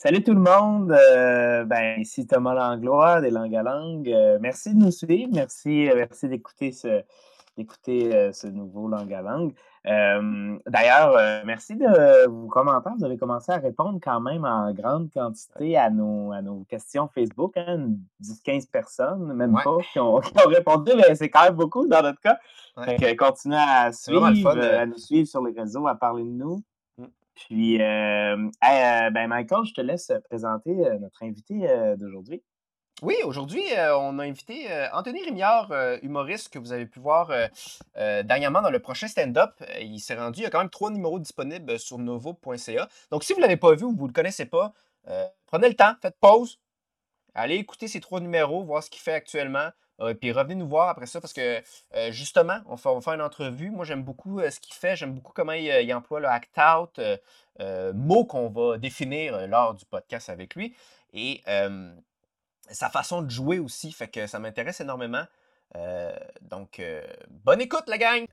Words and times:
Salut 0.00 0.22
tout 0.22 0.32
le 0.32 0.38
monde. 0.38 0.92
Euh, 0.92 1.64
ben, 1.64 1.98
ici 1.98 2.24
Thomas 2.24 2.54
Langlois 2.54 3.20
des 3.20 3.30
Langues 3.30 3.56
à 3.56 3.64
Langue. 3.64 4.08
Euh, 4.08 4.38
merci 4.40 4.72
de 4.72 4.78
nous 4.78 4.92
suivre. 4.92 5.32
Merci, 5.34 5.90
euh, 5.90 5.96
merci 5.96 6.28
d'écouter 6.28 6.70
ce, 6.70 7.02
d'écouter 7.56 8.30
ce 8.32 8.46
nouveau 8.46 8.86
Langue 8.86 9.12
à 9.12 9.22
Langue. 9.22 9.52
d'ailleurs, 9.84 11.44
merci 11.44 11.74
de 11.74 12.28
vos 12.28 12.46
commentaires. 12.46 12.92
Vous 12.96 13.04
avez 13.04 13.16
commencé 13.16 13.50
à 13.50 13.56
répondre 13.56 13.98
quand 14.00 14.20
même 14.20 14.44
en 14.44 14.72
grande 14.72 15.10
quantité 15.12 15.76
à 15.76 15.90
nos, 15.90 16.30
à 16.30 16.42
nos 16.42 16.62
questions 16.68 17.08
Facebook. 17.12 17.56
Hein, 17.56 17.94
10-15 18.22 18.70
personnes, 18.70 19.32
même 19.32 19.58
pas, 19.64 19.78
qui 19.92 19.98
ont, 19.98 20.20
répondu. 20.46 20.92
Mais 20.96 21.16
c'est 21.16 21.28
quand 21.28 21.42
même 21.42 21.56
beaucoup 21.56 21.88
dans 21.88 22.02
notre 22.02 22.20
cas. 22.20 22.38
continuez 23.16 23.56
à 23.58 23.90
suivre, 23.90 24.26
à 24.46 24.86
nous 24.86 24.96
suivre 24.96 25.26
sur 25.26 25.44
les 25.44 25.60
réseaux, 25.60 25.88
à 25.88 25.96
parler 25.96 26.22
de 26.22 26.30
nous. 26.30 26.62
Puis, 27.46 27.80
euh, 27.80 28.36
euh, 28.36 29.10
ben 29.10 29.28
Michael, 29.28 29.64
je 29.64 29.74
te 29.74 29.80
laisse 29.80 30.12
présenter 30.28 30.70
euh, 30.70 30.98
notre 30.98 31.22
invité 31.22 31.54
d'aujourd'hui. 31.96 32.42
Oui, 33.00 33.14
aujourd'hui, 33.24 33.62
on 33.94 34.18
a 34.18 34.24
invité 34.24 34.66
Anthony 34.92 35.22
Rémillard, 35.22 35.72
humoriste 36.02 36.52
que 36.52 36.58
vous 36.58 36.72
avez 36.72 36.84
pu 36.84 36.98
voir 36.98 37.30
dernièrement 37.94 38.60
dans 38.60 38.72
le 38.72 38.80
prochain 38.80 39.06
stand-up. 39.06 39.52
Il 39.80 40.00
s'est 40.00 40.16
rendu, 40.16 40.40
il 40.40 40.42
y 40.42 40.46
a 40.46 40.50
quand 40.50 40.58
même 40.58 40.68
trois 40.68 40.90
numéros 40.90 41.20
disponibles 41.20 41.78
sur 41.78 41.96
novo.ca. 41.98 42.88
Donc, 43.12 43.22
si 43.22 43.34
vous 43.34 43.38
ne 43.38 43.44
l'avez 43.44 43.56
pas 43.56 43.72
vu 43.76 43.84
ou 43.84 43.94
vous 43.94 44.02
ne 44.02 44.08
le 44.08 44.12
connaissez 44.12 44.46
pas, 44.46 44.72
prenez 45.46 45.68
le 45.68 45.74
temps, 45.74 45.94
faites 46.02 46.16
pause, 46.20 46.58
allez 47.34 47.54
écouter 47.54 47.86
ces 47.86 48.00
trois 48.00 48.18
numéros, 48.18 48.64
voir 48.64 48.82
ce 48.82 48.90
qu'il 48.90 49.00
fait 49.00 49.12
actuellement. 49.12 49.68
Et 50.06 50.14
puis 50.14 50.30
revenez 50.32 50.54
nous 50.54 50.68
voir 50.68 50.88
après 50.88 51.06
ça 51.06 51.20
parce 51.20 51.32
que 51.32 51.62
justement, 52.10 52.60
on, 52.66 52.76
va 52.76 53.00
faire 53.00 53.14
une 53.14 53.22
entrevue. 53.22 53.70
Moi, 53.70 53.84
j'aime 53.84 54.02
beaucoup 54.02 54.40
ce 54.40 54.60
qu'il 54.60 54.74
fait. 54.74 54.94
J'aime 54.94 55.14
beaucoup 55.14 55.32
comment 55.32 55.52
il, 55.52 55.92
emploie 55.92 56.20
le 56.20 56.28
act 56.28 56.56
out, 56.58 57.00
mot 57.94 58.24
qu'on 58.24 58.48
va 58.48 58.78
définir 58.78 59.48
lors 59.48 59.74
du 59.74 59.84
podcast 59.84 60.28
avec 60.28 60.54
lui. 60.54 60.76
Et 61.12 61.42
sa 62.70 62.90
façon 62.90 63.22
de 63.22 63.30
jouer 63.30 63.58
aussi, 63.58 63.90
fait 63.90 64.08
que 64.08 64.28
ça 64.28 64.38
m'intéresse 64.38 64.80
énormément. 64.80 65.24
donc, 66.42 66.80
bonne 67.28 67.60
écoute, 67.60 67.88
la 67.88 67.98
gang! 67.98 68.26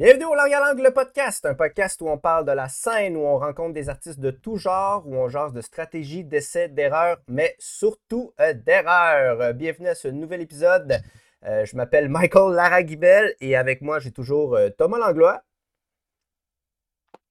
Bienvenue 0.00 0.26
au 0.26 0.34
Langue 0.36 0.94
podcast, 0.94 1.44
un 1.44 1.54
podcast 1.54 2.00
où 2.00 2.08
on 2.08 2.18
parle 2.18 2.44
de 2.44 2.52
la 2.52 2.68
scène, 2.68 3.16
où 3.16 3.22
on 3.22 3.36
rencontre 3.36 3.74
des 3.74 3.88
artistes 3.88 4.20
de 4.20 4.30
tout 4.30 4.56
genre, 4.56 5.02
où 5.04 5.16
on 5.16 5.28
jase 5.28 5.52
de 5.52 5.60
stratégie, 5.60 6.22
d'essais, 6.22 6.68
d'erreurs, 6.68 7.16
mais 7.26 7.56
surtout 7.58 8.32
euh, 8.38 8.54
d'erreurs. 8.54 9.54
Bienvenue 9.54 9.88
à 9.88 9.96
ce 9.96 10.06
nouvel 10.06 10.40
épisode. 10.40 11.00
Euh, 11.44 11.64
je 11.64 11.74
m'appelle 11.74 12.08
Michael 12.08 12.54
Laragibel 12.54 13.34
et 13.40 13.56
avec 13.56 13.82
moi, 13.82 13.98
j'ai 13.98 14.12
toujours 14.12 14.54
euh, 14.54 14.68
Thomas 14.70 14.98
Langlois. 14.98 15.42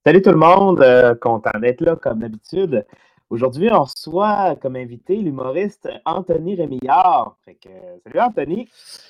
Salut 0.05 0.21
tout 0.21 0.31
le 0.31 0.35
monde, 0.35 1.17
content 1.21 1.57
d'être 1.61 1.79
là 1.79 1.95
comme 1.95 2.19
d'habitude. 2.19 2.85
Aujourd'hui, 3.29 3.67
on 3.69 3.83
reçoit 3.83 4.55
comme 4.55 4.77
invité 4.77 5.17
l'humoriste 5.17 5.89
Anthony 6.05 6.55
Rémillard. 6.55 7.37
salut 7.45 8.19
Anthony. 8.21 8.69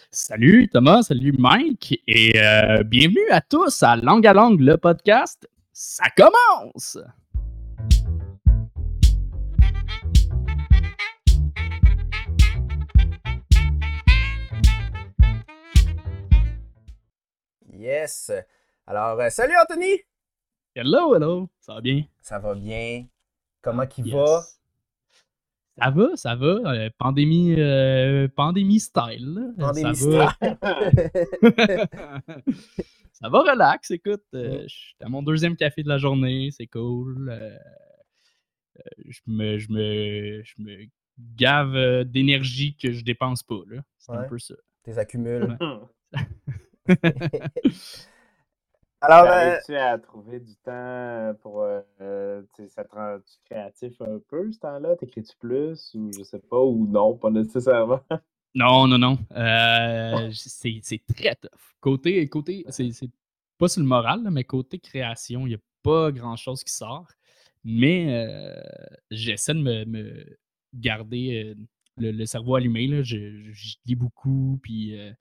Salut 0.09 0.67
Thomas, 0.69 1.03
salut 1.03 1.35
Mike 1.37 2.01
et 2.07 2.41
euh, 2.41 2.81
bienvenue 2.81 3.29
à 3.29 3.41
tous 3.41 3.83
à 3.83 3.95
Langue 3.95 4.25
à 4.25 4.33
Langue, 4.33 4.59
le 4.59 4.77
podcast. 4.77 5.47
Ça 5.71 6.05
commence! 6.17 6.97
Yes! 17.71 18.31
Alors, 18.87 19.19
euh, 19.19 19.29
salut 19.29 19.53
Anthony! 19.61 20.01
Hello, 20.73 21.15
hello! 21.15 21.47
Ça 21.59 21.75
va 21.75 21.81
bien? 21.81 22.01
Ça 22.19 22.39
va 22.39 22.55
bien. 22.55 23.05
Comment 23.67 23.85
qu'il 23.85 24.13
va? 24.13 24.43
Ça 25.77 25.89
va, 25.89 26.15
ça 26.15 26.35
va. 26.35 26.45
Euh, 26.45 26.89
pandémie, 26.97 27.53
euh, 27.57 28.29
pandémie 28.33 28.79
style. 28.79 29.53
Pandémie 29.59 29.93
ça 29.93 30.29
style. 30.39 30.57
Va. 30.61 30.87
ça 33.11 33.27
va 33.27 33.39
relax, 33.41 33.91
écoute. 33.91 34.23
Euh, 34.33 34.63
je 34.69 34.73
suis 34.73 34.95
à 35.01 35.09
mon 35.09 35.21
deuxième 35.21 35.57
café 35.57 35.83
de 35.83 35.89
la 35.89 35.97
journée, 35.97 36.47
c'est 36.51 36.67
cool. 36.67 37.37
je, 39.05 39.19
me, 39.27 39.57
je, 39.57 39.69
me, 39.69 40.43
je 40.45 40.53
me 40.59 40.85
gave 41.35 42.05
d'énergie 42.05 42.77
que 42.77 42.93
je 42.93 43.03
dépense 43.03 43.43
pas. 43.43 43.59
C'est 43.97 44.13
un 44.13 44.23
peu 44.23 44.39
ça. 44.39 44.55
Tes 44.83 44.97
accumules. 44.97 45.57
Alors, 49.01 49.25
euh, 49.31 49.57
tu 49.65 49.75
à 49.75 49.97
trouver 49.97 50.39
du 50.39 50.55
temps 50.55 51.35
pour. 51.41 51.61
Euh, 51.61 51.81
euh 52.01 52.41
ça 52.69 52.83
te 52.83 52.95
rend 52.95 53.17
créatif 53.45 54.01
un 54.01 54.19
peu 54.27 54.51
ce 54.51 54.59
temps-là? 54.59 54.95
T'écris-tu 54.95 55.35
plus 55.37 55.93
ou 55.93 56.11
je 56.17 56.23
sais 56.23 56.39
pas, 56.39 56.59
ou 56.59 56.87
non, 56.87 57.15
pas 57.17 57.29
nécessairement? 57.29 58.01
Non, 58.55 58.87
non, 58.87 58.97
non. 58.97 59.19
Euh, 59.35 60.31
c'est 60.33 60.81
très 61.15 61.35
tough. 61.35 61.75
Côté, 61.79 62.27
côté 62.27 62.65
c'est 62.69 62.89
pas 63.59 63.67
sur 63.67 63.81
le 63.81 63.87
moral, 63.87 64.27
mais 64.31 64.45
côté 64.45 64.79
création, 64.79 65.45
il 65.45 65.49
n'y 65.49 65.55
a 65.55 65.59
pas 65.83 66.11
grand-chose 66.11 66.63
qui 66.63 66.73
sort. 66.73 67.05
Mais 67.63 68.25
j'essaie 69.11 69.53
de 69.53 69.59
me, 69.59 70.37
garder 70.73 71.55
le, 71.97 72.25
cerveau 72.25 72.55
allumé. 72.55 72.87
Là. 72.87 73.01
Je, 73.03 73.51
je, 73.51 73.75
lis 73.85 73.95
beaucoup, 73.95 74.59
puis 74.61 74.99
euh, 74.99 75.11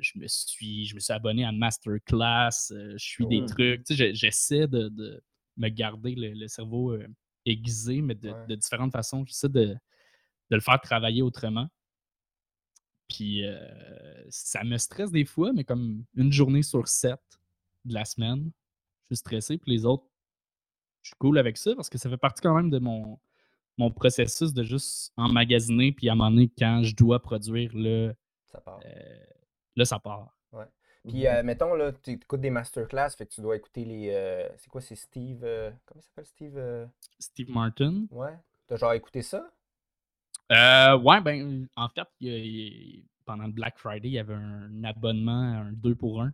je, 0.00 0.18
me 0.18 0.26
suis, 0.26 0.86
je 0.86 0.94
me 0.94 1.00
suis 1.00 1.12
abonné 1.12 1.44
à 1.44 1.52
Masterclass, 1.52 2.72
euh, 2.72 2.92
je 2.96 3.04
suis 3.04 3.26
des 3.26 3.42
oh. 3.42 3.46
trucs. 3.46 3.82
J'essaie 3.90 4.66
de, 4.66 5.22
me 5.56 5.68
garder 5.68 6.14
le, 6.14 6.48
cerveau 6.48 6.92
euh, 6.92 7.06
aiguisé, 7.44 8.00
mais 8.00 8.14
de, 8.14 8.54
différentes 8.54 8.92
façons. 8.92 9.24
J'essaie 9.26 9.48
de, 9.48 9.76
le 10.50 10.60
faire 10.60 10.80
travailler 10.80 11.22
autrement. 11.22 11.68
Puis 13.08 13.44
ça 14.28 14.62
me 14.62 14.78
stresse 14.78 15.10
des 15.10 15.24
fois, 15.24 15.52
mais 15.52 15.64
comme 15.64 16.04
une 16.14 16.32
journée 16.32 16.62
sur 16.62 16.86
sept 16.86 17.20
de 17.84 17.94
la 17.94 18.04
semaine, 18.04 18.50
je 19.02 19.14
suis 19.14 19.20
stressé. 19.20 19.58
Puis 19.58 19.72
les 19.72 19.84
autres, 19.84 20.04
je 21.02 21.08
suis 21.08 21.16
cool 21.18 21.38
avec 21.38 21.56
ça 21.56 21.74
parce 21.74 21.88
que 21.88 21.98
ça 21.98 22.08
fait 22.08 22.16
partie 22.16 22.40
quand 22.40 22.54
même 22.54 22.70
de 22.70 22.78
mon, 22.78 23.18
mon 23.78 23.90
processus 23.90 24.52
de 24.52 24.62
juste 24.62 25.12
emmagasiner. 25.16 25.92
Puis 25.92 26.08
à 26.08 26.12
un 26.12 26.14
moment 26.14 26.30
donné, 26.30 26.50
quand 26.56 26.82
je 26.82 26.94
dois 26.94 27.20
produire 27.20 27.70
le, 27.74 28.14
ça 28.50 28.60
part. 28.60 28.80
Euh, 28.84 29.24
là, 29.76 29.84
ça 29.84 29.98
part. 29.98 30.34
Ouais. 30.52 30.66
Puis, 31.08 31.26
euh, 31.26 31.42
mettons, 31.42 31.74
là, 31.74 31.92
tu 31.92 32.12
écoutes 32.12 32.40
des 32.40 32.50
masterclass, 32.50 33.10
fait 33.16 33.26
que 33.26 33.32
tu 33.32 33.40
dois 33.40 33.56
écouter 33.56 33.84
les. 33.84 34.10
Euh, 34.12 34.48
c'est 34.56 34.68
quoi, 34.68 34.80
c'est 34.80 34.96
Steve. 34.96 35.40
comment 35.86 36.00
il 36.00 36.02
s'appelle 36.02 36.26
Steve 36.26 36.88
Steve 37.18 37.50
Martin. 37.50 38.06
Ouais. 38.10 38.36
T'as 38.66 38.76
genre 38.76 38.92
écouté 38.92 39.22
ça? 39.22 39.50
Ouais, 40.50 41.20
ben, 41.20 41.66
en 41.76 41.88
fait, 41.88 42.08
pendant 43.24 43.46
le 43.46 43.52
Black 43.52 43.78
Friday, 43.78 44.08
il 44.08 44.14
y 44.14 44.18
avait 44.18 44.34
un 44.34 44.84
abonnement, 44.84 45.32
un 45.32 45.72
2 45.72 45.94
pour 45.94 46.22
1. 46.22 46.32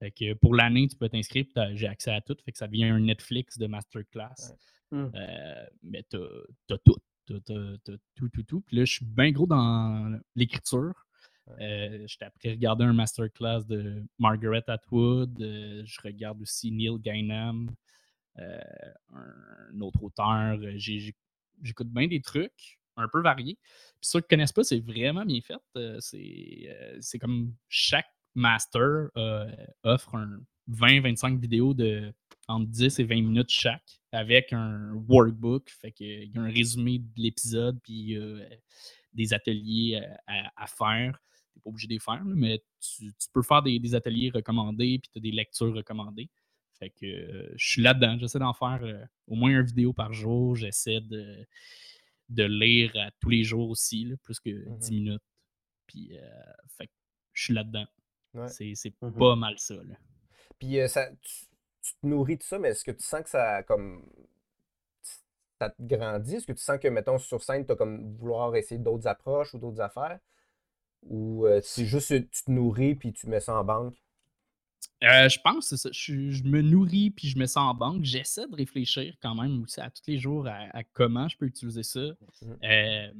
Fait 0.00 0.10
que 0.10 0.32
pour 0.34 0.54
l'année, 0.54 0.88
tu 0.88 0.96
peux 0.96 1.10
t'inscrire, 1.10 1.44
j'ai 1.74 1.86
accès 1.86 2.10
à 2.10 2.22
tout. 2.22 2.36
Fait 2.42 2.52
que 2.52 2.58
ça 2.58 2.66
devient 2.66 2.84
un 2.84 3.00
Netflix 3.00 3.58
de 3.58 3.66
masterclass. 3.66 4.56
Mmh. 4.92 5.06
mais 5.84 6.02
t'as 6.08 6.18
as 6.70 6.78
tout. 6.78 6.96
T'as 7.26 7.38
tout, 8.16 8.28
tout, 8.28 8.42
tout. 8.42 8.60
Puis 8.62 8.76
là, 8.76 8.84
je 8.84 8.92
suis 8.94 9.04
bien 9.04 9.30
gros 9.30 9.46
dans 9.46 10.18
l'écriture. 10.34 11.06
Euh, 11.60 12.06
J'étais 12.06 12.24
après 12.24 12.50
regarder 12.50 12.84
un 12.84 12.92
masterclass 12.92 13.64
de 13.66 14.02
Margaret 14.18 14.64
Atwood. 14.66 15.40
Euh, 15.40 15.82
je 15.84 16.00
regarde 16.02 16.40
aussi 16.40 16.70
Neil 16.70 16.98
Gaiman, 16.98 17.68
euh, 18.38 18.60
un, 19.14 19.80
autre 19.80 20.02
auteur. 20.02 20.58
Euh, 20.60 20.74
j'écoute 20.76 21.88
bien 21.88 22.06
des 22.06 22.20
trucs 22.20 22.78
un 22.96 23.08
peu 23.08 23.22
variés. 23.22 23.58
Puis 24.00 24.08
ceux 24.10 24.20
qui 24.20 24.26
ne 24.26 24.28
connaissent 24.28 24.52
pas, 24.52 24.64
c'est 24.64 24.80
vraiment 24.80 25.24
bien 25.24 25.40
fait. 25.40 25.56
c'est 26.00 27.18
comme 27.18 27.54
chaque 27.68 28.08
master 28.34 29.08
offre 29.82 30.14
un 30.14 30.40
20-25 30.70 31.40
vidéos 31.40 31.74
de 31.74 32.12
entre 32.48 32.66
10 32.66 32.98
et 32.98 33.04
20 33.04 33.14
minutes 33.16 33.50
chaque 33.50 34.00
avec 34.12 34.52
un 34.52 34.92
workbook. 35.08 35.70
Fait 35.70 35.92
qu'il 35.92 36.30
y 36.34 36.38
a 36.38 36.40
un 36.40 36.50
résumé 36.50 36.98
de 36.98 37.10
l'épisode, 37.16 37.78
puis 37.82 38.16
des 39.12 39.34
ateliers 39.34 40.02
à, 40.26 40.66
faire 40.66 41.18
pas 41.58 41.70
obligé 41.70 41.88
de 41.88 41.94
les 41.94 41.98
faire, 41.98 42.22
mais 42.24 42.62
tu, 42.80 43.10
peux 43.32 43.42
faire 43.42 43.62
des, 43.62 43.94
ateliers 43.94 44.30
recommandés, 44.30 44.98
puis 44.98 45.10
tu 45.12 45.18
as 45.18 45.20
des 45.20 45.32
lectures 45.32 45.74
recommandées. 45.74 46.30
Fait 46.78 46.90
que 46.90 47.06
euh, 47.06 47.52
je 47.56 47.68
suis 47.72 47.82
là-dedans. 47.82 48.16
J'essaie 48.18 48.38
d'en 48.38 48.54
faire 48.54 48.80
euh, 48.82 49.04
au 49.26 49.34
moins 49.34 49.50
une 49.50 49.62
vidéo 49.62 49.92
par 49.92 50.12
jour. 50.12 50.56
J'essaie 50.56 51.00
de, 51.00 51.46
de 52.30 52.44
lire 52.44 52.92
tous 53.20 53.28
les 53.28 53.44
jours 53.44 53.68
aussi, 53.68 54.14
plus 54.22 54.40
que 54.40 54.50
10 54.50 54.90
mmh 54.90 54.94
minutes. 54.94 55.22
Puis, 55.86 56.16
euh, 56.16 56.52
fait 56.68 56.86
que 56.86 56.92
je 57.32 57.44
suis 57.44 57.54
là-dedans. 57.54 57.86
C'est 58.48 58.74
mmh 59.02 59.12
pas 59.18 59.36
mal 59.36 59.58
ça. 59.58 59.74
Puis, 60.58 60.78
ça, 60.88 61.10
tu, 61.10 61.46
te 62.00 62.06
nourris 62.06 62.36
de 62.36 62.42
ça, 62.42 62.58
mais 62.58 62.68
est-ce 62.68 62.84
que 62.84 62.92
tu 62.92 63.02
sens 63.02 63.22
que 63.22 63.30
ça 63.30 63.62
comme 63.64 64.06
ça 65.60 65.70
te 65.70 65.82
grandit? 65.82 66.36
Est-ce 66.36 66.46
que 66.46 66.52
tu 66.52 66.62
sens 66.62 66.78
que, 66.78 66.88
mettons, 66.88 67.18
sur 67.18 67.42
scène, 67.42 67.66
tu 67.66 67.72
as 67.72 67.76
comme 67.76 68.16
vouloir 68.16 68.56
essayer 68.56 68.80
d'autres 68.80 69.06
approches 69.06 69.52
ou 69.54 69.58
d'autres 69.58 69.80
affaires? 69.80 70.18
Ou 71.02 71.46
c'est 71.62 71.86
juste 71.86 72.08
tu 72.30 72.44
te 72.44 72.50
nourris 72.50 72.94
puis 72.94 73.12
tu 73.12 73.26
mets 73.26 73.40
ça 73.40 73.54
en 73.54 73.64
banque? 73.64 73.96
Euh, 75.02 75.30
je 75.30 75.38
pense, 75.40 75.74
c'est 75.74 75.92
Je, 75.92 76.42
me 76.44 76.60
nourris 76.60 77.10
puis 77.10 77.28
je 77.28 77.38
me 77.38 77.46
sens 77.46 77.70
en 77.70 77.74
banque. 77.74 78.04
J'essaie 78.04 78.46
de 78.46 78.54
réfléchir 78.54 79.14
quand 79.22 79.34
même 79.34 79.62
aussi 79.62 79.80
à 79.80 79.90
tous 79.90 80.02
les 80.06 80.18
jours 80.18 80.46
à, 80.46 80.84
comment 80.92 81.28
je 81.28 81.38
peux 81.38 81.46
utiliser 81.46 81.82
ça. 81.82 82.00
Mmh. 82.00 82.52
Euh, 82.64 83.12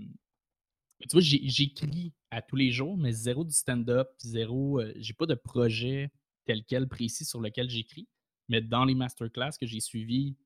tu 1.01 1.09
vois, 1.13 1.21
j'écris 1.23 2.13
à 2.31 2.43
tous 2.43 2.57
les 2.57 2.71
jours, 2.71 2.99
mais 2.99 3.13
zéro 3.13 3.45
du 3.45 3.53
stand-up, 3.53 4.11
zéro. 4.19 4.81
Euh, 4.81 4.93
j'ai 4.97 5.15
pas 5.15 5.27
de 5.27 5.35
projet 5.35 6.11
tel 6.45 6.65
quel 6.65 6.87
précis 6.87 7.25
sur 7.25 7.41
lequel 7.41 7.71
j'écris. 7.71 8.09
Mais 8.49 8.61
dans 8.61 8.85
les 8.85 8.95
masterclass 8.95 9.53
que 9.59 9.67
j'ai 9.67 9.81
suivis, 9.81 10.37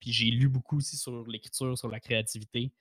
puis 0.00 0.12
j'ai 0.12 0.30
lu 0.30 0.48
beaucoup 0.48 0.78
aussi 0.78 0.96
sur 0.96 1.26
l'écriture, 1.26 1.76
sur 1.76 1.88
la 1.88 2.00
créativité. 2.00 2.72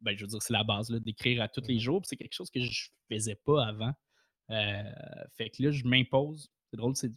Ben, 0.00 0.16
je 0.16 0.24
veux 0.24 0.28
dire, 0.28 0.42
c'est 0.42 0.52
la 0.52 0.64
base 0.64 0.90
d'écrire 0.90 1.42
à 1.42 1.48
tous 1.48 1.62
les 1.66 1.76
mmh. 1.76 1.80
jours. 1.80 2.02
C'est 2.04 2.16
quelque 2.16 2.34
chose 2.34 2.50
que 2.50 2.60
je 2.60 2.90
faisais 3.10 3.34
pas 3.34 3.66
avant. 3.66 3.92
Euh, 4.50 4.82
fait 5.36 5.50
que 5.50 5.62
là, 5.62 5.70
je 5.70 5.84
m'impose. 5.84 6.50
C'est 6.70 6.76
drôle, 6.76 6.96
c'est. 6.96 7.10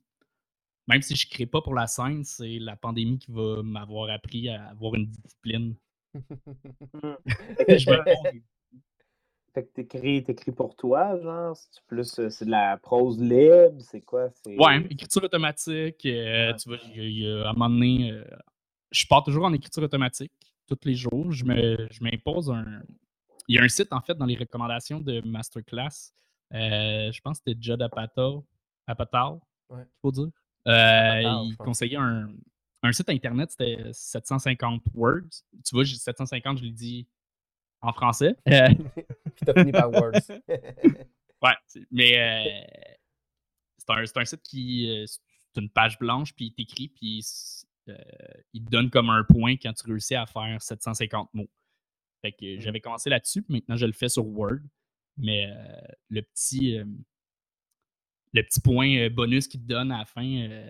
Même 0.88 1.02
si 1.04 1.16
je 1.16 1.28
ne 1.28 1.32
crée 1.32 1.46
pas 1.46 1.62
pour 1.62 1.76
la 1.76 1.86
scène, 1.86 2.24
c'est 2.24 2.58
la 2.58 2.76
pandémie 2.76 3.20
qui 3.20 3.32
va 3.32 3.62
m'avoir 3.62 4.10
appris 4.10 4.50
à 4.50 4.70
avoir 4.70 4.96
une 4.96 5.06
discipline. 5.06 5.76
je 6.16 8.02
Fait 9.54 9.66
que 9.66 9.74
t'écris, 9.74 10.24
t'écris 10.24 10.52
pour 10.52 10.76
toi, 10.76 11.20
genre? 11.22 11.56
C'est 11.56 11.84
plus 11.86 12.18
euh, 12.18 12.30
c'est 12.30 12.46
de 12.46 12.52
la 12.52 12.78
prose 12.78 13.20
libre, 13.20 13.80
c'est 13.82 14.02
quoi? 14.02 14.30
Ouais, 14.48 14.80
écriture 14.90 15.24
automatique. 15.24 16.04
Euh, 16.08 16.54
tu 16.56 16.70
vois, 16.70 16.80
à 16.80 17.50
un 17.50 17.54
moment 17.54 17.70
donné, 17.70 18.20
je 18.92 19.06
pars 19.06 19.24
toujours 19.24 19.46
en 19.46 19.54
écriture 19.54 19.84
automatique 19.84 20.49
tous 20.70 20.88
les 20.88 20.96
jours. 20.96 21.32
Je 21.32 21.44
m'impose 21.46 22.50
un. 22.52 22.82
Il 23.48 23.56
y 23.56 23.60
a 23.60 23.64
un 23.64 23.68
site, 23.68 23.92
en 23.92 24.02
fait, 24.02 24.16
dans 24.16 24.26
les 24.26 24.36
recommandations 24.36 25.00
de 25.00 25.22
Masterclass 25.22 26.14
euh, 26.54 27.12
je 27.12 27.22
pense 27.22 27.40
que 27.40 27.44
c'était 27.46 27.62
Judd 27.62 27.82
Apatow. 27.82 28.46
Apatow, 28.88 29.42
ouais. 29.70 29.84
faut 30.02 30.12
dire. 30.12 30.30
Euh, 30.68 31.44
il 31.46 31.56
conseillait 31.58 31.98
un, 31.98 32.30
un, 32.84 32.92
site 32.92 33.10
internet, 33.10 33.52
c'était 33.52 33.90
750 33.92 34.84
words. 34.94 35.44
Tu 35.66 35.76
vois, 35.76 35.86
750, 35.86 36.58
je 36.60 36.64
l'ai 36.64 36.72
dit 36.72 37.08
en 37.82 37.94
français. 37.94 38.36
Euh, 38.50 38.68
Puis 39.36 39.46
t'as 39.46 39.54
fini 39.54 39.72
par 39.72 39.92
words. 39.92 40.12
ouais, 40.48 41.56
mais 41.92 42.68
c'est 43.78 43.90
un, 43.90 44.22
un, 44.22 44.26
site 44.26 44.42
qui. 44.42 45.06
c'est 45.08 45.62
une 45.62 45.70
page 45.70 45.98
blanche, 46.00 46.34
puis 46.34 46.48
il 46.48 46.54
t'écrit, 46.54 46.90
puis 47.96 48.60
il 48.62 48.66
te 48.66 48.70
donne 48.70 48.90
comme 48.90 49.10
un 49.10 49.24
point 49.24 49.56
quand 49.56 49.74
tu 49.74 49.88
réussis 49.88 50.16
à 50.16 50.26
faire 50.26 50.62
750 50.62 51.34
mots. 51.34 51.50
Fait 52.22 52.32
que 52.32 52.58
mmh. 52.58 52.62
j'avais 52.62 52.82
commencé 52.82 53.10
là-dessus, 53.10 53.42
puis 53.42 53.56
maintenant 53.56 53.78
je 53.78 53.86
le 53.86 53.94
fais 53.94 54.10
sur 54.10 54.26
Word. 54.28 54.60
Mais 55.18 55.48
le 56.10 56.22
petit 56.22 56.78
le 58.32 58.44
petit 58.44 58.62
point 58.62 59.10
bonus 59.10 59.48
qu'il 59.48 59.62
te 59.62 59.68
donne 59.68 59.92
à 59.92 60.00
la 60.00 60.06
fin, 60.06 60.68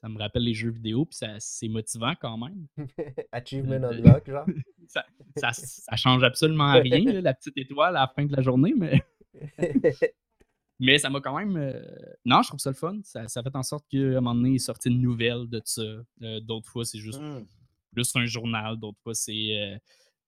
ça 0.00 0.08
me 0.08 0.18
rappelle 0.18 0.44
les 0.44 0.54
jeux 0.54 0.70
vidéo, 0.70 1.04
puis 1.04 1.18
c'est 1.38 1.68
motivant 1.68 2.14
quand 2.20 2.38
même. 2.38 2.66
Achievement 3.32 3.82
unlock, 3.88 4.30
genre. 4.30 4.46
ça, 4.86 5.04
ça, 5.52 5.96
change 5.96 6.22
absolument 6.22 6.72
rien, 6.80 7.20
la 7.20 7.34
petite 7.34 7.56
étoile 7.58 7.96
à 7.96 8.00
la 8.00 8.08
fin 8.08 8.24
de 8.24 8.34
la 8.34 8.42
journée, 8.42 8.74
mais. 8.76 9.02
Mais 10.78 10.98
ça 10.98 11.10
m'a 11.10 11.20
quand 11.20 11.36
même. 11.36 11.54
Non, 12.24 12.42
je 12.42 12.48
trouve 12.48 12.60
ça 12.60 12.70
le 12.70 12.76
fun. 12.76 13.00
Ça, 13.02 13.26
ça 13.28 13.42
fait 13.42 13.54
en 13.54 13.62
sorte 13.62 13.86
qu'à 13.88 13.98
un 13.98 14.20
moment 14.20 14.34
donné, 14.34 14.50
il 14.50 14.60
sorti 14.60 14.88
une 14.88 15.00
nouvelle 15.00 15.48
de 15.48 15.60
ça. 15.64 15.82
d'autres 16.40 16.68
fois, 16.68 16.84
c'est 16.84 16.98
juste, 16.98 17.20
mmh. 17.20 17.46
juste 17.96 18.16
un 18.16 18.26
journal. 18.26 18.76
D'autres 18.76 19.00
fois, 19.02 19.14
c'est 19.14 19.78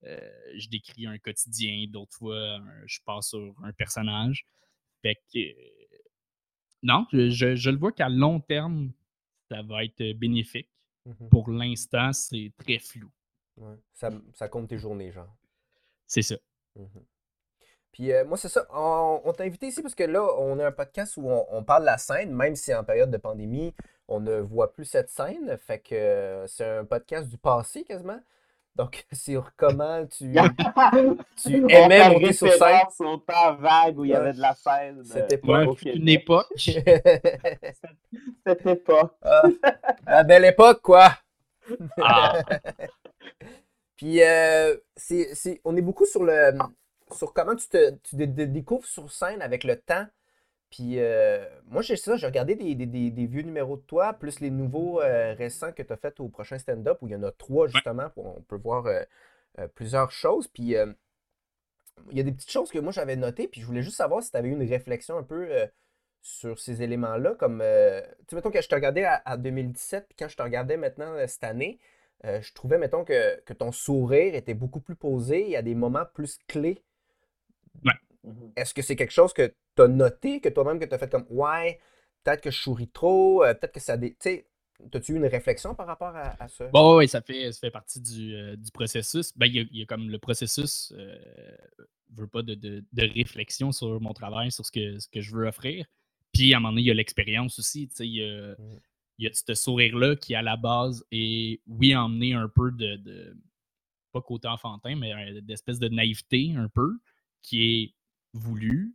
euh, 0.05 0.31
je 0.57 0.69
décris 0.69 1.07
un 1.07 1.19
quotidien, 1.19 1.87
d'autres 1.89 2.17
fois, 2.17 2.61
je 2.87 2.99
passe 3.05 3.29
sur 3.29 3.55
un 3.63 3.73
personnage. 3.73 4.47
Fait 5.03 5.17
que, 5.33 5.39
non, 6.83 7.07
je, 7.13 7.71
le 7.71 7.77
vois 7.77 7.93
qu'à 7.93 8.09
long 8.09 8.41
terme, 8.41 8.93
ça 9.51 9.63
va 9.63 9.85
être 9.85 10.13
bénéfique. 10.13 10.69
Mmh 11.07 11.29
Pour 11.31 11.51
l'instant, 11.51 12.13
c'est 12.13 12.53
très 12.59 12.79
flou. 12.79 13.11
Ça, 13.93 14.49
compte 14.49 14.69
tes 14.69 14.79
journées, 14.79 15.13
genre. 15.13 15.35
C'est 16.07 16.23
ça. 16.23 16.37
Mmh 16.77 16.85
Puis 17.93 18.13
euh, 18.13 18.25
moi, 18.25 18.37
c'est 18.37 18.49
ça. 18.49 18.67
On, 18.73 19.33
t'a 19.37 19.45
invité 19.45 19.67
ici 19.67 19.83
parce 19.83 19.95
que 19.95 20.05
là, 20.05 20.25
on 20.39 20.59
a 20.59 20.67
un 20.67 20.73
podcast 20.73 21.17
où 21.17 21.29
on, 21.29 21.63
parle 21.65 21.83
de 21.83 21.87
la 21.87 21.99
scène, 21.99 22.33
même 22.33 22.55
si 22.55 22.75
en 22.75 22.85
période 22.85 23.11
de 23.11 23.17
pandémie, 23.17 23.75
on 24.09 24.21
ne 24.21 24.39
voit 24.39 24.73
plus 24.73 24.85
cette 24.85 25.11
scène. 25.11 25.57
Fait 25.59 25.81
que 25.81 25.95
euh, 25.95 26.47
c'est 26.47 26.67
un 26.67 26.85
podcast 26.85 27.29
du 27.29 27.39
passé 27.39 27.85
quasiment. 27.85 28.21
Donc, 28.77 29.05
sur 29.13 29.51
comment 29.57 30.07
tu, 30.07 30.33
tu 31.37 31.73
aimais 31.73 32.09
monter 32.11 32.33
sur 32.33 32.53
scène. 32.53 32.81
au 33.01 33.17
temps 33.17 33.55
vague 33.57 33.99
où 33.99 34.05
il 34.05 34.13
y 34.13 34.15
avait 34.15 34.33
de 34.33 34.41
la 34.41 34.55
scène. 34.55 35.03
C'était 35.05 35.39
pas 35.39 35.65
une 35.85 36.09
époque. 36.09 36.47
Cette 38.47 38.67
époque. 38.67 39.17
Ah, 39.23 39.43
la 40.07 40.23
belle 40.23 40.45
époque, 40.45 40.81
quoi. 40.81 41.11
Ah. 42.01 42.41
Puis, 43.97 44.23
euh, 44.23 44.77
c'est, 44.97 45.61
on 45.65 45.77
est 45.77 45.83
beaucoup 45.83 46.07
sur 46.07 46.25
le 46.25 46.53
sur 47.15 47.33
comment 47.33 47.57
tu 47.57 47.69
te, 47.69 47.91
tu 48.03 48.17
te 48.17 48.25
découvres 48.25 48.87
sur 48.87 49.11
scène 49.11 49.43
avec 49.43 49.65
le 49.65 49.77
temps. 49.77 50.07
Puis 50.71 51.01
euh, 51.01 51.45
moi, 51.67 51.83
j'ai 51.83 51.97
ça, 51.97 52.17
j'ai 52.17 52.27
regardé 52.27 52.55
des, 52.55 53.27
vieux 53.27 53.43
numéros 53.43 53.77
de 53.77 53.83
toi, 53.83 54.13
plus 54.15 54.39
les 54.41 54.51
nouveaux 54.51 55.03
euh, 55.03 55.35
récents 55.35 55.73
que 55.73 55.83
tu 55.83 55.93
as 55.93 55.97
fait 55.97 56.21
au 56.21 56.29
prochain 56.29 56.59
stand-up, 56.59 56.99
où 57.03 57.09
il 57.09 57.13
y 57.13 57.17
en 57.17 57.25
a 57.25 57.33
trois 57.33 57.67
justement, 57.67 58.07
on 58.17 58.41
peut 58.43 58.57
voir 58.57 58.87
euh, 58.87 59.03
plusieurs 59.75 60.13
choses. 60.13 60.47
Puis 60.47 60.75
il 62.11 62.17
y 62.17 62.21
a 62.21 62.23
des 62.23 62.33
petites 62.33 62.51
choses 62.51 62.71
que 62.71 62.79
moi 62.79 62.93
j'avais 62.93 63.17
notées, 63.17 63.49
puis 63.49 63.61
je 63.61 63.67
voulais 63.67 63.83
juste 63.83 63.97
savoir 63.97 64.23
si 64.23 64.31
tu 64.31 64.37
avais 64.37 64.49
eu 64.49 64.53
une 64.53 64.69
réflexion 64.69 65.19
un 65.19 65.25
peu 65.25 65.49
sur 66.23 66.61
ces 66.61 66.83
éléments-là. 66.83 67.35
Comme, 67.35 67.59
tu 67.59 67.65
sais, 68.29 68.37
mettons 68.37 68.53
que 68.53 68.63
je 68.63 68.69
te 68.69 68.75
regardais 68.75 69.05
à, 69.05 69.37
2017, 69.37 70.07
puis 70.09 70.17
quand 70.17 70.29
je 70.29 70.37
te 70.37 70.43
regardais 70.43 70.77
maintenant 70.77 71.17
cette 71.27 71.45
année, 71.45 71.81
je 72.23 72.53
trouvais, 72.55 72.79
mettons, 72.79 73.05
que, 73.05 73.41
que, 73.41 73.53
ton 73.53 73.73
sourire 73.73 74.37
était 74.37 74.55
beaucoup 74.55 74.81
plus 74.81 74.95
posé, 74.95 75.43
il 75.43 75.51
y 75.51 75.57
a 75.57 75.63
des 75.63 75.75
moments 75.75 76.05
plus 76.15 76.39
clés. 76.47 76.85
Est-ce 78.57 78.75
que 78.75 78.83
c'est 78.83 78.97
quelque 78.97 79.13
chose 79.13 79.33
que 79.33 79.55
tu 79.77 79.83
as 79.83 79.89
noté, 79.89 80.41
que 80.41 80.49
toi-même, 80.49 80.79
que 80.79 80.85
tu 80.85 80.95
as 80.95 80.99
fait 80.99 81.11
comme 81.11 81.27
Ouais, 81.31 81.81
peut-être 82.23 82.43
que 82.43 82.51
je 82.51 82.61
souris 82.61 82.89
trop, 82.89 83.45
euh, 83.45 83.55
peut-être 83.55 83.73
que 83.73 83.81
ça. 83.81 83.97
Tu 83.97 84.15
sais, 84.19 84.47
as-tu 84.93 85.13
eu 85.13 85.17
une 85.17 85.27
réflexion 85.27 85.75
par 85.75 85.87
rapport 85.87 86.15
à, 86.15 86.49
ça? 86.49 86.67
Bon, 86.69 86.99
oui, 86.99 87.09
ça 87.09 87.21
fait, 87.23 87.53
ça 87.53 87.61
fait 87.61 87.71
partie 87.71 88.01
du, 88.01 88.35
euh, 88.35 88.57
processus. 88.75 89.33
Ben, 89.37 89.47
il 89.47 89.69
y, 89.73 89.83
a 89.83 89.87
comme 89.87 90.11
le 90.11 90.19
processus, 90.19 90.93
euh, 90.97 91.17
veux 92.11 92.27
pas 92.27 92.43
de, 92.43 92.55
de, 92.55 92.83
réflexion 93.15 93.73
sur 93.73 94.01
mon 94.01 94.13
travail, 94.13 94.51
sur 94.51 94.67
ce 94.67 94.73
que, 94.73 94.99
ce 94.99 95.09
que 95.09 95.21
je 95.21 95.35
veux 95.35 95.47
offrir. 95.47 95.87
Puis 96.33 96.55
à 96.55 96.59
un 96.59 96.61
moment 96.61 96.73
donné, 96.73 96.83
il 96.83 96.87
y 96.89 96.91
a 96.91 96.95
l'expérience 96.95 97.59
aussi. 97.59 97.89
Tu 97.89 97.97
sais, 97.97 98.07
il 98.07 98.17
y 98.17 98.25
a, 98.25 98.55
il 99.19 99.25
y 99.25 99.27
a 99.27 99.31
ce 99.33 99.55
sourire-là 99.55 100.17
qui, 100.17 100.35
à 100.35 100.43
la 100.43 100.57
base, 100.57 101.05
est, 101.11 101.61
oui, 101.67 101.95
emmené 101.95 102.35
un 102.35 102.49
peu 102.49 102.71
de, 102.71 102.97
de 102.97 103.37
pas 104.13 104.23
côté 104.23 104.49
enfantin, 104.49 104.97
mais 104.97 105.41
d'espèce 105.43 105.79
de 105.79 105.89
naïveté 105.89 106.55
un 106.57 106.69
peu, 106.69 106.99
qui 107.43 107.63
est 107.63 107.95
voulu, 108.33 108.95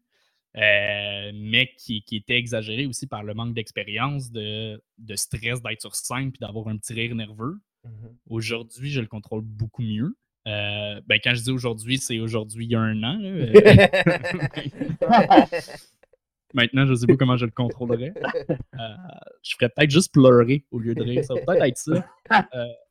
euh, 0.58 1.32
mais 1.34 1.70
qui, 1.78 2.04
était 2.12 2.38
exagéré 2.38 2.86
aussi 2.86 3.08
par 3.08 3.24
le 3.24 3.34
manque 3.34 3.54
d'expérience, 3.54 4.32
de, 4.32 4.82
stress 5.16 5.62
d'être 5.62 5.82
sur 5.82 5.96
scène 5.96 6.32
puis 6.32 6.40
d'avoir 6.40 6.70
un 6.70 6.78
petit 6.78 6.94
rire 6.94 7.14
nerveux. 7.16 7.60
Mmh 7.84 7.90
aujourd'hui, 8.30 8.90
je 8.90 9.02
le 9.02 9.08
contrôle 9.08 9.42
beaucoup 9.42 9.84
mieux. 9.84 10.16
Euh, 10.48 11.02
ben, 11.06 11.20
quand 11.24 11.36
je 11.36 11.44
dis 11.44 11.52
aujourd'hui, 11.52 11.98
c'est 11.98 12.20
aujourd'hui 12.20 12.66
il 12.66 12.72
y 12.72 12.76
a 12.76 12.80
un 12.80 13.04
an. 13.04 13.20
Maintenant, 16.54 16.86
je 16.86 16.92
ne 16.92 16.96
sais 16.96 17.06
pas 17.06 17.18
comment 17.18 17.38
je 17.38 17.46
le 17.46 17.52
contrôlerais. 17.52 18.14
Euh, 18.50 18.56
je 19.44 19.56
ferais 19.56 19.70
peut-être 19.70 19.92
juste 19.92 20.14
pleurer 20.14 20.64
au 20.72 20.80
lieu 20.80 20.96
de 20.96 21.04
rire. 21.04 21.26
Ça 21.26 21.34
va 21.34 21.42
peut-être 21.42 21.64
être 21.64 21.78
ça. 21.78 22.08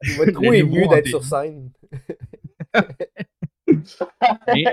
tu 0.03 0.11
vas 0.13 0.31
trop 0.33 0.53
ému 0.53 0.87
d'être 0.89 1.09
sur 1.09 1.25
scène. 1.25 1.71
mais, 4.49 4.65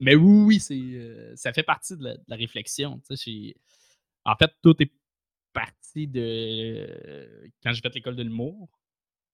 mais 0.00 0.14
oui, 0.14 0.44
oui, 0.46 0.60
c'est, 0.60 0.74
euh, 0.74 1.34
ça 1.36 1.52
fait 1.52 1.62
partie 1.62 1.96
de 1.96 2.16
la, 2.26 2.36
réflexion. 2.36 3.00
En 4.24 4.36
fait, 4.36 4.52
tout 4.62 4.80
est 4.82 4.92
parti 5.52 6.06
de 6.06 7.50
quand 7.62 7.72
j'ai 7.72 7.80
fait 7.80 7.94
l'école 7.94 8.16
de 8.16 8.22
l'humour, 8.22 8.68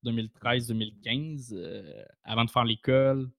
2013-2015. 0.05 1.51
Euh, 1.53 2.05
avant 2.23 2.45
de 2.45 2.51
faire 2.51 2.65
l'école, 2.65 3.31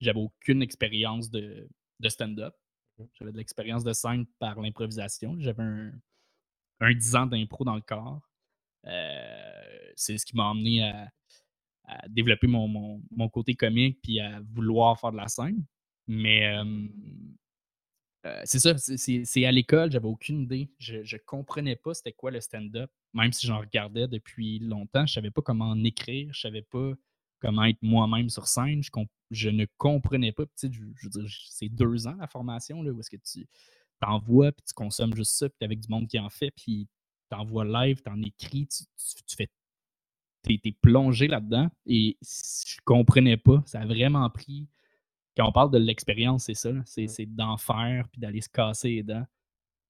j'avais 0.00 0.20
aucune 0.20 0.62
expérience 0.62 1.30
de, 1.30 1.68
stand-up. 2.06 2.54
Mmh. 2.98 3.04
J'avais 3.18 3.32
de 3.32 3.36
l'expérience 3.38 3.84
de 3.84 3.92
scène 3.92 4.26
par 4.38 4.60
l'improvisation. 4.60 5.36
J'avais 5.38 5.62
un, 5.62 5.92
un 6.80 6.94
10 6.94 7.16
ans 7.16 7.26
d'impro 7.26 7.64
dans 7.64 7.74
le 7.74 7.82
corps. 7.82 8.20
Euh, 8.86 9.90
c'est 9.96 10.16
ce 10.16 10.24
qui 10.24 10.36
m'a 10.36 10.50
amené 10.50 10.82
à, 10.84 11.10
développer 12.08 12.46
mon, 12.46 12.68
mon, 13.10 13.28
côté 13.28 13.56
comique 13.56 14.00
puis 14.00 14.20
à 14.20 14.40
vouloir 14.52 14.98
faire 14.98 15.10
de 15.10 15.16
la 15.16 15.26
scène. 15.26 15.64
Mais 16.10 16.52
c'est 18.44 18.58
ça, 18.58 18.76
c'est 18.76 19.44
à 19.44 19.52
l'école, 19.52 19.92
j'avais 19.92 20.08
aucune 20.08 20.40
idée. 20.40 20.68
Je 20.78 20.96
ne 20.98 21.18
comprenais 21.24 21.76
pas 21.76 21.94
c'était 21.94 22.12
quoi 22.12 22.32
le 22.32 22.40
stand-up. 22.40 22.90
Même 23.14 23.32
si 23.32 23.46
j'en 23.46 23.60
regardais 23.60 24.08
depuis 24.08 24.58
longtemps, 24.58 25.06
je 25.06 25.12
savais 25.14 25.30
pas 25.30 25.40
comment 25.40 25.70
en 25.70 25.84
écrire, 25.84 26.28
je 26.32 26.40
savais 26.40 26.62
pas 26.62 26.92
comment 27.38 27.64
être 27.64 27.80
moi-même 27.80 28.28
sur 28.28 28.48
scène. 28.48 28.82
Je, 28.82 28.90
je, 29.30 29.50
ne 29.50 29.66
comprenais 29.78 30.32
pas. 30.32 30.44
Tu 30.58 30.68
je, 30.72 30.80
veux 30.82 31.10
dire, 31.10 31.30
c'est 31.48 31.68
deux 31.68 32.08
ans 32.08 32.16
la 32.18 32.26
formation, 32.26 32.82
là, 32.82 32.90
où 32.90 32.98
est-ce 33.00 33.10
que 33.10 33.16
tu 33.16 33.46
t'envoies, 34.00 34.50
puis 34.50 34.64
tu 34.66 34.74
consommes 34.74 35.14
juste 35.14 35.32
ça, 35.36 35.48
puis 35.48 35.56
t'es 35.60 35.64
avec 35.64 35.80
du 35.80 35.88
monde 35.88 36.08
qui 36.08 36.18
en 36.18 36.28
fait, 36.28 36.50
puis 36.50 36.88
t'envoies 37.28 37.64
live, 37.64 38.02
t'en 38.02 38.20
écris, 38.20 38.66
tu, 38.66 38.84
tu, 39.26 39.36
fais. 39.36 39.48
T'es 40.42 40.58
plongé 40.82 41.28
là-dedans 41.28 41.70
et 41.86 42.16
je 42.22 42.76
comprenais 42.84 43.36
pas. 43.36 43.62
Ça 43.66 43.80
a 43.80 43.86
vraiment 43.86 44.28
pris. 44.30 44.66
Quand 45.36 45.48
on 45.48 45.52
parle 45.52 45.70
de 45.70 45.78
l'expérience, 45.78 46.44
c'est 46.44 46.54
ça. 46.54 46.70
C'est 46.84 47.26
d'en 47.26 47.56
faire, 47.56 48.08
puis 48.08 48.20
d'aller 48.20 48.40
se 48.40 48.48
casser 48.48 48.90
les 48.90 49.02
dents. 49.02 49.26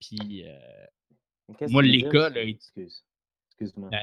Puis. 0.00 0.44
Euh, 0.47 1.66
moi, 1.68 1.82
l'école. 1.82 2.37
Excuse. 2.37 3.04
Excuse-moi. 3.50 3.90
Euh, 3.92 3.97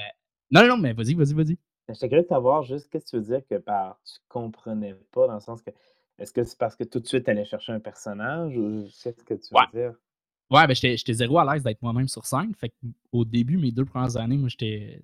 non, 0.52 0.68
non, 0.68 0.78
mais 0.78 0.94
vas-y, 0.94 1.14
vas-y, 1.14 1.34
vas-y. 1.34 1.58
J'étais 1.90 2.10
curieux 2.10 2.24
de 2.24 2.28
savoir 2.28 2.64
juste 2.64 2.90
qu'est-ce 2.90 3.06
que 3.06 3.10
tu 3.12 3.16
veux 3.18 3.38
dire 3.38 3.48
que 3.48 3.56
par 3.56 4.00
tu 4.04 4.20
comprenais 4.28 4.96
pas, 5.12 5.28
dans 5.28 5.36
le 5.36 5.40
sens 5.40 5.62
que 5.62 5.72
est-ce 6.20 6.34
que 6.34 6.44
c'est 6.44 6.58
parce 6.58 6.76
que 6.76 6.84
tout 6.84 7.00
de 7.00 7.08
suite 7.08 7.26
tu 7.26 7.30
allais 7.30 7.46
chercher 7.46 7.72
un 7.72 7.80
personnage 7.80 8.58
ou 8.58 8.88
qu'est-ce 9.04 9.24
que 9.24 9.36
tu 9.36 9.54
veux 9.54 9.80
dire? 9.80 9.94
Ouais, 10.50 10.66
ben 10.66 10.74
j'étais 10.74 11.14
zéro 11.14 11.40
à 11.40 11.54
l'aise 11.54 11.64
d'être 11.64 11.82
moi-même 11.82 12.08
sur 12.08 12.26
scène. 12.26 12.54
Fait 12.56 12.74
au 13.12 13.24
début, 13.24 13.58
mes 13.58 13.72
deux 13.72 13.86
premières 13.86 14.18
années, 14.18 14.38
moi 14.38 14.50
j'étais 14.50 15.02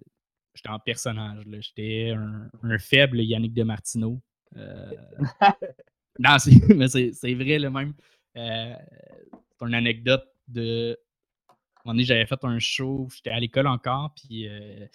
j'étais 0.53 0.69
en 0.69 0.79
personnage. 0.79 1.43
J'étais 1.45 2.11
un, 2.11 2.49
un, 2.63 2.77
faible 2.79 3.21
Yannick 3.21 3.53
de 3.53 3.63
Martineau. 3.63 4.21
Euh... 4.55 4.91
non, 6.19 6.37
mais 6.75 6.87
c'est 6.87 7.33
vrai 7.33 7.59
le 7.59 7.69
même. 7.69 7.93
Euh, 8.37 8.75
c'est 9.29 9.65
une 9.65 9.73
anecdote 9.73 10.25
de 10.47 10.97
un 11.85 11.97
j'avais 11.97 12.25
fait 12.25 12.41
un 12.43 12.59
show, 12.59 13.09
j'étais 13.13 13.31
à 13.31 13.39
l'école 13.41 13.67
encore, 13.67 14.13
puis 14.15 14.47
euh, 14.47 14.87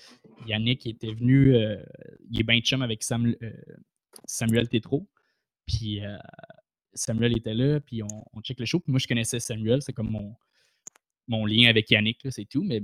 Yannick 0.46 0.86
était 0.86 1.12
venu, 1.12 1.54
euh, 1.54 1.82
il 2.30 2.40
est 2.40 2.44
bien 2.44 2.60
chum 2.60 2.80
avec 2.80 3.02
Samuel, 3.02 3.36
Samuel 4.24 4.70
Tétro, 4.70 5.06
puis 5.66 6.00
Samuel 6.94 7.36
était 7.36 7.52
là, 7.52 7.78
puis 7.80 8.02
on, 8.02 8.24
on, 8.32 8.40
check 8.40 8.58
le 8.58 8.64
show, 8.64 8.80
puis 8.80 8.90
moi 8.90 8.98
je 8.98 9.06
connaissais 9.06 9.38
Samuel, 9.38 9.82
c'est 9.82 9.92
comme 9.92 10.10
mon, 10.10 10.34
mon 11.26 11.44
lien 11.44 11.68
avec 11.68 11.90
Yannick, 11.90 12.26
c'est 12.30 12.46
tout, 12.46 12.64
mais 12.64 12.82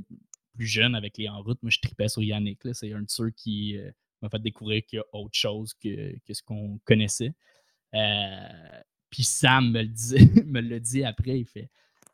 plus 0.54 0.66
jeune 0.66 0.94
avec 0.94 1.16
les 1.16 1.30
en 1.30 1.42
route, 1.42 1.62
moi 1.62 1.70
je 1.70 1.78
tripais 1.80 2.08
sur 2.08 2.22
Yannick, 2.22 2.60
c'est 2.74 2.92
un 2.92 3.00
de 3.00 3.08
ceux 3.08 3.30
qui 3.30 3.78
m'a 4.20 4.28
fait 4.28 4.42
découvrir 4.42 4.84
qu'il 4.84 4.98
y 4.98 5.00
a 5.00 5.04
autre 5.14 5.34
chose 5.34 5.72
que, 5.72 6.14
que 6.26 6.34
ce 6.34 6.42
qu'on 6.42 6.78
connaissait. 6.84 7.32
Puis 9.10 9.22
Sam 9.22 9.70
me 9.70 9.82
le, 9.82 9.88
dit, 9.88 10.16
me 10.46 10.60
le 10.60 10.80
dit 10.80 11.04
après, 11.04 11.40
il 11.40 11.46
fait 11.46 11.70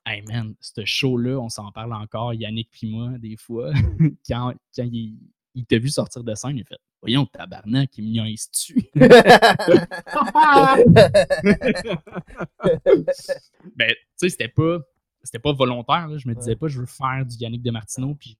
Hey 0.06 0.22
man, 0.22 0.54
ce 0.60 0.84
show-là, 0.84 1.38
on 1.38 1.48
s'en 1.48 1.70
parle 1.72 1.92
encore, 1.92 2.34
Yannick 2.34 2.70
puis 2.70 2.90
moi, 2.90 3.10
des 3.18 3.36
fois. 3.36 3.72
quand, 4.26 4.54
quand 4.74 4.88
il, 4.90 5.18
t'a 5.66 5.78
vu 5.78 5.88
sortir 5.88 6.24
de 6.24 6.34
scène, 6.34 6.56
il 6.56 6.64
fait 6.64 6.78
Voyons, 7.02 7.24
tabarnak, 7.24 7.96
il 7.96 8.04
me 8.04 8.12
tu 8.52 8.74
ben, 13.74 13.88
tu 13.88 13.96
sais, 14.16 14.28
c'était 14.28 14.48
pas, 14.48 14.80
c'était 15.22 15.38
pas 15.38 15.52
volontaire. 15.52 16.08
Là. 16.08 16.18
Je 16.18 16.28
me 16.28 16.34
disais 16.34 16.56
pas, 16.56 16.68
je 16.68 16.80
veux 16.80 16.86
faire 16.86 17.24
du 17.24 17.36
Yannick 17.36 17.62
de 17.62 17.70
Martineau, 17.70 18.14
puis 18.14 18.36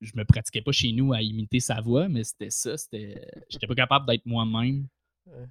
je 0.00 0.10
me 0.16 0.24
pratiquais 0.24 0.62
pas 0.62 0.72
chez 0.72 0.90
nous 0.90 1.12
à 1.12 1.22
imiter 1.22 1.60
sa 1.60 1.80
voix, 1.80 2.08
mais 2.08 2.24
c'était 2.24 2.50
ça. 2.50 2.76
C'était, 2.76 3.24
j'étais 3.48 3.68
pas 3.68 3.76
capable 3.76 4.06
d'être 4.06 4.26
moi-même 4.26 4.88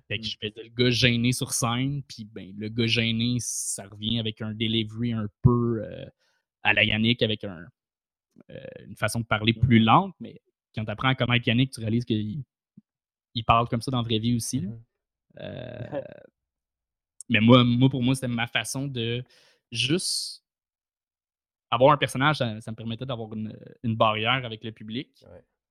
fait 0.07 0.19
que 0.19 0.25
je 0.25 0.38
faisais 0.41 0.63
le 0.63 0.69
gars 0.69 0.89
gêné 0.89 1.31
sur 1.31 1.53
scène, 1.53 2.03
puis 2.03 2.25
ben, 2.25 2.53
le 2.57 2.69
gars 2.69 2.88
gêné, 2.88 3.38
ça 3.39 3.88
revient 3.88 4.19
avec 4.19 4.41
un 4.41 4.53
delivery 4.53 5.13
un 5.13 5.27
peu 5.41 5.83
euh, 5.83 6.05
à 6.63 6.74
la 6.74 6.83
Yannick, 6.83 7.21
avec 7.21 7.43
un, 7.43 7.65
euh, 8.50 8.65
une 8.86 8.95
façon 8.95 9.19
de 9.19 9.25
parler 9.25 9.53
plus 9.53 9.79
lente, 9.79 10.15
mais 10.19 10.41
quand 10.75 10.86
tu 10.86 10.91
apprends 10.91 11.09
à 11.09 11.15
connaître 11.15 11.48
Yannick, 11.48 11.71
tu 11.71 11.79
réalises 11.79 12.05
qu'il 12.05 12.43
il 13.36 13.43
parle 13.45 13.67
comme 13.67 13.81
ça 13.81 13.91
dans 13.91 14.01
la 14.01 14.03
vraie 14.03 14.19
vie 14.19 14.36
aussi. 14.36 14.62
Mmh 14.62 14.79
euh, 15.39 16.01
mais 17.29 17.39
moi, 17.39 17.63
moi, 17.63 17.89
pour 17.89 18.01
moi, 18.01 18.15
c'était 18.15 18.27
ma 18.27 18.48
façon 18.48 18.88
de 18.88 19.24
juste 19.71 20.43
avoir 21.69 21.93
un 21.93 21.98
personnage, 21.98 22.38
ça, 22.38 22.55
me 22.55 22.75
permettait 22.75 23.05
d'avoir 23.05 23.31
une, 23.33 23.95
barrière 23.95 24.43
avec 24.43 24.63
le 24.63 24.71
public. 24.71 25.24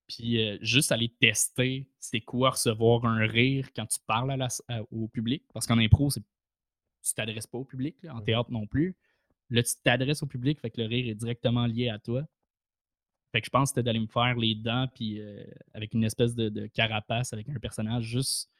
Puis 0.08 0.42
euh, 0.42 0.58
juste 0.62 0.90
aller 0.90 1.10
tester 1.20 1.86
c'est 1.98 2.20
quoi 2.20 2.50
recevoir 2.50 3.04
un 3.04 3.26
rire 3.26 3.68
quand 3.76 3.86
tu 3.86 3.98
parles 4.06 4.34
au 4.90 5.08
public? 5.08 5.44
Parce 5.52 5.66
qu'en 5.66 5.78
impro, 5.78 6.10
tu 6.10 7.14
t'adresses 7.14 7.46
pas 7.46 7.58
au 7.58 7.64
public, 7.64 7.96
en 8.08 8.16
mmh 8.16 8.24
théâtre 8.24 8.50
non 8.50 8.66
plus. 8.66 8.96
Là, 9.50 9.62
tu 9.62 9.74
t'adresses 9.82 10.22
au 10.22 10.26
public, 10.26 10.60
fait 10.60 10.70
que 10.70 10.80
le 10.80 10.86
rire 10.86 11.08
est 11.08 11.14
directement 11.14 11.66
lié 11.66 11.88
à 11.88 11.98
toi. 11.98 12.24
Fait 13.32 13.40
que 13.40 13.46
je 13.46 13.50
pense 13.50 13.70
que 13.70 13.74
c'était 13.74 13.82
d'aller 13.82 14.00
me 14.00 14.06
faire 14.06 14.36
les 14.36 14.54
dents, 14.54 14.88
puis 14.94 15.20
euh, 15.20 15.44
avec 15.74 15.92
une 15.94 16.04
espèce 16.04 16.34
de, 16.34 16.66
carapace, 16.68 17.32
avec 17.32 17.48
un 17.50 17.58
personnage, 17.58 18.04
juste 18.04 18.50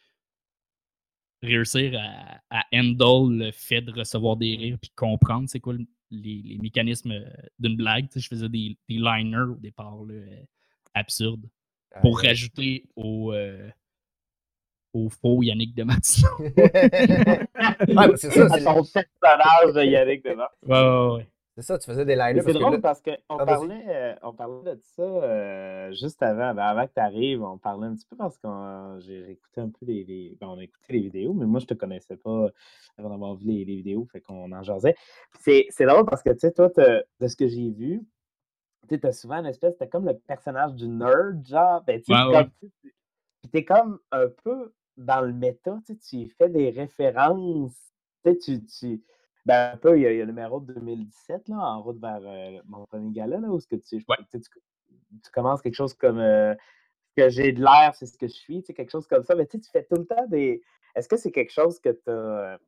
réussir 1.43 1.99
à, 1.99 2.40
à 2.50 2.64
handle 2.75 3.38
le 3.38 3.50
fait 3.52 3.81
de 3.81 3.93
recevoir 3.93 4.37
des 4.37 4.57
mmh 4.57 4.61
rires, 4.61 4.78
puis 4.81 4.90
comprendre 4.95 5.49
c'est 5.49 5.61
quoi 5.61 5.75
les, 6.11 6.59
mécanismes 6.61 7.12
euh, 7.12 7.31
d'une 7.59 7.76
blague. 7.76 8.09
je 8.14 8.26
faisais 8.26 8.49
des, 8.49 8.78
liners 8.88 9.52
au 9.52 9.59
départ. 9.59 10.05
Là, 10.05 10.14
absurde 10.95 11.49
pour 12.00 12.21
rajouter 12.21 12.85
au, 12.97 13.33
euh, 13.33 13.68
au 14.92 15.09
faux 15.09 15.42
Yannick 15.42 15.75
de 15.75 15.83
ouais, 15.85 15.88
c'est 18.16 18.30
ça, 18.30 18.49
c'est 18.49 18.61
son 18.61 18.85
personnage 18.85 19.73
de 19.75 19.83
Yannick 19.85 20.23
de 20.25 20.30
Ouais, 20.30 20.37
ouais, 20.66 21.09
ouais. 21.16 21.28
C'est 21.57 21.62
ça, 21.62 21.76
tu 21.76 21.87
faisais 21.87 22.04
des 22.04 22.14
lives. 22.14 22.40
C'est 22.45 22.52
drôle 22.52 22.80
parce 22.80 23.02
qu'on 23.02 23.16
ah, 23.30 23.45
parlait, 23.45 23.83
euh, 23.88 24.14
on 24.23 24.33
parlait 24.33 24.76
de 24.76 24.80
ça 24.80 25.02
euh, 25.02 25.90
juste 25.90 26.23
avant, 26.23 26.54
ben, 26.54 26.62
avant 26.62 26.87
que 26.87 26.92
tu 26.95 27.00
arrives. 27.00 27.42
On 27.42 27.59
parlait 27.59 27.88
un 27.88 27.97
petit 27.97 28.07
peu 28.09 28.14
parce 28.14 28.38
que 28.38 28.47
j'ai 29.00 29.33
écouté 29.33 29.62
un 29.62 29.68
peu 29.68 29.85
les. 29.85 30.37
Ben, 30.40 30.47
on 30.47 30.59
a 30.59 30.62
écouté 30.62 30.92
les 30.92 31.00
vidéos, 31.00 31.35
mais 31.35 31.47
moi, 31.47 31.59
je 31.59 31.66
te 31.66 31.75
connaissais 31.75 32.16
pas 32.16 32.50
avant 32.97 33.11
d'avoir 33.11 33.35
vu 33.35 33.49
les, 33.49 33.64
les, 33.64 33.75
vidéos, 33.75 34.07
fait 34.12 34.21
qu'on 34.21 34.52
en 34.52 34.62
jasait. 34.62 34.95
C'est 35.40 35.66
drôle 35.80 36.07
parce 36.07 36.23
que, 36.23 36.30
tu 36.30 36.38
sais, 36.38 36.52
toi, 36.52 36.71
de 36.76 37.26
ce 37.26 37.35
que 37.35 37.49
j'ai 37.49 37.71
vu, 37.71 38.04
tu 38.97 39.07
as 39.07 39.12
souvent 39.12 39.37
une 39.37 39.47
espèce, 39.47 39.76
t'es 39.76 39.88
comme 39.88 40.07
le 40.07 40.16
personnage 40.18 40.75
du 40.75 40.88
nerd, 40.88 41.47
genre, 41.47 41.83
ben, 41.83 42.00
tu 42.00 42.12
sais, 42.14 42.50
t'es 43.52 43.64
comme 43.64 43.99
un 44.11 44.28
peu 44.45 44.73
dans 44.97 45.21
le 45.21 45.33
méta, 45.33 45.78
tu 45.87 46.28
fais 46.37 46.49
des 46.49 46.71
références, 46.71 47.92
tu, 48.25 48.64
tu, 48.64 49.02
ben, 49.47 49.73
un 49.75 49.76
peu, 49.76 49.99
il 49.99 50.02
y, 50.02 50.07
a, 50.07 50.11
le 50.11 50.26
numéro 50.26 50.61
de 50.61 50.75
2017, 50.75 51.49
là, 51.49 51.57
en 51.57 51.83
route 51.83 52.00
vers 52.00 52.21
euh, 52.23 52.61
mon 52.66 52.85
premier 52.87 53.11
gala, 53.12 53.38
là, 53.38 53.49
où 53.49 53.61
ce 53.61 53.66
que 53.66 53.76
tu, 53.76 54.04
tu, 54.04 55.30
commences 55.33 55.62
quelque 55.62 55.75
chose 55.75 55.95
comme 55.95 56.18
euh, 56.18 56.54
que 57.16 57.28
j'ai 57.28 57.52
de 57.52 57.61
l'air, 57.62 57.95
c'est 57.95 58.07
ce 58.07 58.18
que 58.18 58.26
je 58.26 58.35
suis, 58.35 58.62
quelque 58.62 58.90
chose 58.90 59.07
comme 59.07 59.25
ça, 59.25 59.35
mais 59.35 59.47
tu 59.47 59.59
fais 59.73 59.85
tout 59.85 59.97
le 59.97 60.07
temps 60.07 60.26
des. 60.26 60.62
Est-ce 60.95 61.09
que 61.09 61.16
c'est 61.16 61.33
quelque 61.33 61.52
chose 61.52 61.80
que 61.80 61.90
tu 61.90 62.11
as. 62.11 62.59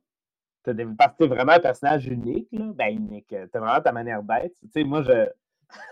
Parce 0.63 1.13
que 1.13 1.17
tu 1.17 1.23
es 1.23 1.27
vraiment 1.27 1.53
un 1.53 1.59
personnage 1.59 2.07
unique, 2.07 2.47
là, 2.51 2.71
ben 2.75 2.95
unique. 2.95 3.27
Tu 3.27 3.35
as 3.35 3.59
vraiment 3.59 3.81
ta 3.81 3.91
manière 3.91 4.21
d'être. 4.21 4.55
Tu 4.61 4.69
sais, 4.69 4.83
moi, 4.83 5.01
je, 5.01 5.27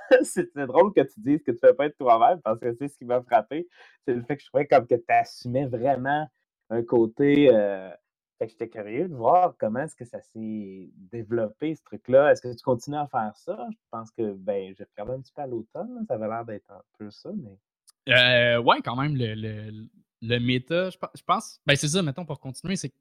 c'est 0.24 0.56
drôle 0.56 0.94
que 0.94 1.02
tu 1.02 1.20
dises 1.20 1.44
que 1.44 1.52
tu 1.52 1.60
ne 1.64 1.70
fais 1.70 1.74
pas 1.74 1.86
être 1.86 1.98
toi-même 1.98 2.42
parce 2.42 2.60
que 2.60 2.74
c'est 2.74 2.88
ce 2.88 2.98
qui 2.98 3.06
m'a 3.06 3.22
frappé. 3.22 3.68
C'est 4.06 4.14
le 4.14 4.24
fait 4.24 4.38
que 4.38 4.44
je 4.44 4.48
trouvais 4.48 4.68
comme 4.68 4.88
que 4.88 4.96
tu 4.96 5.04
assumais 5.08 5.66
vraiment 5.66 6.28
un 6.70 6.84
côté. 6.84 7.50
Euh, 7.52 7.90
fait 8.38 8.46
que 8.46 8.52
j'étais 8.52 8.70
curieux 8.70 9.10
de 9.10 9.16
voir 9.16 9.56
comment 9.60 9.82
est-ce 9.82 9.96
que 9.96 10.06
ça 10.06 10.22
s'est 10.22 10.90
développé, 10.96 11.76
ce 11.76 11.84
truc-là. 11.84 12.32
Est-ce 12.32 12.42
que 12.42 12.56
tu 12.56 12.64
continues 12.64 12.98
à 12.98 13.08
faire 13.08 13.34
ça? 13.36 13.68
Je 13.70 13.78
pense 13.92 14.12
que 14.12 14.32
ben, 14.34 14.74
j'ai 14.78 14.86
un 14.98 15.20
petit 15.20 15.34
peu 15.34 15.42
à 15.42 15.48
l'automne. 15.48 16.06
Ça 16.08 16.14
avait 16.14 16.28
l'air 16.28 16.46
d'être 16.46 16.72
un 16.72 16.82
peu 16.98 17.12
ça, 17.12 17.32
mais. 17.36 17.58
Euh, 18.14 18.62
ouais, 18.62 18.82
quand 18.82 18.96
même, 18.96 19.16
le, 19.16 19.36
le, 19.36 19.90
le 20.22 20.40
méta, 20.40 20.90
je, 20.90 20.98
pense. 21.26 21.62
Ben, 21.66 21.76
c'est 21.76 21.90
ça, 21.90 22.02
mettons, 22.02 22.26
pour 22.26 22.40
continuer, 22.40 22.78
c'est 22.78 22.94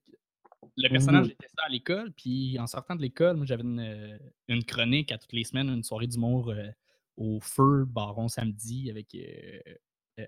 le 0.78 0.88
personnage 0.88 1.26
mmh 1.26 1.30
était 1.30 1.48
ça 1.48 1.66
à 1.66 1.68
l'école, 1.68 2.12
puis 2.12 2.58
en 2.58 2.66
sortant 2.66 2.94
de 2.94 3.02
l'école, 3.02 3.36
moi 3.36 3.46
j'avais 3.46 3.62
une, 3.62 3.80
euh, 3.80 4.18
une, 4.48 4.64
chronique 4.64 5.12
à 5.12 5.18
toutes 5.18 5.32
les 5.32 5.44
semaines, 5.44 5.68
une 5.68 5.82
soirée 5.82 6.06
d'humour 6.06 6.50
euh, 6.50 6.68
au 7.16 7.40
feu 7.40 7.84
Baron 7.84 8.28
samedi 8.28 8.88
avec, 8.90 9.14
euh, 9.14 10.26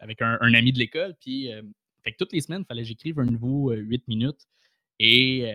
avec 0.00 0.22
un, 0.22 0.54
ami 0.54 0.72
de 0.72 0.78
l'école. 0.78 1.16
Puis 1.20 1.50
fait 2.04 2.12
que 2.12 2.16
toutes 2.16 2.32
les 2.32 2.40
semaines, 2.40 2.62
il 2.62 2.66
fallait 2.66 2.82
que 2.82 2.88
j'écrive 2.88 3.18
un 3.18 3.24
nouveau 3.24 3.72
8 3.72 4.06
minutes. 4.06 4.46
Et 5.00 5.52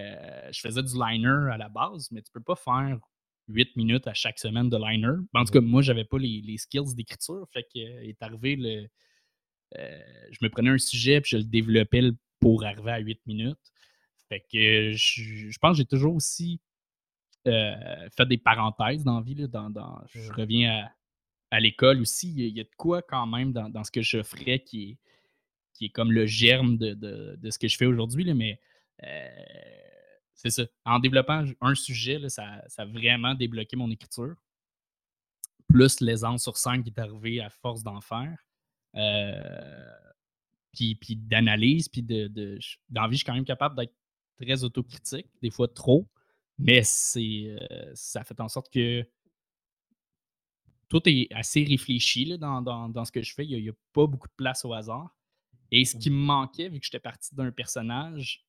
je 0.51 0.59
faisais 0.59 0.83
du 0.83 0.93
liner 0.93 1.51
à 1.51 1.57
la 1.57 1.69
base, 1.69 2.11
mais 2.11 2.21
tu 2.21 2.31
peux 2.33 2.41
pas 2.41 2.55
faire 2.55 2.99
8 3.47 3.77
minutes 3.77 4.07
à 4.07 4.13
chaque 4.13 4.39
semaine 4.39 4.69
de 4.69 4.77
liner. 4.77 5.21
En 5.33 5.45
tout 5.45 5.53
cas, 5.53 5.61
moi, 5.61 5.81
j'avais 5.81 6.03
pas 6.05 6.17
les, 6.17 6.41
les 6.41 6.57
skills 6.57 6.95
d'écriture. 6.95 7.47
Fait 7.53 7.63
que 7.63 7.79
est 7.79 8.21
arrivé 8.21 8.57
le. 8.57 8.87
je 9.73 10.37
me 10.41 10.49
prenais 10.49 10.69
un 10.69 10.77
sujet 10.77 11.21
puis 11.21 11.31
je 11.31 11.37
le 11.37 11.43
développais 11.45 12.11
pour 12.41 12.65
arriver 12.65 12.91
à 12.91 12.99
8 12.99 13.21
minutes. 13.25 13.71
Fait 14.29 14.41
que 14.41 14.91
je, 14.93 15.57
pense 15.59 15.73
que 15.73 15.77
j'ai 15.77 15.85
toujours 15.85 16.15
aussi 16.15 16.59
euh, 17.47 18.09
fait 18.15 18.25
des 18.25 18.37
parenthèses 18.37 19.03
dans 19.03 19.17
la 19.17 19.21
vie. 19.21 19.35
dans, 19.35 20.01
je 20.07 20.19
mmh. 20.19 20.33
reviens 20.35 20.89
à, 21.51 21.59
l'école 21.59 22.01
aussi. 22.01 22.33
Il 22.33 22.57
y, 22.57 22.59
a 22.59 22.63
de 22.63 22.75
quoi 22.77 23.01
quand 23.01 23.27
même 23.27 23.51
dans, 23.51 23.83
ce 23.83 23.91
que 23.91 24.01
je 24.01 24.23
ferais 24.23 24.59
qui 24.59 24.91
est, 24.91 24.97
qui 25.73 25.85
est 25.85 25.89
comme 25.89 26.11
le 26.11 26.25
germe 26.25 26.77
de, 26.77 27.49
ce 27.49 27.59
que 27.59 27.67
je 27.67 27.77
fais 27.77 27.85
aujourd'hui. 27.85 28.33
Mais 28.33 28.59
euh, 29.03 29.27
c'est 30.33 30.49
ça. 30.49 30.63
En 30.85 30.99
développant 30.99 31.45
un 31.61 31.75
sujet, 31.75 32.27
ça, 32.29 32.63
ça, 32.67 32.83
a 32.83 32.85
vraiment 32.85 33.35
débloqué 33.35 33.75
mon 33.75 33.91
écriture. 33.91 34.35
Plus 35.67 35.99
l'aisance 36.01 36.43
sur 36.43 36.57
scène 36.57 36.83
qui 36.83 36.89
est 36.89 36.99
arrivée 36.99 37.41
à 37.41 37.49
force 37.49 37.83
d'en 37.83 38.01
faire. 38.01 38.37
Euh, 38.95 39.91
puis, 40.71 40.95
puis 40.95 41.15
d'analyse, 41.15 41.87
puis 41.87 42.03
de, 42.03 42.27
de, 42.27 42.57
je 42.59 43.15
suis 43.15 43.25
quand 43.25 43.33
même 43.33 43.45
capable 43.45 43.75
d'être 43.75 43.93
très 44.37 44.63
autocritique, 44.63 45.27
des 45.41 45.49
fois 45.49 45.67
trop. 45.67 46.07
Mais 46.57 46.83
c'est, 46.83 47.55
ça 47.93 48.23
fait 48.23 48.39
en 48.39 48.47
sorte 48.47 48.71
que 48.71 49.07
tout 50.89 51.01
est 51.09 51.27
assez 51.31 51.63
réfléchi 51.63 52.37
dans, 52.37 53.05
ce 53.05 53.11
que 53.11 53.21
je 53.21 53.33
fais. 53.33 53.45
Il 53.45 53.61
n'y 53.61 53.69
a, 53.69 53.73
pas 53.93 54.05
beaucoup 54.05 54.27
de 54.27 54.33
place 54.35 54.63
au 54.63 54.73
hasard. 54.73 55.15
Et 55.71 55.85
ce 55.85 55.97
qui 55.97 56.11
me 56.11 56.15
manquait, 56.15 56.69
vu 56.69 56.79
que 56.79 56.85
j'étais 56.85 56.99
parti 56.99 57.33
d'un 57.33 57.51
personnage, 57.51 58.45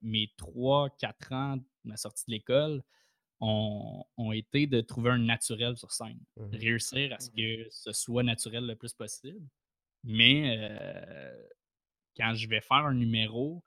mes 0.00 0.32
3-4 0.38 1.34
ans 1.34 1.56
de 1.58 1.64
ma 1.84 1.98
sortie 1.98 2.24
de 2.26 2.32
l'école 2.32 2.82
ont, 3.40 4.32
été 4.32 4.66
de 4.66 4.80
trouver 4.80 5.10
un 5.10 5.18
naturel 5.18 5.76
sur 5.76 5.92
scène. 5.92 6.18
Mmh 6.36 6.48
Réussir 6.52 7.12
à 7.12 7.20
ce 7.20 7.28
mmh 7.30 7.34
que 7.36 7.66
ce 7.70 7.92
soit 7.92 8.22
naturel 8.22 8.66
le 8.66 8.74
plus 8.74 8.94
possible. 8.94 9.46
Mais 10.04 10.58
quand 12.16 12.34
je 12.34 12.48
vais 12.48 12.62
faire 12.62 12.78
un 12.78 12.94
numéro, 12.94 13.62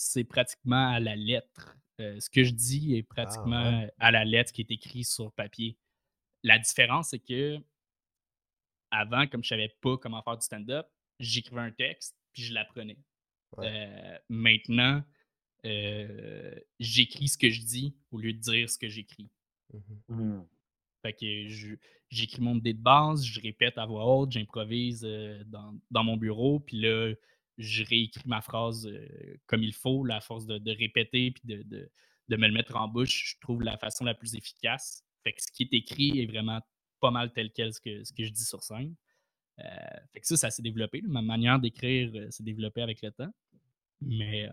c'est 0.00 0.24
pratiquement 0.24 0.88
à 0.88 0.98
la 0.98 1.14
lettre. 1.14 1.76
ce 1.98 2.30
que 2.30 2.42
je 2.42 2.52
dis 2.52 2.96
est 2.96 3.06
ah, 3.10 3.14
pratiquement 3.14 3.86
à 3.98 4.10
la 4.10 4.24
lettre 4.24 4.50
qui 4.50 4.62
est 4.62 4.70
écrit 4.70 5.04
sur 5.04 5.30
papier. 5.32 5.76
La 6.42 6.58
différence, 6.58 7.10
c'est 7.10 7.18
que 7.18 7.58
avant, 8.90 9.26
comme 9.26 9.44
je 9.44 9.50
savais 9.50 9.68
pas 9.82 9.98
comment 9.98 10.22
faire 10.22 10.38
du 10.38 10.44
stand-up, 10.44 10.86
j'écrivais 11.18 11.60
un 11.60 11.70
texte 11.70 12.16
puis 12.32 12.44
je 12.44 12.54
l'apprenais. 12.54 12.98
maintenant, 14.30 15.04
j'écris 16.78 17.28
ce 17.28 17.36
que 17.36 17.50
je 17.50 17.60
dis 17.60 17.94
au 18.10 18.18
lieu 18.18 18.32
de 18.32 18.38
dire 18.38 18.70
ce 18.70 18.78
que 18.78 18.88
j'écris. 18.88 19.28
Mmh 19.72 20.14
mmh. 20.14 20.46
Fait 21.02 21.12
que 21.12 21.76
j'écris 22.08 22.40
mon 22.40 22.56
idée 22.56 22.74
de 22.74 22.82
base, 22.82 23.22
je 23.24 23.40
répète 23.40 23.76
à 23.76 23.84
voix 23.84 24.06
haute, 24.06 24.32
j'improvise 24.32 25.02
dans, 25.46 25.78
dans, 25.90 26.04
mon 26.04 26.16
bureau, 26.16 26.60
puis 26.60 26.80
là, 26.80 27.14
je 27.60 27.84
réécris 27.84 28.26
ma 28.26 28.40
phrase 28.40 28.88
comme 29.46 29.62
il 29.62 29.72
faut, 29.72 30.04
la 30.04 30.20
force 30.20 30.46
de, 30.46 30.70
répéter 30.70 31.30
puis 31.30 31.42
de, 31.44 31.62
de, 32.28 32.36
me 32.36 32.46
le 32.46 32.52
mettre 32.52 32.76
en 32.76 32.88
bouche, 32.88 33.34
je 33.34 33.40
trouve 33.40 33.62
la 33.62 33.76
façon 33.76 34.04
la 34.04 34.14
plus 34.14 34.34
efficace. 34.34 35.04
Fait 35.22 35.32
que 35.32 35.42
ce 35.42 35.50
qui 35.52 35.64
est 35.64 35.74
écrit 35.76 36.20
est 36.20 36.26
vraiment 36.26 36.60
pas 37.00 37.10
mal 37.10 37.32
tel 37.32 37.50
quel 37.52 37.72
ce 37.72 37.80
que, 37.80 38.04
ce 38.04 38.12
que 38.12 38.24
je 38.24 38.30
dis 38.30 38.44
sur 38.44 38.62
scène. 38.62 38.94
fait 39.58 40.20
que 40.20 40.26
ça, 40.26 40.36
ça 40.36 40.50
s'est 40.50 40.62
développé. 40.62 41.02
Ma 41.02 41.22
manière 41.22 41.58
d'écrire 41.58 42.10
s'est 42.30 42.42
développée 42.42 42.82
avec 42.82 43.02
le 43.02 43.10
temps. 43.10 43.32
Mais 44.00 44.48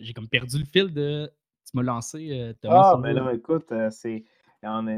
j'ai 0.00 0.12
comme 0.12 0.28
perdu 0.28 0.58
le 0.58 0.64
fil 0.64 0.92
de. 0.92 1.30
Tu 1.64 1.70
m'as 1.74 1.82
lancé, 1.82 2.54
Thomas. 2.60 2.92
Ah, 2.92 2.98
mais 2.98 3.14
là, 3.14 3.32
écoute, 3.32 3.72
c'est 3.90 4.24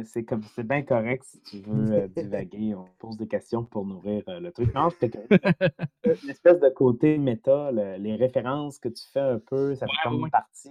c'est 0.05 0.25
comme 0.25 0.43
c'est 0.55 0.67
bien 0.67 0.83
correct 0.83 1.25
si 1.25 1.41
tu 1.43 1.61
veux 1.61 1.93
euh, 1.93 2.09
divaguer. 2.17 2.75
On 2.75 2.87
pose 2.99 3.17
des 3.17 3.29
questions 3.29 3.65
pour 3.65 3.85
nourrir 3.85 4.23
euh, 4.29 4.41
le 4.41 4.53
truc. 4.53 4.73
Non, 4.75 4.89
c'est 4.99 5.15
une 6.23 6.31
espèce 6.31 6.61
de 6.61 6.69
côté 6.69 7.19
méta, 7.19 7.73
les 7.73 8.17
références 8.17 8.79
que 8.79 8.89
tu 8.89 9.05
fais 9.13 9.21
un 9.21 9.39
peu, 9.39 9.75
ça 9.75 9.87
fait 9.87 10.09
comme 10.09 10.31
partie 10.31 10.71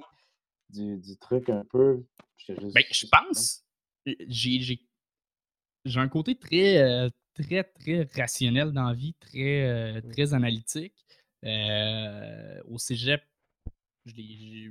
du, 0.70 0.98
du, 0.98 1.18
truc 1.18 1.50
un 1.50 1.66
peu. 1.66 2.04
Je, 2.38 2.54
ben, 2.54 2.84
je 2.92 3.06
pense, 3.08 3.64
j'ai 4.06 6.00
un 6.00 6.10
côté 6.10 6.36
très, 6.36 6.78
euh, 6.78 7.10
très, 7.34 7.64
très 7.64 8.08
rationnel 8.16 8.72
dans 8.72 8.84
la 8.84 8.94
vie, 8.94 9.14
très, 9.20 10.02
très 10.12 10.34
analytique. 10.34 11.06
au 11.44 12.78
cégep, 12.78 13.22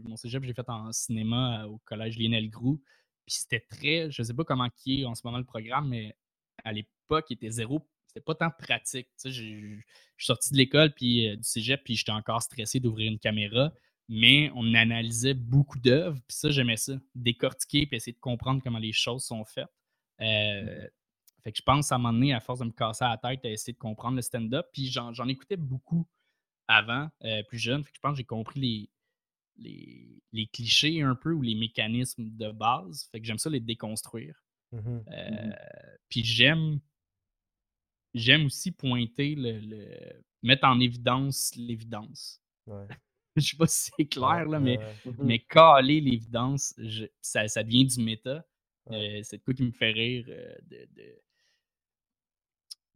mon 0.05 0.17
cégep, 0.17 0.45
j'ai 0.45 0.55
fait 0.55 0.69
en 0.69 0.93
cinéma 0.93 1.67
au 1.67 1.79
collège 1.85 2.19
Lionel 2.19 2.49
Groux. 2.49 2.81
Puis 3.27 3.37
c'était 3.37 3.61
très, 3.61 4.11
je 4.11 4.23
sais 4.23 4.35
pas 4.35 4.45
comment 4.45 4.69
qui 4.71 5.03
est 5.03 5.05
en 5.05 5.15
ce 5.15 5.23
moment 5.25 5.39
le 5.39 5.45
programme, 5.45 5.89
mais 5.89 6.15
à 6.65 6.73
l'époque, 6.73 7.27
il 7.31 7.35
était 7.35 7.51
zéro. 7.51 7.87
C'était 8.07 8.21
pas 8.25 8.35
tant 8.35 8.51
pratique. 8.51 9.09
Tu 9.09 9.13
sais, 9.17 9.31
je 9.31 9.43
suis 9.43 9.85
sorti 10.19 10.53
de 10.53 10.57
l'école 10.59 10.93
puis 10.95 11.29
euh, 11.29 11.37
du 11.37 11.43
cégep, 11.43 11.83
puis 11.85 11.97
j'étais 11.97 12.13
encore 12.13 12.43
stressé 12.43 12.81
d'ouvrir 12.81 13.11
une 13.11 13.19
caméra. 13.19 13.73
Mais 14.09 14.51
on 14.55 14.75
analysait 14.75 15.35
beaucoup 15.35 15.79
d'œuvres, 15.79 16.21
puis 16.29 16.37
ça, 16.37 16.51
j'aimais 16.51 16.77
ça. 16.77 16.93
Décortiquer, 17.15 17.87
puis 17.87 17.97
essayer 17.97 18.13
de 18.13 18.21
comprendre 18.21 18.63
comment 18.63 18.79
les 18.79 18.93
choses 18.93 19.25
sont 19.25 19.45
faites. 19.45 19.73
Euh, 20.21 20.87
fait 21.43 21.53
que 21.53 21.59
je 21.59 21.63
pense 21.63 21.91
à 21.91 21.97
un 21.97 21.99
moment 21.99 22.13
donné, 22.13 22.35
à 22.35 22.41
force 22.41 22.61
de 22.61 22.65
me 22.65 22.71
casser 22.71 23.05
la 23.05 23.17
tête, 23.19 23.45
à 23.45 23.51
essayer 23.51 23.73
de 23.73 23.79
comprendre 23.79 24.17
le 24.17 24.23
stand-up. 24.23 24.67
Puis 24.73 24.87
j'en 24.87 25.29
écoutais 25.29 25.57
beaucoup 25.57 26.07
avant, 26.69 27.09
euh, 27.25 27.43
plus 27.45 27.59
jeune. 27.59 27.85
Fait 27.85 27.91
que 27.91 27.97
je 27.97 28.01
pense 28.01 28.13
que 28.13 28.19
j'ai 28.19 28.25
compris 28.25 28.61
les, 28.61 28.91
les, 29.57 30.49
clichés 30.53 31.03
un 31.03 31.15
peu 31.15 31.33
ou 31.33 31.43
les 31.43 31.55
mécanismes 31.55 32.29
de 32.31 32.51
base. 32.51 33.09
Fait 33.11 33.21
que 33.21 33.27
j'aime 33.27 33.39
ça 33.39 33.51
les 33.51 33.61
déconstruire. 33.61 34.35
Mmh 34.73 34.79
mmh 34.79 35.05
euh, 35.13 35.53
puis 36.09 36.25
j'aime 36.25 36.81
j'aime 38.13 38.47
aussi 38.47 38.73
pointer 38.73 39.35
le, 39.37 40.23
mettre 40.43 40.67
en 40.67 40.81
évidence 40.81 41.55
l'évidence. 41.57 42.41
je 43.37 43.41
sais 43.41 43.57
pas 43.57 43.67
si 43.67 43.91
c'est 43.97 44.07
clair, 44.07 44.47
là, 44.47 44.61
mais, 44.61 44.79
mmh 45.05 45.11
mais 45.23 45.39
caler 45.41 46.01
l'évidence, 46.01 46.75
ça, 47.21 47.49
ça 47.49 47.63
devient 47.63 47.87
du 47.87 48.03
méta. 48.03 48.45
Euh, 48.91 49.21
c'est 49.23 49.39
quoi 49.39 49.55
qui 49.55 49.63
me 49.63 49.73
fait 49.73 49.93
rire 49.93 50.27
euh, 50.29 50.55
de, 50.63 50.87
de, 50.93 51.23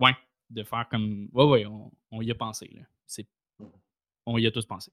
Ouais, 0.00 0.14
de 0.50 0.62
faire 0.62 0.86
comme. 0.88 1.28
Ouais, 1.32 1.44
ouais, 1.44 1.66
on, 1.66 1.90
on 2.10 2.22
y 2.22 2.30
a 2.30 2.34
pensé. 2.34 2.68
Là. 2.72 2.82
On 4.26 4.36
y 4.38 4.46
a 4.46 4.50
tous 4.50 4.66
pensé. 4.66 4.92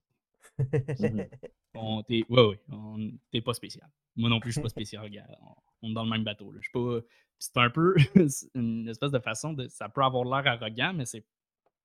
Mhm. 0.57 1.27
on, 1.73 2.03
t'es, 2.03 2.23
ouais, 2.29 2.45
ouais, 2.47 2.59
on, 2.71 3.11
t'es 3.31 3.41
pas 3.41 3.53
spécial. 3.53 3.89
Moi 4.15 4.29
non 4.29 4.39
plus, 4.39 4.51
je 4.51 4.53
suis 4.53 4.61
pas 4.61 4.69
spécial, 4.69 5.09
gars. 5.09 5.27
On, 5.81 5.89
est 5.89 5.93
dans 5.93 6.03
le 6.03 6.09
même 6.09 6.23
bateau. 6.23 6.51
Là. 6.51 6.59
Je 6.61 6.69
pas. 6.71 7.05
C'est 7.37 7.57
un 7.57 7.69
peu 7.69 7.95
une 8.55 8.87
espèce 8.87 9.11
de 9.11 9.19
façon 9.19 9.53
de. 9.53 9.67
Ça 9.67 9.89
peut 9.89 10.03
avoir 10.03 10.23
l'air 10.23 10.53
arrogant, 10.53 10.93
mais 10.93 11.05
c'est 11.05 11.25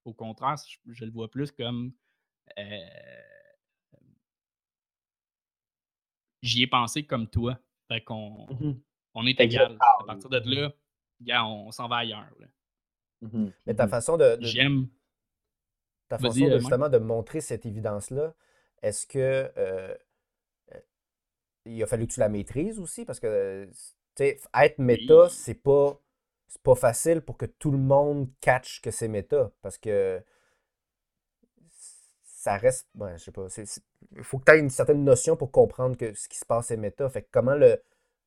au 0.05 0.15
contraire, 0.15 0.57
je, 0.87 1.05
le 1.05 1.11
vois 1.11 1.31
plus 1.31 1.51
comme. 1.51 1.93
Euh, 2.59 2.79
j'y 6.43 6.63
ai 6.63 6.67
pensé 6.67 7.05
comme 7.05 7.29
toi. 7.29 7.59
Fait 7.89 8.03
qu'on 8.03 8.47
mhm. 8.51 8.81
on 9.15 9.27
est 9.27 9.41
égal. 9.41 9.77
À 10.01 10.05
partir 10.05 10.31
de 10.31 10.39
là, 10.45 10.73
gars, 11.21 11.45
on, 11.45 11.71
s'en 11.73 11.89
va 11.89 11.97
ailleurs. 11.99 12.27
Mais 13.67 13.75
ta 13.75 13.89
façon 13.89 14.17
de. 14.17 14.39
J'aime. 14.41 14.89
Ta 16.09 16.19
façon 16.19 16.41
de, 16.41 16.51
euh, 16.51 16.59
justement 16.59 16.89
de 16.89 16.99
montrer 16.99 17.41
cette 17.41 17.67
évidence-là, 17.67 18.35
est-ce 18.83 19.07
que 19.07 19.51
euh, 19.57 19.95
il 21.65 21.83
a 21.83 21.87
fallu 21.87 22.07
que 22.07 22.13
tu 22.15 22.21
la 22.21 22.29
maîtrises 22.29 22.79
aussi? 22.79 23.05
Parce 23.05 23.21
que 23.21 23.69
être 24.19 24.79
méta, 24.79 25.29
c'est 25.31 25.55
pas 25.55 26.01
c'est 26.49 26.63
pas 26.63 26.75
facile 26.75 27.21
pour 27.23 27.37
que 27.37 27.47
tout 27.47 27.71
le 27.71 27.79
monde 27.79 28.29
catch 28.41 28.81
que 28.81 28.91
c'est 28.91 29.09
méta. 29.09 29.53
Parce 29.63 29.79
que 29.79 30.23
ça 32.25 32.57
reste. 32.57 32.89
je 32.99 33.17
sais 33.19 33.33
pas. 33.33 33.47
Il 34.17 34.25
faut 34.25 34.39
que 34.39 34.45
tu 34.45 34.53
aies 34.53 34.59
une 34.59 34.71
certaine 34.71 35.05
notion 35.05 35.37
pour 35.37 35.53
comprendre 35.53 35.97
que 35.97 36.13
ce 36.15 36.29
qui 36.29 36.39
se 36.39 36.45
passe 36.45 36.71
est 36.71 36.77
méta. 36.77 37.09
Fait 37.09 37.27
comment 37.31 37.55
le. 37.55 37.81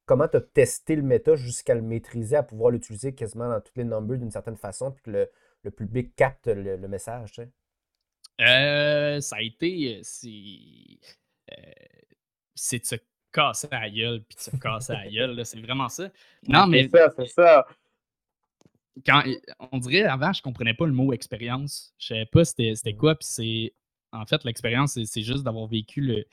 Comment 0.06 0.28
tu 0.28 0.38
as 0.38 0.42
testé 0.42 0.96
le 0.98 1.02
méta 1.02 1.36
jusqu'à 1.36 1.76
le 1.76 1.82
maîtriser, 1.82 2.36
à 2.36 2.44
pouvoir 2.44 2.72
l'utiliser 2.72 3.16
quasiment 3.16 3.48
dans 3.50 3.62
toutes 3.62 3.78
les 3.78 3.86
numbers 3.86 4.18
d'une 4.18 4.32
certaine 4.32 4.58
façon, 4.58 4.92
puis 4.92 5.02
que 5.04 5.30
le, 5.64 5.72
public 5.72 6.14
capte 6.18 6.48
le, 6.48 6.76
message, 6.90 7.32
tu 7.32 7.44
sais? 7.44 7.50
Euh, 8.42 9.22
ça 9.22 9.38
a 9.38 9.42
été. 9.42 9.98
Euh, 9.98 10.02
c'est 12.56 12.80
de 12.80 12.86
se 12.86 12.96
casser 13.32 13.68
la 13.72 13.90
gueule 13.90 14.24
puis 14.24 14.36
de 14.36 14.42
se 14.42 14.58
casser 14.58 14.94
la 14.94 15.10
gueule. 15.10 15.46
C'est 15.46 15.60
vraiment 15.60 15.90
ça. 15.90 16.10
Non, 16.48 16.68
mais. 16.68 16.84
C'est 16.84 16.98
ça, 16.98 17.14
c'est 17.18 17.28
ça. 17.28 17.68
Quand, 19.06 19.24
on 19.72 19.80
dirait 19.80 20.04
avant, 20.04 20.32
je 20.34 20.42
comprenais 20.42 20.74
pas 20.74 20.86
le 20.86 20.94
mot 20.94 21.14
expérience. 21.14 21.94
Je 21.98 22.08
savais 22.08 22.26
pas 22.26 22.46
c'était, 22.46 22.76
c'était 22.76 22.96
quoi. 22.96 23.16
Puis 23.16 23.28
c'est. 23.30 23.74
En 24.12 24.26
fait, 24.28 24.44
l'expérience, 24.44 25.00
c'est, 25.04 25.24
juste 25.24 25.44
d'avoir 25.44 25.66
vécu 25.66 26.00
le, 26.00 26.26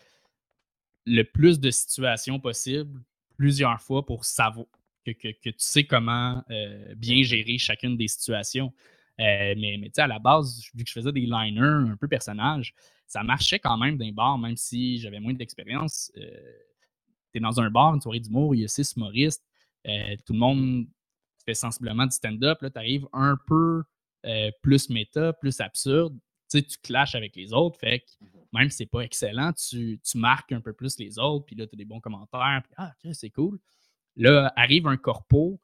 le 1.07 1.23
plus 1.23 1.61
de 1.61 1.71
situations 1.71 2.39
possibles 2.39 3.01
plusieurs 3.39 3.81
fois 3.81 4.05
pour 4.05 4.27
savoir 4.27 4.67
que, 5.07 5.13
que, 5.13 5.29
que 5.29 5.49
tu 5.49 5.55
sais 5.59 5.85
comment 5.85 6.45
euh, 6.51 6.95
bien 6.95 7.23
gérer 7.23 7.57
chacune 7.57 7.97
des 7.97 8.09
situations. 8.09 8.73
Euh, 9.21 9.55
mais 9.59 9.77
mais 9.79 9.91
à 9.99 10.07
la 10.07 10.19
base, 10.19 10.63
vu 10.75 10.83
que 10.83 10.89
je 10.89 10.95
faisais 10.95 11.13
des 11.13 11.27
liners 11.27 11.91
un 11.91 11.97
peu 11.97 12.09
personnages, 12.09 12.75
ça 13.07 13.23
marchait 13.23 13.59
quand 13.59 13.77
même 13.77 13.99
d'un 13.99 14.13
bar, 14.13 14.39
même 14.39 14.57
si 14.57 14.99
j'avais 14.99 15.21
moins 15.21 15.35
d'expérience. 15.35 16.11
Euh, 16.17 16.23
tu 17.33 17.39
es 17.39 17.41
dans 17.41 17.61
un 17.61 17.71
bar, 17.71 17.95
une 17.95 18.01
soirée 18.01 18.21
d'humour, 18.21 18.55
il 18.55 18.63
y 18.63 18.65
a 18.65 18.69
six 18.69 18.95
humoristes, 18.97 19.45
euh, 19.87 20.17
tout 20.25 20.33
le 20.33 20.39
monde 20.39 20.87
fait 21.45 21.55
sensiblement 21.55 22.07
du 22.07 22.13
stand-up. 22.13 22.63
Là, 22.63 22.71
tu 22.71 22.79
arrives 22.79 23.07
un 23.13 23.37
peu 23.47 23.83
plus 24.63 24.91
méta, 24.91 25.33
plus 25.33 25.61
absurde. 25.61 26.19
Tu 26.51 26.63
clashes 26.83 27.15
avec 27.15 27.37
les 27.37 27.53
autres, 27.53 27.79
fait 27.79 28.01
que 28.01 28.27
même 28.53 28.69
si 28.71 28.79
c'est 28.79 28.87
pas 28.87 29.01
excellent, 29.01 29.53
tu, 29.53 30.01
marques 30.15 30.53
un 30.53 30.61
peu 30.61 30.73
plus 30.73 30.99
les 30.99 31.19
autres, 31.19 31.47
puis 31.47 31.57
là, 31.57 31.67
tu 31.67 31.75
as 31.75 31.79
des 31.79 31.85
bons 31.85 32.01
commentaires, 32.01 32.63
puis 32.65 32.73
ah, 32.77 32.93
c'est 33.13 33.31
cool. 33.31 33.59
Là, 34.17 34.53
arrive 34.57 34.89
un 34.89 34.97
corpo, 34.97 35.61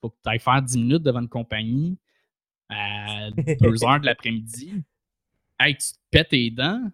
faut 0.00 0.10
que 0.10 0.16
tu 0.22 0.30
ailles 0.30 0.40
faire 0.40 0.62
10 0.62 0.78
minutes 0.78 1.02
devant 1.02 1.20
une 1.20 1.28
compagnie 1.28 1.98
à 2.70 3.30
2 3.30 3.36
heures 3.84 4.00
de 4.00 4.06
l'après-midi, 4.06 4.82
hey, 5.58 5.76
tu 5.76 5.92
te 5.92 5.98
pètes 6.10 6.32
les 6.32 6.50
dents, 6.50 6.90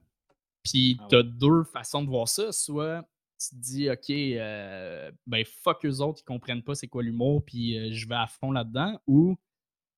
puis 0.63 0.97
ah 1.01 1.07
tu 1.09 1.17
as 1.17 1.23
deux 1.23 1.65
façons 1.65 2.03
de 2.03 2.09
voir 2.09 2.29
ça. 2.29 2.51
Soit 2.53 3.09
tu 3.39 3.51
te 3.51 3.55
dis, 3.57 3.91
OK, 3.91 4.11
euh, 4.11 5.11
ben 5.27 5.45
fuck 5.45 5.85
eux 5.85 6.01
autres, 6.01 6.21
ils 6.23 6.25
comprennent 6.25 6.63
pas 6.63 6.75
c'est 6.75 6.89
quoi 6.89 7.03
l'humour, 7.03 7.45
puis 7.45 7.79
euh, 7.79 7.93
je 7.93 8.09
vais 8.09 8.15
à 8.15 8.27
fond 8.27 8.51
là-dedans, 8.51 8.99
ou 9.07 9.37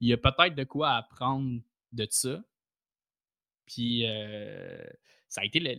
il 0.00 0.08
y 0.08 0.12
a 0.12 0.16
peut-être 0.16 0.54
de 0.54 0.64
quoi 0.64 0.92
apprendre 0.92 1.60
de 1.92 2.06
ça. 2.10 2.42
Puis 3.66 4.06
euh, 4.06 4.84
ça 5.28 5.42
a 5.42 5.44
été 5.44 5.60
le. 5.60 5.74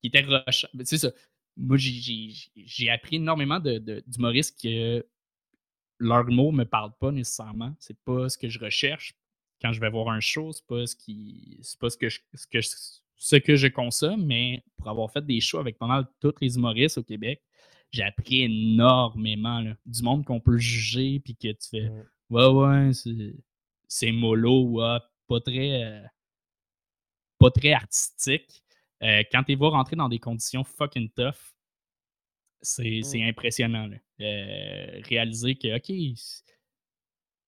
qui 0.00 0.06
était 0.06 0.20
rush. 0.20 0.66
C'est 0.84 0.98
ça. 0.98 1.10
moi, 1.56 1.76
j'ai 1.76 2.90
appris 2.90 3.16
énormément 3.16 3.60
d'humoristes 3.60 4.60
que 4.60 5.04
leur 5.98 6.24
mot 6.26 6.52
ne 6.52 6.58
me 6.58 6.64
parle 6.64 6.92
pas 6.98 7.10
nécessairement. 7.10 7.74
C'est 7.78 7.98
pas 8.04 8.28
ce 8.28 8.38
que 8.38 8.48
je 8.48 8.58
recherche 8.58 9.14
quand 9.60 9.72
je 9.72 9.80
vais 9.80 9.90
voir 9.90 10.08
un 10.10 10.20
show. 10.20 10.52
C'est 10.52 10.66
pas 10.66 10.86
ce 10.86 10.96
qui. 10.96 11.58
C'est 11.62 11.78
pas 11.78 11.90
ce 11.90 11.96
que, 11.96 12.08
je, 12.08 12.20
ce, 12.34 12.46
que 12.46 12.60
ce 13.16 13.36
que 13.36 13.56
je 13.56 13.66
consomme, 13.68 14.24
mais 14.24 14.62
pour 14.76 14.88
avoir 14.88 15.10
fait 15.10 15.24
des 15.24 15.40
shows 15.40 15.58
avec 15.58 15.78
pas 15.78 15.86
mal 15.86 16.06
tous 16.20 16.34
les 16.40 16.56
humoristes 16.56 16.98
au 16.98 17.02
Québec, 17.02 17.42
j'ai 17.90 18.02
appris 18.02 18.42
énormément 18.42 19.64
du 19.86 20.02
monde 20.02 20.24
qu'on 20.24 20.40
peut 20.40 20.58
juger 20.58 21.20
puis 21.20 21.34
que 21.34 21.48
tu 21.48 21.68
fais 21.70 21.90
Ouais, 22.30 22.46
ouais, 22.46 22.90
c'est 23.88 24.12
mollo, 24.12 24.64
ouais, 24.64 24.98
pas 25.26 25.40
très. 25.40 25.82
Euh, 25.82 26.02
pas 27.38 27.50
très 27.50 27.72
artistique. 27.72 28.62
Euh, 29.02 29.22
quand 29.32 29.44
tu 29.44 29.54
vas 29.54 29.68
rentrer 29.70 29.96
dans 29.96 30.08
des 30.08 30.18
conditions 30.18 30.64
fucking 30.64 31.08
tough, 31.10 31.54
c'est 32.60 33.22
impressionnant. 33.22 33.88
Euh, 34.20 35.00
réaliser 35.04 35.54
que, 35.54 35.76
OK, 35.76 36.18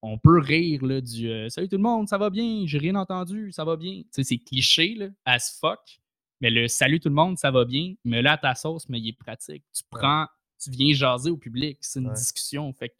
on 0.01 0.17
peut 0.17 0.39
rire 0.39 0.83
là, 0.85 1.01
du 1.01 1.29
euh, 1.29 1.49
Salut 1.49 1.67
tout 1.67 1.75
le 1.75 1.83
monde, 1.83 2.07
ça 2.07 2.17
va 2.17 2.29
bien, 2.29 2.63
j'ai 2.65 2.77
rien 2.77 2.95
entendu, 2.95 3.51
ça 3.51 3.65
va 3.65 3.75
bien. 3.75 4.03
c'est 4.11 4.37
cliché 4.37 4.95
là, 4.95 5.09
as 5.25 5.57
fuck, 5.59 5.99
mais 6.39 6.49
le 6.49 6.67
Salut 6.67 6.99
tout 6.99 7.09
le 7.09 7.15
monde, 7.15 7.37
ça 7.37 7.51
va 7.51 7.65
bien, 7.65 7.95
mais 8.05 8.21
là, 8.21 8.37
ta 8.37 8.55
sauce, 8.55 8.87
mais 8.89 8.99
il 8.99 9.09
est 9.09 9.17
pratique. 9.17 9.65
Tu 9.73 9.83
prends, 9.89 10.27
tu 10.63 10.71
viens 10.71 10.93
jaser 10.93 11.29
au 11.29 11.37
public, 11.37 11.77
c'est 11.81 11.99
une 11.99 12.13
discussion. 12.13 12.71
Fait 12.73 12.95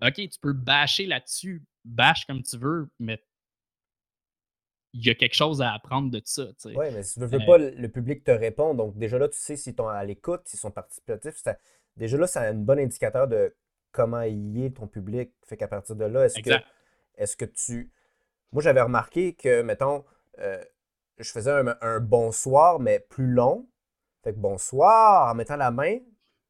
OK, 0.00 0.14
tu 0.14 0.38
peux 0.40 0.52
bâcher 0.52 1.06
là-dessus, 1.06 1.62
bâche 1.84 2.24
comme 2.26 2.42
tu 2.42 2.56
veux, 2.56 2.88
mais 2.98 3.22
il 4.94 5.06
y 5.06 5.10
a 5.10 5.14
quelque 5.14 5.34
chose 5.34 5.60
à 5.60 5.72
apprendre 5.72 6.10
de 6.10 6.20
ça. 6.24 6.46
Oui, 6.64 6.86
mais 6.92 7.02
si 7.02 7.14
tu 7.14 7.20
veux, 7.20 7.34
euh 7.34 7.46
pas, 7.46 7.58
le 7.58 7.88
public 7.88 8.24
te 8.24 8.30
répond. 8.30 8.74
Donc, 8.74 8.96
déjà 8.96 9.18
là, 9.18 9.28
tu 9.28 9.38
sais 9.38 9.56
s'ils 9.56 9.74
sont 9.74 9.88
à 9.88 10.02
l'écoute, 10.04 10.42
s'ils 10.46 10.58
sont 10.58 10.70
participatifs. 10.70 11.42
Déjà 11.98 12.16
là, 12.16 12.26
c'est 12.26 12.38
un 12.38 12.54
bon 12.54 12.78
indicateur 12.78 13.28
de 13.28 13.54
comment 13.92 14.22
il 14.22 14.64
est 14.64 14.76
ton 14.76 14.86
public. 14.86 15.32
Fait 15.44 15.56
qu'à 15.56 15.68
partir 15.68 15.96
de 15.96 16.04
là, 16.04 16.24
est-ce 16.24 16.40
que, 16.40 16.50
est 17.16 17.36
que 17.36 17.44
tu. 17.44 17.90
Moi, 18.52 18.62
j'avais 18.62 18.80
remarqué 18.80 19.34
que, 19.34 19.62
mettons, 19.62 20.04
euh, 20.38 20.62
je 21.18 21.30
faisais 21.30 21.50
un, 21.80 22.00
bonsoir, 22.00 22.80
mais 22.80 23.00
plus 23.00 23.26
long. 23.26 23.68
Fait 24.22 24.32
que 24.32 24.38
bonsoir, 24.38 25.30
en 25.30 25.34
mettant 25.34 25.56
la 25.56 25.70
main, 25.70 25.98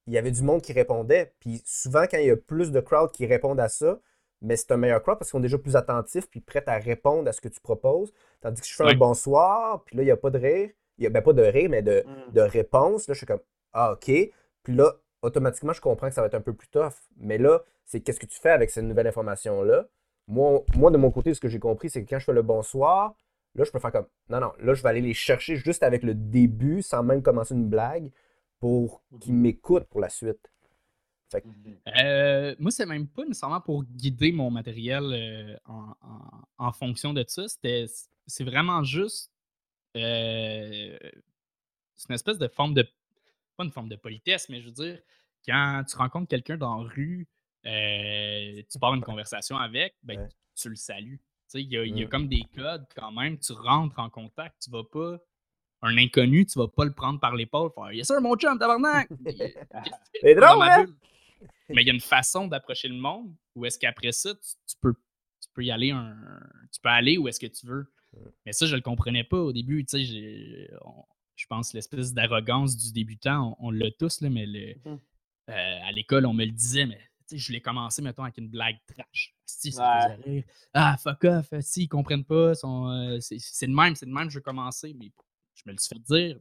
il 0.07 0.13
y 0.13 0.19
avait 0.19 0.31
du 0.31 0.43
monde 0.43 0.63
qui 0.63 0.73
répondait. 0.73 1.35
Puis 1.41 1.63
souvent, 1.65 2.05
quand 2.09 2.19
il 2.19 2.27
y 2.27 2.31
a 2.31 2.37
plus 2.37 2.71
de 2.71 2.81
crowd 2.81 3.11
qui 3.11 3.27
répondent 3.27 3.61
à 3.61 3.69
ça, 3.69 3.99
mais 4.41 4.57
c'est 4.57 4.71
un 4.71 4.77
meilleur 4.77 5.03
crowd 5.03 5.19
parce 5.19 5.31
qu'ils 5.31 5.39
sont 5.39 5.41
déjà 5.41 5.59
plus 5.59 5.75
attentifs 5.75 6.29
puis 6.31 6.41
prêts 6.41 6.63
à 6.67 6.79
répondre 6.79 7.29
à 7.29 7.33
ce 7.33 7.41
que 7.41 7.49
tu 7.49 7.61
proposes. 7.61 8.13
Tandis 8.41 8.61
que 8.61 8.67
je 8.67 8.75
fais 8.75 8.85
un 8.85 8.95
bonsoir, 8.95 9.83
puis 9.85 9.97
là, 9.97 10.03
il 10.03 10.07
n'y 10.07 10.13
a 10.13 10.17
pas 10.17 10.31
de 10.31 10.39
rire. 10.39 10.71
Il 10.99 11.03
n'y 11.03 11.07
a 11.07 11.11
ben, 11.11 11.23
pas 11.23 11.33
de 11.33 11.43
rire, 11.43 11.71
mais 11.71 11.83
de, 11.83 12.05
mm. 12.07 12.33
de 12.33 12.41
réponse. 12.41 13.09
Là, 13.09 13.15
je 13.15 13.19
suis 13.19 13.27
comme 13.27 13.41
Ah, 13.73 13.93
OK. 13.93 14.11
Puis 14.63 14.75
là, 14.75 14.93
automatiquement, 15.23 15.73
je 15.73 15.81
comprends 15.81 16.09
que 16.09 16.15
ça 16.15 16.21
va 16.21 16.27
être 16.29 16.35
un 16.35 16.41
peu 16.41 16.53
plus 16.53 16.69
tough. 16.69 16.95
Mais 17.17 17.39
là, 17.39 17.61
c'est 17.85 18.01
qu'est-ce 18.01 18.21
que 18.21 18.27
tu 18.27 18.39
fais 18.39 18.51
avec 18.51 18.71
cette 18.71 18.85
nouvelle 18.85 19.07
information-là? 19.07 19.87
Moi, 20.27 20.63
moi, 20.77 20.91
de 20.91 20.97
mon 20.99 21.11
côté, 21.11 21.33
ce 21.35 21.41
que 21.41 21.49
j'ai 21.49 21.59
compris, 21.59 21.91
c'est 21.91 22.05
que 22.05 22.11
quand 22.11 22.19
je 22.19 22.25
fais 22.27 22.33
le 22.33 22.43
bonsoir, 22.43 23.15
là, 23.55 23.65
je 23.65 23.71
peux 23.71 23.79
faire 23.79 23.93
comme 23.93 24.07
non, 24.29 24.41
non, 24.41 24.53
là, 24.61 24.75
je 24.75 24.83
vais 24.83 24.89
aller 24.91 25.01
les 25.01 25.15
chercher 25.15 25.57
juste 25.57 25.83
avec 25.83 26.03
le 26.03 26.15
début, 26.15 26.83
sans 26.83 27.03
même 27.03 27.23
commencer 27.23 27.55
une 27.55 27.69
blague, 27.69 28.11
pour 28.61 29.03
qu'ils 29.21 29.35
mhm. 29.35 29.41
m'écoutent 29.41 29.89
pour 29.89 30.01
la 30.01 30.09
suite. 30.09 30.51
Mhm. 31.35 31.79
Euh, 32.01 32.55
moi, 32.59 32.71
c'est 32.71 32.87
même 32.87 33.07
pas 33.07 33.25
nécessairement 33.25 33.61
pour 33.61 33.85
guider 33.85 34.33
mon 34.33 34.51
matériel 34.51 35.05
euh, 35.13 35.57
en, 36.59 36.73
fonction 36.73 37.13
de 37.13 37.25
ça. 37.27 37.45
C'est 38.27 38.45
vraiment 38.45 38.83
juste. 38.83 39.31
Euh, 39.97 40.97
c'est 41.97 42.09
une 42.09 42.15
espèce 42.15 42.39
de 42.39 42.49
forme 42.49 42.75
de 42.75 42.87
pas 43.59 43.65
une 43.65 43.73
forme 43.73 43.89
de 43.89 43.97
politesse, 43.97 44.49
mais 44.49 44.61
je 44.61 44.67
veux 44.67 44.73
dire, 44.73 44.99
quand 45.45 45.83
tu 45.87 45.97
rencontres 45.97 46.29
quelqu'un 46.29 46.57
dans 46.57 46.83
la 46.83 46.89
rue, 46.89 47.27
euh, 47.67 48.63
tu 48.71 48.79
pars 48.79 48.95
une 48.95 49.03
conversation 49.03 49.59
avec, 49.59 49.97
ben, 50.03 50.29
tu 50.55 50.69
le 50.71 50.77
salues. 50.77 51.21
Il 51.55 51.73
y, 51.73 51.77
a, 51.77 51.85
y 51.85 52.03
a 52.03 52.07
mm. 52.07 52.09
comme 52.09 52.29
des 52.29 52.45
codes 52.55 52.87
quand 52.95 53.11
même. 53.11 53.39
Tu 53.39 53.53
rentres 53.53 53.99
en 53.99 54.11
contact, 54.11 54.63
tu 54.63 54.71
vas 54.71 54.85
pas. 54.85 55.19
Un 55.81 55.97
inconnu, 55.97 56.45
tu 56.45 56.59
vas 56.59 56.67
pas 56.67 56.85
le 56.85 56.93
prendre 56.93 57.21
par 57.21 57.37
l'épaule, 57.37 57.71
faire 57.73 57.93
Yes, 57.93 58.09
sir, 58.09 58.21
mon 58.21 58.37
chum, 58.37 58.59
tabarnak! 58.59 59.09
C'est 60.21 60.35
drôle, 60.35 60.63
hein? 60.63 60.87
Mais 61.69 61.83
il 61.83 61.87
y 61.87 61.91
a 61.91 61.95
une 61.95 62.01
façon 62.01 62.49
d'approcher 62.49 62.89
le 62.89 62.97
monde 62.97 63.33
où 63.55 63.65
est-ce 63.65 63.79
qu'après 63.79 64.11
ça, 64.11 64.35
tu, 64.35 64.77
peux, 64.81 64.95
tu 65.41 65.49
peux 65.55 65.65
y 65.65 65.71
aller 65.71 65.93
un. 65.93 66.17
Tu 66.73 66.81
peux 66.81 66.89
aller 66.89 67.17
où 67.17 67.29
est-ce 67.29 67.39
que 67.39 67.47
tu 67.47 67.67
veux. 67.67 67.93
Mais 68.45 68.53
ça, 68.53 68.67
je 68.67 68.75
le 68.75 68.81
comprenais 68.83 69.23
pas 69.23 69.39
au 69.39 69.53
début. 69.53 69.85
Tu 69.85 70.05
sais, 70.05 70.71
je 71.39 71.47
pense, 71.47 71.73
l'espèce 71.73 72.13
d'arrogance 72.13 72.77
du 72.77 72.93
débutant, 72.93 73.57
on, 73.61 73.71
l'a 73.71 73.91
tous, 73.93 74.21
là, 74.21 74.29
mais 74.29 74.47
mmh 74.47 74.97
euh, 75.51 75.79
à 75.83 75.93
l'école, 75.93 76.27
on 76.27 76.35
me 76.35 76.45
le 76.45 76.51
disait, 76.51 76.85
mais 76.85 77.01
je 77.33 77.53
l'ai 77.53 77.63
commencé, 77.63 78.03
mettons, 78.03 78.25
avec 78.25 78.37
une 78.37 78.49
blague 78.49 78.77
trash. 78.87 79.35
Si, 79.47 79.73
ça 79.73 80.09
rire. 80.25 80.45
Ah, 80.75 80.97
fuck 80.99 81.25
off, 81.25 81.55
si, 81.61 81.85
ils 81.85 81.89
comprennent 81.89 82.25
pas. 82.25 82.53
Euh, 82.53 83.19
c'est 83.21 83.67
le 83.67 83.73
même, 83.73 83.95
c'est 83.95 84.05
le 84.05 84.13
même, 84.13 84.29
je 84.29 84.35
veux 84.35 84.43
commencer. 84.43 84.95
Mais 84.99 85.11
je 85.55 85.63
me 85.67 85.73
le 85.73 85.79
suis 85.79 85.95
fait 85.95 86.03
dire. 86.03 86.39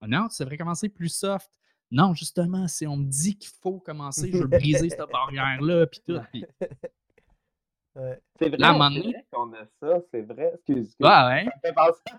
Ah 0.00 0.08
non, 0.08 0.28
tu 0.28 0.42
devrais 0.42 0.56
commencer 0.56 0.88
plus 0.88 1.10
soft. 1.10 1.50
Non, 1.90 2.14
justement, 2.14 2.66
si 2.66 2.86
on 2.86 2.96
me 2.96 3.04
dit 3.04 3.36
qu'il 3.36 3.52
faut 3.62 3.78
commencer, 3.78 4.30
je 4.32 4.38
veux 4.38 4.46
briser 4.46 4.88
cette 4.88 5.00
barrière-là, 5.12 5.86
puis 5.86 6.00
tout. 6.06 6.18
C'est 8.38 8.50
vrai, 8.50 9.24
qu'on 9.32 9.52
a 9.54 9.64
ça, 9.80 10.00
c'est 10.10 10.20
vrai. 10.20 10.52
Excuse, 10.54 10.94
moi 11.00 11.28
ouais. 11.28 11.48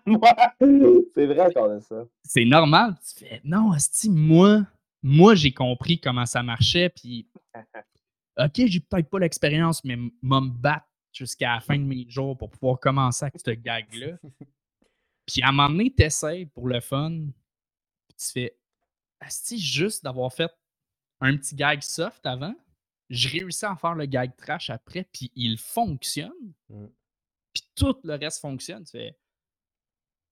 C'est 1.14 1.26
vrai 1.28 1.54
qu'on 1.54 1.70
a 1.70 1.80
ça. 1.82 2.06
C'est 2.24 2.46
normal. 2.46 2.96
Tu 3.08 3.26
fais, 3.26 3.42
non, 3.44 3.72
moi, 4.10 4.62
moi 5.04 5.36
j'ai 5.36 5.52
compris 5.54 6.00
comment 6.00 6.26
ça 6.26 6.42
marchait, 6.42 6.90
puis 6.90 7.28
OK, 8.38 8.54
j'ai 8.56 8.80
peut-être 8.80 9.10
pas 9.10 9.20
l'expérience, 9.20 9.84
mais 9.84 9.98
m'a 10.22 10.42
me 10.42 10.50
battre 10.50 10.88
jusqu'à 11.14 11.56
la 11.56 11.60
fin 11.60 11.78
de 11.78 11.84
mes 11.84 12.10
jours 12.10 12.38
pour 12.38 12.50
pouvoir 12.50 12.80
commencer 12.80 13.26
avec 13.26 13.40
ce 13.44 13.52
gag-là. 13.52 14.18
puis 15.26 15.42
à 15.42 15.50
un 15.50 15.52
moment 15.52 15.70
donné, 15.70 15.94
tu 15.96 16.04
essaies 16.04 16.46
pour 16.54 16.68
le 16.68 16.80
fun, 16.80 17.12
puis 18.08 18.18
tu 18.18 18.32
fais, 18.32 18.58
Asti, 19.20 19.60
juste 19.60 20.04
d'avoir 20.04 20.32
fait 20.32 20.52
un 21.22 21.36
petit 21.36 21.56
gag 21.56 21.82
soft 21.82 22.26
avant, 22.26 22.54
je 23.10 23.30
réussis 23.30 23.66
à 23.66 23.76
faire 23.76 23.96
le 23.96 24.06
gag 24.06 24.36
trash 24.36 24.70
après, 24.70 25.08
puis 25.12 25.32
il 25.36 25.58
fonctionne. 25.58 26.54
Mmh. 26.70 26.86
Puis 27.54 27.64
tout 27.76 27.96
le 28.04 28.16
reste 28.16 28.42
fonctionne. 28.42 28.84
Tu 28.84 28.92
fais. 28.92 29.18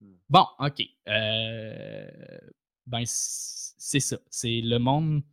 Mmh. 0.02 0.14
Bon, 0.30 0.46
OK. 0.60 0.82
Euh, 1.08 2.40
ben, 2.86 3.04
c'est 3.06 4.00
ça. 4.00 4.18
C'est 4.30 4.62
le 4.62 4.78
monde. 4.78 5.24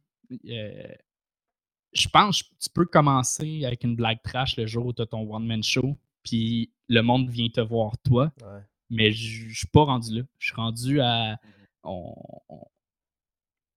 Euh, 0.47 0.95
je 1.93 2.09
pense 2.09 2.43
que 2.43 2.49
tu 2.59 2.71
peux 2.71 2.87
commencer 2.87 3.65
avec 3.65 3.85
une 3.85 3.97
blague 3.97 4.23
trash 4.23 4.57
le 4.57 4.67
jour 4.67 4.87
où 4.87 4.93
tu 4.93 5.03
as 5.03 5.07
ton 5.07 5.31
one-man 5.31 5.63
show, 5.63 5.99
puis 6.23 6.73
le 6.89 7.03
monde 7.03 7.29
vient 7.29 7.49
te 7.49 7.61
voir 7.61 7.99
toi. 7.99 8.33
Mais 8.89 9.11
je 9.13 9.53
suis 9.53 9.69
pas 9.69 9.85
rendu 9.85 10.19
là. 10.19 10.23
Je 10.39 10.47
suis 10.47 10.57
rendu 10.57 11.01
à. 11.01 11.35
Mmh 11.35 11.39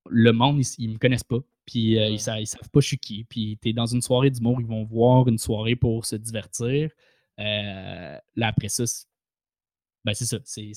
le 0.09 0.31
monde, 0.31 0.61
ils, 0.77 0.89
ne 0.89 0.93
me 0.93 0.99
connaissent 0.99 1.23
pas. 1.23 1.39
Puis 1.65 1.97
euh, 1.97 2.09
ils, 2.09 2.19
savent, 2.19 2.43
savent 2.45 2.69
pas 2.69 2.79
je 2.79 2.87
suis 2.87 2.97
qui. 2.97 3.23
Puis 3.25 3.57
tu 3.61 3.69
es 3.69 3.73
dans 3.73 3.85
une 3.85 4.01
soirée 4.01 4.29
d'humour, 4.29 4.61
ils 4.61 4.67
vont 4.67 4.83
voir 4.83 5.27
une 5.27 5.37
soirée 5.37 5.75
pour 5.75 6.05
se 6.05 6.15
divertir. 6.15 6.91
Euh, 7.39 8.17
là, 8.35 8.47
après 8.47 8.69
ça, 8.69 8.83
ben 10.03 10.13
c'est 10.13 10.25
ça. 10.25 10.39
C'est. 10.43 10.71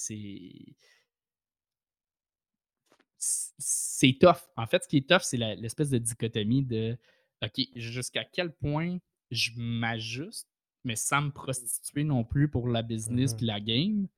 C'est 3.20 4.16
tough. 4.20 4.48
En 4.56 4.66
fait, 4.66 4.84
ce 4.84 4.88
qui 4.88 4.98
est 4.98 5.08
tough, 5.08 5.22
c'est 5.22 5.36
l'espèce 5.36 5.90
de 5.90 5.98
dichotomie 5.98 6.62
de 6.62 6.96
OK, 7.42 7.60
jusqu'à 7.74 8.24
quel 8.24 8.52
point 8.52 8.98
je 9.30 9.50
m'ajuste, 9.56 10.48
mais 10.84 10.96
sans 10.96 11.22
me 11.22 11.30
prostituer 11.30 12.04
non 12.04 12.24
plus 12.24 12.48
pour 12.48 12.68
la 12.68 12.82
business 12.82 13.34
mmh 13.34 13.44
la 13.44 13.60
game, 13.60 14.08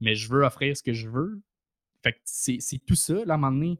mais 0.00 0.16
je 0.16 0.28
veux 0.28 0.42
offrir 0.42 0.76
ce 0.76 0.82
que 0.82 0.92
je 0.92 1.08
veux. 1.08 1.40
Fait 2.02 2.12
que 2.12 2.18
c'est 2.24 2.84
tout 2.86 2.96
ça. 2.96 3.24
Là, 3.24 3.34
à 3.34 3.36
un 3.36 3.38
moment 3.38 3.52
donné, 3.52 3.78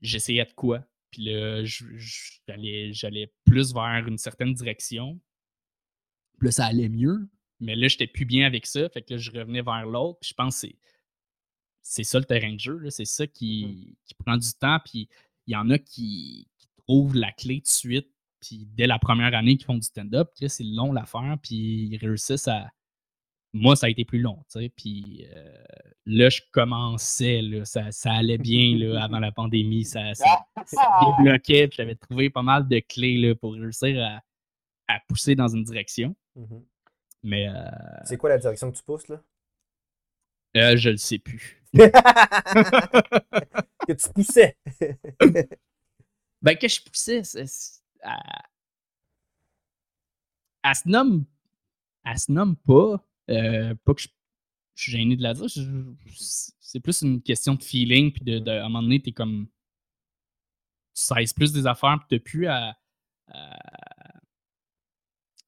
j'essayais 0.00 0.44
de 0.44 0.52
quoi? 0.52 0.84
Puis 1.10 1.24
là, 1.24 1.62
j'allais 1.64 3.32
plus 3.44 3.74
vers 3.74 4.06
une 4.06 4.18
certaine 4.18 4.54
direction. 4.54 5.20
Puis 6.38 6.46
là, 6.48 6.52
ça 6.52 6.66
allait 6.66 6.88
mieux. 6.88 7.28
Mais 7.60 7.76
là, 7.76 7.86
j'étais 7.86 8.06
plus 8.06 8.24
bien 8.24 8.46
avec 8.46 8.66
ça. 8.66 8.88
Fait 8.88 9.02
que 9.02 9.14
là, 9.14 9.18
je 9.18 9.30
revenais 9.30 9.62
vers 9.62 9.86
l'autre. 9.86 10.18
je 10.22 10.34
pense 10.34 10.62
que 10.62 10.68
c'est 11.82 12.04
ça 12.04 12.18
le 12.18 12.24
terrain 12.24 12.52
de 12.52 12.58
jeu. 12.58 12.90
C'est 12.90 13.04
ça 13.04 13.24
mmh 13.24 13.28
qui, 13.28 13.96
prend 14.18 14.36
du 14.36 14.52
temps. 14.58 14.78
Puis 14.84 15.08
il 15.46 15.52
y 15.52 15.56
en 15.56 15.70
a 15.70 15.78
qui, 15.78 16.48
trouvent 16.78 17.14
la 17.14 17.30
clé 17.30 17.56
tout 17.56 17.62
de 17.62 17.68
suite. 17.68 18.08
Puis 18.40 18.66
dès 18.72 18.88
la 18.88 18.98
première 18.98 19.34
année 19.34 19.56
qu'ils 19.56 19.66
font 19.66 19.76
du 19.76 19.86
stand-up, 19.86 20.30
c'est 20.34 20.64
long 20.64 20.92
l'affaire. 20.92 21.36
Puis 21.42 21.88
ils 21.90 21.96
réussissent 21.96 22.48
à, 22.48 22.70
moi, 23.52 23.76
ça 23.76 23.86
a 23.86 23.90
été 23.90 24.04
plus 24.04 24.20
long, 24.20 24.38
tu 24.50 24.60
sais. 24.60 24.68
Puis 24.74 25.26
euh, 25.34 25.64
là, 26.06 26.28
je 26.30 26.40
commençais, 26.52 27.42
là, 27.42 27.64
ça, 27.64 28.12
allait 28.12 28.38
bien 28.38 28.76
là, 28.78 29.04
avant 29.04 29.18
la 29.18 29.32
pandémie. 29.32 29.84
Ça, 29.84 30.14
ça, 30.14 30.46
débloquait. 31.18 31.68
J'avais 31.72 31.94
trouvé 31.94 32.30
pas 32.30 32.42
mal 32.42 32.66
de 32.66 32.80
clés 32.80 33.18
là, 33.18 33.34
pour 33.34 33.52
réussir 33.54 34.02
à, 34.02 34.20
pousser 35.08 35.34
dans 35.34 35.48
une 35.48 35.64
direction. 35.64 36.14
Mmh 36.34 36.60
Mais. 37.22 37.48
Euh, 37.48 37.54
c'est 38.04 38.16
quoi 38.16 38.30
la 38.30 38.38
direction 38.38 38.70
que 38.70 38.76
tu 38.76 38.82
pousses, 38.82 39.08
là? 39.08 39.20
Euh, 40.56 40.76
je 40.76 40.90
le 40.90 40.98
sais 40.98 41.18
plus. 41.18 41.62
que 41.72 41.82
tu 43.92 44.08
poussais. 44.14 44.56
ben, 46.42 46.56
que 46.56 46.68
je 46.68 46.82
poussais, 46.82 47.22
elle, 47.34 47.46
elle, 50.62 50.74
se 50.74 50.86
nomme. 50.88 51.24
Elle 52.04 52.18
se 52.18 52.30
nomme 52.30 52.56
pas. 52.56 53.02
Euh, 53.30 53.74
pas 53.84 53.94
que 53.94 54.02
je, 54.02 54.08
suis 54.74 54.92
gêné 54.92 55.16
de 55.16 55.22
la 55.22 55.34
dire. 55.34 55.46
C'est 56.18 56.80
plus 56.80 57.02
une 57.02 57.22
question 57.22 57.54
de 57.54 57.62
feeling. 57.62 58.12
Puis 58.12 58.24
de, 58.24 58.48
à 58.48 58.64
un 58.64 58.68
moment 58.68 58.82
donné, 58.82 59.00
t'es 59.00 59.12
comme. 59.12 59.48
Tu 60.94 61.02
sais 61.04 61.34
plus 61.34 61.52
des 61.52 61.66
affaires, 61.66 61.98
puis 61.98 62.18
t'as 62.18 62.22
plus 62.22 62.46
à. 62.46 62.76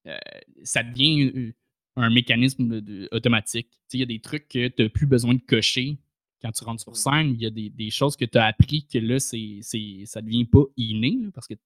Euh, 0.06 0.18
ça 0.62 0.82
devient 0.82 1.52
un 1.96 2.10
mécanisme 2.10 2.82
automatique. 3.12 3.68
Il 3.92 4.00
y 4.00 4.02
a 4.02 4.06
des 4.06 4.20
trucs 4.20 4.48
que 4.48 4.68
tu 4.68 4.82
n'as 4.82 4.88
plus 4.88 5.06
besoin 5.06 5.34
de 5.34 5.40
cocher 5.40 5.98
quand 6.42 6.52
tu 6.52 6.64
rentres 6.64 6.82
sur 6.82 6.96
scène. 6.96 7.34
Il 7.34 7.40
y 7.40 7.46
a 7.46 7.50
des, 7.50 7.90
choses 7.90 8.16
que 8.16 8.24
tu 8.24 8.36
as 8.38 8.46
appris 8.46 8.86
que 8.86 8.98
là, 8.98 9.18
c'est, 9.18 9.60
ça 9.62 10.20
ne 10.20 10.26
devient 10.26 10.44
pas 10.44 10.64
inné 10.76 11.18
parce 11.32 11.46
que 11.46 11.54
tu 11.54 11.60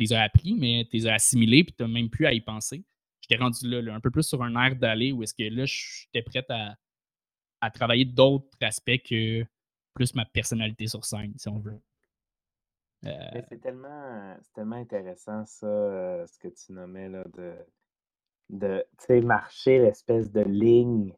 les 0.00 0.12
as 0.12 0.22
appris, 0.22 0.54
mais 0.54 0.86
tu 0.90 0.96
les 0.96 1.06
as 1.06 1.14
assimilés 1.14 1.64
puis 1.64 1.74
tu 1.74 1.82
n'as 1.82 1.88
même 1.88 2.10
plus 2.10 2.26
à 2.26 2.32
y 2.32 2.40
penser. 2.40 2.84
J'étais 3.28 3.42
rendu 3.42 3.68
là, 3.68 3.94
un 3.94 4.00
peu 4.00 4.10
plus 4.10 4.22
sur 4.22 4.42
un 4.42 4.54
air 4.64 4.76
d'aller 4.76 5.12
où 5.12 5.22
est-ce 5.22 5.34
que 5.34 5.42
là, 5.42 5.64
j'étais 5.66 6.22
prête 6.22 6.50
à, 6.50 7.70
travailler 7.70 8.04
d'autres 8.04 8.46
aspects 8.62 9.02
que 9.04 9.44
plus 9.94 10.14
ma 10.14 10.24
personnalité 10.24 10.86
sur 10.86 11.04
scène, 11.04 11.34
si 11.36 11.48
on 11.48 11.58
veut. 11.58 11.80
Euh 13.04 13.42
c'est 13.48 13.60
tellement, 13.60 14.36
tellement 14.54 14.76
intéressant, 14.76 15.44
ça, 15.46 15.66
euh, 15.66 16.26
ce 16.26 16.38
que 16.38 16.48
tu 16.48 16.72
nommais 16.72 17.08
là, 17.08 17.24
de 17.36 17.54
de 18.50 19.20
marcher 19.20 19.78
l'espèce 19.78 20.30
de 20.30 20.40
ligne 20.40 21.12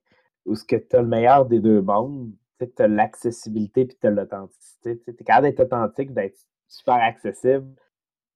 où 0.47 0.55
ce 0.55 0.65
que 0.65 0.77
tu 0.77 0.97
as 0.97 1.03
le 1.03 1.09
meilleur 1.09 1.47
des 1.47 1.61
deux 1.61 1.81
mondes. 1.81 2.33
Tu 2.59 2.67
as 2.83 2.89
l'accessibilité 2.89 3.87
puis 3.87 3.97
tu 3.99 4.07
as 4.07 4.11
l'authenticité. 4.11 5.01
Tu 5.01 5.11
es 5.11 5.25
capable 5.25 5.47
d'être 5.47 5.61
authentique, 5.61 6.13
d'être 6.13 6.39
super 6.69 6.95
accessible. 6.95 7.75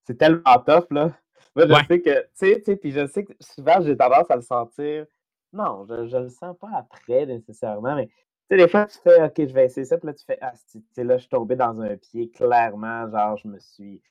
C'est 0.05 0.17
tellement 0.17 0.59
tough, 0.67 0.87
là. 0.91 1.19
Moi, 1.57 1.67
je 1.67 1.87
sais 1.87 2.01
que, 2.01 2.23
tu 2.39 2.65
sais, 2.65 2.77
puis 2.77 2.91
je 2.91 3.07
sais 3.07 3.25
que 3.25 3.33
souvent, 3.41 3.81
j'ai 3.81 3.97
tendance 3.97 4.31
à 4.31 4.37
le 4.37 4.43
sentir. 4.43 5.07
Non, 5.53 5.87
je, 5.89 6.07
je 6.09 6.17
le 6.17 6.29
sens 6.29 6.57
pas 6.59 6.71
après 6.75 7.27
nécessairement, 7.27 7.95
mais 7.95 8.07
tu 8.07 8.13
sais, 8.51 8.57
des 8.57 8.69
fois, 8.69 8.87
tu 8.87 8.99
fais, 8.99 9.23
OK, 9.23 9.35
je 9.39 9.55
vais 9.55 9.65
essayer 9.67 9.87
ça, 9.87 9.97
puis 9.97 10.07
là, 10.07 10.13
tu 10.13 10.25
fais, 10.25 10.37
ah, 10.41 10.53
tu 10.71 10.83
sais, 10.93 11.05
là, 11.05 11.17
je 11.17 11.23
suis 11.23 11.31
tombé 11.31 11.57
dans 11.57 11.81
un 11.81 11.97
pied, 11.97 12.29
clairement, 12.31 13.09
genre, 13.11 13.37
je 13.39 13.49
me 13.49 13.59
suis. 13.59 14.03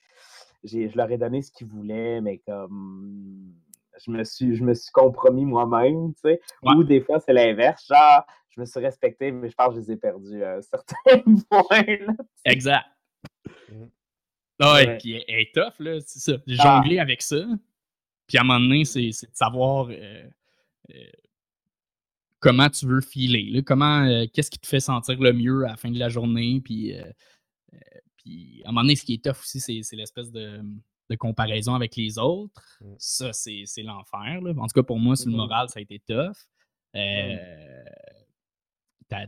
Je 0.64 0.96
leur 0.96 1.12
ai 1.12 1.18
donné 1.18 1.42
ce 1.42 1.52
qu'ils 1.52 1.68
voulaient, 1.68 2.22
mais 2.22 2.38
comme 2.38 3.54
je 4.04 4.12
me 4.12 4.24
suis, 4.24 4.56
je 4.56 4.64
me 4.64 4.74
suis 4.74 4.92
compromis 4.92 5.46
moi-même, 5.46 6.14
tu 6.16 6.22
sais. 6.22 6.42
Ou 6.64 6.84
des 6.84 7.02
fois, 7.02 7.20
c'est 7.20 7.34
l'inverse. 7.34 7.86
Genre, 7.88 8.26
je 8.50 8.62
me 8.62 8.66
suis 8.66 8.80
respecté, 8.80 9.32
mais 9.32 9.50
je 9.50 9.56
pense 9.56 9.70
que 9.70 9.76
je 9.76 9.80
les 9.82 9.92
ai 9.92 9.98
perdus 9.98 10.44
à 10.44 10.56
un 10.56 10.62
certain 10.62 11.22
point. 11.50 12.16
Exact. 12.46 12.86
Mm. 14.60 14.64
Ah 14.64 14.74
ouais, 14.74 14.98
puis 14.98 15.24
elle 15.28 15.40
est 15.40 15.54
tough, 15.54 15.80
là, 15.80 16.00
c'est 16.06 16.20
ça. 16.20 16.34
Ah. 16.60 16.82
Jongler 16.82 17.00
avec 17.00 17.22
ça. 17.22 17.46
Puis 18.28 18.38
à 18.38 18.42
un 18.42 18.44
moment 18.44 18.60
donné, 18.60 18.86
c'est 18.86 19.10
de 19.10 19.28
savoir 19.34 19.88
euh, 19.90 20.24
euh, 20.92 21.12
comment 22.40 22.70
tu 22.70 22.86
veux 22.86 23.02
filer. 23.02 23.50
Là, 23.52 23.62
comment, 23.62 24.04
euh, 24.04 24.26
qu'est-ce 24.32 24.52
qui 24.52 24.60
te 24.60 24.68
fait 24.68 24.80
sentir 24.80 25.20
le 25.20 25.34
mieux 25.34 25.66
à 25.66 25.70
la 25.70 25.78
fin 25.78 25.92
de 25.92 26.00
la 26.00 26.10
journée? 26.10 26.62
Puis, 26.64 26.94
puis 28.18 28.62
à 28.64 28.70
un 28.70 28.72
moment 28.72 28.82
donné, 28.82 28.96
ce 28.96 29.04
qui 29.04 29.16
est 29.16 29.24
tough 29.24 29.40
aussi, 29.42 29.84
c'est 29.84 29.96
l'espèce 29.96 30.32
de 30.32 30.62
de 31.10 31.16
comparaison 31.16 31.76
avec 31.76 31.96
les 31.96 32.18
autres, 32.18 32.80
mmh. 32.82 32.94
ça, 32.98 33.34
c'est 33.34 33.66
l'enfer. 33.84 34.40
En 34.58 34.68
tout 34.68 34.74
cas, 34.74 34.84
pour 34.84 35.00
moi, 35.00 35.16
sur 35.16 35.30
le 35.30 35.34
mmh 35.34 35.38
moral, 35.38 35.70
ça 35.70 35.80
a 35.80 35.82
été 35.82 36.00
tough. 36.00 36.36
Euh, 36.96 37.84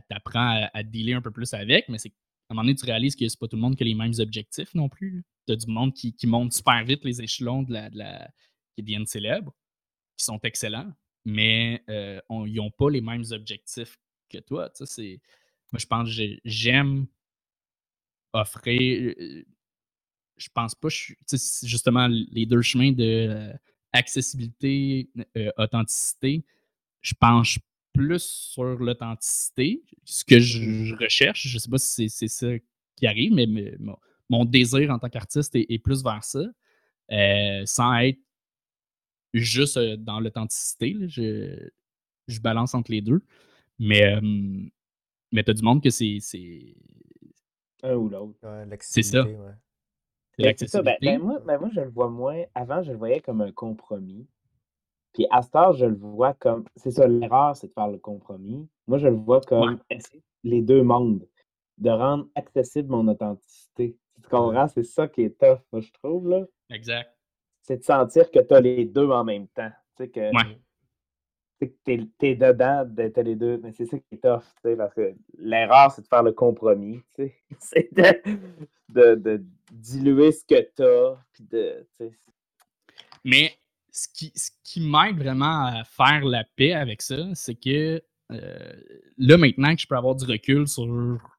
T'apprends 0.08 0.68
à, 0.72 0.82
dealer 0.82 1.14
un 1.14 1.22
peu 1.22 1.30
plus 1.30 1.54
avec, 1.54 1.88
mais 1.88 1.98
c'est 1.98 2.12
à 2.48 2.52
un 2.52 2.54
moment 2.54 2.64
donné, 2.64 2.76
tu 2.76 2.86
réalises 2.86 3.16
que 3.16 3.28
c'est 3.28 3.38
pas 3.38 3.48
tout 3.48 3.56
le 3.56 3.62
monde 3.62 3.76
qui 3.76 3.82
a 3.82 3.86
les 3.86 3.94
mêmes 3.94 4.12
objectifs 4.18 4.72
non 4.74 4.88
plus. 4.88 5.24
Tu 5.46 5.52
as 5.52 5.56
du 5.56 5.66
monde 5.66 5.92
qui, 5.92 6.14
monte 6.26 6.52
super 6.52 6.84
vite 6.84 7.04
les 7.04 7.20
échelons 7.20 7.64
qui 7.64 8.82
deviennent 8.82 9.06
célèbres, 9.06 9.52
qui 10.16 10.24
sont 10.24 10.38
excellents, 10.44 10.92
mais 11.24 11.82
euh, 11.90 12.20
ils 12.30 12.54
n'ont 12.54 12.70
pas 12.70 12.88
les 12.88 13.00
mêmes 13.00 13.24
objectifs 13.32 13.98
que 14.30 14.38
toi. 14.38 14.70
Moi, 14.80 15.78
je 15.78 15.86
pense 15.86 16.16
que 16.16 16.38
j'aime 16.44 17.06
offrir. 18.32 19.14
Euh, 19.18 19.44
je 20.36 20.48
pense 20.54 20.74
pas, 20.74 20.88
je 20.88 21.14
justement, 21.64 22.06
les 22.08 22.46
deux 22.46 22.62
chemins 22.62 22.92
de 22.92 23.02
euh, 23.02 23.52
accessibilité, 23.92 25.10
authenticité, 25.56 26.44
je 27.00 27.14
penche 27.18 27.58
plus 27.96 28.22
sur 28.22 28.64
l'authenticité, 28.64 29.82
ce 30.04 30.24
que 30.24 30.38
je, 30.38 30.94
recherche. 31.02 31.46
Je 31.46 31.58
sais 31.58 31.70
pas 31.70 31.78
si 31.78 32.08
c'est 32.08 32.28
ça 32.28 32.48
qui 32.96 33.06
arrive, 33.06 33.32
mais, 33.32 33.46
mon, 34.28 34.44
désir 34.44 34.90
en 34.90 34.98
tant 34.98 35.08
qu'artiste 35.08 35.54
est, 35.54 35.82
plus 35.82 36.02
vers 36.02 36.24
ça, 36.24 36.44
euh, 37.12 37.62
sans 37.64 37.94
être 37.98 38.20
juste 39.32 39.78
dans 39.78 40.20
l'authenticité. 40.20 40.96
Je, 41.06 41.68
je 42.26 42.40
balance 42.40 42.74
entre 42.74 42.90
les 42.90 43.00
deux. 43.00 43.22
Mais, 43.78 44.20
mais 45.32 45.44
tu 45.44 45.50
as 45.50 45.54
du 45.54 45.62
monde 45.62 45.82
que 45.82 45.90
c'est. 45.90 46.18
Un 47.82 47.94
ou 47.94 48.08
l'autre. 48.08 48.38
c'est 48.80 49.02
ça. 49.02 49.24
Ben, 49.24 50.62
ben, 50.82 50.98
ben, 51.00 51.18
moi, 51.18 51.40
moi, 51.44 51.70
je 51.74 51.80
le 51.80 51.90
vois 51.90 52.10
moins. 52.10 52.42
Avant, 52.54 52.82
je 52.82 52.92
le 52.92 52.98
voyais 52.98 53.20
comme 53.20 53.40
un 53.40 53.52
compromis. 53.52 54.26
Puis 55.16 55.26
à 55.30 55.40
ce 55.40 55.48
je 55.78 55.86
le 55.86 55.96
vois 55.96 56.34
comme. 56.34 56.64
C'est 56.76 56.90
ça, 56.90 57.08
l'erreur, 57.08 57.56
c'est 57.56 57.68
de 57.68 57.72
faire 57.72 57.88
le 57.88 57.98
compromis. 57.98 58.68
Moi, 58.86 58.98
je 58.98 59.08
le 59.08 59.16
vois 59.16 59.40
comme 59.40 59.80
les 60.44 60.60
deux 60.60 60.82
mondes. 60.82 61.26
De 61.78 61.90
rendre 61.90 62.28
accessible 62.34 62.90
mon 62.90 63.08
authenticité. 63.08 63.96
Tu 64.22 64.28
comprends? 64.28 64.68
C'est 64.68 64.84
ça 64.84 65.08
qui 65.08 65.22
est 65.22 65.38
tough, 65.38 65.60
moi, 65.72 65.80
je 65.80 65.90
trouve. 65.92 66.28
Là. 66.28 66.44
Exact. 66.70 67.10
C'est 67.62 67.78
de 67.78 67.84
sentir 67.84 68.30
que 68.30 68.38
tu 68.38 68.54
as 68.54 68.60
les 68.60 68.84
deux 68.84 69.08
en 69.08 69.24
même 69.24 69.48
temps. 69.48 69.70
Tu 69.96 70.04
sais, 70.04 70.10
que. 70.10 70.20
Ouais 70.20 70.60
tu 71.58 71.72
es, 71.86 72.08
es, 72.20 72.34
dedans, 72.34 72.84
d'être 72.84 73.20
les 73.20 73.34
deux, 73.34 73.58
mais 73.62 73.72
c'est 73.72 73.86
ça 73.86 73.98
qui 73.98 74.14
est 74.14 74.18
tough, 74.18 74.44
parce 74.76 74.94
que 74.94 75.14
l'erreur, 75.38 75.90
c'est 75.90 76.02
de 76.02 76.06
faire 76.06 76.22
le 76.22 76.32
compromis, 76.32 77.00
c'est 77.58 77.88
de, 77.92 79.14
de, 79.14 79.44
diluer 79.72 80.32
ce 80.32 80.44
que 80.44 80.60
tu 80.76 80.82
as, 80.82 81.18
de, 81.40 81.86
Mais 83.24 83.52
ce 83.96 84.50
qui, 84.62 84.80
m'aide 84.80 85.16
vraiment 85.16 85.64
à 85.66 85.84
faire 85.84 86.24
la 86.24 86.44
paix 86.44 86.74
avec 86.74 87.00
ça, 87.00 87.34
c'est 87.34 87.54
que 87.54 88.02
euh, 88.30 88.72
là, 89.16 89.38
maintenant 89.38 89.74
que 89.74 89.80
je 89.80 89.86
peux 89.86 89.96
avoir 89.96 90.14
du 90.14 90.24
recul 90.26 90.68
sur 90.68 90.86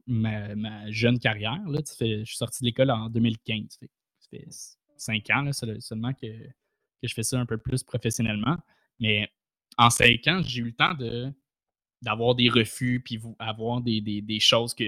ma, 0.07 0.89
jeune 0.89 1.19
carrière, 1.19 1.61
je 1.67 2.23
suis 2.23 2.37
sorti 2.37 2.63
de 2.63 2.65
l'école 2.65 2.89
en 2.89 3.09
2015, 3.09 3.77
ça 3.79 3.87
fait, 4.31 4.47
cinq 4.97 5.29
ans 5.29 5.51
seulement 5.53 6.13
que, 6.13 6.27
je 7.03 7.13
fais 7.13 7.23
ça 7.23 7.39
un 7.39 7.45
peu 7.45 7.59
plus 7.59 7.83
professionnellement, 7.83 8.57
mais 8.99 9.29
en 9.77 9.91
cinq 9.91 10.27
ans, 10.27 10.41
j'ai 10.43 10.61
eu 10.61 10.65
le 10.65 10.71
temps 10.71 10.95
d'avoir 12.01 12.33
des 12.33 12.49
refus, 12.49 13.01
puis 13.05 13.21
avoir 13.37 13.81
des, 13.81 14.39
choses 14.39 14.73
que 14.73 14.83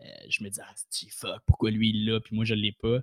euh, 0.00 0.04
je 0.28 0.42
me 0.42 0.48
dis, 0.48 0.60
ah, 0.60 0.74
fuck, 1.10 1.42
pourquoi 1.46 1.70
lui 1.70 1.90
il 1.90 2.06
l'a, 2.06 2.18
puis 2.18 2.34
moi 2.34 2.44
je 2.44 2.54
l'ai 2.54 2.72
pas. 2.72 2.98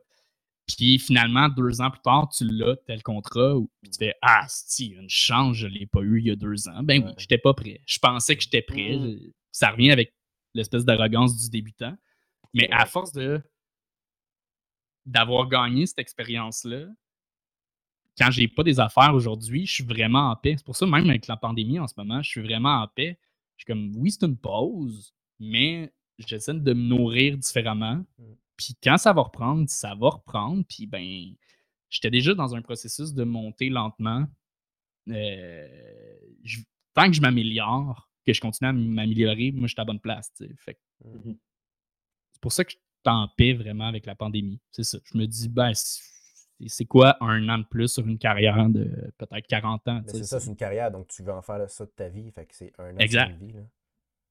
Puis 0.68 0.98
finalement, 0.98 1.48
deux 1.50 1.80
ans 1.82 1.92
plus 1.92 2.02
tard, 2.02 2.30
tu 2.30 2.46
l'as, 2.46 2.76
tel 2.88 3.04
contrat, 3.04 3.56
puis 3.82 3.92
tu 3.92 3.98
fais, 4.00 4.16
ah, 4.22 4.46
si, 4.48 4.88
une 4.88 5.10
chance, 5.10 5.58
je 5.58 5.68
l'ai 5.68 5.86
pas 5.86 6.02
eu 6.02 6.20
il 6.20 6.28
y 6.28 6.32
a 6.32 6.36
deux 6.36 6.68
ans. 6.68 6.82
Ben 6.84 7.04
oui, 7.06 7.14
j'étais 7.18 7.38
pas 7.38 7.54
prêt. 7.54 7.82
Je 7.86 8.00
pensais 8.00 8.36
que 8.36 8.42
j'étais 8.42 8.64
prêt. 8.64 8.98
Mmh. 8.98 9.32
Ça 9.52 9.70
revient 9.70 9.92
avec 9.92 10.14
l'espèce 10.56 10.84
d'arrogance 10.84 11.38
du 11.38 11.50
débutant. 11.50 11.96
Mais 12.54 12.70
à 12.72 12.86
force 12.86 13.12
de 13.12 13.42
d'avoir 15.06 15.48
gagné 15.48 15.86
cette 15.86 16.00
expérience-là, 16.00 16.88
quand 18.18 18.32
j'ai 18.32 18.48
pas 18.48 18.64
des 18.64 18.80
affaires 18.80 19.14
aujourd'hui, 19.14 19.68
je 19.68 19.74
suis 19.74 19.84
vraiment 19.84 20.32
en 20.32 20.36
paix. 20.36 20.56
C'est 20.58 20.66
pour 20.66 20.76
ça, 20.76 20.88
même 20.88 21.10
avec 21.10 21.28
la 21.28 21.38
pandémie 21.38 21.80
en 21.80 21.88
ce 21.88 21.94
moment, 21.98 22.24
je 22.24 22.30
suis 22.30 22.42
vraiment 22.42 22.82
en 22.82 22.88
paix. 22.88 23.20
Je 23.58 23.64
suis 23.64 23.66
comme, 23.66 23.96
oui, 23.98 24.10
c'est 24.12 24.26
une 24.26 24.38
pause, 24.38 25.14
mais 25.40 25.94
j'essaie 26.18 26.54
de 26.54 26.74
me 26.74 26.88
nourrir 26.88 27.38
différemment. 27.38 28.04
Mmh. 28.56 28.58
Puis 28.58 28.76
quand 28.84 28.98
ça 28.98 29.14
va 29.14 29.22
reprendre, 29.22 29.70
ça 29.70 29.96
va 29.96 30.10
reprendre. 30.10 30.64
Puis 30.68 30.88
ben, 30.88 31.34
j'étais 31.90 32.10
déjà 32.10 32.34
dans 32.34 32.56
un 32.56 32.62
processus 32.62 33.14
de 33.14 33.24
monter 33.24 33.70
lentement. 33.70 34.26
Euh, 35.10 35.68
tant 36.94 37.08
que 37.08 37.14
je 37.14 37.22
m'améliore, 37.22 38.10
que 38.26 38.34
je 38.34 38.42
continue 38.42 38.70
à 38.70 38.74
m'améliorer, 38.74 39.52
moi, 39.52 39.68
je 39.68 39.74
suis 39.74 39.80
à 39.80 39.84
la 39.84 39.86
bonne 39.86 40.00
place. 40.00 40.32
Fait 40.58 40.80
mmh 41.04 41.34
c'est 42.32 42.42
pour 42.42 42.52
ça 42.52 42.66
que 42.66 42.72
je 42.72 42.76
suis 42.76 42.84
en 43.06 43.30
paix 43.38 43.54
vraiment 43.54 43.88
avec 43.88 44.06
la 44.06 44.14
pandémie. 44.14 44.60
C'est 44.72 44.84
ça. 44.84 44.98
Je 45.06 45.18
me 45.18 45.26
dis, 45.26 45.48
ben, 45.48 45.72
c'est 45.74 46.86
quoi 46.86 47.16
un 47.22 47.48
an 47.50 47.60
de 47.60 47.64
plus 47.64 47.88
sur 47.88 48.06
une 48.06 48.18
carrière 48.18 48.70
de 48.70 48.92
peut-être 49.18 49.48
40 49.48 49.88
ans? 49.88 50.02
C'est 50.08 50.24
ça, 50.24 50.40
c'est 50.40 50.50
une 50.50 50.56
carrière, 50.56 50.92
donc 50.92 51.08
tu 51.08 51.24
veux 51.24 51.32
en 51.32 51.42
faire 51.42 51.70
ça 51.70 51.86
de 51.86 51.92
ta 51.92 52.10
vie. 52.10 52.30
Fait 52.32 52.46
que 52.46 52.54
c'est 52.54 52.74
un 52.78 52.94
an 52.94 52.98
de 52.98 53.46
vie. 53.46 53.54
Là. 53.54 53.62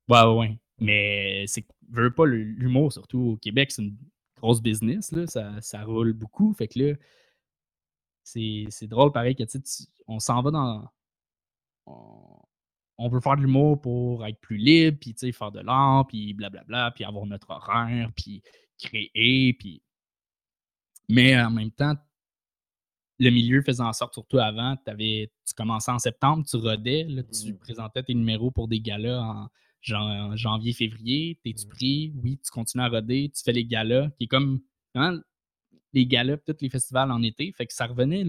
Ouais, 0.08 0.30
ouais, 0.30 0.38
ouais. 0.38 0.58
Mais 0.78 1.44
c'est 1.46 1.66
veux 1.90 2.12
pas 2.12 2.26
l'humour, 2.26 2.92
surtout 2.92 3.20
au 3.20 3.36
Québec, 3.36 3.70
c'est 3.70 3.82
une 3.82 3.96
grosse 4.36 4.60
business. 4.60 5.12
Là, 5.12 5.26
ça, 5.26 5.60
ça 5.60 5.84
roule 5.84 6.12
beaucoup. 6.12 6.52
Fait 6.54 6.68
que 6.68 6.78
là, 6.78 6.94
c'est 8.22 8.86
drôle 8.86 9.12
pareil 9.12 9.36
que 9.36 9.44
tu, 9.44 9.58
on 10.06 10.18
s'en 10.18 10.42
va 10.42 10.50
dans. 10.50 10.88
On, 11.86 13.08
veut 13.08 13.20
faire 13.20 13.36
de 13.36 13.42
l'humour 13.42 13.80
pour 13.80 14.24
être 14.24 14.40
plus 14.40 14.56
libre, 14.56 14.98
puis 15.00 15.32
faire 15.32 15.52
de 15.52 15.60
l'art, 15.60 16.06
puis 16.06 16.32
blablabla, 16.32 16.92
puis 16.92 17.04
avoir 17.04 17.26
notre 17.26 17.50
horaire, 17.50 18.10
puis 18.16 18.42
créer. 18.78 19.52
Puis... 19.54 19.82
Mais 21.08 21.38
en 21.38 21.50
même 21.50 21.72
temps, 21.72 21.94
le 23.18 23.30
milieu 23.30 23.62
faisait 23.62 23.82
en 23.82 23.92
sorte, 23.92 24.14
surtout 24.14 24.38
avant, 24.38 24.76
avais, 24.86 25.30
tu 25.46 25.54
commençais 25.54 25.90
en 25.90 25.98
septembre, 25.98 26.44
tu 26.48 26.56
rodais, 26.56 27.04
là, 27.04 27.22
tu 27.24 27.52
mmh. 27.52 27.58
présentais 27.58 28.02
tes 28.02 28.14
numéros 28.14 28.50
pour 28.50 28.68
des 28.68 28.80
galas 28.80 29.20
en, 29.20 29.50
janvier, 29.84 30.72
février. 30.72 31.38
T'es-tu 31.44 31.66
pris? 31.66 32.12
Oui, 32.22 32.38
tu 32.44 32.50
continues 32.50 32.84
à 32.84 32.88
roder, 32.88 33.30
tu 33.34 33.42
fais 33.42 33.52
les 33.52 33.64
galas, 33.64 34.10
qui 34.18 34.24
est 34.24 34.28
comme 34.28 34.60
les 35.92 36.06
galas, 36.06 36.36
tous 36.38 36.56
les 36.60 36.70
festivals 36.70 37.10
en 37.10 37.22
été. 37.22 37.52
Fait 37.52 37.66
que 37.66 37.72
ça 37.72 37.86
revenait 37.86 38.26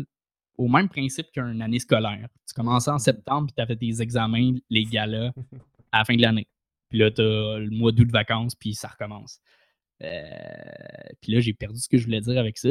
au 0.57 0.67
même 0.67 0.89
principe 0.89 1.31
qu'une 1.31 1.61
année 1.61 1.79
scolaire. 1.79 2.27
Tu 2.47 2.53
commençais 2.53 2.91
en 2.91 2.95
mmh. 2.95 2.99
septembre, 2.99 3.47
puis 3.47 3.55
tu 3.55 3.61
avais 3.61 3.75
tes 3.75 4.01
examens, 4.01 4.53
les 4.69 4.85
galas, 4.85 5.31
à 5.91 5.99
la 5.99 6.05
fin 6.05 6.15
de 6.15 6.21
l'année. 6.21 6.47
Puis 6.89 6.99
là, 6.99 7.11
tu 7.11 7.21
as 7.21 7.59
le 7.59 7.69
mois 7.69 7.91
d'août 7.91 8.05
de 8.05 8.11
vacances, 8.11 8.55
puis 8.55 8.73
ça 8.73 8.87
recommence. 8.87 9.39
Euh, 10.03 10.19
puis 11.21 11.33
là, 11.33 11.39
j'ai 11.39 11.53
perdu 11.53 11.79
ce 11.79 11.89
que 11.89 11.97
je 11.97 12.05
voulais 12.05 12.21
dire 12.21 12.39
avec 12.39 12.57
ça. 12.57 12.69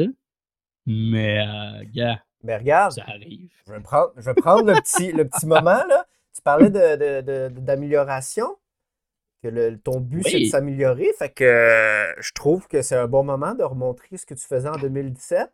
Mais, 0.85 1.39
euh, 1.39 2.15
Mais 2.43 2.57
regarde, 2.57 2.93
ça 2.93 3.03
arrive. 3.07 3.51
Je 3.67 3.73
vais 3.73 3.81
prendre, 3.81 4.11
je 4.15 4.21
vais 4.21 4.33
prendre 4.35 4.71
le, 4.71 4.79
petit, 4.79 5.11
le 5.11 5.27
petit 5.27 5.45
moment. 5.45 5.83
Là. 5.87 6.05
Tu 6.33 6.41
parlais 6.41 6.69
d'amélioration. 6.69 8.45
De, 8.45 8.53
de, 8.53 8.55
que 9.45 9.53
le, 9.53 9.77
ton 9.77 9.99
but, 9.99 10.23
c'est 10.27 10.39
de 10.39 10.45
s'améliorer. 10.45 11.11
Fait 11.17 11.29
que 11.29 11.43
euh, 11.43 12.13
je 12.19 12.31
trouve 12.33 12.67
que 12.67 12.81
c'est 12.81 12.95
un 12.95 13.07
bon 13.07 13.23
moment 13.23 13.53
de 13.53 13.63
remontrer 13.63 14.17
ce 14.17 14.25
que 14.25 14.33
tu 14.33 14.45
faisais 14.45 14.69
en 14.69 14.77
2017. 14.77 15.49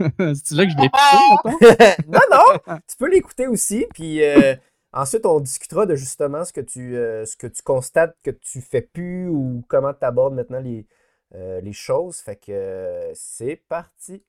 C'est 0.00 0.52
là 0.52 0.64
que 0.64 0.70
je 0.70 0.76
l'ai 0.76 2.06
Non, 2.08 2.20
non, 2.30 2.76
tu 2.86 2.96
peux 2.96 3.10
l'écouter 3.10 3.48
aussi. 3.48 3.84
Puis 3.92 4.22
euh, 4.22 4.54
ensuite, 4.92 5.26
on 5.26 5.40
discutera 5.40 5.86
de 5.86 5.96
justement 5.96 6.44
ce 6.44 6.52
que 6.52 6.60
tu, 6.60 6.92
ce 6.92 7.36
que 7.36 7.48
tu 7.48 7.62
constates 7.62 8.16
que 8.22 8.30
tu 8.30 8.60
fais 8.60 8.82
plus 8.82 9.28
ou 9.28 9.64
comment 9.66 9.92
tu 9.92 10.04
abordes 10.04 10.34
maintenant 10.34 10.60
les, 10.60 10.86
les 11.34 11.72
choses. 11.72 12.18
Fait 12.18 12.36
que 12.36 13.10
c'est 13.14 13.60
parti. 13.68 14.22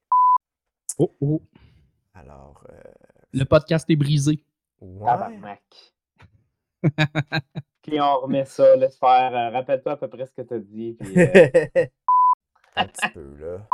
Oh, 0.98 1.16
oh. 1.22 1.42
Alors. 2.16 2.66
Euh, 2.72 2.82
le 3.32 3.46
podcast 3.46 3.88
est 3.90 3.96
brisé. 3.96 4.44
Ouais. 4.82 5.62
puis 7.90 8.00
on 8.00 8.20
remet 8.20 8.46
ça, 8.46 8.76
laisse 8.76 8.98
faire. 8.98 9.36
Euh, 9.36 9.50
rappelle-toi 9.50 9.94
à 9.94 9.98
peu 9.98 10.08
près 10.08 10.26
ce 10.26 10.34
que 10.34 10.42
tu 10.42 10.54
as 10.54 10.60
dit. 10.60 10.96
Puis, 11.00 11.20
euh, 11.20 11.26
Un 12.76 12.86
petit 12.86 13.10
peu, 13.14 13.36
là. 13.40 13.68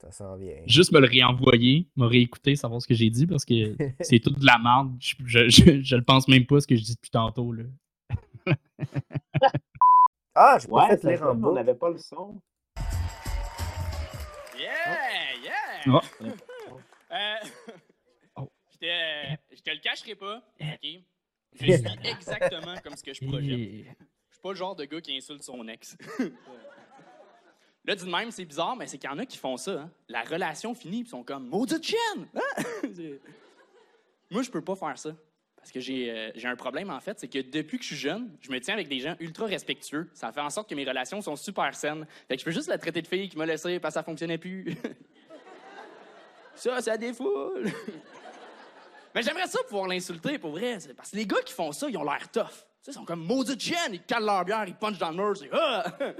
Ça 0.00 0.10
s'en 0.10 0.36
vient. 0.36 0.56
Juste 0.66 0.90
me 0.92 0.98
le 0.98 1.06
réenvoyer, 1.06 1.86
me 1.96 2.06
réécouter, 2.06 2.56
savoir 2.56 2.82
ce 2.82 2.88
que 2.88 2.94
j'ai 2.94 3.08
dit, 3.08 3.26
parce 3.26 3.44
que 3.44 3.76
c'est 4.00 4.18
tout 4.18 4.30
de 4.30 4.44
la 4.44 4.58
merde. 4.58 4.92
Je, 5.00 5.48
je, 5.48 5.80
je, 5.80 5.96
le 5.96 6.02
pense 6.02 6.26
même 6.26 6.44
pas 6.44 6.60
ce 6.60 6.66
que 6.66 6.74
je 6.74 6.82
dis 6.82 6.94
depuis 6.94 7.10
tantôt. 7.10 7.52
Là. 7.52 7.62
ah, 10.34 10.58
je 10.60 10.66
ouais, 10.66 10.96
fait 10.96 11.04
lire 11.04 11.22
en 11.22 11.42
On 11.44 11.52
n'avait 11.52 11.74
pas 11.74 11.90
le 11.90 11.98
son. 11.98 12.40
Yeah! 14.58 15.36
Yeah! 15.42 15.52
Oh. 15.86 16.00
Euh, 17.12 17.34
oh. 18.36 18.50
Je 18.80 19.62
te 19.62 19.70
le 19.70 19.80
cacherai 19.80 20.16
pas, 20.16 20.42
eh. 20.58 20.98
OK? 20.98 21.02
Je 21.54 21.64
suis 21.64 21.72
exactement 22.04 22.74
comme 22.82 22.96
ce 22.96 23.02
que 23.02 23.12
je 23.12 23.24
projette. 23.24 23.58
Je 24.28 24.34
suis 24.34 24.42
pas 24.42 24.50
le 24.50 24.56
genre 24.56 24.76
de 24.76 24.84
gars 24.84 25.00
qui 25.00 25.16
insulte 25.16 25.42
son 25.42 25.66
ex. 25.68 25.96
Là, 27.84 27.96
du 27.96 28.04
même, 28.04 28.30
c'est 28.30 28.44
bizarre, 28.44 28.76
mais 28.76 28.86
c'est 28.86 28.96
qu'il 28.96 29.10
y 29.10 29.12
en 29.12 29.18
a 29.18 29.26
qui 29.26 29.38
font 29.38 29.56
ça. 29.56 29.72
Hein. 29.72 29.90
La 30.08 30.22
relation 30.22 30.72
finie, 30.72 31.00
ils 31.00 31.06
sont 31.06 31.24
comme 31.24 31.48
maudite 31.48 31.84
chienne! 31.84 32.28
Hein? 32.34 33.18
Moi, 34.30 34.42
je 34.42 34.50
peux 34.50 34.62
pas 34.62 34.76
faire 34.76 34.96
ça. 34.96 35.10
Parce 35.56 35.70
que 35.70 35.78
euh, 35.78 36.32
j'ai 36.34 36.48
un 36.48 36.56
problème, 36.56 36.90
en 36.90 37.00
fait, 37.00 37.20
c'est 37.20 37.28
que 37.28 37.38
depuis 37.38 37.78
que 37.78 37.84
je 37.84 37.88
suis 37.88 37.96
jeune, 37.96 38.30
je 38.40 38.50
me 38.50 38.58
tiens 38.60 38.74
avec 38.74 38.88
des 38.88 38.98
gens 38.98 39.14
ultra 39.20 39.46
respectueux. 39.46 40.08
Ça 40.14 40.32
fait 40.32 40.40
en 40.40 40.50
sorte 40.50 40.68
que 40.68 40.74
mes 40.74 40.84
relations 40.84 41.20
sont 41.20 41.36
super 41.36 41.74
saines. 41.74 42.06
Fait 42.26 42.36
que 42.36 42.40
je 42.40 42.44
peux 42.44 42.50
juste 42.50 42.68
la 42.68 42.78
traiter 42.78 43.02
de 43.02 43.06
fille 43.06 43.28
qui 43.28 43.36
m'a 43.36 43.46
laissé 43.46 43.78
parce 43.78 43.94
que 43.94 44.00
ça 44.00 44.02
fonctionnait 44.02 44.38
plus. 44.38 44.74
Ça, 46.54 46.82
ça 46.82 46.98
défoule. 46.98 47.72
Mais 49.14 49.22
j'aimerais 49.22 49.46
ça 49.46 49.62
pouvoir 49.64 49.88
l'insulter, 49.88 50.38
pour 50.38 50.52
vrai. 50.52 50.78
Parce 50.96 51.10
que 51.10 51.16
les 51.16 51.26
gars 51.26 51.42
qui 51.44 51.52
font 51.52 51.72
ça, 51.72 51.88
ils 51.88 51.96
ont 51.96 52.04
l'air 52.04 52.30
tough. 52.30 52.64
ils 52.86 52.92
sont 52.92 53.04
comme 53.04 53.24
maudits 53.24 53.58
chienne, 53.58 53.94
ils 53.94 54.02
calent 54.02 54.24
leur 54.24 54.44
bière, 54.44 54.64
ils 54.66 54.74
punchent 54.74 54.98
dans 54.98 55.10
le 55.10 55.16
mur, 55.16 55.36
c'est 55.36 55.50
ah! 55.52 55.84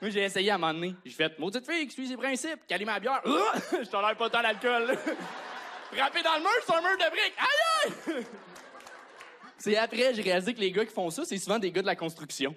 Moi, 0.00 0.10
j'ai 0.10 0.22
essayé 0.22 0.52
à 0.52 0.54
un 0.54 0.58
moment 0.58 0.74
donné. 0.74 0.94
J'ai 1.04 1.10
fait 1.10 1.36
maudite 1.40 1.68
fille 1.68 1.88
qui 1.88 1.94
suit 1.94 2.06
ses 2.06 2.16
principes, 2.16 2.60
ma 2.86 3.00
bière, 3.00 3.20
ah! 3.24 3.58
je 3.72 4.14
pas 4.14 4.30
tant 4.30 4.42
d'alcool. 4.42 4.96
Frapper 5.92 6.22
dans 6.22 6.34
le 6.34 6.40
mur, 6.40 6.50
c'est 6.64 6.74
un 6.74 6.80
mur 6.80 6.96
de 6.98 7.10
briques. 7.10 7.34
Aïe! 7.38 8.24
c'est 9.56 9.76
après, 9.76 10.14
j'ai 10.14 10.22
réalisé 10.22 10.54
que 10.54 10.60
les 10.60 10.70
gars 10.70 10.84
qui 10.84 10.92
font 10.92 11.10
ça, 11.10 11.24
c'est 11.24 11.38
souvent 11.38 11.58
des 11.58 11.72
gars 11.72 11.80
de 11.80 11.86
la 11.86 11.96
construction. 11.96 12.54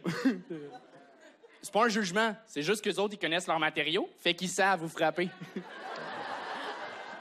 c'est 1.61 1.71
pas 1.71 1.85
un 1.85 1.89
jugement, 1.89 2.35
c'est 2.45 2.61
juste 2.61 2.83
que 2.83 2.89
les 2.89 2.99
autres, 2.99 3.15
ils 3.15 3.19
connaissent 3.19 3.47
leurs 3.47 3.57
matériaux, 3.57 4.07
fait 4.19 4.35
qu'ils 4.35 4.49
savent 4.49 4.81
vous 4.81 4.89
frapper. 4.89 5.29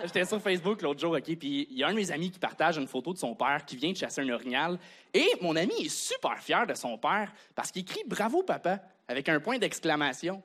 J'étais 0.03 0.25
sur 0.25 0.41
Facebook 0.41 0.81
l'autre 0.83 1.01
jour, 1.01 1.13
OK, 1.13 1.37
puis 1.37 1.67
il 1.71 1.79
y 1.79 1.85
a 1.85 1.89
un 1.89 1.93
de 1.93 1.97
mes 1.97 2.11
amis 2.11 2.31
qui 2.31 2.39
partage 2.39 2.79
une 2.79 2.87
photo 2.87 3.13
de 3.13 3.19
son 3.19 3.35
père 3.35 3.65
qui 3.67 3.77
vient 3.77 3.93
de 3.93 3.97
chasser 3.97 4.23
un 4.23 4.29
orignal. 4.31 4.79
Et 5.13 5.29
mon 5.41 5.57
ami 5.57 5.75
est 5.85 5.89
super 5.89 6.39
fier 6.39 6.67
de 6.67 6.75
son 6.75 6.97
père 6.97 7.33
parce 7.55 7.71
qu'il 7.71 7.85
crie 7.85 8.03
Bravo, 8.07 8.43
papa, 8.43 8.81
avec 9.09 9.29
un 9.29 9.41
point 9.41 9.59
d'exclamation. 9.59 10.43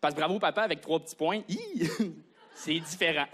Parce 0.00 0.14
que 0.14 0.20
bravo, 0.20 0.38
papa, 0.38 0.62
avec 0.62 0.80
trois 0.80 1.00
petits 1.00 1.16
points, 1.16 1.42
c'est 2.54 2.78
différent. 2.78 3.26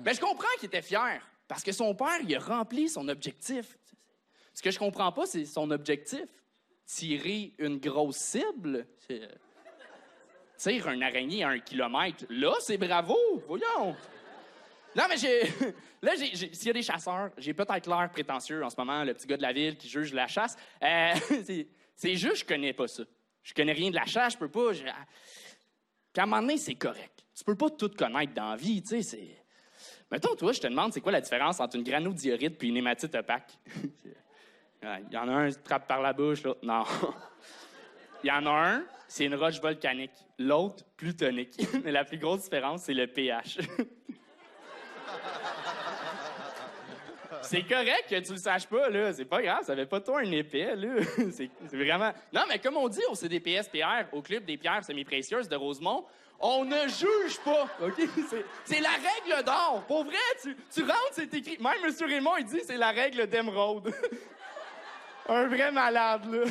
Mais 0.00 0.14
je 0.14 0.20
comprends 0.20 0.48
qu'il 0.58 0.66
était 0.66 0.82
fier 0.82 1.20
parce 1.46 1.62
que 1.62 1.72
son 1.72 1.94
père, 1.94 2.18
il 2.22 2.34
a 2.34 2.40
rempli 2.40 2.88
son 2.88 3.08
objectif. 3.08 3.76
Ce 4.54 4.62
que 4.62 4.70
je 4.70 4.78
comprends 4.78 5.12
pas, 5.12 5.26
c'est 5.26 5.44
son 5.44 5.70
objectif. 5.70 6.26
Tirer 6.86 7.54
une 7.58 7.78
grosse 7.78 8.16
cible 8.16 8.86
un 10.66 11.02
araignée 11.02 11.44
à 11.44 11.48
un 11.48 11.58
kilomètre. 11.58 12.24
Là, 12.30 12.54
c'est 12.60 12.78
bravo, 12.78 13.16
voyons. 13.46 13.96
Non, 14.96 15.04
mais 15.08 15.16
j'ai. 15.16 15.42
Là, 16.02 16.12
s'il 16.16 16.66
y 16.66 16.70
a 16.70 16.72
des 16.74 16.82
chasseurs, 16.82 17.30
j'ai 17.38 17.54
peut-être 17.54 17.88
l'air 17.88 18.10
prétentieux 18.10 18.62
en 18.62 18.68
ce 18.68 18.76
moment, 18.76 19.04
le 19.04 19.14
petit 19.14 19.26
gars 19.26 19.38
de 19.38 19.42
la 19.42 19.54
ville 19.54 19.76
qui 19.76 19.88
juge 19.88 20.12
la 20.12 20.26
chasse. 20.26 20.56
Euh, 20.82 21.14
c'est 21.96 22.16
juste, 22.16 22.36
je 22.36 22.44
connais 22.44 22.74
pas 22.74 22.86
ça. 22.86 23.04
Je 23.42 23.54
connais 23.54 23.72
rien 23.72 23.90
de 23.90 23.94
la 23.94 24.04
chasse, 24.04 24.34
je 24.34 24.38
peux 24.38 24.50
pas. 24.50 24.72
Puis 24.72 26.22
à 26.22 26.24
un 26.24 26.56
c'est 26.58 26.74
correct. 26.74 27.24
Tu 27.34 27.42
peux 27.42 27.56
pas 27.56 27.70
tout 27.70 27.88
connaître 27.88 28.34
dans 28.34 28.50
la 28.50 28.56
vie, 28.56 28.82
tu 28.82 28.88
sais. 28.88 29.02
C'est... 29.02 29.44
Mettons, 30.10 30.36
toi, 30.36 30.52
je 30.52 30.60
te 30.60 30.66
demande, 30.66 30.92
c'est 30.92 31.00
quoi 31.00 31.12
la 31.12 31.20
différence 31.20 31.58
entre 31.58 31.76
une 31.76 31.82
granodiorite 31.82 32.62
et 32.62 32.66
une 32.66 32.76
hématite 32.76 33.14
opaque? 33.14 33.58
Il 34.82 35.12
y 35.12 35.16
en 35.16 35.28
a 35.28 35.32
un 35.32 35.50
qui 35.50 35.62
trappe 35.62 35.88
par 35.88 36.02
la 36.02 36.12
bouche, 36.12 36.42
l'autre, 36.42 36.60
non. 36.62 36.84
Il 38.24 38.28
y 38.28 38.30
en 38.30 38.46
a 38.46 38.50
un, 38.50 38.84
c'est 39.06 39.26
une 39.26 39.34
roche 39.34 39.60
volcanique. 39.60 40.14
L'autre, 40.38 40.82
plutonique. 40.96 41.60
Mais 41.84 41.92
la 41.92 42.04
plus 42.04 42.16
grosse 42.16 42.44
différence, 42.44 42.84
c'est 42.84 42.94
le 42.94 43.06
pH. 43.06 43.58
c'est 47.42 47.64
correct 47.64 48.06
que 48.08 48.18
tu 48.20 48.32
le 48.32 48.38
saches 48.38 48.66
pas, 48.66 48.88
là. 48.88 49.12
C'est 49.12 49.26
pas 49.26 49.42
grave, 49.42 49.64
ça 49.64 49.76
fait 49.76 49.84
pas 49.84 50.00
toi 50.00 50.20
un 50.20 50.32
épais, 50.32 50.74
là. 50.74 51.02
c'est, 51.32 51.50
vraiment. 51.70 52.14
Non, 52.32 52.44
mais 52.48 52.58
comme 52.58 52.78
on 52.78 52.88
dit 52.88 53.02
au 53.10 53.14
CDPS-PR, 53.14 54.06
au 54.12 54.22
Club 54.22 54.46
des 54.46 54.56
pierres 54.56 54.82
semi-précieuses 54.82 55.50
de 55.50 55.56
Rosemont, 55.56 56.06
on 56.40 56.64
ne 56.64 56.88
juge 56.88 57.38
pas, 57.44 57.68
OK? 57.82 58.08
C'est, 58.64 58.80
la 58.80 58.88
règle 58.88 59.44
d'or. 59.44 59.84
Pour 59.86 60.04
vrai, 60.04 60.16
tu, 60.42 60.56
tu 60.72 60.80
rentres, 60.80 61.12
c'est 61.12 61.34
écrit. 61.34 61.58
Même 61.58 61.74
M. 61.84 61.92
Raymond, 62.08 62.38
il 62.38 62.46
dit 62.46 62.60
c'est 62.64 62.78
la 62.78 62.90
règle 62.90 63.26
d'émeraude. 63.26 63.92
un 65.28 65.46
vrai 65.46 65.70
malade, 65.70 66.24
là. 66.32 66.44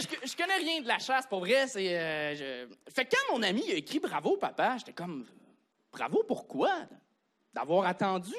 Mais 0.00 0.26
je, 0.26 0.36
connais 0.36 0.56
rien 0.56 0.80
de 0.80 0.88
la 0.88 0.98
chasse, 0.98 1.26
pour 1.26 1.40
vrai. 1.40 1.66
C'est, 1.66 1.98
euh, 1.98 2.66
Fait 2.88 3.04
que 3.04 3.10
quand 3.10 3.36
mon 3.36 3.42
ami 3.42 3.70
a 3.70 3.74
écrit 3.74 3.98
Bravo, 3.98 4.36
papa, 4.36 4.76
j'étais 4.78 4.92
comme 4.92 5.26
Bravo, 5.92 6.24
pourquoi? 6.26 6.70
D'avoir 7.52 7.86
attendu? 7.86 8.34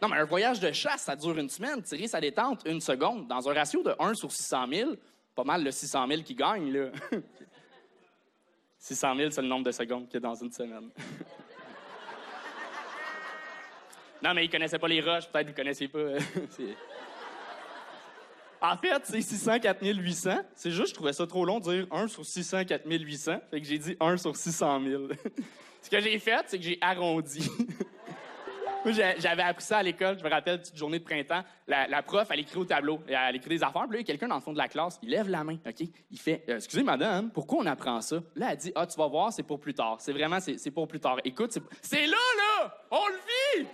Non, 0.00 0.08
mais 0.08 0.16
un 0.16 0.24
voyage 0.24 0.58
de 0.58 0.72
chasse, 0.72 1.02
ça 1.02 1.14
dure 1.14 1.38
une 1.38 1.48
semaine. 1.48 1.82
Tirer 1.82 2.08
sa 2.08 2.20
détente, 2.20 2.62
une 2.66 2.80
seconde. 2.80 3.28
Dans 3.28 3.48
un 3.48 3.54
ratio 3.54 3.82
de 3.82 3.94
1 3.98 4.14
sur 4.14 4.32
600 4.32 4.66
000, 4.72 4.92
pas 5.34 5.44
mal 5.44 5.62
le 5.62 5.70
600 5.70 6.06
000 6.08 6.22
qui 6.22 6.34
gagne, 6.34 6.72
là. 6.72 6.90
600 8.78 9.16
000, 9.16 9.30
c'est 9.30 9.42
le 9.42 9.48
nombre 9.48 9.64
de 9.64 9.72
secondes 9.72 10.06
qu'il 10.06 10.14
y 10.14 10.16
a 10.16 10.20
dans 10.20 10.34
une 10.34 10.50
semaine. 10.50 10.90
non, 14.22 14.34
mais 14.34 14.44
il 14.44 14.50
connaissait 14.50 14.78
pas 14.78 14.88
les 14.88 15.00
roches, 15.00 15.28
peut-être 15.28 15.48
vous 15.48 15.54
connaissez 15.54 15.86
pas. 15.86 15.98
En 18.62 18.76
fait, 18.76 19.02
c'est 19.04 19.20
604 19.20 19.84
800. 19.84 20.30
C'est 20.54 20.70
juste, 20.70 20.90
je 20.90 20.94
trouvais 20.94 21.12
ça 21.12 21.26
trop 21.26 21.44
long 21.44 21.58
de 21.58 21.64
dire 21.64 21.86
1 21.90 22.06
sur 22.06 22.24
604 22.24 22.84
800. 22.86 23.40
Fait 23.50 23.60
que 23.60 23.66
j'ai 23.66 23.78
dit 23.78 23.96
1 23.98 24.16
sur 24.16 24.36
600 24.36 24.80
000. 24.84 25.02
Ce 25.82 25.90
que 25.90 26.00
j'ai 26.00 26.16
fait, 26.20 26.44
c'est 26.46 26.58
que 26.58 26.64
j'ai 26.64 26.78
arrondi. 26.80 27.50
J'avais 28.84 29.42
appris 29.42 29.64
ça 29.64 29.78
à 29.78 29.82
l'école. 29.82 30.18
Je 30.18 30.24
me 30.24 30.30
rappelle, 30.30 30.60
petite 30.60 30.76
journée 30.76 30.98
de 30.98 31.04
printemps, 31.04 31.42
la, 31.68 32.02
prof, 32.02 32.26
elle 32.30 32.40
écrit 32.40 32.58
au 32.58 32.64
tableau, 32.64 33.00
elle 33.06 33.36
écrit 33.36 33.50
des 33.50 33.62
affaires. 33.62 33.84
Puis 33.88 33.92
là, 33.92 33.98
il 33.98 34.00
y 34.00 34.02
a 34.02 34.04
quelqu'un 34.04 34.28
dans 34.28 34.36
le 34.36 34.40
fond 34.40 34.52
de 34.52 34.58
la 34.58 34.68
classe, 34.68 34.98
il 35.02 35.10
lève 35.10 35.28
la 35.28 35.44
main, 35.44 35.56
OK? 35.64 35.86
Il 36.10 36.18
fait 36.18 36.44
euh, 36.48 36.56
Excusez, 36.56 36.82
madame, 36.82 37.30
pourquoi 37.30 37.60
on 37.60 37.66
apprend 37.66 38.00
ça? 38.00 38.16
Là, 38.34 38.48
elle 38.50 38.56
dit 38.56 38.72
Ah, 38.74 38.86
tu 38.86 38.96
vas 38.96 39.06
voir, 39.06 39.32
c'est 39.32 39.44
pour 39.44 39.60
plus 39.60 39.74
tard. 39.74 39.98
C'est 40.00 40.12
vraiment, 40.12 40.38
c'est 40.40 40.70
pour 40.72 40.88
plus 40.88 41.00
tard. 41.00 41.18
Écoute, 41.24 41.56
c'est 41.80 42.06
là, 42.06 42.16
là! 42.16 42.74
On 42.90 43.06
le 43.06 43.62
vit! 43.62 43.68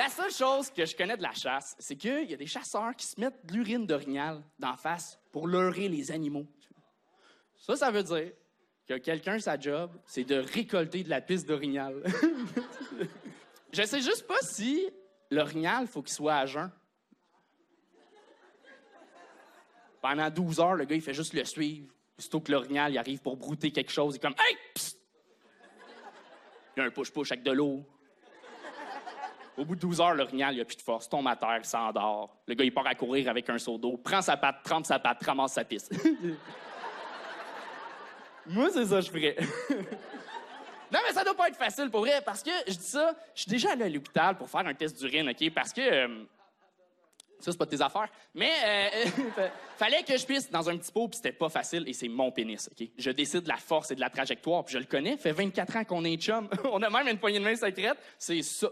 La 0.00 0.08
seule 0.08 0.32
chose 0.32 0.70
que 0.70 0.86
je 0.86 0.96
connais 0.96 1.18
de 1.18 1.22
la 1.22 1.34
chasse, 1.34 1.76
c'est 1.78 1.94
qu'il 1.94 2.30
y 2.30 2.32
a 2.32 2.36
des 2.38 2.46
chasseurs 2.46 2.96
qui 2.96 3.04
se 3.04 3.20
mettent 3.20 3.44
de 3.44 3.52
l'urine 3.52 3.84
d'orignal 3.84 4.42
d'en 4.58 4.74
face 4.74 5.20
pour 5.30 5.46
leurrer 5.46 5.90
les 5.90 6.10
animaux. 6.10 6.46
Ça, 7.58 7.76
ça 7.76 7.90
veut 7.90 8.02
dire 8.02 8.32
que 8.88 8.96
quelqu'un, 8.96 9.38
sa 9.38 9.60
job, 9.60 9.94
c'est 10.06 10.24
de 10.24 10.36
récolter 10.36 11.04
de 11.04 11.10
la 11.10 11.20
piste 11.20 11.46
d'orignal. 11.46 12.02
je 13.74 13.82
sais 13.82 14.00
juste 14.00 14.26
pas 14.26 14.40
si 14.40 14.88
l'orignal, 15.30 15.86
faut 15.86 16.00
qu'il 16.00 16.14
soit 16.14 16.36
à 16.36 16.46
jeun. 16.46 16.72
Pendant 20.00 20.30
12 20.30 20.60
heures, 20.60 20.76
le 20.76 20.86
gars, 20.86 20.96
il 20.96 21.02
fait 21.02 21.12
juste 21.12 21.34
le 21.34 21.44
suivre. 21.44 21.92
Aussitôt 22.18 22.40
que 22.40 22.50
l'orignal, 22.50 22.96
arrive 22.96 23.20
pour 23.20 23.36
brouter 23.36 23.70
quelque 23.70 23.92
chose, 23.92 24.14
il 24.14 24.16
est 24.16 24.20
comme 24.20 24.34
Hey! 24.38 24.56
Il 26.74 26.80
y 26.80 26.80
a 26.80 26.84
un 26.86 26.90
push-push 26.90 27.32
avec 27.32 27.44
de 27.44 27.50
l'eau. 27.50 27.84
Au 29.60 29.64
bout 29.66 29.74
de 29.74 29.80
12 29.80 30.00
heures, 30.00 30.14
l'orignal, 30.14 30.54
il 30.54 30.58
n'a 30.58 30.64
plus 30.64 30.78
de 30.78 30.80
force, 30.80 31.06
tombe 31.06 31.28
à 31.28 31.36
terre, 31.36 31.58
il 31.58 31.66
s'endort. 31.66 32.34
Le 32.46 32.54
gars, 32.54 32.64
il 32.64 32.72
part 32.72 32.86
à 32.86 32.94
courir 32.94 33.28
avec 33.28 33.50
un 33.50 33.58
seau 33.58 33.76
d'eau, 33.76 33.98
prend 33.98 34.22
sa 34.22 34.38
patte, 34.38 34.62
trempe 34.64 34.86
sa 34.86 34.98
patte, 34.98 35.22
ramasse 35.22 35.52
sa 35.52 35.64
piste. 35.64 35.94
Moi, 38.46 38.70
c'est 38.72 38.86
ça 38.86 38.96
que 38.96 39.02
je 39.02 39.10
ferais. 39.10 39.36
non, 40.90 41.00
mais 41.06 41.12
ça 41.12 41.22
doit 41.24 41.34
pas 41.34 41.48
être 41.48 41.58
facile 41.58 41.90
pour 41.90 42.00
vrai, 42.00 42.22
parce 42.24 42.42
que 42.42 42.50
je 42.66 42.72
dis 42.72 42.86
ça, 42.86 43.14
je 43.34 43.42
suis 43.42 43.50
déjà 43.50 43.72
allé 43.72 43.84
à 43.84 43.90
l'hôpital 43.90 44.38
pour 44.38 44.48
faire 44.48 44.66
un 44.66 44.72
test 44.72 44.98
d'urine, 44.98 45.28
OK? 45.28 45.50
Parce 45.54 45.74
que. 45.74 45.82
Euh, 45.82 46.24
ça, 47.38 47.52
c'est 47.52 47.58
pas 47.58 47.66
de 47.66 47.70
tes 47.70 47.82
affaires. 47.82 48.08
Mais 48.34 48.52
euh, 48.64 48.88
fallait 49.76 50.02
que 50.04 50.16
je 50.16 50.24
puisse 50.24 50.50
dans 50.50 50.70
un 50.70 50.78
petit 50.78 50.90
pot, 50.90 51.08
puis 51.08 51.16
c'était 51.16 51.32
pas 51.32 51.50
facile, 51.50 51.86
et 51.86 51.92
c'est 51.92 52.08
mon 52.08 52.32
pénis, 52.32 52.70
OK? 52.72 52.88
Je 52.96 53.10
décide 53.10 53.42
de 53.42 53.48
la 53.48 53.56
force 53.56 53.90
et 53.90 53.94
de 53.94 54.00
la 54.00 54.08
trajectoire, 54.08 54.64
puis 54.64 54.72
je 54.72 54.78
le 54.78 54.86
connais. 54.86 55.18
fait 55.18 55.32
24 55.32 55.76
ans 55.76 55.84
qu'on 55.84 56.02
est 56.04 56.16
chum. 56.16 56.48
On 56.72 56.82
a 56.82 56.88
même 56.88 57.08
une 57.08 57.18
poignée 57.18 57.40
de 57.40 57.44
main 57.44 57.56
secrète. 57.56 57.98
C'est 58.16 58.40
ça. 58.40 58.70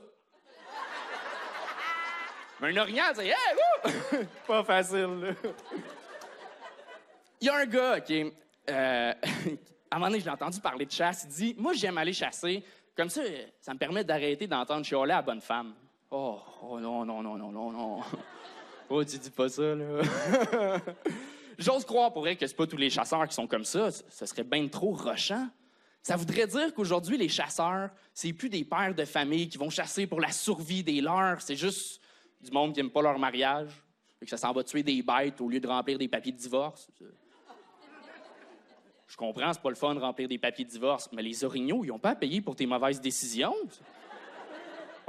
Mais 2.60 2.76
un 2.76 2.82
orignal, 2.82 3.14
c'est 3.14 3.26
hey, 3.26 4.26
pas 4.46 4.64
facile, 4.64 5.34
Il 7.40 7.46
y 7.46 7.48
a 7.48 7.56
un 7.56 7.66
gars, 7.66 7.98
OK? 7.98 8.10
Euh, 8.10 8.32
à 9.90 9.96
un 9.96 9.98
moment 9.98 10.06
donné, 10.06 10.20
je 10.20 10.24
l'ai 10.24 10.30
entendu 10.30 10.60
parler 10.60 10.84
de 10.84 10.90
chasse. 10.90 11.24
Il 11.24 11.30
dit 11.30 11.54
Moi, 11.58 11.72
j'aime 11.74 11.98
aller 11.98 12.12
chasser. 12.12 12.64
Comme 12.96 13.08
ça, 13.08 13.22
ça 13.60 13.72
me 13.74 13.78
permet 13.78 14.02
d'arrêter 14.02 14.46
d'entendre 14.46 14.84
chialer 14.84 15.12
à 15.12 15.16
la 15.16 15.22
bonne 15.22 15.40
femme. 15.40 15.74
Oh, 16.10 16.40
oh 16.62 16.80
non, 16.80 17.04
non, 17.04 17.22
non, 17.22 17.36
non, 17.36 17.50
non, 17.52 17.72
non. 17.72 18.00
Oh, 18.90 19.04
tu 19.04 19.18
dis 19.18 19.30
pas 19.30 19.50
ça, 19.50 19.74
là. 19.74 20.00
J'ose 21.58 21.84
croire 21.84 22.10
pour 22.10 22.22
vrai 22.22 22.36
que 22.36 22.46
c'est 22.46 22.56
pas 22.56 22.66
tous 22.66 22.78
les 22.78 22.88
chasseurs 22.88 23.28
qui 23.28 23.34
sont 23.34 23.46
comme 23.46 23.66
ça. 23.66 23.90
Ce 23.90 24.24
serait 24.24 24.44
bien 24.44 24.66
trop 24.68 24.92
rochant. 24.92 25.46
Ça 26.02 26.16
voudrait 26.16 26.46
dire 26.46 26.72
qu'aujourd'hui, 26.72 27.18
les 27.18 27.28
chasseurs, 27.28 27.90
c'est 28.14 28.32
plus 28.32 28.48
des 28.48 28.64
pères 28.64 28.94
de 28.94 29.04
famille 29.04 29.46
qui 29.46 29.58
vont 29.58 29.68
chasser 29.68 30.06
pour 30.06 30.22
la 30.22 30.30
survie 30.30 30.82
des 30.82 31.02
leurs. 31.02 31.42
C'est 31.42 31.54
juste 31.54 32.00
du 32.40 32.50
monde 32.50 32.72
qui 32.72 32.80
n'aime 32.80 32.90
pas 32.90 33.02
leur 33.02 33.18
mariage 33.18 33.70
et 34.20 34.24
que 34.24 34.30
ça 34.30 34.36
s'en 34.36 34.52
va 34.52 34.64
tuer 34.64 34.82
des 34.82 35.02
bêtes 35.02 35.40
au 35.40 35.48
lieu 35.48 35.60
de 35.60 35.68
remplir 35.68 35.98
des 35.98 36.08
papiers 36.08 36.32
de 36.32 36.38
divorce. 36.38 36.88
Je 39.06 39.16
comprends, 39.16 39.52
c'est 39.52 39.62
pas 39.62 39.70
le 39.70 39.74
fun 39.74 39.94
de 39.94 40.00
remplir 40.00 40.28
des 40.28 40.38
papiers 40.38 40.64
de 40.64 40.70
divorce, 40.70 41.08
mais 41.12 41.22
les 41.22 41.42
orignaux, 41.42 41.84
ils 41.84 41.88
n'ont 41.88 41.98
pas 41.98 42.10
à 42.10 42.14
payer 42.14 42.40
pour 42.40 42.54
tes 42.54 42.66
mauvaises 42.66 43.00
décisions. 43.00 43.54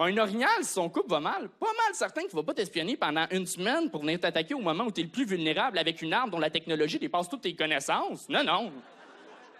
Un 0.01 0.17
orignal, 0.17 0.49
si 0.61 0.71
son 0.71 0.88
couple 0.89 1.09
va 1.09 1.19
mal, 1.19 1.49
pas 1.49 1.65
mal 1.65 1.93
certain 1.93 2.21
qu'il 2.21 2.34
va 2.34 2.43
pas 2.43 2.53
t'espionner 2.53 2.95
pendant 2.95 3.25
une 3.32 3.45
semaine 3.45 3.91
pour 3.91 3.99
venir 3.99 4.17
t'attaquer 4.21 4.53
au 4.53 4.59
moment 4.59 4.86
où 4.86 4.91
tu 4.91 5.01
es 5.01 5.03
le 5.03 5.09
plus 5.09 5.25
vulnérable 5.25 5.77
avec 5.77 6.01
une 6.01 6.13
arme 6.13 6.30
dont 6.30 6.39
la 6.39 6.49
technologie 6.49 6.97
dépasse 6.97 7.27
toutes 7.27 7.41
tes 7.41 7.53
connaissances. 7.53 8.30
Non, 8.30 8.41
non. 8.41 8.71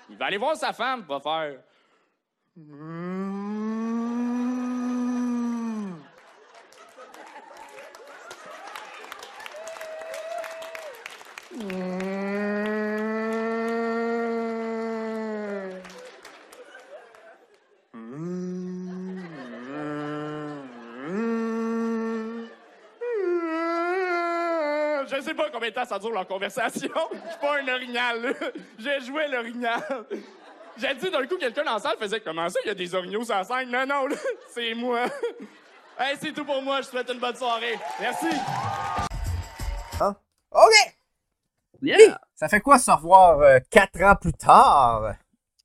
Il 0.09 0.15
va 0.15 0.28
aller 0.28 0.38
voir 0.38 0.55
sa 0.55 0.72
femme, 0.72 1.01
va 1.01 1.20
faire. 1.20 1.59
Combien 25.60 25.70
de 25.70 25.76
temps 25.76 25.86
ça 25.86 25.99
dure 25.99 26.12
leur 26.12 26.28
conversation. 26.28 26.89
Je 27.12 27.30
suis 27.30 27.39
pas 27.41 27.60
un 27.60 27.68
orignal, 27.68 28.36
J'ai 28.78 29.01
joué 29.01 29.28
l'orignal. 29.28 29.82
J'ai 30.78 30.95
dit 30.95 31.10
d'un 31.10 31.26
coup, 31.28 31.36
quelqu'un 31.36 31.64
dans 31.64 31.74
la 31.74 31.80
salle 31.80 31.97
faisait 31.99 32.22
Comment 32.22 32.47
ça, 32.49 32.60
il 32.64 32.70
y 32.70 32.72
a 32.72 32.76
des 32.76 32.95
orignaux 32.95 33.24
sur 33.24 33.43
scène? 33.43 33.70
Non, 33.70 33.86
non, 33.86 34.07
c'est 34.49 34.74
moi. 34.74 35.05
hey, 35.99 36.16
c'est 36.20 36.32
tout 36.32 36.45
pour 36.45 36.62
moi. 36.62 36.82
Je 36.82 36.88
te 36.88 36.91
souhaite 36.91 37.12
une 37.12 37.20
bonne 37.20 37.36
soirée. 37.36 37.78
Merci. 37.99 38.28
Yeah! 41.82 42.19
Ça 42.36 42.47
fait 42.47 42.59
quoi 42.61 42.80
se 42.80 42.91
revoir 42.91 43.39
euh, 43.41 43.59
quatre 43.69 44.01
ans 44.01 44.15
plus 44.19 44.34
tard? 44.34 45.15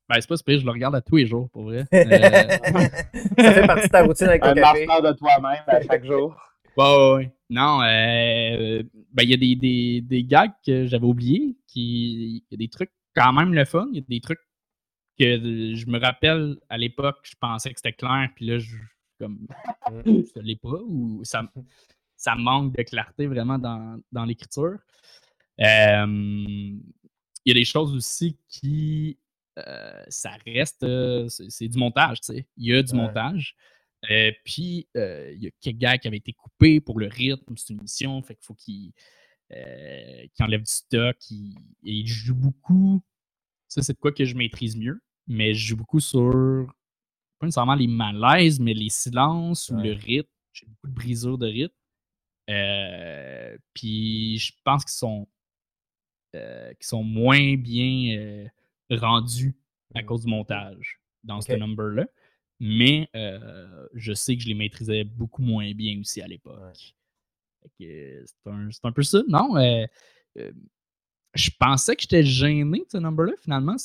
Ben, 0.08 0.16
c'est 0.20 0.28
pas 0.28 0.36
ce 0.36 0.42
je 0.46 0.64
le 0.64 0.70
regarde 0.70 0.94
à 0.94 1.00
tous 1.00 1.16
les 1.16 1.26
jours, 1.26 1.48
pour 1.50 1.64
vrai. 1.64 1.84
ça 1.92 3.52
fait 3.52 3.66
partie 3.66 3.86
de 3.86 3.92
ta 3.92 4.02
routine 4.02 4.28
avec 4.28 4.44
le 4.44 4.54
café. 4.54 4.86
Un 4.90 5.00
de 5.00 5.12
toi-même 5.12 5.62
à 5.66 5.80
chaque 5.82 6.04
jour. 6.04 6.36
Ouais, 6.76 7.14
ouais. 7.14 7.32
Non, 7.50 7.82
euh, 7.82 8.82
ben, 9.12 9.22
il 9.22 9.30
y 9.30 9.34
a 9.34 9.36
des, 9.36 9.54
des, 9.54 10.00
des 10.00 10.24
gags 10.24 10.50
que 10.66 10.86
j'avais 10.86 11.06
oubliés. 11.06 11.56
Il 11.76 12.42
y 12.50 12.54
a 12.54 12.56
des 12.56 12.66
trucs 12.66 12.90
quand 13.14 13.32
même 13.32 13.54
le 13.54 13.64
fun. 13.64 13.86
Il 13.92 13.98
y 13.98 14.00
a 14.00 14.04
des 14.08 14.20
trucs 14.20 14.40
que 15.16 15.24
je 15.76 15.86
me 15.86 16.00
rappelle 16.00 16.56
à 16.68 16.76
l'époque, 16.76 17.18
je 17.22 17.34
pensais 17.38 17.70
que 17.72 17.78
c'était 17.78 17.92
clair, 17.92 18.28
puis 18.34 18.46
là, 18.46 18.58
je 18.58 18.76
comme 19.20 19.46
ça 20.34 20.40
l'est 20.42 20.60
pas, 20.60 20.80
ou 20.88 21.20
ça, 21.22 21.44
ça 22.16 22.34
manque 22.34 22.76
de 22.76 22.82
clarté 22.82 23.26
vraiment 23.26 23.58
dans, 23.58 24.00
dans 24.10 24.24
l'écriture. 24.24 24.78
Euh, 25.60 26.06
il 26.06 27.48
y 27.48 27.50
a 27.50 27.54
des 27.54 27.64
choses 27.64 27.94
aussi 27.94 28.38
qui. 28.48 29.18
Euh, 29.58 30.02
ça 30.08 30.32
reste. 30.46 30.84
c'est 31.28 31.68
du 31.68 31.78
montage, 31.78 32.20
tu 32.20 32.34
sais. 32.34 32.46
Il 32.56 32.66
y 32.66 32.74
a 32.74 32.82
du 32.82 32.94
montage. 32.94 33.56
Euh, 34.10 34.32
puis, 34.44 34.88
euh, 34.96 35.32
il 35.34 35.44
y 35.44 35.46
a 35.46 35.50
quelques 35.60 35.78
gars 35.78 35.98
qui 35.98 36.08
avaient 36.08 36.18
été 36.18 36.32
coupés 36.32 36.80
pour 36.80 36.98
le 36.98 37.06
rythme. 37.06 37.56
C'est 37.56 37.72
une 37.72 37.82
mission, 37.82 38.22
fait 38.22 38.34
qu'il 38.34 38.44
faut 38.44 38.54
qu'ils 38.54 38.92
euh, 39.52 40.26
enlèvent 40.40 40.62
du 40.62 40.72
stock. 40.72 41.16
et 41.30 41.54
ils 41.82 42.06
jouent 42.06 42.34
beaucoup. 42.34 43.02
Ça, 43.68 43.82
c'est 43.82 43.94
de 43.94 43.98
quoi 43.98 44.12
que 44.12 44.24
je 44.24 44.36
maîtrise 44.36 44.76
mieux. 44.76 45.00
Mais 45.26 45.54
je 45.54 45.68
joue 45.68 45.76
beaucoup 45.76 46.00
sur, 46.00 46.66
pas 47.38 47.46
nécessairement 47.46 47.74
les 47.74 47.86
malaises, 47.86 48.60
mais 48.60 48.74
les 48.74 48.90
silences 48.90 49.70
ou 49.70 49.76
le 49.76 49.92
rythme. 49.92 50.28
J'ai 50.52 50.66
beaucoup 50.66 50.88
de 50.88 50.94
brisures 50.94 51.38
de 51.38 51.46
rythme. 51.46 51.74
puis, 53.74 54.38
je 54.38 54.52
pense 54.64 54.84
qu'ils 54.84 54.92
sont, 54.94 55.28
sont 56.80 57.02
moins 57.02 57.56
bien 57.56 58.48
rendus 58.90 59.54
à 59.94 60.02
mmh. 60.02 60.06
cause 60.06 60.22
du 60.22 60.28
montage 60.28 61.00
dans 61.22 61.40
ce 61.40 61.52
number-là. 61.52 62.06
Mais 62.60 63.08
je 63.94 64.12
sais 64.12 64.36
que 64.36 64.42
je 64.42 64.48
les 64.48 64.54
maîtrisais 64.54 65.04
beaucoup 65.04 65.42
moins 65.42 65.72
bien 65.72 65.98
aussi 66.00 66.20
à 66.20 66.26
l'époque. 66.26 66.94
C'est 67.78 68.24
un, 68.46 68.92
peu 68.92 69.02
ça. 69.02 69.22
Non, 69.28 69.54
je 71.34 71.50
pensais 71.58 71.96
que 71.96 72.02
j'étais 72.02 72.22
gêné 72.22 72.80
de 72.80 72.90
ce 72.90 72.98
number-là. 72.98 73.32
Finalement, 73.40 73.76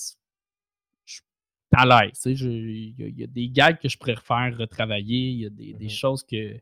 je 1.06 1.14
suis 1.14 1.24
à 1.72 1.86
l'aise. 1.86 2.22
Il 2.26 3.20
y, 3.20 3.24
a 3.24 3.28
des 3.28 3.50
gags 3.50 3.80
que 3.80 3.90
je 3.90 3.98
préfère 3.98 4.56
retravailler. 4.58 5.30
Il 5.30 5.40
y 5.40 5.46
a 5.46 5.50
des, 5.50 5.74
mmh 5.74 5.90
choses 5.90 6.24
que. 6.24 6.60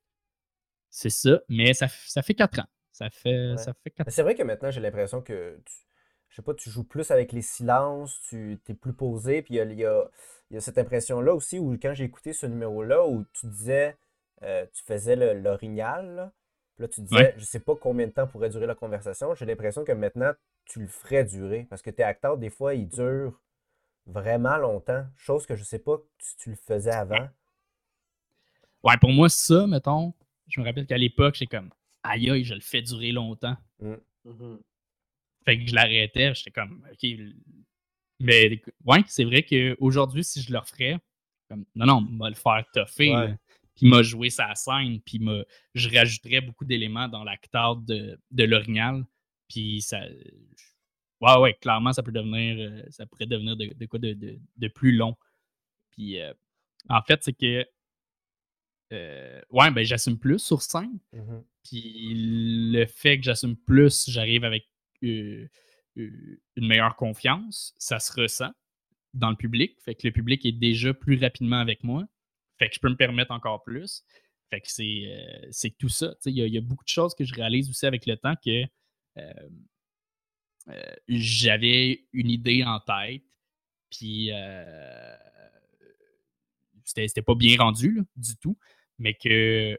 C'est 0.89 1.09
ça. 1.09 1.39
Mais 1.49 1.73
ça, 1.73 1.87
ça 1.87 2.21
fait 2.21 2.33
quatre 2.33 2.59
ans. 2.59 2.67
Ça 2.97 3.11
fait, 3.11 3.55
ça 3.57 3.73
fait 3.75 3.93
C'est 4.07 4.23
vrai 4.23 4.33
que 4.33 4.41
maintenant, 4.41 4.71
j'ai 4.71 4.81
l'impression 4.81 5.21
que. 5.21 5.59
Tu, 5.63 5.73
je 6.29 6.35
sais 6.35 6.41
pas, 6.41 6.55
tu 6.55 6.71
joues 6.71 6.83
plus 6.83 7.11
avec 7.11 7.31
les 7.31 7.43
silences, 7.43 8.19
tu 8.27 8.59
es 8.67 8.73
plus 8.73 8.93
posé, 8.93 9.43
puis 9.43 9.55
il 9.55 9.71
y 9.73 9.81
y 9.81 9.85
a 9.85 10.61
cette 10.61 10.79
impression-là 10.79 11.33
aussi 11.33 11.59
où 11.59 11.77
quand 11.79 11.93
j'ai 11.93 12.05
écouté 12.05 12.33
ce 12.33 12.47
numéro-là, 12.47 13.05
où 13.05 13.23
tu 13.33 13.45
disais, 13.47 13.97
euh, 14.41 14.65
tu 14.73 14.83
faisais 14.83 15.15
l'orignal, 15.15 16.15
là, 16.15 16.31
là, 16.79 16.87
tu 16.87 17.01
disais, 17.01 17.35
je 17.37 17.45
sais 17.45 17.59
pas 17.59 17.75
combien 17.75 18.07
de 18.07 18.11
temps 18.11 18.27
pourrait 18.27 18.49
durer 18.49 18.65
la 18.65 18.75
conversation. 18.75 19.35
J'ai 19.35 19.45
l'impression 19.45 19.83
que 19.83 19.91
maintenant, 19.91 20.31
tu 20.65 20.79
le 20.79 20.87
ferais 20.87 21.23
durer. 21.23 21.67
Parce 21.69 21.83
que 21.83 21.91
tes 21.91 22.03
acteurs, 22.03 22.37
des 22.37 22.49
fois, 22.49 22.73
ils 22.73 22.87
durent 22.87 23.39
vraiment 24.07 24.57
longtemps. 24.57 25.05
Chose 25.15 25.45
que 25.45 25.55
je 25.55 25.63
sais 25.63 25.79
pas 25.79 25.97
si 26.17 26.35
tu 26.37 26.49
le 26.49 26.55
faisais 26.55 26.91
avant. 26.91 27.29
Ouais, 28.83 28.97
pour 28.99 29.11
moi, 29.11 29.29
ça, 29.29 29.67
mettons, 29.67 30.13
je 30.47 30.59
me 30.59 30.65
rappelle 30.65 30.87
qu'à 30.87 30.97
l'époque, 30.97 31.35
j'ai 31.35 31.47
comme, 31.47 31.69
aïe 32.07 32.29
aïe, 32.29 32.43
je 32.43 32.53
le 32.53 32.61
fais 32.61 32.81
durer 32.81 33.11
longtemps. 33.11 33.57
Mmh. 33.79 33.95
Mmh 34.25 34.57
fait 35.45 35.59
que 35.59 35.65
je 35.65 35.75
l'arrêtais, 35.75 36.35
j'étais 36.35 36.51
comme, 36.51 36.85
OK, 36.91 37.09
mais 38.19 38.61
ouais, 38.85 39.03
c'est 39.07 39.23
vrai 39.23 39.43
qu'aujourd'hui, 39.43 40.23
si 40.23 40.41
je 40.41 40.51
le 40.51 40.59
referais, 40.59 40.97
comme, 41.49 41.65
non, 41.75 41.85
non, 41.85 42.01
m'a 42.01 42.29
le 42.29 42.35
faire 42.35 42.65
toffer. 42.73 43.13
Puis 43.75 43.87
m'a 43.87 44.01
joué 44.01 44.31
sa 44.31 44.55
scène, 44.55 44.99
puis 45.01 45.21
je 45.75 45.89
rajouterais 45.89 46.41
beaucoup 46.41 46.65
d'éléments 46.65 47.07
dans 47.07 47.23
l'acteur 47.23 47.75
de, 47.75 48.19
de 48.31 48.43
l'orignal. 48.43 49.05
Puis 49.47 49.81
ça. 49.81 50.01
Ouais, 51.21 51.37
ouais, 51.39 51.53
clairement, 51.53 51.93
ça 51.93 52.01
peut 52.01 52.11
devenir. 52.11 52.57
Euh, 52.59 52.83
ça 52.89 53.05
pourrait 53.05 53.27
devenir 53.27 53.55
de, 53.55 53.85
quoi 53.85 53.99
de, 53.99 54.67
plus 54.67 54.93
long. 54.93 55.15
Puis 55.91 56.19
euh, 56.19 56.33
en 56.89 57.01
fait, 57.03 57.23
c'est 57.23 57.33
que 57.33 57.65
euh, 58.93 59.41
ouais, 59.51 59.69
ben 59.71 59.83
j'assume 59.83 60.17
plus 60.17 60.39
sur 60.39 60.61
scène. 60.61 60.99
Mmh 61.13 61.41
Puis 61.67 62.13
le 62.71 62.85
fait 62.85 63.17
que 63.17 63.23
j'assume 63.23 63.57
plus, 63.57 64.09
j'arrive 64.09 64.43
avec 64.43 64.67
une 65.01 65.49
meilleure 66.55 66.95
confiance, 66.95 67.73
ça 67.77 67.99
se 67.99 68.13
ressent 68.13 68.51
dans 69.13 69.29
le 69.29 69.35
public. 69.35 69.77
Fait 69.83 69.95
que 69.95 70.07
le 70.07 70.13
public 70.13 70.45
est 70.45 70.53
déjà 70.53 70.93
plus 70.93 71.19
rapidement 71.19 71.59
avec 71.59 71.83
moi. 71.83 72.05
Fait 72.57 72.69
que 72.69 72.75
je 72.75 72.79
peux 72.79 72.89
me 72.89 72.95
permettre 72.95 73.31
encore 73.31 73.63
plus. 73.63 74.03
Fait 74.49 74.61
que 74.61 74.67
c'est 74.69 75.77
tout 75.77 75.89
ça. 75.89 76.15
Il 76.25 76.37
y, 76.37 76.57
a 76.57 76.61
beaucoup 76.61 76.85
de 76.85 76.89
choses 76.89 77.13
que 77.13 77.25
je 77.25 77.33
réalise 77.33 77.69
aussi 77.69 77.85
avec 77.85 78.05
le 78.05 78.15
temps 78.15 78.35
que 78.43 78.63
j'avais 81.07 82.05
une 82.13 82.29
idée 82.29 82.63
en 82.63 82.79
tête, 82.79 83.23
puis 83.89 84.31
c'était 86.85 87.21
pas 87.21 87.35
bien 87.35 87.57
rendu 87.57 88.03
du 88.15 88.37
tout, 88.37 88.57
mais 88.99 89.13
que 89.13 89.77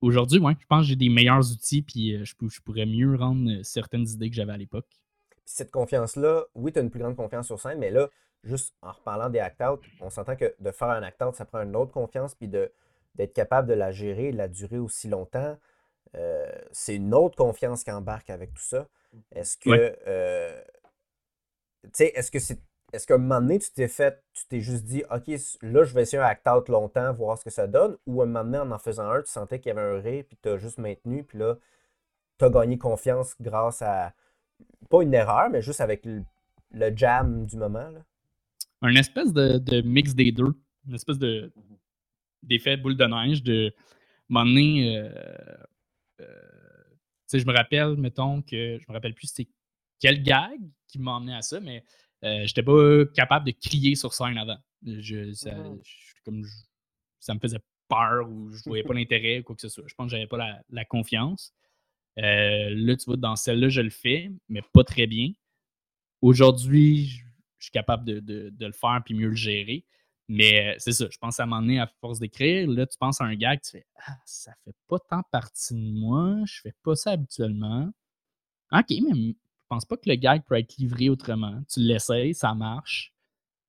aujourd'hui, 0.00 0.38
ouais, 0.38 0.54
je 0.58 0.66
pense 0.66 0.82
que 0.82 0.88
j'ai 0.88 0.96
des 0.96 1.08
meilleurs 1.08 1.50
outils, 1.52 1.82
puis 1.82 2.24
je, 2.24 2.34
je, 2.48 2.60
pourrais 2.60 2.86
mieux 2.86 3.16
rendre 3.16 3.62
certaines 3.62 4.08
idées 4.08 4.30
que 4.30 4.36
j'avais 4.36 4.52
à 4.52 4.56
l'époque. 4.56 4.86
Cette 5.44 5.70
confiance-là, 5.70 6.44
oui, 6.54 6.72
tu 6.72 6.78
as 6.78 6.82
une 6.82 6.90
plus 6.90 7.00
grande 7.00 7.16
confiance 7.16 7.46
sur 7.46 7.60
scène, 7.60 7.78
mais 7.78 7.90
là, 7.90 8.08
juste 8.42 8.74
en 8.82 8.92
reparlant 8.92 9.28
des 9.28 9.38
act-out, 9.38 9.80
on 10.00 10.10
s'entend 10.10 10.36
que 10.36 10.54
de 10.58 10.70
faire 10.70 10.90
un 10.90 11.02
act-out, 11.02 11.34
ça 11.34 11.44
prend 11.44 11.62
une 11.62 11.76
autre 11.76 11.92
confiance, 11.92 12.34
puis 12.34 12.48
d'être 12.48 13.32
capable 13.32 13.68
de 13.68 13.74
la 13.74 13.90
gérer, 13.92 14.32
de 14.32 14.36
la 14.36 14.48
durer 14.48 14.78
aussi 14.78 15.08
longtemps. 15.08 15.56
Euh, 16.14 16.50
c'est 16.72 16.96
une 16.96 17.14
autre 17.14 17.36
confiance 17.36 17.84
qui 17.84 17.90
embarque 17.90 18.30
avec 18.30 18.54
tout 18.54 18.62
ça. 18.62 18.88
Est-ce 19.34 19.56
que. 19.56 19.96
Euh, 20.06 20.62
tu 21.84 21.90
sais, 21.92 22.12
est-ce 22.14 22.30
que 22.30 22.38
c'est. 22.38 22.60
Est-ce 22.92 23.06
qu'à 23.06 23.14
un 23.14 23.18
moment 23.18 23.40
donné, 23.40 23.58
tu 23.58 23.70
t'es 23.72 23.88
fait, 23.88 24.22
tu 24.32 24.46
t'es 24.48 24.60
juste 24.60 24.84
dit, 24.84 25.02
OK, 25.10 25.26
là, 25.62 25.84
je 25.84 25.94
vais 25.94 26.02
essayer 26.02 26.22
un 26.22 26.26
act-out 26.26 26.68
longtemps, 26.68 27.12
voir 27.12 27.36
ce 27.36 27.44
que 27.44 27.50
ça 27.50 27.66
donne, 27.66 27.96
ou 28.06 28.20
à 28.20 28.24
un 28.24 28.28
moment 28.28 28.44
donné, 28.44 28.58
en 28.58 28.70
en 28.70 28.78
faisant 28.78 29.10
un, 29.10 29.22
tu 29.22 29.30
sentais 29.30 29.58
qu'il 29.58 29.70
y 29.70 29.72
avait 29.72 29.82
un 29.82 30.00
ré, 30.00 30.22
puis 30.22 30.38
tu 30.40 30.48
as 30.48 30.56
juste 30.56 30.78
maintenu, 30.78 31.24
puis 31.24 31.38
là, 31.38 31.56
tu 32.38 32.44
as 32.44 32.50
gagné 32.50 32.78
confiance 32.78 33.34
grâce 33.40 33.82
à, 33.82 34.14
pas 34.88 35.02
une 35.02 35.14
erreur, 35.14 35.50
mais 35.50 35.62
juste 35.62 35.80
avec 35.80 36.04
le, 36.04 36.24
jam 36.96 37.46
du 37.46 37.56
moment. 37.56 37.90
Là? 37.90 38.00
Un 38.82 38.94
espèce 38.94 39.32
de, 39.32 39.80
mix 39.82 40.14
des 40.14 40.32
deux. 40.32 40.54
Une 40.86 40.94
espèce 40.94 41.18
de 41.18 41.52
d'effet 42.42 42.76
boule 42.76 42.96
de 42.96 43.04
neige 43.04 43.42
de 43.42 43.74
m'emmener 44.28 44.98
euh, 44.98 45.08
euh, 46.20 46.56
je 47.32 47.44
me 47.44 47.52
rappelle, 47.52 47.96
mettons, 47.96 48.42
que 48.42 48.78
je 48.78 48.84
me 48.88 48.92
rappelle 48.92 49.14
plus 49.14 49.28
c'était 49.28 49.50
quel 50.00 50.22
gag 50.22 50.60
qui 50.86 50.98
m'a 50.98 51.12
emmené 51.12 51.34
à 51.34 51.42
ça, 51.42 51.60
mais 51.60 51.82
euh, 52.26 52.46
j'étais 52.46 52.62
pas 52.62 53.04
capable 53.14 53.46
de 53.46 53.52
crier 53.52 53.94
sur 53.94 54.12
scène 54.12 54.38
avant. 54.38 54.58
Je, 54.84 55.32
ça, 55.32 55.54
mmh 55.54 55.78
comme 56.24 56.42
ça 57.20 57.34
me 57.34 57.38
faisait 57.38 57.60
peur 57.88 58.28
ou 58.28 58.50
je 58.50 58.64
voyais 58.66 58.82
pas 58.82 58.94
l'intérêt 58.94 59.38
ou 59.38 59.42
quoi 59.44 59.54
que 59.54 59.62
ce 59.62 59.68
soit. 59.68 59.84
Je 59.86 59.94
pense 59.94 60.06
que 60.06 60.10
j'avais 60.10 60.26
pas 60.26 60.60
la, 60.68 60.84
confiance. 60.84 61.54
Euh, 62.18 62.70
là, 62.70 62.96
tu 62.96 63.04
vois, 63.04 63.16
dans 63.16 63.36
celle-là, 63.36 63.68
je 63.68 63.80
le 63.80 63.90
fais, 63.90 64.30
mais 64.48 64.62
pas 64.72 64.82
très 64.82 65.06
bien. 65.06 65.30
Aujourd'hui, 66.20 67.22
je 67.58 67.66
suis 67.66 67.70
capable 67.70 68.04
de, 68.04 68.20
de, 68.20 68.66
le 68.66 68.72
faire 68.72 69.00
puis 69.04 69.14
mieux 69.14 69.28
le 69.28 69.36
gérer. 69.36 69.84
Mais 70.28 70.74
c'est 70.78 70.92
ça, 70.92 71.06
je 71.08 71.18
pense 71.18 71.38
à 71.38 71.44
un 71.44 71.46
moment 71.46 71.62
donné, 71.62 71.78
à 71.78 71.86
force 72.00 72.18
d'écrire, 72.18 72.68
là, 72.68 72.84
tu 72.86 72.98
penses 72.98 73.20
à 73.20 73.24
un 73.24 73.36
gag, 73.36 73.60
tu 73.60 73.70
fais 73.72 73.86
Ah, 74.04 74.16
ça 74.24 74.52
fait 74.64 74.74
pas 74.88 74.98
tant 74.98 75.22
partie 75.30 75.74
de 75.74 75.92
moi, 75.96 76.36
je 76.46 76.62
fais 76.62 76.74
pas 76.82 76.96
ça 76.96 77.12
habituellement. 77.12 77.92
OK, 78.72 78.90
mais 78.90 79.36
pense 79.68 79.84
pas 79.84 79.96
que 79.96 80.08
le 80.08 80.16
gag 80.16 80.42
peut 80.44 80.56
être 80.56 80.76
livré 80.76 81.08
autrement. 81.08 81.62
Tu 81.72 81.80
l'essayes, 81.80 82.34
ça 82.34 82.54
marche. 82.54 83.12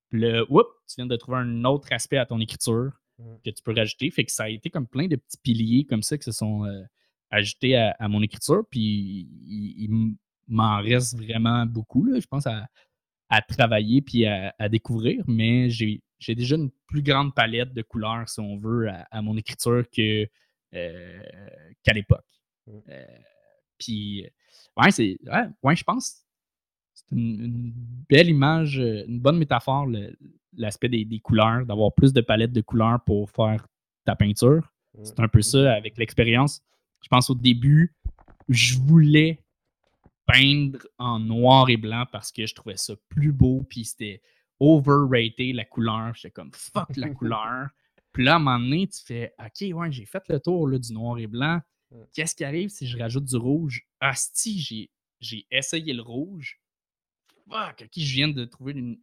Puis 0.09 0.21
là, 0.21 0.43
oups, 0.49 0.69
tu 0.87 0.95
viens 0.97 1.05
de 1.05 1.15
trouver 1.15 1.37
un 1.37 1.65
autre 1.65 1.91
aspect 1.91 2.17
à 2.17 2.25
ton 2.25 2.39
écriture 2.39 2.91
mmh. 3.19 3.35
que 3.43 3.49
tu 3.49 3.63
peux 3.63 3.73
rajouter. 3.73 4.09
Fait 4.11 4.25
que 4.25 4.31
ça 4.31 4.43
a 4.43 4.49
été 4.49 4.69
comme 4.69 4.87
plein 4.87 5.07
de 5.07 5.15
petits 5.15 5.37
piliers 5.43 5.85
comme 5.85 6.03
ça 6.03 6.17
qui 6.17 6.23
se 6.23 6.31
sont 6.31 6.63
ajoutés 7.29 7.75
à, 7.75 8.07
mon 8.07 8.21
écriture. 8.21 8.63
Puis 8.69 9.27
il, 9.45 10.15
m'en 10.47 10.81
reste 10.81 11.17
vraiment 11.17 11.65
beaucoup, 11.65 12.05
là, 12.05 12.19
je 12.19 12.27
pense, 12.27 12.47
à, 12.47 12.67
travailler 13.49 14.01
puis 14.01 14.25
à 14.25 14.69
découvrir. 14.69 15.23
Mais 15.27 15.69
j'ai 15.69 16.01
j'ai 16.19 16.35
déjà 16.35 16.55
une 16.55 16.71
plus 16.87 17.01
grande 17.01 17.33
palette 17.33 17.73
de 17.73 17.81
couleurs, 17.81 18.27
si 18.27 18.39
on 18.39 18.57
veut, 18.57 18.89
à, 19.11 19.21
mon 19.21 19.37
écriture 19.37 19.83
que, 19.95 20.27
euh, 20.73 21.23
qu'à 21.83 21.93
l'époque. 21.93 22.25
Mmh. 22.65 22.79
Euh, 22.89 23.05
puis, 23.77 24.25
ouais, 24.77 24.91
c'est, 24.91 25.17
ouais, 25.63 25.75
je 25.75 25.83
pense 25.83 26.23
c'est 26.93 27.15
une, 27.15 27.71
belle 28.09 28.29
image, 28.29 28.77
une 28.77 29.19
bonne 29.19 29.37
métaphore, 29.37 29.87
l'aspect 30.55 30.89
des, 30.89 31.19
couleurs, 31.19 31.65
d'avoir 31.65 31.93
plus 31.93 32.13
de 32.13 32.21
palettes 32.21 32.53
de 32.53 32.61
couleurs 32.61 32.99
pour 33.05 33.29
faire 33.29 33.67
ta 34.05 34.15
peinture. 34.15 34.73
Mmh. 34.97 35.03
C'est 35.03 35.19
un 35.19 35.27
peu 35.27 35.41
ça 35.41 35.59
mmh. 35.59 35.77
avec 35.77 35.97
l'expérience. 35.97 36.61
Je 37.01 37.07
pense 37.07 37.29
au 37.29 37.35
début, 37.35 37.95
je 38.49 38.77
voulais 38.79 39.43
peindre 40.25 40.79
en 40.97 41.19
noir 41.19 41.69
et 41.69 41.77
blanc 41.77 42.05
parce 42.11 42.31
que 42.31 42.45
je 42.45 42.55
trouvais 42.55 42.77
ça 42.77 42.95
plus 43.09 43.31
beau, 43.31 43.65
puis 43.69 43.85
c'était 43.85 44.21
overrated 44.59 45.55
la 45.55 45.65
couleur. 45.65 46.13
J'étais 46.15 46.31
comme 46.31 46.51
fuck 46.53 46.95
la 46.97 47.09
couleur. 47.13 47.69
Puis 48.11 48.25
là, 48.25 48.33
à 48.33 48.35
un 48.37 48.39
moment 48.39 48.59
donné, 48.59 48.87
tu 48.87 48.99
fais 49.03 49.33
OK, 49.39 49.75
ouais, 49.75 49.91
j'ai 49.91 50.05
fait 50.05 50.23
le 50.29 50.39
tour 50.39 50.67
là, 50.67 50.79
du 50.79 50.91
noir 50.93 51.19
et 51.19 51.27
blanc. 51.27 51.61
Mmh. 51.91 51.97
Qu'est-ce 52.13 52.35
qui 52.35 52.43
arrive 52.43 52.69
si 52.69 52.87
je 52.87 52.97
rajoute 52.97 53.25
du 53.25 53.37
rouge? 53.37 53.87
Asti, 53.99 54.59
j'ai, 54.59 54.89
j'ai 55.19 55.45
essayé 55.51 55.93
le 55.93 56.01
rouge. 56.01 56.59
Fuck, 57.49 57.83
OK, 57.83 57.89
je 57.95 58.13
viens 58.13 58.27
de 58.27 58.43
trouver 58.45 58.73
une, 58.73 58.97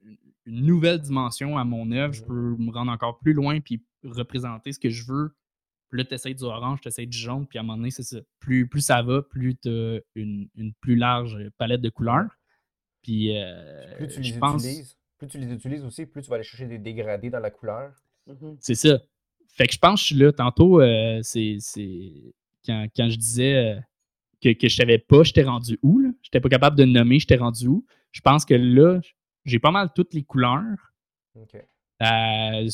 nouvelle 0.46 1.00
dimension 1.00 1.56
à 1.56 1.64
mon 1.64 1.90
œuvre. 1.92 2.12
Je 2.12 2.22
mmh. 2.22 2.26
peux 2.26 2.56
me 2.56 2.70
rendre 2.70 2.92
encore 2.92 3.18
plus 3.18 3.32
loin 3.32 3.60
puis 3.60 3.82
représenter 4.04 4.72
ce 4.72 4.78
que 4.78 4.90
je 4.90 5.04
veux. 5.06 5.34
Puis 5.88 5.98
là, 5.98 6.04
tu 6.04 6.14
essaies 6.14 6.34
du 6.34 6.42
orange, 6.42 6.80
tu 6.80 6.88
essaies 6.88 7.06
du 7.06 7.16
jaune, 7.16 7.46
puis 7.46 7.56
à 7.58 7.60
un 7.60 7.64
moment 7.64 7.76
donné, 7.78 7.90
c'est 7.90 8.02
ça. 8.02 8.18
Plus, 8.40 8.68
plus 8.68 8.80
ça 8.80 9.00
va, 9.02 9.22
plus 9.22 9.56
tu 9.56 9.68
as 9.68 10.00
une, 10.14 10.48
plus 10.80 10.96
large 10.96 11.38
palette 11.56 11.80
de 11.80 11.88
couleurs. 11.88 12.36
Puis, 13.00 13.38
euh, 13.38 13.96
plus 13.96 14.08
tu 14.08 14.20
les 14.20 14.32
je 14.32 14.38
pense 14.38 14.66
plus 15.18 15.28
tu 15.28 15.38
les 15.38 15.52
utilises 15.52 15.84
aussi, 15.84 16.06
plus 16.06 16.22
tu 16.22 16.28
vas 16.28 16.34
aller 16.34 16.44
chercher 16.44 16.66
des 16.66 16.78
dégradés 16.78 17.30
dans 17.30 17.38
la 17.38 17.50
couleur. 17.50 17.92
Mm-hmm. 18.28 18.56
C'est 18.60 18.74
ça. 18.74 18.98
Fait 19.46 19.68
que 19.68 19.72
je 19.72 19.78
pense 19.78 20.00
que 20.00 20.00
je 20.00 20.06
suis 20.06 20.16
là. 20.16 20.32
Tantôt, 20.32 20.80
euh, 20.80 21.20
c'est 21.22 21.58
quand, 22.64 22.86
quand, 22.96 23.08
je 23.08 23.16
disais 23.16 23.54
euh, 23.54 23.80
que, 24.42 24.52
que 24.52 24.68
je 24.68 24.76
savais 24.76 24.98
pas, 24.98 25.22
j'étais 25.22 25.42
rendu 25.42 25.78
où. 25.82 26.00
Je 26.00 26.28
n'étais 26.28 26.40
pas 26.40 26.48
capable 26.48 26.76
de 26.76 26.84
nommer, 26.84 27.18
j'étais 27.18 27.36
rendu 27.36 27.66
où. 27.66 27.84
Je 28.12 28.20
pense 28.20 28.44
que 28.44 28.54
là, 28.54 29.00
j'ai 29.44 29.58
pas 29.58 29.70
mal 29.70 29.90
toutes 29.94 30.14
les 30.14 30.22
couleurs 30.22 30.92
euh, 32.02 32.68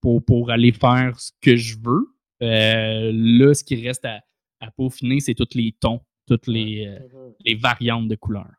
pour, 0.00 0.24
pour, 0.24 0.50
aller 0.50 0.72
faire 0.72 1.18
ce 1.18 1.32
que 1.40 1.56
je 1.56 1.76
veux. 1.82 2.14
là, 2.40 3.54
ce 3.54 3.64
qui 3.64 3.86
reste 3.86 4.04
à, 4.04 4.20
à 4.60 4.70
peaufiner, 4.70 5.20
c'est 5.20 5.34
tous 5.34 5.54
les 5.54 5.72
tons, 5.78 6.00
toutes 6.26 6.46
les, 6.46 6.86
mm-hmm. 6.86 7.34
les 7.44 7.54
variantes 7.54 8.08
de 8.08 8.14
couleurs. 8.14 8.52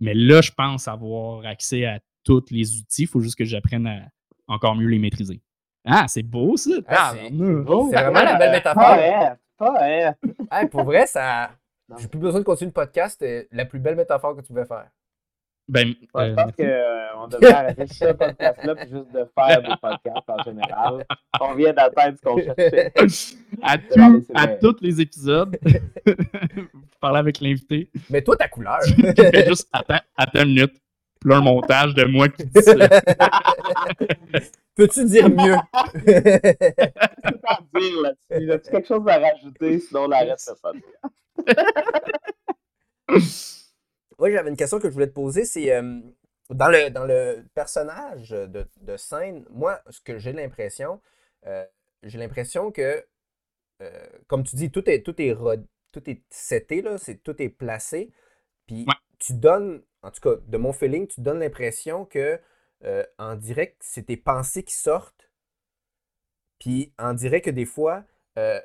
Mais 0.00 0.14
là, 0.14 0.40
je 0.40 0.50
pense 0.50 0.88
avoir 0.88 1.44
accès 1.44 1.84
à 1.84 2.00
tous 2.24 2.44
les 2.50 2.78
outils. 2.78 3.02
Il 3.02 3.06
faut 3.06 3.20
juste 3.20 3.36
que 3.36 3.44
j'apprenne 3.44 3.86
à 3.86 4.08
encore 4.48 4.74
mieux 4.74 4.88
les 4.88 4.98
maîtriser. 4.98 5.40
Ah, 5.84 6.06
c'est 6.08 6.22
beau 6.22 6.56
ça! 6.56 6.72
Ah, 6.88 7.14
c'est 7.14 7.30
vraiment 7.30 8.22
la 8.22 8.36
belle 8.36 8.52
métaphore. 8.52 9.36
Pas 9.60 10.14
hey, 10.50 10.68
pour 10.70 10.84
vrai, 10.84 11.06
ça. 11.06 11.50
J'ai 11.98 12.08
plus 12.08 12.18
besoin 12.18 12.40
de 12.40 12.44
continuer 12.46 12.70
le 12.70 12.72
podcast. 12.72 13.16
C'est 13.20 13.46
la 13.52 13.66
plus 13.66 13.78
belle 13.78 13.94
métaphore 13.94 14.34
que 14.34 14.40
tu 14.40 14.46
pouvais 14.46 14.64
faire. 14.64 14.86
Ben, 15.68 15.88
je 16.00 16.06
pense 16.10 16.26
euh, 16.26 17.08
qu'on 17.14 17.24
euh, 17.24 17.26
devrait 17.28 17.52
arrêter 17.52 17.86
ce 17.86 18.12
podcast-là 18.12 18.74
puis 18.74 18.88
juste 18.88 19.12
de 19.12 19.24
faire 19.34 19.62
des 19.62 19.76
podcasts 19.80 20.28
en 20.28 20.42
général. 20.42 21.04
On 21.40 21.54
vient 21.54 21.74
d'atteindre 21.74 22.16
ce 22.16 22.22
qu'on 22.22 22.38
cherchait. 22.38 22.92
À, 23.62 23.76
tout, 23.76 24.24
à 24.34 24.46
tous 24.46 24.76
les 24.80 25.00
épisodes, 25.00 25.58
parler 27.00 27.18
avec 27.18 27.40
l'invité. 27.40 27.90
Mais 28.08 28.22
toi, 28.22 28.36
ta 28.36 28.48
couleur. 28.48 28.78
juste 29.46 29.68
attends, 29.72 30.00
attends 30.16 30.42
une 30.42 30.54
minute. 30.54 30.80
Puis 31.20 31.34
un 31.34 31.40
montage 31.42 31.94
de 31.94 32.04
moi 32.06 32.28
qui 32.30 32.44
dit 32.46 32.62
ça. 32.62 32.74
Peux-tu 34.74 35.04
dire 35.04 35.28
mieux? 35.28 35.56
dire 37.74 38.02
là-dessus. 38.02 38.16
Y 38.46 38.50
a-tu 38.50 38.70
quelque 38.70 38.88
chose 38.88 39.06
à 39.06 39.18
rajouter? 39.18 39.80
Sinon, 39.80 40.04
on 40.04 40.10
arrête 40.12 40.40
ce 40.40 40.52
Oui, 44.18 44.32
j'avais 44.32 44.48
une 44.50 44.56
question 44.56 44.78
que 44.78 44.88
je 44.88 44.94
voulais 44.94 45.08
te 45.08 45.12
poser. 45.12 45.44
C'est 45.44 45.74
euh, 45.74 46.00
dans, 46.48 46.68
le, 46.68 46.88
dans 46.88 47.04
le 47.04 47.44
personnage 47.54 48.30
de, 48.30 48.66
de 48.80 48.96
scène, 48.96 49.44
moi, 49.50 49.82
ce 49.90 50.00
que 50.00 50.18
j'ai 50.18 50.32
l'impression, 50.32 51.02
euh, 51.46 51.66
j'ai 52.02 52.18
l'impression 52.18 52.70
que, 52.72 53.04
euh, 53.82 54.06
comme 54.26 54.42
tu 54.44 54.56
dis, 54.56 54.70
tout 54.70 54.88
est, 54.88 55.02
tout 55.02 55.20
est, 55.20 55.36
tout 55.92 56.10
est 56.10 56.22
seté, 56.30 56.80
là, 56.80 56.96
tout 57.24 57.42
est 57.42 57.50
placé. 57.50 58.10
Puis 58.66 58.86
tu 59.18 59.34
donnes 59.34 59.82
en 60.02 60.10
tout 60.10 60.20
cas, 60.20 60.36
de 60.46 60.56
mon 60.56 60.72
feeling, 60.72 61.06
tu 61.06 61.20
donnes 61.20 61.40
l'impression 61.40 62.04
que 62.04 62.40
euh, 62.84 63.04
en 63.18 63.36
direct, 63.36 63.76
c'est 63.80 64.06
tes 64.06 64.16
pensées 64.16 64.62
qui 64.62 64.74
sortent. 64.74 65.30
Puis 66.58 66.92
en 66.98 67.14
direct 67.14 67.46
que 67.46 67.50
des 67.50 67.66
fois, 67.66 68.04
euh, 68.38 68.60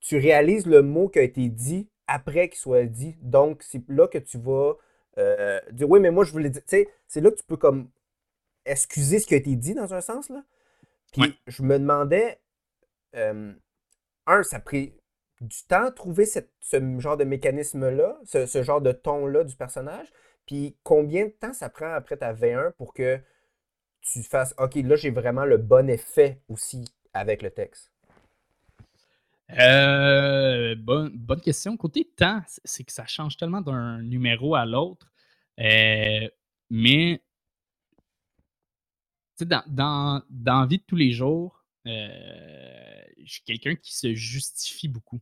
tu 0.00 0.18
réalises 0.18 0.66
le 0.66 0.82
mot 0.82 1.08
qui 1.08 1.18
a 1.18 1.22
été 1.22 1.48
dit 1.48 1.88
après 2.06 2.48
qu'il 2.48 2.58
soit 2.58 2.84
dit. 2.84 3.16
Donc, 3.20 3.62
c'est 3.62 3.82
là 3.88 4.06
que 4.08 4.18
tu 4.18 4.38
vas 4.38 4.74
euh, 5.18 5.60
dire 5.72 5.88
Oui, 5.88 6.00
mais 6.00 6.10
moi, 6.10 6.24
je 6.24 6.32
voulais 6.32 6.50
dire. 6.50 6.62
Tu 6.62 6.68
sais, 6.68 6.88
c'est 7.06 7.20
là 7.20 7.30
que 7.30 7.36
tu 7.36 7.44
peux 7.44 7.56
comme 7.56 7.90
excuser 8.64 9.18
ce 9.18 9.26
qui 9.26 9.34
a 9.34 9.38
été 9.38 9.56
dit 9.56 9.74
dans 9.74 9.94
un 9.94 10.00
sens. 10.00 10.28
Là. 10.28 10.44
Puis 11.12 11.38
je 11.46 11.62
me 11.62 11.78
demandais 11.78 12.40
un, 13.14 13.54
ça 14.42 14.56
a 14.56 14.60
pris 14.60 14.94
du 15.40 15.62
temps 15.68 15.84
à 15.84 15.90
trouver 15.90 16.26
ce 16.26 16.40
genre 16.98 17.16
de 17.16 17.24
mécanisme-là, 17.24 18.18
ce, 18.24 18.62
genre 18.62 18.80
de 18.80 18.92
ton-là 18.92 19.44
du 19.44 19.56
personnage. 19.56 20.12
Puis 20.48 20.78
combien 20.82 21.26
de 21.26 21.30
temps 21.30 21.52
ça 21.52 21.68
prend 21.68 21.92
après 21.92 22.16
ta 22.16 22.32
V1 22.32 22.72
pour 22.72 22.94
que 22.94 23.20
tu 24.00 24.22
fasses 24.22 24.54
OK, 24.56 24.76
là, 24.76 24.96
j'ai 24.96 25.10
vraiment 25.10 25.44
le 25.44 25.58
bon 25.58 25.90
effet 25.90 26.40
aussi 26.48 26.86
avec 27.12 27.42
le 27.42 27.50
texte? 27.50 27.92
Euh, 29.50 30.74
bonne, 30.74 31.10
bonne 31.14 31.42
question. 31.42 31.76
Côté 31.76 32.06
temps, 32.16 32.40
c'est 32.64 32.82
que 32.82 32.92
ça 32.92 33.06
change 33.06 33.36
tellement 33.36 33.60
d'un 33.60 34.00
numéro 34.00 34.54
à 34.54 34.64
l'autre. 34.64 35.12
Euh, 35.60 36.26
mais 36.70 37.22
dans, 39.38 39.64
dans, 39.66 40.22
dans 40.30 40.60
la 40.62 40.66
vie 40.66 40.78
de 40.78 40.84
tous 40.84 40.96
les 40.96 41.12
jours, 41.12 41.62
euh, 41.86 43.02
je 43.22 43.32
suis 43.32 43.42
quelqu'un 43.42 43.74
qui 43.74 43.94
se 43.94 44.14
justifie 44.14 44.88
beaucoup 44.88 45.20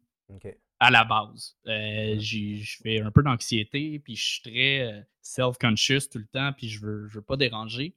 à 0.78 0.90
la 0.90 1.04
base. 1.04 1.56
Euh, 1.66 2.18
je 2.18 2.78
fais 2.82 3.00
un 3.00 3.10
peu 3.10 3.22
d'anxiété, 3.22 3.98
puis 3.98 4.16
je 4.16 4.24
suis 4.24 4.42
très 4.42 5.06
self-conscious 5.22 6.08
tout 6.10 6.18
le 6.18 6.26
temps, 6.26 6.52
puis 6.52 6.68
je 6.68 6.80
veux, 6.80 7.08
je 7.08 7.14
veux 7.14 7.24
pas 7.24 7.36
déranger. 7.36 7.94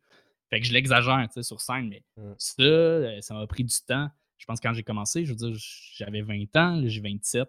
Fait 0.50 0.60
que 0.60 0.66
je 0.66 0.74
l'exagère 0.74 1.28
sur 1.42 1.62
scène, 1.62 1.90
mais 1.90 2.04
ça, 2.38 3.22
ça 3.22 3.34
m'a 3.34 3.46
pris 3.48 3.64
du 3.64 3.76
temps 3.86 4.10
je 4.40 4.46
pense 4.46 4.60
que 4.60 4.68
quand 4.68 4.74
j'ai 4.74 4.84
commencé, 4.84 5.26
je 5.26 5.32
veux 5.32 5.36
dire, 5.36 5.54
j'avais 5.96 6.22
20 6.22 6.56
ans, 6.56 6.82
j'ai 6.86 7.02
27, 7.02 7.48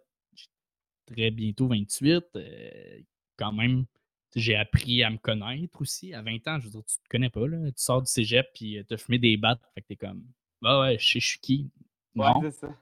très 1.06 1.30
bientôt 1.30 1.68
28. 1.68 2.24
Euh, 2.34 3.00
quand 3.36 3.52
même, 3.52 3.86
j'ai 4.34 4.56
appris 4.56 5.02
à 5.04 5.10
me 5.10 5.16
connaître 5.16 5.80
aussi. 5.80 6.12
À 6.12 6.20
20 6.20 6.48
ans, 6.48 6.58
je 6.58 6.66
veux 6.66 6.72
dire, 6.72 6.84
tu 6.84 6.96
te 6.96 7.08
connais 7.08 7.30
pas, 7.30 7.46
là. 7.46 7.70
Tu 7.70 7.82
sors 7.82 8.02
du 8.02 8.10
cégep 8.10 8.48
puis 8.54 8.76
euh, 8.76 8.82
tu 8.86 8.94
as 8.94 8.98
fumé 8.98 9.18
des 9.18 9.36
battes. 9.36 9.62
Fait 9.74 9.82
que 9.82 9.86
t'es 9.86 9.96
comme, 9.96 10.24
bah 10.60 10.80
ouais, 10.80 10.98
je 10.98 11.12
sais, 11.12 11.20
je 11.20 11.26
suis 11.26 11.40
qui. 11.40 11.70
Ouais, 12.16 12.26
c'est 12.42 12.50
ça. 12.50 12.76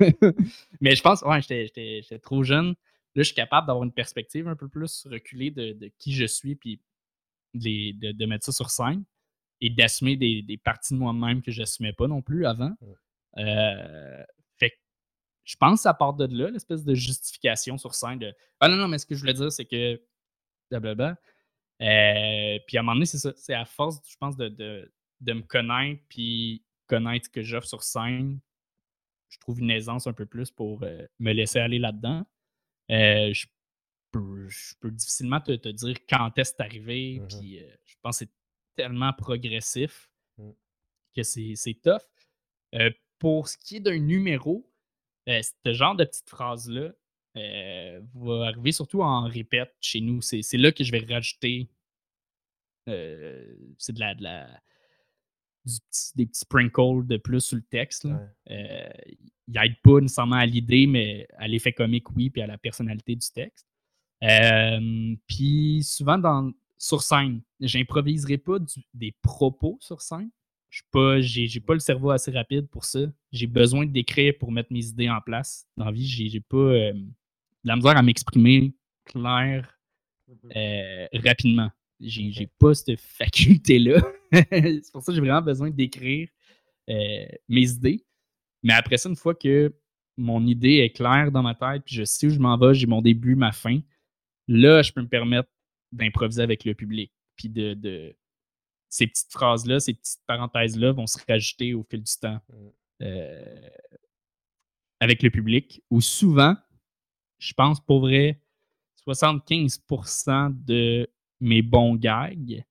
Mais 0.80 0.94
je 0.94 1.02
pense, 1.02 1.22
ouais, 1.22 1.40
j'étais 1.42 2.02
trop 2.22 2.42
jeune. 2.42 2.74
Là, 3.16 3.22
je 3.22 3.28
suis 3.28 3.34
capable 3.34 3.66
d'avoir 3.66 3.84
une 3.84 3.92
perspective 3.92 4.46
un 4.46 4.56
peu 4.56 4.68
plus 4.68 5.06
reculée 5.10 5.50
de, 5.50 5.90
qui 5.98 6.12
je 6.12 6.26
suis 6.26 6.54
puis 6.54 6.80
de, 7.54 8.12
de, 8.12 8.26
mettre 8.26 8.44
ça 8.44 8.52
sur 8.52 8.70
scène 8.70 9.04
et 9.62 9.70
d'assumer 9.70 10.16
des, 10.16 10.42
des, 10.42 10.58
parties 10.58 10.92
de 10.92 10.98
moi-même 10.98 11.40
que 11.40 11.50
je 11.50 11.60
n'assumais 11.60 11.94
pas 11.94 12.08
non 12.08 12.20
plus 12.20 12.44
avant. 12.44 12.74
Euh, 13.38 14.22
fait 14.58 14.72
je 15.44 15.56
pense 15.56 15.78
que 15.78 15.82
ça 15.84 15.94
part 15.94 16.14
de 16.14 16.26
là, 16.26 16.50
l'espèce 16.50 16.84
de 16.84 16.94
justification 16.94 17.78
sur 17.78 17.94
scène 17.94 18.18
de 18.18 18.34
Ah 18.60 18.68
non, 18.68 18.76
non, 18.76 18.88
mais 18.88 18.98
ce 18.98 19.06
que 19.06 19.14
je 19.14 19.20
voulais 19.20 19.34
dire, 19.34 19.50
c'est 19.50 19.64
que 19.64 20.00
blablabla. 20.70 21.16
Euh, 21.82 22.58
puis 22.66 22.76
à 22.76 22.80
un 22.80 22.82
moment 22.82 22.94
donné, 22.94 23.06
c'est 23.06 23.18
ça. 23.18 23.32
C'est 23.36 23.54
à 23.54 23.64
force, 23.64 24.00
je 24.08 24.16
pense, 24.18 24.36
de, 24.36 24.48
de, 24.48 25.32
me 25.32 25.42
connaître 25.42 26.02
puis 26.08 26.64
connaître 26.86 27.26
ce 27.26 27.30
que 27.30 27.42
j'offre 27.42 27.66
sur 27.68 27.82
scène. 27.82 28.40
Je 29.28 29.38
trouve 29.38 29.60
une 29.60 29.70
aisance 29.70 30.06
un 30.06 30.12
peu 30.12 30.26
plus 30.26 30.50
pour 30.50 30.82
euh, 30.82 31.06
me 31.18 31.32
laisser 31.32 31.58
aller 31.58 31.78
là-dedans. 31.78 32.24
je, 32.88 33.46
peux, 34.12 34.90
difficilement 34.90 35.40
te, 35.40 35.68
dire 35.68 35.96
quand 36.08 36.38
est-ce 36.38 36.54
arrivé. 36.58 37.20
Mmh 37.20 37.28
puis 37.28 37.60
je 37.84 37.94
pense 38.02 38.20
que 38.20 38.24
c'est 38.24 38.32
tellement 38.76 39.12
progressif 39.12 40.08
mmh. 40.38 40.50
que 41.14 41.22
c'est 41.22 41.80
tough 41.82 42.02
pour 43.18 43.48
ce 43.48 43.56
qui 43.56 43.76
est 43.76 43.80
d'un 43.80 43.98
numéro, 43.98 44.70
euh, 45.28 45.40
ce 45.42 45.72
genre 45.72 45.94
de 45.94 46.04
petite 46.04 46.28
phrase-là 46.28 46.92
euh, 47.36 48.00
va 48.14 48.46
arriver 48.46 48.72
surtout 48.72 49.02
en 49.02 49.24
répète 49.24 49.74
chez 49.80 50.00
nous. 50.00 50.20
C'est 50.22 50.42
là 50.54 50.72
que 50.72 50.84
je 50.84 50.92
vais 50.92 51.04
rajouter 51.08 51.68
euh, 52.88 53.56
c'est 53.78 53.92
de 53.92 54.00
la, 54.00 54.14
de 54.14 54.22
la 54.22 54.62
des 56.14 56.26
petits 56.26 56.40
sprinkles 56.40 57.06
de 57.06 57.16
plus 57.16 57.40
sur 57.40 57.56
le 57.56 57.62
texte. 57.62 58.06
il 58.48 59.16
n'aide 59.48 59.76
pas 59.82 60.00
nécessairement 60.00 60.36
à 60.36 60.46
l'idée, 60.46 60.86
mais 60.86 61.26
à 61.38 61.48
l'effet 61.48 61.72
comique, 61.72 62.10
oui, 62.16 62.30
puis 62.30 62.42
à 62.42 62.46
la 62.46 62.58
personnalité 62.58 63.14
du 63.14 63.26
texte. 63.32 63.66
puis 65.26 65.82
souvent 65.82 66.18
dans, 66.18 66.52
sur 66.78 67.02
scène, 67.02 67.40
j'improviserai 67.60 68.38
pas 68.38 68.58
des 68.94 69.14
propos 69.22 69.78
sur 69.80 70.00
scène, 70.00 70.30
je 70.76 70.82
pas, 70.90 71.20
j'ai, 71.20 71.60
pas 71.60 71.74
le 71.74 71.80
cerveau 71.80 72.10
assez 72.10 72.30
rapide 72.30 72.68
pour 72.68 72.84
ça. 72.84 73.00
J'ai 73.32 73.46
besoin 73.46 73.86
d'écrire 73.86 74.34
pour 74.38 74.52
mettre 74.52 74.72
mes 74.72 74.84
idées 74.86 75.08
en 75.08 75.20
place. 75.20 75.66
Dans 75.76 75.86
la 75.86 75.92
vie, 75.92 76.06
j'ai, 76.06 76.28
j'ai 76.28 76.40
pas 76.40 76.56
euh, 76.56 76.92
la 77.64 77.76
misère 77.76 77.96
à 77.96 78.02
m'exprimer 78.02 78.74
clair 79.04 79.72
mmh 80.28 80.48
euh, 80.56 81.06
rapidement. 81.24 81.70
J'ai, 82.00 82.48
pas 82.58 82.74
cette 82.74 83.00
faculté-là. 83.00 84.02
c'est 84.32 84.92
pour 84.92 85.02
ça 85.02 85.12
que 85.12 85.14
j'ai 85.14 85.20
vraiment 85.20 85.42
besoin 85.42 85.70
d'écrire 85.70 86.28
euh, 86.90 87.26
mes 87.48 87.70
idées. 87.70 88.04
Mais 88.62 88.74
après 88.74 88.98
ça, 88.98 89.08
une 89.08 89.16
fois 89.16 89.34
que 89.34 89.74
mon 90.16 90.46
idée 90.46 90.78
est 90.78 90.90
claire 90.90 91.30
dans 91.30 91.42
ma 91.42 91.54
tête, 91.54 91.82
puis 91.84 91.94
je 91.94 92.04
sais 92.04 92.26
où 92.26 92.30
je 92.30 92.38
m'en 92.38 92.58
vais, 92.58 92.74
j'ai 92.74 92.86
mon 92.86 93.02
début, 93.02 93.34
ma 93.34 93.52
fin, 93.52 93.80
là, 94.48 94.82
je 94.82 94.92
peux 94.92 95.02
me 95.02 95.08
permettre 95.08 95.48
d'improviser 95.92 96.42
avec 96.42 96.64
le 96.64 96.74
public. 96.74 97.12
Puis 97.36 97.48
de, 97.48 97.74
de 97.74 98.16
ces 98.88 99.06
petites 99.06 99.32
phrases-là, 99.32 99.80
ces 99.80 99.94
petites 99.94 100.20
parenthèses-là 100.26 100.92
vont 100.92 101.06
se 101.06 101.18
rajouter 101.28 101.74
au 101.74 101.82
fil 101.82 102.02
du 102.02 102.12
temps 102.20 102.40
mmh. 102.48 102.68
euh, 103.02 103.68
avec 105.00 105.22
le 105.22 105.30
public. 105.30 105.82
Ou 105.90 106.00
souvent, 106.00 106.56
je 107.38 107.52
pense 107.52 107.80
pour 107.80 108.00
vrai, 108.00 108.40
75% 109.06 110.64
de 110.64 111.08
mes 111.40 111.62
bons 111.62 111.96
gags 111.96 112.64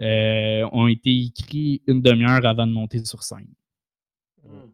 euh, 0.00 0.68
ont 0.72 0.86
été 0.86 1.10
écrits 1.10 1.82
une 1.86 2.02
demi-heure 2.02 2.44
avant 2.44 2.66
de 2.66 2.72
monter 2.72 3.04
sur 3.04 3.22
scène. 3.22 3.48
Mmh. 4.44 4.70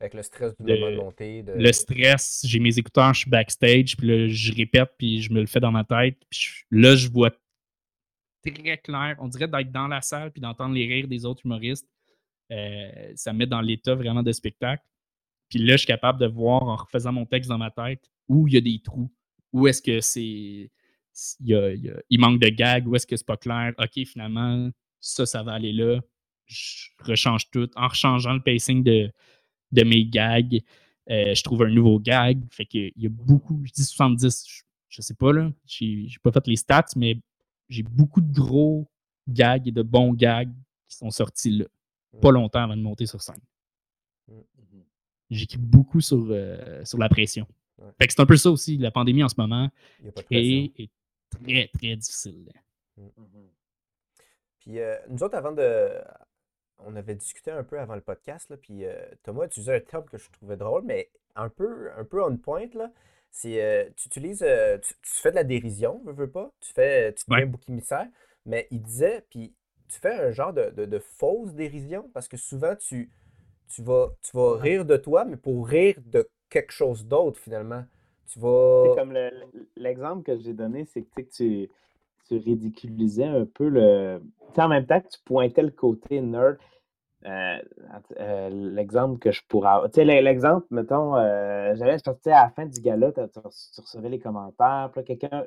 Avec 0.00 0.14
le 0.14 0.22
stress 0.22 0.54
du 0.58 0.72
moment 0.72 0.90
de 0.90 0.96
montée. 0.96 1.44
Le 1.46 1.72
stress, 1.72 2.42
j'ai 2.44 2.58
mes 2.58 2.76
écouteurs, 2.76 3.14
je 3.14 3.20
suis 3.20 3.30
backstage, 3.30 3.96
puis 3.96 4.08
là, 4.08 4.28
je 4.28 4.52
répète, 4.52 4.90
puis 4.98 5.22
je 5.22 5.32
me 5.32 5.40
le 5.40 5.46
fais 5.46 5.60
dans 5.60 5.70
ma 5.70 5.84
tête. 5.84 6.18
Puis 6.28 6.64
là, 6.72 6.96
je 6.96 7.08
vois 7.08 7.30
très 8.44 8.78
clair. 8.78 9.16
On 9.20 9.28
dirait 9.28 9.48
d'être 9.48 9.70
dans 9.70 9.86
la 9.86 10.00
salle 10.00 10.32
puis 10.32 10.40
d'entendre 10.40 10.74
les 10.74 10.86
rires 10.86 11.08
des 11.08 11.24
autres 11.24 11.42
humoristes. 11.44 11.88
Euh, 12.50 13.12
ça 13.14 13.32
me 13.32 13.38
met 13.38 13.46
dans 13.46 13.60
l'état 13.60 13.94
vraiment 13.94 14.22
de 14.22 14.32
spectacle. 14.32 14.82
Puis 15.48 15.58
là, 15.58 15.74
je 15.74 15.78
suis 15.78 15.86
capable 15.86 16.18
de 16.18 16.26
voir 16.26 16.62
en 16.62 16.76
refaisant 16.76 17.12
mon 17.12 17.26
texte 17.26 17.48
dans 17.48 17.58
ma 17.58 17.70
tête 17.70 18.10
où 18.28 18.48
il 18.48 18.54
y 18.54 18.56
a 18.56 18.60
des 18.60 18.80
trous. 18.82 19.10
Où 19.52 19.68
est-ce 19.68 19.82
que 19.82 20.00
c'est. 20.00 20.70
Il, 21.40 22.18
manque 22.18 22.40
de 22.40 22.48
gag, 22.48 22.88
où 22.88 22.96
est-ce 22.96 23.06
que 23.06 23.16
c'est 23.16 23.26
pas 23.26 23.36
clair? 23.36 23.72
OK, 23.78 24.04
finalement, 24.06 24.70
ça, 25.00 25.26
ça 25.26 25.42
va 25.42 25.52
aller 25.52 25.72
là. 25.72 26.00
Je 26.46 26.88
rechange 27.00 27.50
tout. 27.50 27.68
En 27.76 27.88
rechangeant 27.88 28.34
le 28.34 28.42
pacing 28.42 28.82
de, 28.82 29.10
de 29.72 29.84
mes 29.84 30.04
gags, 30.04 30.60
euh, 31.10 31.34
je 31.34 31.42
trouve 31.42 31.62
un 31.62 31.70
nouveau 31.70 31.98
gag. 31.98 32.40
Fait 32.50 32.64
qu'il 32.64 32.92
y 32.96 33.06
a 33.06 33.10
beaucoup, 33.10 33.60
je 33.64 33.72
dis 33.72 33.84
70, 33.84 34.44
je, 34.48 34.62
je 34.88 35.02
sais 35.02 35.14
pas, 35.14 35.32
là. 35.32 35.52
J'ai 35.66 36.08
pas 36.22 36.32
fait 36.32 36.46
les 36.46 36.56
stats, 36.56 36.86
mais 36.96 37.18
j'ai 37.68 37.82
beaucoup 37.82 38.20
de 38.20 38.32
gros 38.32 38.88
gags 39.28 39.66
et 39.66 39.72
de 39.72 39.82
bons 39.82 40.12
gags 40.12 40.52
qui 40.88 40.96
sont 40.96 41.10
sortis 41.10 41.50
là, 41.50 41.64
pas 42.20 42.30
mmh. 42.30 42.34
longtemps 42.34 42.62
avant 42.62 42.76
de 42.76 42.82
monter 42.82 43.06
sur 43.06 43.20
scène. 43.22 43.40
Mmh. 44.28 44.34
Mmh 44.34 44.82
J'écris 45.30 45.58
beaucoup 45.58 46.02
sur, 46.02 46.26
euh, 46.30 46.84
sur 46.84 46.98
la 46.98 47.08
pression. 47.08 47.46
Fait 47.98 48.06
que 48.06 48.12
c'est 48.12 48.20
un 48.20 48.26
peu 48.26 48.36
ça 48.36 48.50
aussi, 48.50 48.76
la 48.76 48.90
pandémie 48.90 49.24
en 49.24 49.28
ce 49.28 49.34
moment 49.38 49.68
est, 50.30 50.72
est, 50.78 50.90
très, 51.42 51.68
très 51.72 51.96
difficile. 51.96 52.52
Puis 54.60 54.78
euh, 54.78 54.96
nous 55.08 55.22
autres, 55.22 55.36
avant 55.36 55.52
de. 55.52 55.90
On 56.84 56.96
avait 56.96 57.14
discuté 57.14 57.52
un 57.52 57.62
peu 57.62 57.78
avant 57.78 57.94
le 57.94 58.00
podcast, 58.00 58.50
là, 58.50 58.56
puis 58.56 58.84
euh, 58.84 58.96
Thomas 59.22 59.46
utilisait 59.46 59.76
un 59.76 59.80
terme 59.80 60.04
que 60.04 60.18
je 60.18 60.28
trouvais 60.30 60.56
drôle, 60.56 60.82
mais 60.84 61.10
un 61.36 61.48
peu, 61.48 61.90
un 61.96 62.04
peu 62.04 62.24
on 62.24 62.36
point. 62.36 62.66
Là 62.74 62.90
c'est 63.32 63.62
euh, 63.62 63.88
tu 63.96 64.08
utilises 64.08 64.42
euh, 64.46 64.78
tu, 64.78 64.94
fais 65.02 65.30
de 65.30 65.36
la 65.36 65.44
dérision, 65.44 66.00
veux, 66.04 66.12
veux 66.12 66.30
pas, 66.30 66.52
tu 66.60 66.72
fais 66.72 67.12
tu 67.14 67.24
deviens 67.28 67.46
bouc 67.46 67.68
émissaire, 67.68 68.06
mais 68.44 68.68
il 68.70 68.82
disait 68.82 69.24
puis 69.30 69.54
tu 69.88 69.98
fais 69.98 70.14
un 70.14 70.30
genre 70.30 70.52
de, 70.52 70.70
de, 70.70 70.98
fausse 70.98 71.52
dérision 71.54 72.08
parce 72.12 72.28
que 72.28 72.36
souvent 72.36 72.76
tu 72.76 73.10
tu 73.68 73.82
vas 73.82 74.10
tu 74.22 74.36
vas 74.36 74.58
rire 74.58 74.84
de 74.84 74.96
toi 74.98 75.24
mais 75.24 75.36
pour 75.36 75.66
rire 75.66 75.96
de 76.06 76.28
quelque 76.50 76.72
chose 76.72 77.06
d'autre 77.06 77.40
finalement. 77.40 77.84
Tu 78.32 78.38
vas 78.38 78.94
comme 78.96 79.16
l'exemple 79.76 80.22
que 80.22 80.38
j'ai 80.38 80.52
donné 80.52 80.84
c'est 80.86 81.02
que 81.02 81.20
tu 81.20 81.68
tu 82.28 82.36
ridiculisais 82.36 83.24
un 83.24 83.46
peu 83.46 83.68
le 83.68 84.22
en 84.56 84.68
même 84.68 84.86
temps 84.86 85.00
que 85.00 85.08
tu 85.08 85.18
pointais 85.24 85.62
le 85.62 85.70
côté 85.70 86.20
nerd 86.20 86.56
euh, 87.24 87.58
euh, 88.18 88.48
l'exemple 88.50 89.18
que 89.20 89.30
je 89.30 89.42
pourrais 89.46 89.70
avoir. 89.70 89.90
Tu 89.90 90.04
sais, 90.04 90.04
l'exemple, 90.04 90.66
mettons, 90.70 91.16
euh, 91.16 91.72
j'avais 91.76 91.98
sorti 91.98 92.30
à 92.30 92.44
la 92.44 92.50
fin 92.50 92.66
du 92.66 92.80
gala, 92.80 93.12
tu, 93.12 93.20
recevais 93.80 94.08
les 94.08 94.18
commentaires, 94.18 94.90
puis 94.92 95.04
quelqu'un 95.04 95.44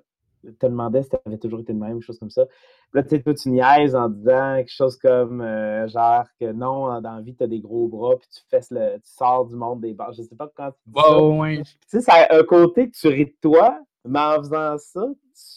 te 0.59 0.65
demandait 0.65 1.03
si 1.03 1.09
tu 1.09 1.17
avais 1.25 1.37
toujours 1.37 1.59
été 1.59 1.73
de 1.73 1.79
même, 1.79 2.01
chose 2.01 2.19
comme 2.19 2.29
ça. 2.29 2.45
Puis 2.45 2.55
là, 2.93 3.03
tu 3.03 3.09
sais, 3.09 3.21
toi, 3.21 3.33
tu 3.33 3.49
niaises 3.49 3.95
en 3.95 4.09
disant 4.09 4.55
quelque 4.57 4.71
chose 4.71 4.97
comme, 4.97 5.41
genre, 5.87 6.25
que 6.39 6.51
non, 6.51 7.01
dans 7.01 7.15
la 7.15 7.21
vie, 7.21 7.35
tu 7.35 7.43
as 7.43 7.47
des 7.47 7.59
gros 7.59 7.87
bras, 7.87 8.15
puis 8.17 8.27
tu, 8.29 8.41
fais 8.49 8.61
le, 8.71 8.95
tu 8.97 9.11
sors 9.11 9.45
du 9.45 9.55
monde 9.55 9.81
des 9.81 9.93
bars. 9.93 10.13
Je 10.13 10.23
sais 10.23 10.35
pas 10.35 10.51
quand 10.55 10.71
tu 10.71 10.89
dis 10.89 10.99
ça. 10.99 11.17
Tu 11.57 11.77
sais, 11.87 12.01
c'est 12.01 12.31
un 12.31 12.43
côté 12.43 12.89
que 12.89 12.95
tu 12.95 13.07
ris 13.07 13.25
de 13.25 13.35
toi, 13.41 13.79
mais 14.05 14.19
en 14.19 14.37
faisant 14.37 14.77
ça, 14.77 15.07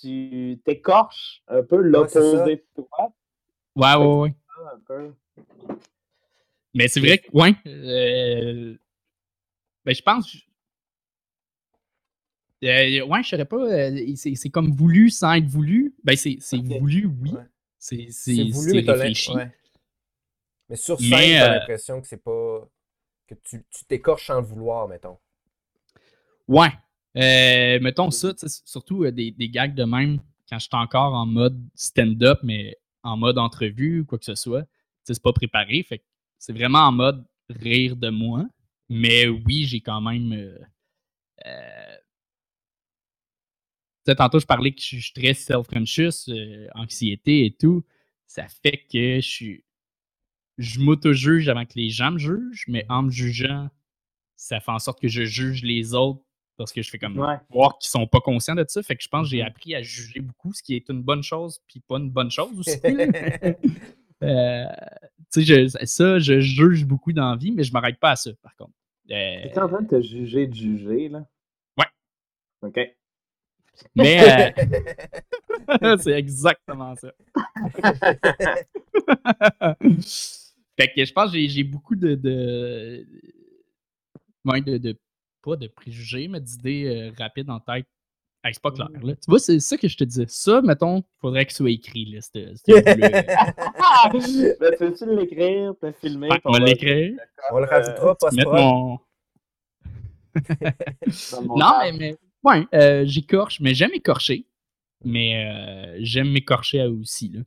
tu 0.01 0.61
t'écorches 0.65 1.43
un 1.49 1.63
peu 1.63 1.77
l'opposé 1.77 2.57
de 2.57 2.65
toi. 2.75 3.13
Ouais, 3.77 3.95
ouais, 3.95 4.35
ouais. 4.89 5.13
Mais 6.75 6.89
c'est 6.89 7.01
vrai 7.01 7.19
que, 7.19 7.29
ouais. 7.33 7.55
Euh, 7.67 8.75
Ben, 9.85 9.95
je 9.95 10.03
pense. 10.03 10.37
Euh, 12.65 13.05
ouais, 13.05 13.23
je 13.23 13.29
saurais 13.29 13.45
pas. 13.45 13.57
Euh, 13.57 14.15
c'est 14.17 14.51
comme 14.51 14.73
voulu 14.73 15.11
sans 15.11 15.35
être 15.35 15.47
voulu. 15.47 15.95
Ben, 16.03 16.17
c'est 16.17 16.39
voulu, 16.57 17.07
oui. 17.07 17.33
C'est 17.79 18.51
voulu, 18.51 18.83
mais 18.83 18.93
réfléchi. 18.93 19.33
Mais 20.69 20.77
sur 20.77 20.99
scène, 20.99 21.11
t'as 21.11 21.51
euh, 21.51 21.59
l'impression 21.59 22.01
que 22.01 22.07
c'est 22.07 22.23
pas. 22.23 22.69
que 23.27 23.35
tu 23.35 23.65
t'écorches 23.87 24.27
sans 24.27 24.41
le 24.41 24.47
vouloir, 24.47 24.89
mettons. 24.89 25.19
Ouais. 26.47 26.71
mettons 27.15 28.11
ça, 28.11 28.35
surtout 28.65 29.11
des, 29.11 29.31
des, 29.31 29.49
gags 29.49 29.75
de 29.75 29.85
même, 29.85 30.19
quand 30.49 30.59
je 30.59 30.65
suis 30.65 30.77
encore 30.77 31.15
en 31.15 31.27
mode 31.27 31.59
stand-up, 31.75 32.41
mais 32.43 32.77
en 33.03 33.17
mode 33.17 33.39
entrevue 33.39 34.01
ou 34.01 34.05
quoi 34.05 34.19
que 34.19 34.25
ce 34.25 34.35
soit. 34.35 34.65
C'est 35.05 35.23
pas 35.23 35.33
préparé. 35.33 35.83
Fait 35.83 36.03
c'est 36.39 36.53
vraiment 36.53 36.81
en 36.81 36.93
mode 36.93 37.25
rire 37.49 37.97
de 37.97 38.11
moi. 38.11 38.45
Mais 38.89 39.27
oui, 39.29 39.65
j'ai 39.65 39.81
quand 39.81 40.01
même. 40.01 40.33
Euh, 41.47 41.88
euh 44.09 44.15
tantôt, 44.15 44.39
je 44.39 44.47
parlais 44.47 44.73
que 44.73 44.81
je 44.81 44.99
suis 44.99 45.13
très 45.13 45.35
self-conscious, 45.35 46.29
euh, 46.29 46.67
anxiété 46.75 47.45
et 47.45 47.51
tout. 47.53 47.85
Ça 48.27 48.47
fait 48.49 48.85
que 48.91 49.17
je 49.17 49.29
suis. 49.29 49.65
Je 50.59 50.81
m'auto-juge 50.81 51.49
avant 51.49 51.65
que 51.65 51.75
les 51.77 51.89
gens 51.89 52.13
me 52.13 52.19
jugent, 52.19 52.65
mais 52.67 52.85
en 52.89 53.05
me 53.05 53.11
jugeant, 53.11 53.69
ça 54.37 54.61
fait 54.61 54.73
en 54.73 54.79
sorte 54.79 55.01
que 55.01 55.09
je 55.09 55.25
juge 55.25 55.63
les 55.63 55.95
autres 55.95 56.23
parce 56.57 56.73
que 56.73 56.83
je 56.83 56.91
fais 56.91 56.99
comme 56.99 57.15
voir 57.51 57.79
qu'ils 57.79 57.89
sont 57.89 58.07
pas 58.07 58.21
conscients 58.21 58.57
de 58.57 58.65
ça. 58.67 58.83
Fait 58.83 58.97
que 58.97 59.03
je 59.03 59.09
pense 59.09 59.27
que 59.27 59.31
j'ai 59.31 59.43
mm-hmm. 59.43 59.47
appris 59.47 59.75
à 59.77 59.83
juger 59.83 60.21
beaucoup, 60.21 60.53
ce 60.53 60.63
qui 60.63 60.75
est 60.75 60.89
une 60.89 61.03
bonne 61.03 61.23
chose, 61.23 61.61
puis 61.69 61.81
pas 61.81 61.99
une 61.99 62.11
bonne 62.11 62.31
chose 62.31 62.59
aussi. 62.59 62.81
euh, 64.25 64.65
je, 65.37 65.69
ça, 65.85 66.19
je 66.19 66.41
juge 66.41 66.85
beaucoup 66.85 67.13
dans 67.13 67.31
la 67.31 67.37
vie, 67.37 67.53
mais 67.53 67.63
je 67.63 67.73
m'arrête 67.73 67.99
pas 68.01 68.11
à 68.11 68.17
ça, 68.17 68.31
par 68.43 68.57
contre. 68.57 68.73
Euh... 69.11 69.43
Tu 69.43 69.49
es 69.49 69.59
en 69.59 69.69
train 69.69 69.83
de 69.83 69.89
te 69.89 70.03
juger 70.03 70.49
de 70.49 70.55
juger, 70.55 71.09
là? 71.09 71.25
Ouais. 71.79 71.87
OK. 72.63 72.79
Mais 73.95 74.55
euh, 75.83 75.97
c'est 75.99 76.13
exactement 76.13 76.95
ça. 76.97 77.13
fait 80.79 80.93
que 80.95 81.05
je 81.05 81.13
pense 81.13 81.33
que 81.33 81.39
j'ai 81.39 81.65
beaucoup 81.65 81.97
de, 81.97 82.15
de, 82.15 83.07
de, 84.45 84.79
de 84.79 84.97
pas 85.43 85.57
de 85.57 85.67
préjugés, 85.69 86.29
mais 86.29 86.41
d'idées 86.41 86.85
euh, 86.87 87.13
rapides 87.19 87.51
en 87.51 87.61
tête. 87.61 87.87
c'est 88.45 88.63
pas 88.63 88.71
clair. 88.71 88.89
Là. 89.03 89.15
Tu 89.15 89.29
vois, 89.29 89.39
c'est 89.39 89.61
ça 89.61 89.77
que 89.77 89.89
je 89.89 89.97
te 89.97 90.05
disais. 90.05 90.27
Ça, 90.29 90.61
mettons, 90.63 90.99
il 90.99 91.05
faudrait 91.21 91.47
que 91.47 91.53
ce 91.53 91.59
soit 91.59 91.71
écrit. 91.71 92.07
Là, 92.07 92.21
ben, 92.35 92.55
peux-tu 94.79 95.17
l'écrire, 95.17 95.75
peux 95.81 95.93
filmer? 95.93 96.29
on 96.45 96.53
va 96.53 96.59
l'écrire. 96.59 97.19
On 97.53 97.59
le 97.59 97.67
rajoutera 97.67 98.15
pas 98.17 98.31
mon... 98.33 98.99
non, 101.57 101.79
mais, 101.81 101.93
mais 101.93 102.17
ouais, 102.45 102.67
euh, 102.75 103.05
j'écorche, 103.07 103.61
mais 103.61 103.75
j'aime 103.75 103.93
écorcher. 103.95 104.47
Mais 105.05 105.47
euh, 105.47 105.99
j'aime 106.01 106.31
m'écorcher 106.31 106.83
aussi. 106.85 107.29
Là. 107.29 107.41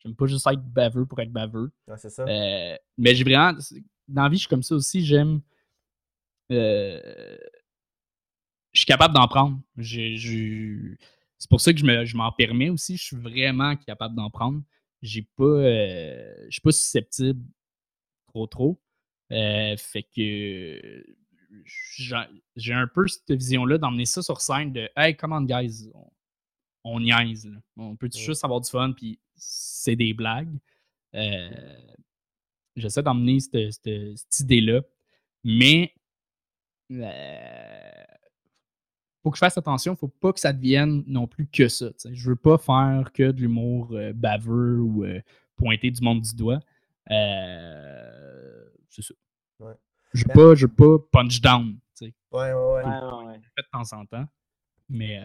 J'aime 0.00 0.16
pas 0.16 0.26
juste 0.26 0.46
être 0.46 0.62
baveux 0.62 1.06
pour 1.06 1.20
être 1.20 1.32
baveux. 1.32 1.70
c'est 1.96 2.10
ça. 2.10 2.24
Euh, 2.24 2.76
mais 2.98 3.14
j'ai 3.14 3.24
vraiment. 3.24 3.56
Dans 4.08 4.24
la 4.24 4.28
vie, 4.28 4.36
je 4.36 4.40
suis 4.42 4.48
comme 4.48 4.62
ça 4.62 4.74
aussi. 4.74 5.04
J'aime 5.04 5.40
euh, 6.52 7.36
je 8.72 8.80
suis 8.80 8.86
capable 8.86 9.14
d'en 9.14 9.26
prendre. 9.26 9.58
C'est 9.78 11.50
pour 11.50 11.60
ça 11.60 11.72
que 11.72 11.78
je 11.78 12.16
m'en 12.16 12.32
permets 12.32 12.68
aussi. 12.68 12.96
Je 12.96 13.04
suis 13.04 13.16
vraiment 13.16 13.74
capable 13.76 14.14
d'en 14.14 14.30
prendre. 14.30 14.62
J'ai 15.02 15.22
pas, 15.22 15.44
euh, 15.44 16.34
je 16.46 16.52
suis 16.52 16.60
pas 16.60 16.72
susceptible 16.72 17.42
trop 18.28 18.46
trop. 18.46 18.80
Euh, 19.32 19.76
fait 19.76 20.04
que 20.04 21.04
j'ai 22.56 22.72
un 22.72 22.86
peu 22.86 23.06
cette 23.08 23.32
vision-là 23.32 23.78
d'emmener 23.78 24.06
ça 24.06 24.22
sur 24.22 24.40
scène 24.40 24.72
de 24.72 24.88
Hey, 24.96 25.16
come 25.16 25.32
on, 25.32 25.42
guys, 25.42 25.90
on, 26.84 27.00
niaise. 27.00 27.50
On 27.76 27.96
peut 27.96 28.10
juste 28.14 28.44
avoir 28.44 28.60
du 28.60 28.70
fun, 28.70 28.92
puis 28.92 29.18
c'est 29.34 29.96
des 29.96 30.14
blagues. 30.14 30.56
J'essaie 32.74 33.02
d'emmener 33.02 33.40
cette, 33.40 33.72
cette 33.72 34.40
idée-là. 34.40 34.82
Mais 35.44 35.94
euh, 36.92 38.04
faut 39.22 39.30
que 39.30 39.36
je 39.36 39.40
fasse 39.40 39.58
attention, 39.58 39.96
faut 39.96 40.08
pas 40.08 40.32
que 40.32 40.40
ça 40.40 40.52
devienne 40.52 41.02
non 41.06 41.26
plus 41.26 41.46
que 41.46 41.68
ça. 41.68 41.90
Je 42.10 42.30
veux 42.30 42.36
pas 42.36 42.58
faire 42.58 43.10
que 43.12 43.30
de 43.30 43.40
l'humour 43.40 43.90
euh, 43.92 44.12
baveux 44.12 44.80
ou 44.80 45.04
euh, 45.04 45.20
pointer 45.56 45.90
du 45.90 46.02
monde 46.02 46.22
du 46.22 46.34
doigt. 46.34 46.60
c'est 47.08 49.02
ça. 49.02 49.14
Je 50.12 50.24
veux 50.26 50.32
pas, 50.32 50.54
je 50.54 50.66
veux 50.66 50.72
pas 50.72 51.04
punch 51.12 51.40
down. 51.40 51.78
Ouais, 52.32 52.52
ouais, 52.52 52.52
ouais. 52.52 52.82
de 52.84 53.62
temps 53.72 53.96
en 53.96 54.04
temps. 54.04 54.26
Mais, 54.88 55.20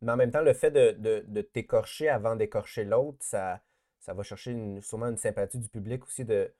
Mais 0.00 0.12
en 0.12 0.16
même 0.16 0.30
temps, 0.30 0.42
le 0.42 0.54
fait 0.54 0.70
de, 0.70 1.24
de, 1.26 1.40
t'écorcher 1.42 2.08
avant 2.08 2.36
d'écorcher 2.36 2.84
l'autre, 2.84 3.18
ça, 3.20 3.60
ça 4.00 4.14
va 4.14 4.22
chercher 4.22 4.56
sûrement 4.80 5.08
une 5.08 5.16
sympathie 5.16 5.58
du 5.58 5.68
public 5.68 6.04
aussi 6.04 6.24
de 6.24 6.52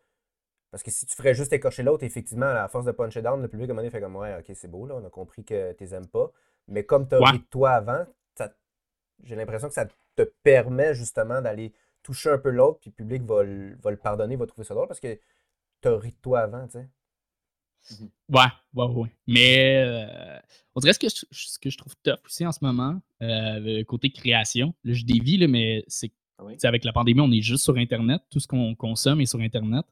parce 0.73 0.83
que 0.83 0.91
si 0.91 1.05
tu 1.05 1.15
ferais 1.15 1.35
juste 1.35 1.53
écorcher 1.53 1.83
l'autre, 1.83 2.03
effectivement, 2.03 2.47
à 2.47 2.55
la 2.55 2.67
force 2.67 2.87
de 2.87 2.93
puncher 2.93 3.21
down, 3.21 3.41
le 3.43 3.49
public, 3.49 3.69
à 3.69 3.73
un 3.73 3.75
moment 3.75 3.83
donné, 3.83 3.91
fait 3.91 4.01
comme 4.01 4.17
Ouais, 4.17 4.35
ok, 4.39 4.57
c'est 4.57 4.71
beau, 4.71 4.87
là, 4.87 4.95
on 4.97 5.05
a 5.05 5.11
compris 5.11 5.45
que 5.45 5.73
tu 5.75 5.85
les 5.85 5.95
aimes 5.95 6.07
pas. 6.07 6.33
Mais 6.67 6.85
comme 6.85 7.07
tu 7.07 7.15
as 7.15 7.19
ri 7.19 7.39
de 7.39 7.45
toi 7.45 7.73
avant, 7.73 8.07
j'ai 9.23 9.37
l'impression 9.37 9.69
que 9.69 9.75
ça 9.75 9.87
te 10.17 10.23
permet 10.43 10.95
justement 10.95 11.43
d'aller 11.43 11.75
toucher 12.03 12.31
un 12.31 12.39
peu 12.39 12.51
l'autre, 12.51 12.81
puis 12.81 12.91
le 12.91 12.95
public 12.95 13.23
va, 13.23 13.45
le 13.45 13.97
pardonner, 14.03 14.35
va 14.37 14.47
trouver 14.47 14.65
ça 14.65 14.75
drôle 14.75 14.89
parce 14.89 14.99
que 14.99 15.21
tu 15.83 15.89
as 15.89 15.97
ri 15.99 16.11
de 16.11 16.17
toi 16.17 16.41
avant, 16.41 16.65
tu 16.65 16.73
sais. 16.73 16.89
Mhm. 17.91 18.11
Ouais, 18.29 18.43
ouais, 18.75 18.87
ouais. 18.87 19.09
Mais 19.27 19.83
euh, 19.85 20.39
on 20.75 20.81
dirait 20.81 20.93
ce 20.93 20.99
que, 20.99 21.09
je, 21.09 21.25
ce 21.31 21.59
que 21.59 21.71
je 21.71 21.77
trouve 21.77 21.95
top 22.03 22.21
aussi 22.25 22.47
en 22.47 22.53
ce 22.53 22.59
moment, 22.63 23.01
euh, 23.23 23.83
côté 23.85 24.11
création. 24.11 24.75
Là, 24.85 24.93
je 24.95 25.05
dévie, 25.05 25.37
là, 25.37 25.49
mais 25.49 25.85
c'est 25.89 26.13
ah 26.39 26.45
avec 26.69 26.85
la 26.85 26.93
pandémie, 26.93 27.21
on 27.21 27.31
est 27.31 27.43
juste 27.43 27.65
sur 27.65 27.77
Internet. 27.77 28.23
Tout 28.31 28.41
ce 28.41 28.47
qu'on 28.47 28.75
consomme 28.75 29.21
est 29.21 29.27
sur 29.27 29.41
Internet. 29.41 29.85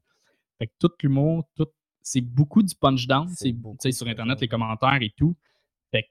Fait 0.58 0.66
que 0.66 0.72
tout 0.78 0.90
l'humour, 1.02 1.48
tout, 1.54 1.68
c'est 2.02 2.20
beaucoup 2.20 2.62
du 2.62 2.74
punch 2.74 3.06
down. 3.06 3.28
C'est 3.28 3.92
sur 3.92 4.06
Internet, 4.06 4.40
les 4.40 4.48
commentaires 4.48 5.00
et 5.00 5.12
tout. 5.16 5.36
Fait 5.90 6.02
que, 6.02 6.08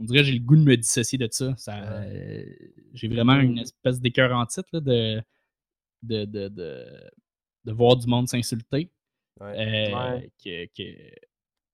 on 0.00 0.04
dirait 0.04 0.20
que 0.20 0.26
j'ai 0.26 0.32
le 0.32 0.44
goût 0.44 0.56
de 0.56 0.62
me 0.62 0.76
dissocier 0.76 1.18
de 1.18 1.28
ça. 1.30 1.54
ça 1.56 1.82
euh, 1.82 2.44
j'ai 2.94 3.08
vraiment 3.08 3.36
une 3.36 3.58
espèce 3.58 4.00
d'écœur 4.00 4.36
en 4.36 4.46
titre 4.46 4.80
de, 4.80 5.22
de, 6.02 6.24
de, 6.24 6.48
de, 6.48 7.72
voir 7.72 7.96
du 7.96 8.06
monde 8.06 8.28
s'insulter. 8.28 8.90
Euh, 9.40 10.20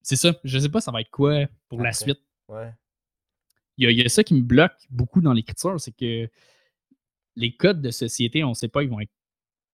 c'est 0.02 0.16
ça. 0.16 0.32
Je 0.44 0.58
sais 0.58 0.68
pas, 0.68 0.80
ça 0.80 0.90
va 0.90 1.00
être 1.00 1.10
quoi 1.10 1.46
pour 1.68 1.82
la 1.82 1.92
suite. 1.92 2.20
Il 3.76 3.90
y, 3.90 4.02
a, 4.02 4.08
ça 4.08 4.24
qui 4.24 4.34
me 4.34 4.42
bloque 4.42 4.76
beaucoup 4.90 5.20
dans 5.20 5.32
l'écriture, 5.32 5.80
c'est 5.80 5.92
que 5.92 6.28
les 7.36 7.56
codes 7.56 7.80
de 7.80 7.90
société, 7.90 8.42
on 8.42 8.52
sait 8.54 8.68
pas, 8.68 8.82
ils 8.82 8.88
vont 8.88 9.00
être. 9.00 9.12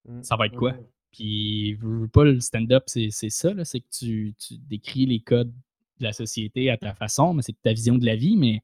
Mmh. 0.07 0.23
Ça 0.23 0.37
va 0.37 0.47
être 0.47 0.57
quoi? 0.57 0.75
Puis, 1.11 1.79
pas 2.13 2.25
le 2.25 2.41
stand-up, 2.41 2.85
c'est 2.87 3.11
ça, 3.11 3.53
c'est 3.65 3.81
que 3.81 3.89
tu, 3.91 4.35
décris 4.69 5.07
les 5.07 5.21
codes 5.21 5.53
de 6.01 6.05
la 6.05 6.13
société 6.13 6.71
à 6.71 6.77
ta 6.77 6.93
façon, 6.93 7.33
mais 7.33 7.43
c'est 7.43 7.55
ta 7.63 7.73
vision 7.73 7.97
de 7.97 8.05
la 8.05 8.17
vie, 8.17 8.37
mais 8.37 8.61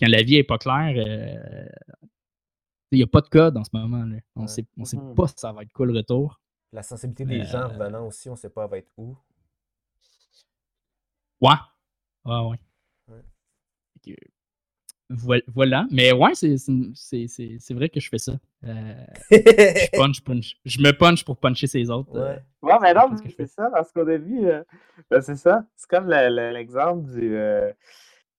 quand 0.00 0.08
la 0.08 0.22
vie 0.22 0.36
n'est 0.36 0.44
pas 0.44 0.58
claire, 0.58 0.94
euh, 0.96 1.68
il 2.90 2.96
n'y 2.96 3.02
a 3.02 3.06
pas 3.06 3.20
de 3.20 3.28
code 3.28 3.56
en 3.56 3.64
ce 3.64 3.70
moment. 3.72 4.04
Là. 4.04 4.16
On 4.34 4.42
ne 4.42 4.46
sait, 4.46 4.66
on 4.76 4.84
sait 4.84 4.96
mmh 4.96 5.14
pas 5.14 5.28
si 5.28 5.34
ça 5.36 5.52
va 5.52 5.62
être 5.62 5.72
quoi 5.72 5.86
le 5.86 5.92
retour. 5.92 6.40
La 6.72 6.82
sensibilité 6.82 7.24
des 7.24 7.44
gens 7.44 7.62
euh 7.62 7.66
revenant 7.66 8.06
aussi, 8.06 8.28
on 8.28 8.32
ne 8.32 8.38
sait 8.38 8.50
pas 8.50 8.64
elle 8.64 8.70
va 8.70 8.78
être 8.78 8.92
où. 8.96 9.16
Ouais. 11.40 11.50
Ouais, 12.24 12.40
ouais. 12.48 12.58
ouais 13.08 13.24
voilà. 15.48 15.86
Mais 15.90 16.12
ouais, 16.12 16.34
c'est 16.34 17.74
vrai 17.74 17.88
que 17.88 18.00
je 18.00 18.08
fais 18.08 18.18
ça. 18.18 18.32
Euh, 18.64 18.94
je 19.30 19.90
punch, 19.96 20.22
punch. 20.22 20.56
Je 20.64 20.80
me 20.80 20.92
punch 20.92 21.24
pour 21.24 21.36
puncher 21.38 21.66
ses 21.66 21.90
autres. 21.90 22.12
Ouais, 22.12 22.72
euh, 22.72 22.78
mais 22.80 22.94
non, 22.94 23.10
c'est 23.36 23.46
ça, 23.46 23.70
parce 23.70 23.92
qu'on 23.92 24.06
a 24.06 24.16
vu. 24.16 24.46
Euh, 24.46 24.62
ben, 25.10 25.20
c'est 25.20 25.36
ça. 25.36 25.64
C'est 25.76 25.88
comme 25.88 26.08
l'exemple 26.08 27.10
du. 27.10 27.36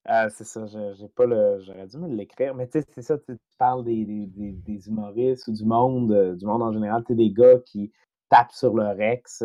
Ah, 0.03 0.29
c'est 0.31 0.45
ça, 0.45 0.65
j'ai 0.65 1.07
pas 1.09 1.25
le. 1.25 1.59
J'aurais 1.59 1.87
dû 1.87 1.97
me 1.97 2.07
l'écrire, 2.15 2.55
mais 2.55 2.67
tu 2.67 2.79
sais, 2.79 2.85
c'est 2.91 3.03
ça, 3.03 3.19
tu 3.19 3.37
parles 3.59 3.83
des, 3.83 4.03
des, 4.03 4.51
des, 4.51 4.87
humoristes 4.87 5.47
ou 5.47 5.53
du 5.53 5.63
monde, 5.63 6.37
du 6.37 6.45
monde 6.45 6.63
en 6.63 6.71
général, 6.71 7.03
tu 7.03 7.13
sais, 7.13 7.15
des 7.15 7.29
gars 7.29 7.59
qui 7.59 7.91
tapent 8.31 8.53
sur 8.53 8.73
leur 8.73 8.99
ex, 8.99 9.39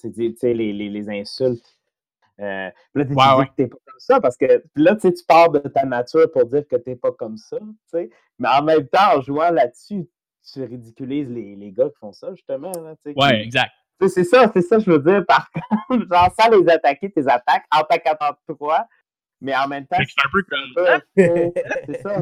tu 0.00 0.34
sais, 0.36 0.54
les, 0.54 0.72
les, 0.72 0.88
les 0.88 1.10
insultes 1.10 1.78
euh, 2.40 2.70
là, 2.94 3.04
tu 3.04 3.10
dis 3.10 3.14
que 3.14 3.54
t'es 3.56 3.66
pas 3.68 3.76
comme 3.86 4.00
ça 4.00 4.20
parce 4.20 4.36
que 4.36 4.64
là, 4.74 4.96
tu 4.96 5.12
pars 5.26 5.50
de 5.50 5.60
ta 5.60 5.84
nature 5.84 6.30
pour 6.32 6.46
dire 6.46 6.66
que 6.66 6.76
t'es 6.76 6.96
pas 6.96 7.12
comme 7.12 7.36
ça, 7.36 7.58
sais. 7.86 8.10
Mais 8.38 8.48
en 8.48 8.62
même 8.62 8.88
temps, 8.88 9.16
en 9.16 9.20
jouant 9.20 9.50
là-dessus, 9.50 10.08
tu 10.52 10.62
ridiculises 10.64 11.30
les, 11.30 11.54
les, 11.56 11.72
gars 11.72 11.88
qui 11.88 11.98
font 12.00 12.12
ça, 12.12 12.34
justement. 12.34 12.72
Là, 12.72 12.94
ouais, 13.16 13.42
exact. 13.42 13.70
C'est 14.08 14.24
ça, 14.24 14.50
c'est 14.52 14.62
ça, 14.62 14.78
je 14.78 14.90
veux 14.90 14.98
dire. 14.98 15.24
Par 15.26 15.48
contre, 15.88 16.06
genre, 16.10 16.28
sans 16.38 16.50
les 16.50 16.68
attaquer, 16.68 17.10
tes 17.10 17.26
attaques, 17.28 17.64
en 17.72 17.82
t'attaquant 17.84 18.34
toi, 18.58 18.86
mais 19.40 19.56
en 19.56 19.68
même 19.68 19.86
temps, 19.86 19.96
c'est 19.98 20.24
un 20.24 20.30
peu 20.32 20.42
comme 20.42 21.04
C'est 21.16 22.02
ça. 22.02 22.20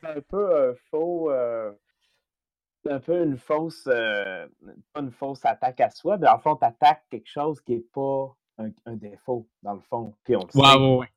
C'est 0.00 0.08
un 0.08 0.20
peu 0.28 0.70
un 0.70 0.74
faux. 0.90 1.30
Euh, 1.30 1.72
c'est 2.82 2.92
un 2.92 3.00
peu 3.00 3.22
une 3.22 3.36
fausse. 3.36 3.88
Euh, 3.88 4.46
pas 4.92 5.00
une 5.00 5.10
fausse 5.10 5.44
attaque 5.44 5.80
à 5.80 5.90
soi, 5.90 6.16
mais 6.18 6.28
en 6.28 6.38
fond, 6.38 6.56
t'attaques 6.56 7.04
quelque 7.10 7.28
chose 7.28 7.60
qui 7.60 7.74
est 7.74 7.92
pas 7.92 8.34
un, 8.58 8.96
défaut, 8.96 9.48
dans 9.62 9.74
le 9.74 9.80
fond. 9.80 10.14
Puis 10.24 10.36
on 10.36 10.46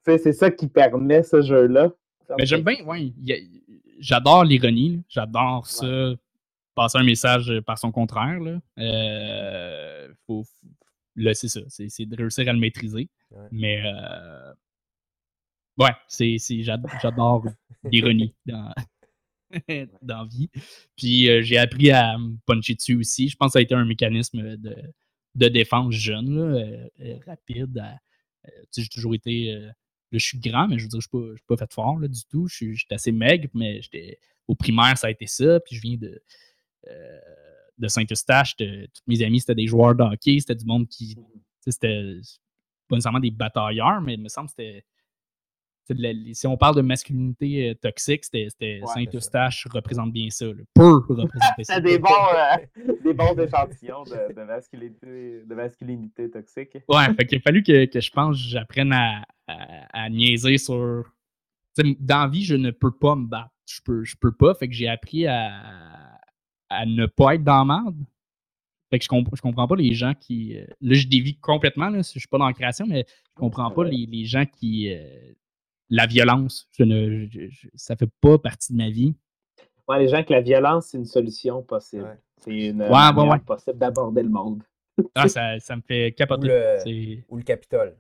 C'est 0.06 0.34
ça 0.34 0.52
qui 0.52 0.68
permet 0.68 1.24
ce 1.24 1.42
jeu-là. 1.42 1.92
Mais 2.38 2.46
j'aime 2.46 2.64
bien, 2.64 2.84
ouais. 2.86 3.14
J'adore 4.00 4.46
l'ironie. 4.46 5.04
J'adore 5.10 5.68
ça. 5.68 6.14
Passer 6.76 6.98
un 6.98 7.04
message 7.04 7.52
par 7.66 7.78
son 7.78 7.92
contraire. 7.92 8.40
Là, 8.40 8.60
euh, 8.80 10.12
faut, 10.26 10.44
là 11.16 11.34
c'est 11.34 11.50
ça. 11.50 11.62
C'est 11.68 12.06
de 12.06 12.16
réussir 12.16 12.48
à 12.50 12.54
le 12.54 12.60
maîtriser. 12.60 13.10
Mais 13.52 13.84
euh, 13.86 14.54
ouais, 15.78 15.92
c'est 16.08 16.38
j'adore 16.40 17.46
l'ironie 17.84 18.34
dans, 18.46 18.72
dans 20.02 20.26
vie. 20.26 20.50
Puis 20.96 21.30
euh, 21.30 21.42
j'ai 21.42 21.58
appris 21.58 21.92
à 21.92 22.18
me 22.18 22.36
puncher 22.46 22.76
dessus 22.76 22.96
aussi. 22.96 23.30
Je 23.30 23.36
pense 23.36 23.50
que 23.50 23.54
ça 23.54 23.60
a 23.60 23.62
été 23.62 23.76
un 23.76 23.86
mécanisme 23.86 24.58
de, 24.58 24.76
de 25.36 25.48
défense 25.48 25.94
jeune, 25.94 26.38
euh, 26.38 26.88
euh, 27.02 27.18
rapide. 27.26 27.82
j'ai 28.76 28.88
toujours 28.88 29.16
été. 29.16 29.54
là, 29.54 29.72
je 30.12 30.26
suis 30.26 30.40
grand, 30.40 30.68
mais 30.68 30.78
je 30.78 30.84
veux 30.84 30.90
dire, 30.90 31.02
je 31.02 31.18
ne 31.18 31.36
suis, 31.36 31.46
pas 31.48 31.58
fait 31.58 31.74
fort 31.74 31.98
là, 32.00 32.08
du 32.08 32.24
tout. 32.30 32.48
Je 32.48 32.56
suis, 32.56 32.86
assez 32.92 33.12
maigre, 33.12 33.50
mais 33.54 33.82
j'étais 33.82 34.20
au 34.48 34.56
primaire, 34.56 34.98
ça 34.98 35.08
a 35.08 35.12
été 35.12 35.28
ça. 35.28 35.60
Puis 35.60 35.76
je 35.76 35.82
viens 35.82 35.98
de, 35.98 36.22
de 37.78 37.88
Saint-Eustache. 37.88 38.56
Tous 38.58 39.04
mes 39.08 39.22
amis, 39.24 39.40
c'était 39.40 39.56
des 39.56 39.68
joueurs 39.68 39.96
de 39.96 40.04
hockey. 40.04 40.40
C'était 40.40 40.56
du 40.56 40.66
monde 40.66 40.88
qui. 40.88 41.16
C'était 41.66 42.18
pas 42.90 42.98
nécessairement 42.98 43.22
des 43.22 43.32
batailleurs, 43.32 44.02
mais 44.02 44.16
il 44.16 44.22
me 44.22 44.28
semble 44.28 44.48
que 44.48 44.56
c'était 44.58 44.86
si 46.34 46.48
on 46.48 46.58
parle 46.58 46.76
de 46.76 46.82
masculinité 46.82 47.70
euh, 47.70 47.74
toxique, 47.76 48.26
c'était 48.26 48.82
Saint-Eustache 48.86 49.68
représente 49.72 50.12
bien 50.12 50.30
ça. 50.30 50.46
Peut 50.74 51.02
représenter 51.10 51.64
ça. 51.64 51.80
des 51.80 52.00
bons, 52.00 52.10
euh, 52.10 52.94
des 53.04 53.14
bons 53.14 53.38
échantillons 53.38 54.04
de, 54.04 54.34
de, 54.34 54.44
masculinité, 54.44 55.44
de 55.46 55.56
masculinité 55.56 56.30
toxique. 56.30 56.78
Ouais, 56.88 57.14
fait 57.16 57.26
qu'il 57.26 57.38
a 57.38 57.42
fallu 57.42 57.64
que, 57.64 57.86
que 57.86 58.00
je 58.00 58.12
pense 58.12 58.38
j'apprenne 58.38 58.94
à, 58.94 59.24
à, 59.48 60.10
niaiser 60.10 60.58
sur. 60.58 61.04
dans 61.78 62.22
la 62.22 62.28
vie, 62.28 62.44
je 62.44 62.56
ne 62.56 62.72
peux 62.72 62.92
pas 62.92 63.16
me 63.16 63.28
battre. 63.28 63.50
Je 63.66 63.82
peux, 63.82 64.04
je 64.04 64.16
peux 64.18 64.34
pas. 64.34 64.54
Fait 64.56 64.68
que 64.68 64.74
j'ai 64.74 64.88
appris 64.88 65.28
à, 65.28 66.20
à 66.70 66.86
ne 66.86 67.06
pas 67.06 67.36
être 67.36 67.44
dans 67.44 67.66
la 67.66 67.82
merde. 67.82 67.98
Fait 68.90 69.00
que 69.00 69.06
je, 69.06 69.10
je 69.10 69.42
comprends 69.42 69.68
pas 69.68 69.76
les 69.76 69.94
gens 69.94 70.14
qui. 70.14 70.58
Euh, 70.58 70.66
là, 70.82 70.94
je 70.94 71.08
dévie 71.08 71.38
complètement. 71.40 71.90
Là, 71.90 71.98
je 71.98 72.20
suis 72.20 72.28
pas 72.28 72.38
dans 72.38 72.48
la 72.48 72.54
création, 72.54 72.86
mais 72.88 73.06
je 73.08 73.40
comprends 73.40 73.72
pas 73.72 73.84
les, 73.84 74.06
les 74.06 74.26
gens 74.26 74.46
qui 74.46 74.94
la 75.90 76.08
violence. 76.08 76.68
Je 76.78 76.84
ne, 76.84 77.28
ça 77.76 77.96
fait 77.96 78.10
pas 78.22 78.38
partie 78.38 78.74
de 78.74 78.78
ma 78.78 78.90
vie. 78.90 79.16
Ouais, 79.88 80.00
les 80.00 80.08
gens 80.08 80.24
que 80.24 80.34
la 80.34 80.42
violence, 80.42 80.88
c'est 80.88 80.98
une 80.98 81.06
solution 81.06 81.62
possible. 81.62 82.18
C'est 82.38 82.70
une 82.70 82.82
ouais, 82.82 83.40
possible 83.46 83.78
d'aborder 83.78 84.24
le 84.24 84.30
monde. 84.30 84.64
ah, 85.16 85.28
ça, 85.28 85.60
ça, 85.60 85.76
me 85.76 85.82
fait 85.82 86.14
capoter. 86.14 87.24
Ou 87.30 87.38
le, 87.38 87.44
Capitole. 87.44 87.96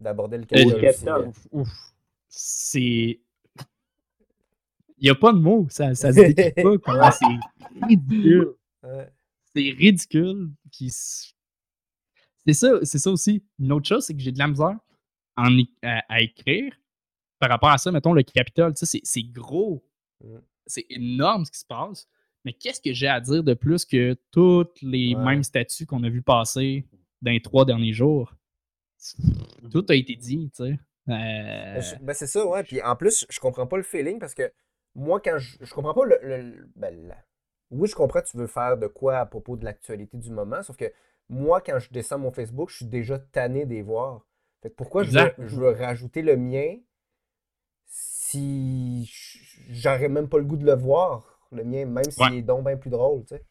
D'aborder 0.00 0.38
le 0.38 0.44
euh, 0.44 0.80
Capitole. 0.80 1.32
ouf, 1.52 1.68
C'est. 2.28 3.20
Il 5.00 5.04
n'y 5.04 5.10
a 5.10 5.14
pas 5.14 5.32
de 5.32 5.38
mots, 5.38 5.66
ça, 5.70 5.94
ça 5.94 6.12
se 6.12 6.20
décrit 6.20 6.52
pas. 6.62 6.78
Comment 6.84 7.10
c'est 7.12 7.86
ridicule. 7.86 8.54
C'est 9.54 9.74
ridicule. 9.78 10.50
C'est 12.46 12.52
ça, 12.52 12.70
c'est 12.82 12.98
ça 12.98 13.10
aussi. 13.10 13.44
Une 13.60 13.72
autre 13.72 13.86
chose, 13.86 14.04
c'est 14.04 14.14
que 14.14 14.20
j'ai 14.20 14.32
de 14.32 14.38
la 14.38 14.48
misère 14.48 14.76
à, 15.82 16.20
écrire 16.20 16.72
par 17.38 17.50
rapport 17.50 17.70
à 17.70 17.78
ça, 17.78 17.92
mettons 17.92 18.12
le 18.12 18.22
Capitole, 18.22 18.72
c'est 18.74 19.22
gros. 19.22 19.84
Mmh. 20.22 20.38
C'est 20.66 20.86
énorme 20.90 21.44
ce 21.44 21.52
qui 21.52 21.58
se 21.58 21.66
passe. 21.66 22.08
Mais 22.44 22.52
qu'est-ce 22.52 22.80
que 22.80 22.92
j'ai 22.92 23.08
à 23.08 23.20
dire 23.20 23.42
de 23.42 23.54
plus 23.54 23.84
que 23.84 24.16
toutes 24.30 24.80
les 24.82 25.14
mêmes 25.14 25.42
statuts 25.42 25.86
qu'on 25.86 26.02
a 26.02 26.08
vu 26.08 26.22
passer 26.22 26.86
dans 27.22 27.30
les 27.30 27.40
trois 27.42 27.64
derniers 27.64 27.92
jours? 27.92 28.34
Mmh. 29.18 29.68
Tout 29.70 29.86
a 29.88 29.94
été 29.94 30.16
dit, 30.16 30.50
tu 30.50 30.64
sais. 30.64 30.78
Euh 31.08 31.80
ben, 32.00 32.12
c'est 32.12 32.26
ça, 32.26 32.46
ouais. 32.46 32.62
Puis 32.64 32.82
en 32.82 32.96
plus, 32.96 33.26
je 33.30 33.40
comprends 33.40 33.66
pas 33.66 33.76
le 33.76 33.82
feeling 33.82 34.18
parce 34.18 34.34
que 34.34 34.52
moi, 34.94 35.20
quand 35.20 35.38
je, 35.38 35.56
je 35.60 35.72
comprends 35.72 35.94
pas 35.94 36.04
le. 36.04 36.68
ben, 36.76 37.14
Oui, 37.70 37.88
je 37.88 37.94
comprends 37.94 38.20
tu 38.20 38.36
veux 38.36 38.46
faire 38.46 38.76
de 38.76 38.88
quoi 38.88 39.18
à 39.18 39.26
propos 39.26 39.56
de 39.56 39.64
l'actualité 39.64 40.18
du 40.18 40.30
moment, 40.30 40.62
sauf 40.62 40.76
que 40.76 40.92
moi, 41.28 41.60
quand 41.60 41.78
je 41.78 41.90
descends 41.90 42.18
mon 42.18 42.30
Facebook, 42.30 42.70
je 42.70 42.76
suis 42.76 42.86
déjà 42.86 43.18
tanné 43.18 43.64
des 43.64 43.82
voir 43.82 44.27
pourquoi 44.76 45.04
je 45.04 45.18
veux, 45.38 45.70
rajouter 45.70 46.22
le 46.22 46.36
mien 46.36 46.76
si 47.86 49.10
j'aurais 49.70 50.08
même 50.08 50.28
pas 50.28 50.38
le 50.38 50.44
goût 50.44 50.56
de 50.56 50.66
le 50.66 50.74
voir, 50.74 51.40
le 51.52 51.64
mien, 51.64 51.86
même 51.86 52.10
s'il 52.10 52.34
est 52.34 52.42
donc 52.42 52.66
bien 52.66 52.76
plus 52.76 52.90
drôle, 52.90 53.24
tu 53.24 53.36
sais? 53.36 53.44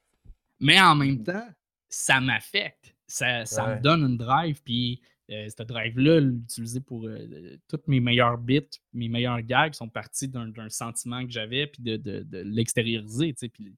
Mais 0.59 0.79
en 0.79 0.95
même 0.95 1.23
temps, 1.23 1.47
ça 1.89 2.19
m'affecte. 2.19 2.95
Ça, 3.07 3.45
ça 3.45 3.75
me 3.75 3.81
donne 3.81 4.03
une 4.03 4.17
drive, 4.17 4.61
puis 4.63 5.01
euh, 5.31 5.47
cette 5.49 5.67
drive-là, 5.67 6.19
l'utiliser 6.19 6.81
pour 6.81 7.05
euh, 7.05 7.57
toutes 7.67 7.87
mes 7.87 7.99
meilleurs 7.99 8.37
bits, 8.37 8.69
mes 8.93 9.07
meilleurs 9.07 9.41
gags 9.41 9.73
sont 9.73 9.89
partis 9.89 10.27
d'un 10.27 10.69
sentiment 10.69 11.23
que 11.25 11.31
j'avais, 11.31 11.67
puis 11.67 11.83
de, 11.83 11.97
de, 11.97 12.23
de 12.23 12.39
l'extérioriser, 12.39 13.33
tu 13.33 13.39
sais. 13.39 13.49
Puis 13.49 13.73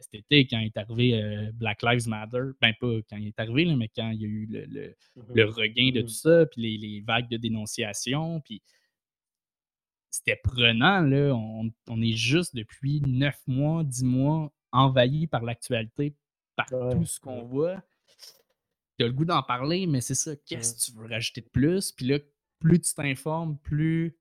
cet 0.00 0.14
été, 0.14 0.46
quand 0.46 0.58
est 0.60 0.76
arrivé 0.76 1.22
euh, 1.22 1.50
Black 1.52 1.82
Lives 1.82 2.08
Matter, 2.08 2.50
ben 2.60 2.72
pas 2.80 2.96
quand 3.08 3.16
il 3.16 3.28
est 3.28 3.40
arrivé, 3.40 3.64
mais 3.74 3.88
quand 3.94 4.10
il 4.10 4.20
y 4.20 4.24
a 4.24 4.28
eu 4.28 4.46
le, 4.46 4.94
mmh 5.16 5.50
regain 5.50 5.90
de 5.92 6.00
mmh 6.00 6.04
tout 6.04 6.08
ça, 6.08 6.46
puis 6.46 6.78
les, 6.78 7.00
vagues 7.00 7.28
de 7.28 7.36
dénonciation, 7.36 8.40
puis 8.40 8.62
c'était 10.10 10.40
prenant, 10.42 11.00
là. 11.00 11.34
On, 11.34 12.02
est 12.02 12.16
juste 12.16 12.54
depuis 12.54 13.00
neuf 13.06 13.40
mois, 13.46 13.84
dix 13.84 14.04
mois 14.04 14.52
envahi 14.72 15.26
par 15.26 15.42
l'actualité, 15.42 16.14
par 16.56 16.66
tout 16.66 17.04
ce 17.04 17.20
qu'on 17.20 17.42
voit. 17.42 17.82
Tu 18.98 19.04
as 19.04 19.08
le 19.08 19.12
goût 19.12 19.24
d'en 19.24 19.42
parler, 19.42 19.86
mais 19.86 20.00
c'est 20.00 20.14
ça, 20.14 20.34
qu'est-ce 20.46 20.74
que 20.74 20.92
tu 20.92 20.98
veux 20.98 21.06
rajouter 21.06 21.40
de 21.40 21.48
plus? 21.48 21.92
Puis 21.92 22.06
là, 22.06 22.18
plus 22.58 22.80
tu 22.80 22.94
t'informes, 22.94 23.58
plus 23.58 24.16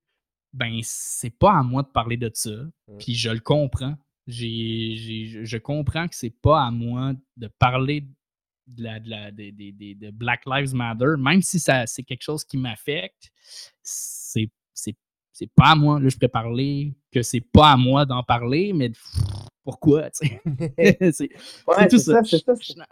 ben 0.53 0.79
c'est 0.83 1.29
pas 1.29 1.57
à 1.57 1.63
moi 1.63 1.83
de 1.83 1.89
parler 1.89 2.17
de 2.17 2.31
ça. 2.33 2.55
Puis 2.99 3.15
je 3.15 3.29
le 3.29 3.39
comprends 3.39 3.97
je 4.27 5.57
comprends 5.57 6.07
que 6.07 6.15
c'est 6.15 6.29
pas 6.41 6.65
à 6.65 6.71
moi 6.71 7.13
de 7.37 7.47
parler 7.59 8.03
de, 8.67 8.83
la, 8.83 8.99
de, 9.31 10.11
Black 10.11 10.45
Lives 10.45 10.75
Matter, 10.75 11.13
même 11.17 11.41
si 11.41 11.59
c'est 11.59 12.03
quelque 12.03 12.21
chose 12.21 12.43
qui 12.43 12.57
m'affecte, 12.57 13.31
c'est, 13.81 14.49
c'est, 14.73 14.95
pas 15.55 15.71
à 15.71 15.75
moi. 15.75 15.99
Là, 15.99 16.09
je 16.09 16.15
pourrais 16.15 16.29
parler 16.29 16.93
que 17.11 17.21
c'est 17.21 17.41
pas 17.41 17.71
à 17.71 17.77
moi 17.77 18.05
d'en 18.05 18.23
parler, 18.23 18.73
mais 18.73 18.91
pourquoi? 19.63 20.09
c'est, 20.11 21.29
tout 21.89 21.99
ça. 21.99 22.21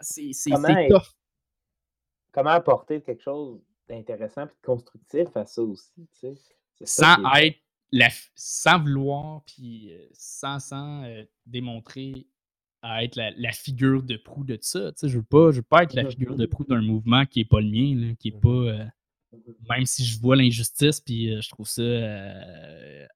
C'est, 0.00 0.50
comment, 2.32 2.50
apporter 2.50 3.02
quelque 3.02 3.22
chose 3.22 3.60
d'intéressant 3.88 4.44
et 4.44 4.46
de 4.46 4.52
constructif 4.62 5.36
à 5.36 5.44
ça 5.44 5.62
aussi? 5.62 6.08
Sans 6.84 7.16
être 7.36 7.58
sans 8.34 8.80
vouloir, 8.80 9.42
puis 9.44 9.92
euh, 9.92 10.06
sans, 10.12 10.58
sans 10.58 11.04
euh, 11.04 11.24
démontrer 11.46 12.26
à 12.82 13.02
être 13.04 13.16
la, 13.16 13.52
figure 13.52 14.02
de 14.02 14.16
proue 14.16 14.44
de 14.44 14.58
ça. 14.60 14.92
je 15.02 15.18
veux 15.18 15.24
pas, 15.24 15.50
je 15.50 15.56
veux 15.56 15.62
pas 15.62 15.82
être 15.82 15.94
la 15.94 16.08
figure 16.08 16.36
de 16.36 16.46
proue 16.46 16.64
d'un 16.64 16.82
mouvement 16.82 17.26
qui 17.26 17.40
est 17.40 17.44
pas 17.44 17.60
le 17.60 17.68
mien, 17.68 18.14
qui 18.14 18.28
est 18.28 18.40
pas. 18.40 18.48
Euh, 18.48 18.84
même 19.68 19.84
si 19.84 20.04
je 20.04 20.20
vois 20.20 20.36
l'injustice, 20.36 21.00
puis 21.00 21.42
je 21.42 21.48
trouve 21.48 21.66
ça 21.66 21.82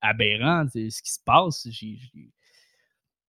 aberrant, 0.00 0.66
ce 0.72 1.02
qui 1.02 1.12
se 1.12 1.20
passe. 1.24 1.68
J'ai, 1.70 1.98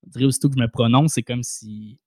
on 0.04 0.10
dirait 0.10 0.26
aussitôt 0.26 0.50
que 0.50 0.56
je 0.56 0.62
me 0.62 0.68
prononce, 0.68 1.14
c'est 1.14 1.24
comme 1.24 1.44
si. 1.44 2.00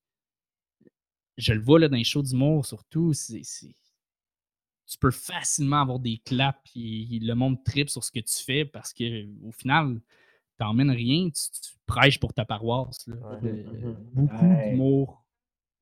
Je 1.37 1.53
le 1.53 1.61
vois 1.61 1.79
là, 1.79 1.89
dans 1.89 1.97
les 1.97 2.05
shows 2.05 2.23
d'humour, 2.23 2.67
surtout. 2.67 3.13
C'est, 3.13 3.43
tu 4.87 4.99
peux 4.99 5.11
facilement 5.11 5.83
avoir 5.83 5.99
des 5.99 6.19
claps 6.19 6.59
et 6.77 7.19
le 7.21 7.35
monde 7.35 7.63
tripe 7.65 7.89
sur 7.89 8.05
ce 8.05 8.11
que 8.11 8.21
tu 8.21 8.45
fais 8.45 8.65
parce 8.65 8.93
que 8.93 9.27
au 9.47 9.53
final, 9.53 10.01
tu 10.59 10.65
n'emmènes 10.65 10.91
rien, 10.91 11.31
tu, 11.31 11.73
prêches 11.87 12.21
pour 12.21 12.33
ta 12.33 12.45
paroisse. 12.45 13.09
Euh, 13.09 13.95
beaucoup 14.13 14.47
d'humour 14.47 15.25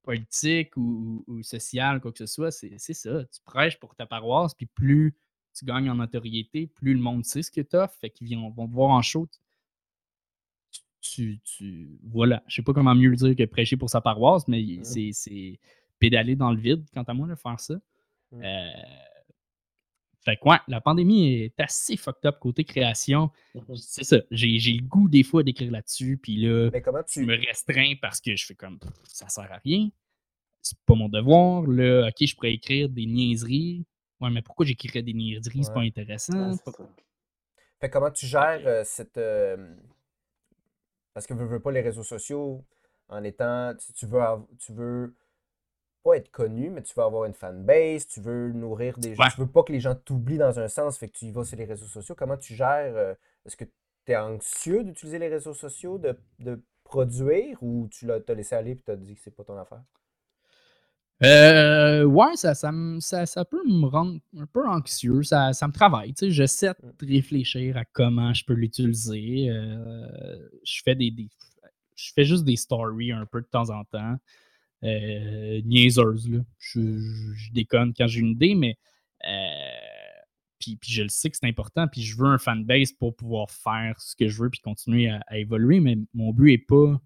politique 0.03 0.77
ou, 0.77 1.25
social, 1.43 2.01
quoi 2.01 2.13
que 2.13 2.19
ce 2.19 2.27
soit, 2.27 2.51
c'est 2.51 2.79
ça. 2.79 3.25
Tu 3.25 3.41
prêches 3.45 3.79
pour 3.79 3.95
ta 3.95 4.07
paroisse, 4.07 4.55
puis 4.55 4.67
plus 4.67 5.15
tu 5.55 5.65
gagnes 5.65 5.91
en 5.91 5.97
notoriété, 5.97 6.67
plus 6.67 6.95
le 6.95 7.01
monde 7.01 7.25
sait 7.25 7.43
ce 7.43 7.51
que 7.51 7.61
tu 7.61 7.77
as, 7.77 7.89
fait 7.89 8.11
qu'ils 8.11 8.37
vont, 8.37 8.51
te 8.67 8.73
voir 8.73 8.91
en 8.91 9.03
show. 9.03 9.29
Tu, 11.01 11.41
tu, 11.45 11.99
voilà, 12.05 12.43
je 12.47 12.57
sais 12.57 12.63
pas 12.63 12.73
comment 12.73 12.95
mieux 12.95 13.15
dire 13.15 13.35
que 13.37 13.45
prêcher 13.45 13.77
pour 13.77 13.91
sa 13.91 14.01
paroisse, 14.01 14.47
mais 14.49 14.63
mmh. 14.63 15.13
c'est 15.13 15.61
pédaler 15.99 16.37
dans 16.37 16.51
le 16.53 16.59
vide, 16.59 16.85
quant 16.95 17.03
à 17.03 17.15
moi, 17.15 17.29
de 17.29 17.35
faire 17.35 17.61
ça. 17.61 17.75
Mmh. 18.33 18.43
Euh, 18.45 18.71
fait 20.25 20.37
que 20.37 20.49
ouais, 20.49 20.59
la 20.69 20.81
pandémie 20.81 21.33
est 21.33 21.61
assez 21.61 21.97
fucked 21.97 22.25
up 22.27 22.39
côté 22.39 22.65
création. 22.65 23.31
Mmh 23.55 23.75
c'est 23.77 24.05
ça. 24.05 24.17
J'ai, 24.31 24.57
le 24.57 24.87
goût 24.87 25.09
des 25.09 25.23
fois 25.23 25.43
d'écrire 25.43 25.71
là-dessus. 25.71 26.17
Puis 26.17 26.37
là, 26.37 26.71
tu... 27.09 27.25
me 27.25 27.37
restreins 27.37 27.95
parce 28.01 28.21
que 28.21 28.37
je 28.37 28.47
fais 28.47 28.55
comme 28.55 28.79
ça 29.05 29.29
sert 29.29 29.51
à 29.51 29.59
rien. 29.59 29.89
C'est 30.61 30.79
pas 30.87 30.95
mon 30.95 31.09
devoir. 31.09 31.67
Là, 31.67 32.09
ok, 32.09 32.25
je 32.25 32.35
pourrais 32.37 32.55
écrire 32.55 32.89
des 32.89 33.07
niaiseries. 33.07 33.85
Ouais, 34.21 34.31
mais 34.31 34.43
pourquoi 34.43 34.65
j'écrirais 34.65 35.03
des 35.03 35.13
niaiseries? 35.13 35.65
C'est 35.65 35.75
pas 35.75 35.81
intéressant. 35.81 36.57
fait 37.81 37.91
comment 37.91 38.13
tu 38.13 38.27
gères 38.27 38.63
euh, 38.67 38.85
cette. 38.85 39.19
Euh, 39.19 39.75
parce 41.13 41.27
que 41.27 41.37
je 41.37 41.43
veux 41.43 41.61
pas 41.61 41.73
les 41.73 41.81
réseaux 41.81 42.05
sociaux 42.05 42.65
en 43.09 43.25
étant. 43.25 43.75
Tu 43.97 44.07
veux, 44.07 44.21
tu 44.61 44.73
veux 44.73 45.17
pas 46.03 46.17
être 46.17 46.31
connu, 46.31 46.71
mais 46.71 46.83
tu 46.83 46.95
veux 46.97 47.03
avoir 47.03 47.25
une 47.25 47.35
fanbase, 47.35 48.07
tu 48.07 48.21
veux 48.21 48.53
nourrir 48.53 48.99
des 48.99 49.15
gens, 49.15 49.25
tu 49.35 49.41
veux 49.41 49.47
pas 49.47 49.63
que 49.63 49.73
les 49.73 49.81
gens 49.81 49.95
t'oublient 49.95 50.39
dans 50.39 50.59
un 50.59 50.69
sens, 50.69 50.99
fait 50.99 51.09
que 51.09 51.19
tu 51.19 51.27
y 51.27 51.31
vas 51.31 51.45
sur 51.45 51.57
les 51.57 51.65
réseaux 51.65 51.87
sociaux. 51.87 52.15
Comment 52.17 52.37
tu 52.37 52.55
gères 52.55 52.97
euh, 52.97 53.15
Est-ce 53.47 53.57
que 53.57 53.65
tu 53.65 54.13
es 54.13 54.17
anxieux 54.17 54.85
d'utiliser 54.85 55.19
les 55.19 55.29
réseaux 55.29 55.55
sociaux, 55.55 55.99
de, 55.99 56.63
produire, 56.85 57.63
ou 57.63 57.89
tu 57.91 58.07
l'as 58.07 58.19
laissé 58.35 58.55
aller 58.55 58.73
et 58.73 58.77
tu 58.77 58.91
as 58.91 58.97
dit 58.97 59.15
que 59.15 59.21
c'est 59.23 59.35
pas 59.35 59.45
ton 59.45 59.57
affaire? 59.57 59.83
Euh, 61.23 62.03
ouais, 62.03 62.35
ça, 62.35 62.55
ça, 62.55 62.73
ça, 63.27 63.45
peut 63.45 63.63
me 63.65 63.87
rendre 63.87 64.19
un 64.37 64.47
peu 64.47 64.67
anxieux. 64.67 65.23
Ça, 65.23 65.53
ça 65.53 65.69
me 65.69 65.73
travaille. 65.73 66.13
J'essaie 66.21 66.69
de 66.83 67.07
mmh. 67.07 67.09
réfléchir 67.09 67.77
à 67.77 67.85
comment 67.85 68.35
je 68.35 68.45
peux 68.45 68.55
l'utiliser. 68.55 69.49
Euh, 69.49 70.49
je 70.65 70.83
fais 70.85 70.97
des, 70.97 71.15
Je 71.95 72.13
fais 72.13 72.25
juste 72.25 72.45
des 72.45 72.57
stories 72.57 73.13
un 73.13 73.25
peu 73.25 73.41
de 73.41 73.47
temps 73.47 73.71
en 73.71 73.85
temps. 73.85 74.17
Euh, 74.85 75.61
niaiseuses. 75.65 76.29
Là. 76.29 76.41
Je, 76.59 77.53
déconne 77.53 77.93
quand 77.97 78.07
j'ai 78.07 78.21
une 78.21 78.31
idée, 78.31 78.55
mais 78.55 78.77
euh, 79.29 79.83
puis, 80.59 80.79
je 80.83 81.03
le 81.03 81.09
sais 81.09 81.31
que 81.31 81.37
c'est 81.37 81.47
important, 81.47 81.89
puis 81.89 82.03
je 82.03 82.17
veux 82.17 82.27
un 82.27 82.39
fanbase 82.39 82.93
pour 82.93 83.15
pouvoir 83.15 83.51
faire 83.51 84.01
ce 84.01 84.15
que 84.17 84.29
je 84.29 84.43
veux 84.43 84.51
puis 84.51 84.61
continuer 84.61 85.09
à, 85.09 85.21
à 85.27 85.39
évoluer, 85.39 85.81
mais 85.81 85.99
mon 86.15 86.33
but 86.33 86.51
n'est 86.53 86.59
pas 86.59 87.01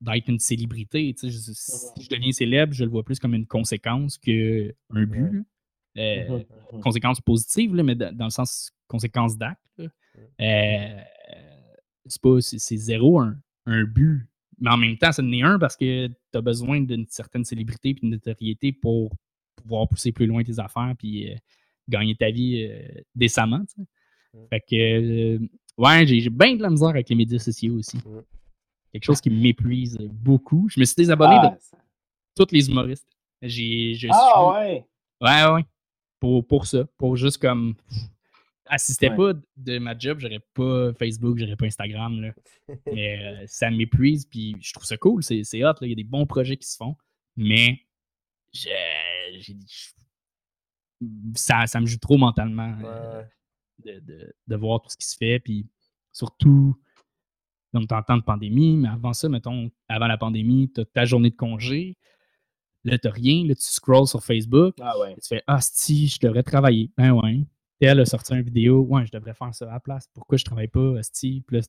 d'être 0.00 0.28
une 0.28 0.38
célébrité. 0.38 1.14
Si 1.16 1.30
je 1.30 2.08
deviens 2.08 2.32
célèbre, 2.32 2.72
je 2.72 2.84
le 2.84 2.90
vois 2.90 3.04
plus 3.04 3.18
comme 3.18 3.34
une 3.34 3.46
conséquence 3.46 4.18
qu'un 4.18 4.72
but. 4.90 5.44
Euh, 5.96 6.44
conséquence 6.82 7.20
positive, 7.20 7.72
mais 7.72 7.94
dans 7.94 8.24
le 8.24 8.30
sens 8.30 8.72
conséquence 8.86 9.36
d'acte. 9.36 9.60
Euh, 10.40 11.00
c'est 12.06 12.22
pas 12.22 12.40
c'est 12.40 12.76
zéro 12.76 13.20
un, 13.20 13.84
but. 13.84 14.27
Mais 14.60 14.70
en 14.70 14.76
même 14.76 14.96
temps, 14.98 15.12
ça 15.12 15.22
n'est 15.22 15.42
un 15.42 15.58
parce 15.58 15.76
que 15.76 16.08
tu 16.08 16.14
as 16.34 16.40
besoin 16.40 16.80
d'une 16.80 17.06
certaine 17.08 17.44
célébrité 17.44 17.90
et 17.90 17.96
une 18.02 18.10
notoriété 18.10 18.72
pour 18.72 19.12
pouvoir 19.56 19.88
pousser 19.88 20.12
plus 20.12 20.26
loin 20.26 20.42
tes 20.42 20.58
affaires 20.58 20.94
puis 20.98 21.30
euh, 21.30 21.36
gagner 21.88 22.14
ta 22.16 22.30
vie 22.30 22.68
décemment. 23.14 23.62
Fait 24.50 24.60
que 24.60 25.38
ouais, 25.78 26.06
j'ai 26.06 26.30
bien 26.30 26.56
de 26.56 26.62
la 26.62 26.70
misère 26.70 26.88
avec 26.88 27.08
les 27.08 27.16
médias 27.16 27.38
sociaux 27.38 27.76
aussi 27.76 27.98
quelque 28.92 29.04
chose 29.04 29.20
qui 29.20 29.30
m'épuise 29.30 29.98
beaucoup. 30.10 30.68
Je 30.68 30.80
me 30.80 30.84
suis 30.84 30.96
désabonné 30.96 31.36
de 31.36 31.46
ah, 31.46 31.58
tous 32.34 32.48
les 32.52 32.68
humoristes. 32.68 33.08
J'ai, 33.42 33.96
ah 34.10 34.48
ouais! 34.48 34.86
Ouais, 35.20 35.52
ouais. 35.52 35.64
Pour, 36.18 36.46
pour 36.46 36.66
ça. 36.66 36.84
Pour 36.96 37.16
juste 37.16 37.38
comme. 37.38 37.74
Assistais 38.68 39.10
pas 39.10 39.32
de 39.56 39.78
ma 39.78 39.98
job, 39.98 40.18
j'aurais 40.20 40.44
pas 40.54 40.92
Facebook, 40.94 41.38
j'aurais 41.38 41.56
pas 41.56 41.66
Instagram. 41.66 42.20
Là. 42.20 42.32
Mais 42.92 43.18
euh, 43.18 43.44
ça 43.46 43.70
m'épuise, 43.70 44.26
puis 44.26 44.56
je 44.60 44.72
trouve 44.72 44.84
ça 44.84 44.96
cool, 44.96 45.22
c'est, 45.22 45.42
hot, 45.64 45.74
il 45.82 45.88
y 45.88 45.92
a 45.92 45.94
des 45.94 46.04
bons 46.04 46.26
projets 46.26 46.56
qui 46.56 46.68
se 46.68 46.76
font. 46.76 46.96
Mais 47.36 47.80
ça, 51.34 51.66
ça 51.66 51.80
me 51.80 51.86
joue 51.86 51.98
trop 51.98 52.18
mentalement 52.18 52.76
euh, 52.84 53.22
de, 53.84 54.00
de, 54.00 54.34
de, 54.46 54.56
voir 54.56 54.82
tout 54.82 54.90
ce 54.90 54.96
qui 54.96 55.06
se 55.06 55.16
fait, 55.16 55.38
puis 55.38 55.66
surtout 56.12 56.76
donc, 57.72 57.88
tu 57.88 57.94
en 57.94 58.02
temps 58.02 58.16
de 58.16 58.22
pandémie, 58.22 58.76
mais 58.76 58.88
avant 58.88 59.12
ça, 59.12 59.28
mettons, 59.28 59.70
avant 59.88 60.06
la 60.06 60.16
pandémie, 60.16 60.70
tu 60.74 60.80
as 60.80 60.84
ta 60.86 61.04
journée 61.04 61.30
de 61.30 61.36
congé. 61.36 61.96
Là, 62.84 62.98
tu 62.98 63.08
rien. 63.08 63.46
Là, 63.46 63.54
tu 63.54 63.62
scrolls 63.62 64.06
sur 64.06 64.24
Facebook. 64.24 64.74
Ah 64.80 64.98
ouais. 64.98 65.14
Tu 65.16 65.28
fais 65.28 65.42
Ah, 65.46 65.60
si, 65.60 66.06
je 66.06 66.18
devrais 66.20 66.42
travailler. 66.42 66.90
Ben 66.96 67.12
ouais. 67.12 67.40
Elle 67.80 68.00
a 68.00 68.04
sorti 68.04 68.34
une 68.34 68.42
vidéo. 68.42 68.82
Ouais, 68.82 69.06
je 69.06 69.12
devrais 69.12 69.34
faire 69.34 69.54
ça 69.54 69.68
à 69.68 69.74
la 69.74 69.80
place. 69.80 70.08
Pourquoi 70.12 70.36
je 70.36 70.44
travaille 70.44 70.68
pas, 70.68 70.98
Asti? 70.98 71.44
Puis 71.46 71.56
là, 71.56 71.62
tu 71.62 71.68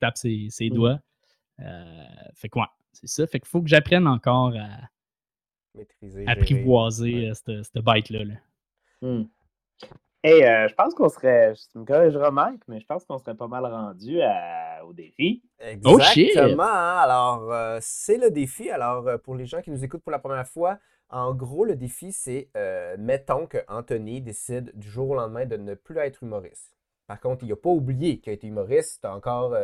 tapes 0.00 0.16
ses, 0.16 0.48
ses, 0.50 0.70
mm. 0.70 0.74
doigts. 0.74 1.00
Euh, 1.60 2.04
fait 2.34 2.48
quoi? 2.48 2.70
c'est 2.92 3.06
ça. 3.06 3.26
Fait 3.26 3.40
qu'il 3.40 3.48
faut 3.48 3.62
que 3.62 3.68
j'apprenne 3.68 4.06
encore 4.06 4.54
à 4.56 4.88
Maîtriser, 5.74 6.24
apprivoiser 6.26 7.30
euh, 7.30 7.34
cette, 7.34 7.64
cette 7.64 7.84
bête-là. 7.84 8.24
Là. 8.24 8.34
Mm. 9.02 9.24
Et 10.22 10.46
euh, 10.46 10.68
je 10.68 10.74
pense 10.74 10.94
qu'on 10.94 11.08
serait, 11.08 11.54
tu 11.72 11.78
me 11.78 11.84
corrigeras 11.84 12.30
Mike, 12.30 12.62
mais 12.68 12.78
je 12.78 12.84
pense 12.84 13.04
qu'on 13.04 13.16
serait 13.16 13.34
pas 13.34 13.48
mal 13.48 13.64
rendu 13.64 14.18
au 14.84 14.92
défi. 14.92 15.42
Oh, 15.84 15.98
Exactement. 15.98 16.64
Alors, 16.64 17.50
euh, 17.50 17.78
c'est 17.80 18.18
le 18.18 18.30
défi. 18.30 18.68
Alors, 18.70 19.08
euh, 19.08 19.16
pour 19.16 19.34
les 19.34 19.46
gens 19.46 19.62
qui 19.62 19.70
nous 19.70 19.82
écoutent 19.82 20.02
pour 20.02 20.12
la 20.12 20.18
première 20.18 20.46
fois, 20.46 20.78
en 21.10 21.34
gros, 21.34 21.64
le 21.64 21.76
défi, 21.76 22.12
c'est, 22.12 22.48
mettons 22.98 23.46
que 23.46 23.58
Anthony 23.68 24.20
décide 24.20 24.70
du 24.74 24.88
jour 24.88 25.10
au 25.10 25.14
lendemain 25.14 25.46
de 25.46 25.56
ne 25.56 25.74
plus 25.74 25.98
être 25.98 26.22
humoriste. 26.22 26.76
Par 27.06 27.20
contre, 27.20 27.44
il 27.44 27.48
n'a 27.48 27.56
pas 27.56 27.70
oublié 27.70 28.18
qu'il 28.18 28.30
a 28.30 28.34
été 28.34 28.46
humoriste. 28.46 29.04
as 29.04 29.12
encore... 29.14 29.56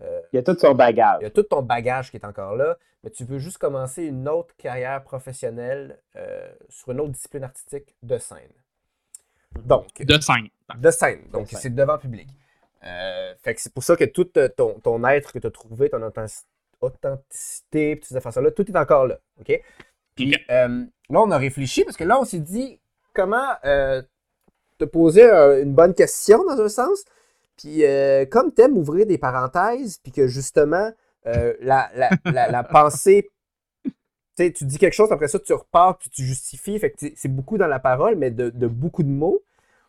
il 0.00 0.06
y 0.34 0.38
a 0.38 0.42
tout 0.42 0.56
son 0.58 0.74
bagage. 0.74 1.18
Il 1.20 1.24
y 1.24 1.26
a 1.26 1.30
tout 1.30 1.42
ton 1.42 1.62
bagage 1.62 2.10
qui 2.10 2.18
est 2.18 2.26
encore 2.26 2.56
là, 2.56 2.76
mais 3.02 3.10
tu 3.10 3.24
veux 3.24 3.38
juste 3.38 3.58
commencer 3.58 4.04
une 4.04 4.28
autre 4.28 4.54
carrière 4.56 5.02
professionnelle 5.02 5.98
sur 6.68 6.92
une 6.92 7.00
autre 7.00 7.12
discipline 7.12 7.44
artistique 7.44 7.94
de 8.02 8.18
scène. 8.18 8.52
Donc, 9.64 10.02
de 10.02 10.20
scène. 10.20 10.48
De 10.76 10.90
scène. 10.90 11.28
Donc, 11.32 11.48
c'est 11.48 11.74
devant 11.74 11.98
public. 11.98 12.28
Euh, 12.84 13.34
fait 13.42 13.54
que 13.54 13.60
c'est 13.60 13.72
pour 13.72 13.82
ça 13.82 13.96
que 13.96 14.04
tout 14.04 14.28
euh, 14.36 14.48
ton, 14.48 14.78
ton 14.80 15.02
être 15.06 15.32
que 15.32 15.38
tu 15.38 15.46
as 15.46 15.50
trouvé, 15.50 15.88
ton 15.88 16.02
authenticité, 16.80 17.96
toutes 17.96 18.04
ces 18.04 18.16
affaires-là, 18.16 18.50
tout 18.50 18.70
est 18.70 18.76
encore 18.76 19.06
là. 19.06 19.18
OK? 19.40 19.62
Puis 20.14 20.34
euh, 20.50 20.84
là, 21.10 21.20
on 21.20 21.30
a 21.30 21.38
réfléchi 21.38 21.84
parce 21.84 21.96
que 21.96 22.04
là, 22.04 22.20
on 22.20 22.24
s'est 22.24 22.40
dit 22.40 22.80
comment 23.14 23.54
te 23.62 24.84
poser 24.84 25.22
une 25.22 25.74
bonne 25.74 25.94
question 25.94 26.44
dans 26.44 26.60
un 26.60 26.68
sens. 26.68 27.04
Puis 27.56 27.82
comme 28.30 28.52
tu 28.52 28.62
aimes 28.62 28.76
ouvrir 28.76 29.06
des 29.06 29.18
parenthèses, 29.18 29.98
puis 29.98 30.12
que 30.12 30.26
justement, 30.26 30.90
la, 31.24 31.90
la, 31.94 32.50
la, 32.50 32.64
pensée 32.64 33.30
tu 34.36 34.64
dis 34.64 34.78
quelque 34.78 34.94
chose, 34.94 35.12
après 35.12 35.28
ça, 35.28 35.38
tu 35.38 35.52
repars, 35.52 35.98
puis 35.98 36.10
tu 36.10 36.24
justifies. 36.24 36.78
Fait 36.78 36.90
que 36.90 36.96
c'est 37.14 37.28
beaucoup 37.28 37.58
dans 37.58 37.66
la 37.66 37.78
parole, 37.78 38.16
mais 38.16 38.30
de, 38.30 38.66
beaucoup 38.66 39.02
de 39.02 39.08
mots. 39.08 39.42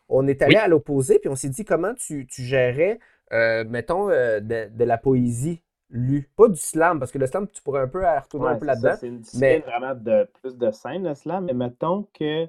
On 0.08 0.26
est 0.28 0.40
allé 0.42 0.56
à 0.56 0.68
l'opposé, 0.68 1.18
puis 1.18 1.28
on 1.28 1.34
s'est 1.34 1.48
dit 1.48 1.64
comment 1.64 1.92
tu, 1.94 2.26
tu 2.26 2.42
gérais, 2.42 3.00
euh, 3.32 3.64
mettons, 3.64 4.08
euh, 4.10 4.38
de, 4.40 4.84
la 4.84 4.98
poésie? 4.98 5.62
Lue. 5.90 6.30
Pas 6.36 6.48
du 6.48 6.56
slam, 6.56 6.98
parce 6.98 7.12
que 7.12 7.18
le 7.18 7.26
slam, 7.26 7.48
tu 7.48 7.62
pourrais 7.62 7.82
un 7.82 7.88
peu 7.88 8.04
retourner 8.04 8.48
un 8.50 8.56
peu 8.56 8.66
là-dedans. 8.66 8.94
C'est 8.98 9.08
une 9.08 9.20
discipline 9.20 9.62
vraiment 9.62 9.94
de 9.94 10.28
plus 10.40 10.56
de 10.56 10.70
scène, 10.70 11.06
le 11.06 11.14
slam, 11.14 11.44
mais 11.44 11.54
mettons 11.54 12.08
que 12.14 12.48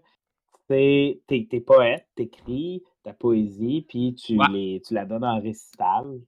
t'es 0.67 1.21
es, 1.29 1.59
poète, 1.61 2.07
t'écris 2.15 2.83
ta 3.03 3.13
poésie, 3.13 3.85
puis 3.87 4.15
tu, 4.15 4.37
les, 4.51 4.81
tu 4.85 4.93
la 4.93 5.05
donnes 5.05 5.23
en 5.23 5.39
récital. 5.39 6.19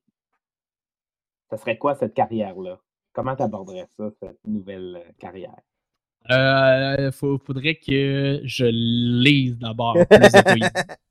Ça 1.50 1.58
serait 1.58 1.78
quoi 1.78 1.96
cette 1.96 2.14
carrière-là? 2.14 2.80
Comment 3.12 3.36
tu 3.36 3.44
aborderais 3.44 3.88
ça, 3.98 4.10
cette 4.22 4.40
nouvelle 4.46 5.02
euh, 5.04 5.12
carrière? 5.18 5.58
Euh, 6.30 7.12
faudrait 7.12 7.76
que 7.76 8.42
je 8.44 8.66
lise 8.66 9.58
d'abord 9.58 9.94
plus 9.94 10.20
de 10.20 10.70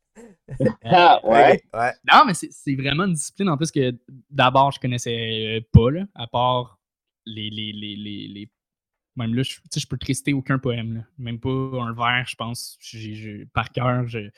ah, 0.84 1.20
ouais. 1.24 1.62
Non, 2.10 2.24
mais 2.26 2.34
c'est 2.34 2.74
vraiment 2.74 3.04
une 3.04 3.14
discipline 3.14 3.48
en 3.48 3.56
plus 3.56 3.70
que 3.70 3.94
d'abord 4.30 4.72
je 4.72 4.80
connaissais 4.80 5.66
pas, 5.72 5.90
là, 5.90 6.06
à 6.14 6.26
part 6.26 6.78
les, 7.26 7.50
les, 7.50 7.72
les, 7.72 7.96
les, 8.28 8.50
Même 9.16 9.34
là, 9.34 9.42
je, 9.42 9.58
je 9.74 9.86
peux 9.86 9.98
te 9.98 10.06
réciter 10.06 10.32
aucun 10.32 10.58
poème, 10.58 10.94
là. 10.94 11.04
même 11.18 11.38
pas 11.40 11.50
un 11.50 11.92
vers, 11.92 12.26
je 12.26 12.36
pense. 12.36 12.78
par 13.52 13.70
cœur, 13.70 14.06
je 14.06 14.30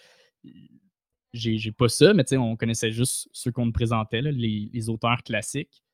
j'ai 1.32 1.72
pas 1.72 1.88
ça, 1.88 2.12
mais 2.12 2.24
on 2.36 2.56
connaissait 2.56 2.90
juste 2.90 3.28
ceux 3.32 3.52
qu'on 3.52 3.66
me 3.66 3.72
présentait, 3.72 4.20
là, 4.20 4.32
les, 4.32 4.68
les, 4.72 4.88
auteurs 4.88 5.22
classiques. 5.22 5.84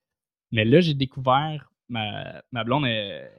Mais 0.51 0.65
là, 0.65 0.81
j'ai 0.81 0.95
découvert, 0.95 1.71
ma, 1.89 2.43
ma 2.53 2.65
blonde 2.65 2.87
est, 2.87 3.31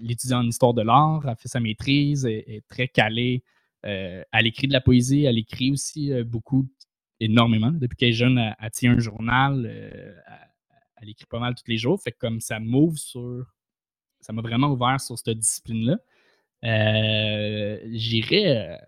l'étudiant 0.00 0.38
en 0.38 0.46
histoire 0.46 0.74
de 0.74 0.82
l'art, 0.82 1.26
a 1.26 1.36
fait 1.36 1.48
sa 1.48 1.60
maîtrise, 1.60 2.24
est, 2.24 2.44
est 2.48 2.66
très 2.68 2.88
calée. 2.88 3.42
Euh, 3.86 4.22
elle 4.32 4.46
écrit 4.46 4.66
de 4.66 4.72
la 4.72 4.80
poésie, 4.80 5.24
elle 5.24 5.38
écrit 5.38 5.70
aussi 5.70 6.12
euh, 6.12 6.24
beaucoup, 6.24 6.68
énormément. 7.20 7.70
Depuis 7.70 7.96
qu'elle 7.96 8.10
est 8.10 8.12
jeune, 8.12 8.38
elle, 8.38 8.70
tient 8.70 8.92
un 8.92 8.98
journal, 8.98 9.66
euh, 9.66 10.14
elle, 11.00 11.08
écrit 11.08 11.26
pas 11.26 11.38
mal 11.38 11.54
tous 11.54 11.68
les 11.68 11.78
jours. 11.78 12.00
Fait 12.00 12.12
que 12.12 12.18
comme 12.18 12.40
ça 12.40 12.58
m'ouvre 12.58 12.98
sur. 12.98 13.46
Ça 14.20 14.32
m'a 14.32 14.42
vraiment 14.42 14.72
ouvert 14.72 15.00
sur 15.00 15.16
cette 15.16 15.38
discipline-là. 15.38 15.98
J'irais. 17.92 18.80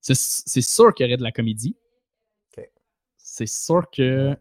c'est 0.00 0.14
sûr 0.60 0.94
qu'il 0.94 1.06
y 1.06 1.08
aurait 1.08 1.16
de 1.16 1.22
la 1.24 1.32
comédie. 1.32 1.76
C'est 3.16 3.48
sûr 3.48 3.90
que 3.90 4.36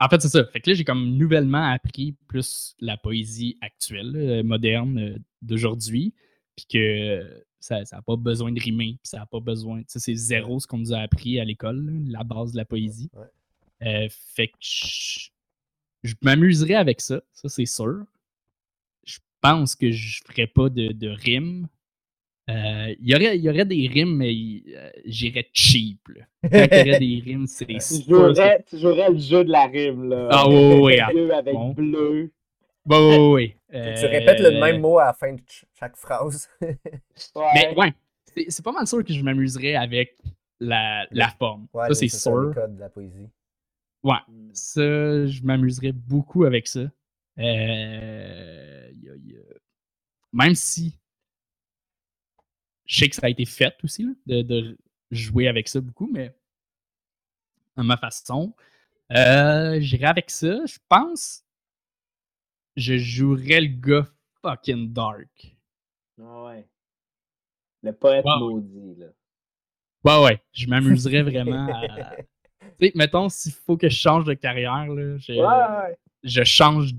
en 0.00 0.08
fait, 0.08 0.20
c'est 0.20 0.28
ça. 0.28 0.44
Fait 0.46 0.60
que 0.60 0.68
là, 0.68 0.74
j'ai 0.74 0.82
comme 0.82 1.16
nouvellement 1.16 1.70
appris 1.70 2.16
plus 2.26 2.74
la 2.80 2.96
poésie 2.96 3.56
actuelle, 3.60 4.42
moderne 4.42 5.22
d'aujourd'hui. 5.42 6.12
Puis 6.56 6.66
que 6.66 7.44
ça 7.62 7.82
n'a 7.90 8.02
pas 8.02 8.16
besoin 8.16 8.52
de 8.52 8.60
rimer. 8.60 8.98
Ça 9.02 9.18
n'a 9.18 9.26
pas 9.26 9.40
besoin. 9.40 9.82
c'est 9.86 10.14
zéro 10.14 10.60
ce 10.60 10.66
qu'on 10.66 10.78
nous 10.78 10.92
a 10.92 10.98
appris 10.98 11.40
à 11.40 11.44
l'école, 11.44 12.02
la 12.06 12.24
base 12.24 12.52
de 12.52 12.56
la 12.56 12.64
poésie. 12.64 13.10
Euh, 13.82 14.08
fait 14.10 14.48
que 14.48 14.54
je, 14.60 16.14
m'amuserais 16.22 16.74
avec 16.74 17.00
ça, 17.00 17.22
ça 17.32 17.48
c'est 17.48 17.66
sûr. 17.66 18.04
Je 19.04 19.18
pense 19.40 19.74
que 19.74 19.90
je 19.90 20.22
ferais 20.24 20.46
pas 20.46 20.68
de, 20.68 20.92
de 20.92 21.08
rimes 21.08 21.68
euh, 22.50 22.94
il 23.00 23.08
y, 23.08 23.14
aurait, 23.14 23.38
y 23.38 23.48
aurait 23.48 23.64
des 23.64 23.86
rimes, 23.86 24.16
mais 24.16 24.34
euh, 24.76 24.90
j'irais 25.04 25.48
cheap. 25.52 26.00
Là. 26.08 26.24
Quand 26.42 26.66
il 26.72 26.86
y 26.86 26.90
aurait 26.90 26.98
des 26.98 27.22
rimes, 27.24 27.46
c'est 27.46 27.66
Tu 27.66 28.78
jouerais, 28.78 29.10
le 29.10 29.18
jeu 29.18 29.44
de 29.44 29.50
la 29.50 29.66
rime. 29.66 30.08
Là. 30.08 30.28
Ah 30.30 30.48
oui, 30.48 30.80
oui. 30.80 30.94
Bleu 31.12 31.32
avec 31.32 31.54
bleu. 31.76 32.32
Bon, 32.84 33.34
oui, 33.34 33.54
Tu 33.70 34.06
répètes 34.06 34.40
le 34.40 34.58
même 34.60 34.80
mot 34.80 34.98
à 34.98 35.06
la 35.06 35.12
fin 35.12 35.32
de 35.32 35.40
chaque 35.78 35.96
phrase. 35.96 36.48
Mais 36.60 37.74
ouais, 37.76 37.94
c'est 38.48 38.64
pas 38.64 38.72
mal 38.72 38.86
sûr 38.86 39.04
que 39.04 39.12
je 39.12 39.22
m'amuserais 39.22 39.74
avec 39.74 40.18
la, 40.58 41.06
la 41.10 41.28
forme. 41.28 41.66
ça, 41.72 41.94
c'est 41.94 42.08
sûr. 42.08 42.54
de 42.54 42.80
la 42.80 42.88
poésie. 42.88 43.28
Ouais, 44.02 44.14
hmm. 44.28 44.50
ça, 44.52 44.80
je 45.26 45.42
m'amuserais 45.42 45.92
beaucoup 45.92 46.44
avec 46.44 46.66
ça. 46.66 46.90
Euh, 47.38 48.90
Même 50.32 50.54
si 50.54 50.98
je 52.84 52.98
sais 52.98 53.08
que 53.08 53.16
ça 53.16 53.26
a 53.26 53.30
été 53.30 53.44
fait 53.44 53.74
aussi, 53.84 54.06
de, 54.26 54.76
jouer 55.10 55.48
avec 55.48 55.68
ça 55.68 55.80
beaucoup, 55.80 56.08
mais 56.10 56.34
à 57.76 57.82
ma 57.82 57.96
façon. 57.96 58.54
Euh, 59.12 59.78
J'irai 59.80 60.06
avec 60.06 60.30
ça. 60.30 60.64
Je 60.66 60.78
pense 60.88 61.41
je 62.76 62.96
jouerais 62.96 63.60
le 63.60 63.68
gars 63.68 64.06
fucking 64.42 64.92
dark. 64.92 65.56
Ouais. 66.18 66.66
Le 67.82 67.92
poète 67.92 68.24
maudit, 68.24 68.96
là. 68.96 69.06
Ouais, 70.04 70.24
ouais. 70.24 70.42
Je 70.52 70.66
m'amuserais 70.66 71.22
vraiment 71.22 71.68
à. 71.72 72.16
Tu 72.78 72.86
sais, 72.86 72.92
mettons, 72.94 73.28
s'il 73.28 73.52
faut 73.52 73.76
que 73.76 73.88
je 73.88 73.96
change 73.96 74.24
de 74.24 74.34
carrière, 74.34 74.86
là, 74.86 75.16
je, 75.18 75.32
ouais, 75.32 75.96
je 76.22 76.42
change 76.42 76.94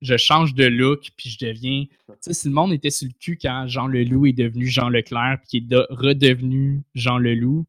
je 0.00 0.16
change 0.16 0.54
de 0.54 0.64
look, 0.64 1.10
puis 1.16 1.30
je 1.30 1.46
deviens. 1.46 1.84
Tu 2.08 2.14
sais, 2.20 2.32
si 2.32 2.48
le 2.48 2.54
monde 2.54 2.72
était 2.72 2.90
sur 2.90 3.06
le 3.06 3.14
cul 3.18 3.38
quand 3.40 3.66
Jean 3.66 3.86
Leloup 3.86 4.26
est 4.26 4.32
devenu 4.32 4.66
Jean 4.66 4.88
Leclerc, 4.88 5.38
puis 5.40 5.48
qui 5.48 5.74
est 5.74 5.76
redevenu 5.90 6.82
Jean 6.94 7.18
Leloup, 7.18 7.66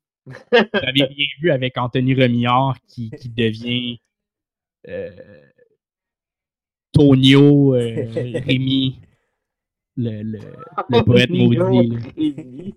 j'avais 0.51 0.91
bien 1.09 1.27
vu 1.39 1.51
avec 1.51 1.77
Anthony 1.77 2.13
Remillard 2.15 2.77
qui, 2.87 3.11
qui 3.11 3.29
devient 3.29 3.99
euh, 4.87 5.11
Tonio 7.09 7.75
euh, 7.75 8.05
Rémi, 8.45 8.99
le, 9.97 10.21
le, 10.23 10.39
le 10.89 11.03
poète 11.03 11.29
maudit. 11.29 12.73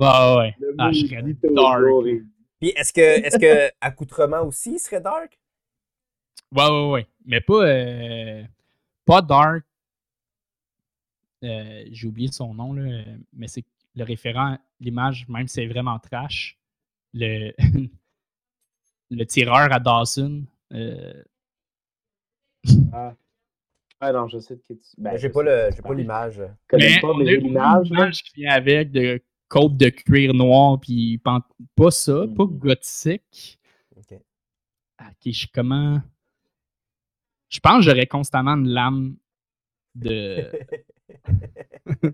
Ah 0.00 0.36
ouais. 0.38 0.56
Ah, 0.78 0.90
je 0.92 1.06
serais 1.06 1.22
dark. 1.54 1.82
Puis 2.60 2.68
est-ce 2.76 2.92
que, 2.92 3.00
est-ce 3.00 3.38
que 3.38 3.72
accoutrement 3.80 4.42
aussi 4.42 4.78
serait 4.78 5.00
dark? 5.00 5.38
Ouais, 6.52 6.68
ouais, 6.68 6.90
ouais. 6.90 7.06
Mais 7.24 7.40
pas, 7.40 7.64
euh, 7.64 8.42
pas 9.04 9.22
dark. 9.22 9.64
Euh, 11.42 11.84
j'ai 11.90 12.06
oublié 12.06 12.30
son 12.30 12.52
nom, 12.52 12.74
là, 12.74 13.02
mais 13.32 13.48
c'est 13.48 13.64
le 13.94 14.04
référent, 14.04 14.58
l'image, 14.78 15.26
même 15.28 15.48
si 15.48 15.54
c'est 15.54 15.66
vraiment 15.66 15.98
trash. 15.98 16.58
Le, 17.14 17.52
le 19.10 19.24
tireur 19.24 19.72
à 19.72 19.80
Dawson. 19.80 20.44
Euh... 20.72 21.22
Ah. 22.92 23.14
ah. 24.00 24.12
non, 24.12 24.28
je 24.28 24.38
sais 24.38 24.56
que 24.56 24.62
tu. 24.66 24.78
Ben, 24.98 25.16
j'ai 25.16 25.28
pas, 25.28 25.42
le, 25.42 25.70
j'ai 25.74 25.82
pas 25.82 25.94
l'image. 25.94 26.42
Mais 26.72 27.04
on 27.04 27.20
a 27.20 27.80
l'image 27.82 28.22
qui 28.22 28.40
vient 28.40 28.52
avec 28.52 28.90
de 28.90 29.22
côte 29.48 29.76
de 29.76 29.88
cuir 29.88 30.32
noir, 30.34 30.78
puis 30.80 31.18
pas 31.18 31.90
ça, 31.90 32.24
pas 32.36 32.44
mm. 32.44 32.58
gothique. 32.58 33.58
Ok. 33.96 34.18
Ok, 35.00 35.32
je 35.32 35.46
comment? 35.52 36.00
Je 37.48 37.58
pense 37.58 37.78
que 37.78 37.90
j'aurais 37.90 38.06
constamment 38.06 38.52
une 38.52 38.68
lame 38.68 39.16
de. 39.94 40.50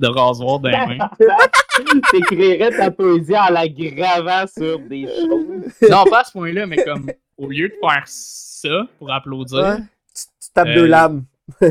de 0.00 0.06
rasoir 0.06 0.58
dans 0.60 0.70
les 0.70 0.96
mains. 0.96 1.10
T'écrirais 2.10 2.70
ta 2.70 2.90
poésie 2.90 3.36
en 3.36 3.50
la 3.50 3.68
gravant 3.68 4.46
sur 4.46 4.78
des 4.80 5.06
choses. 5.06 5.90
Non, 5.90 6.04
pas 6.04 6.20
à 6.20 6.24
ce 6.24 6.32
point-là, 6.32 6.66
mais 6.66 6.82
comme 6.82 7.10
au 7.40 7.48
lieu 7.48 7.68
de 7.68 7.74
faire 7.80 8.04
ça 8.06 8.86
pour 8.98 9.10
applaudir. 9.10 9.78
tu, 10.14 10.24
tapes 10.52 10.74
deux 10.74 10.84
euh, 10.84 10.88
lames. 10.88 11.24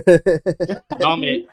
non, 0.99 1.15
mais 1.15 1.45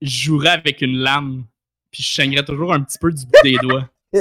je 0.00 0.24
jouerais 0.24 0.50
avec 0.50 0.80
une 0.82 0.98
lame, 0.98 1.46
puis 1.90 2.02
je 2.02 2.14
saignerais 2.14 2.44
toujours 2.44 2.72
un 2.72 2.80
petit 2.82 2.98
peu 2.98 3.10
du 3.10 3.24
bout 3.24 3.32
des 3.42 3.56
doigts. 3.56 3.88
je 4.12 4.20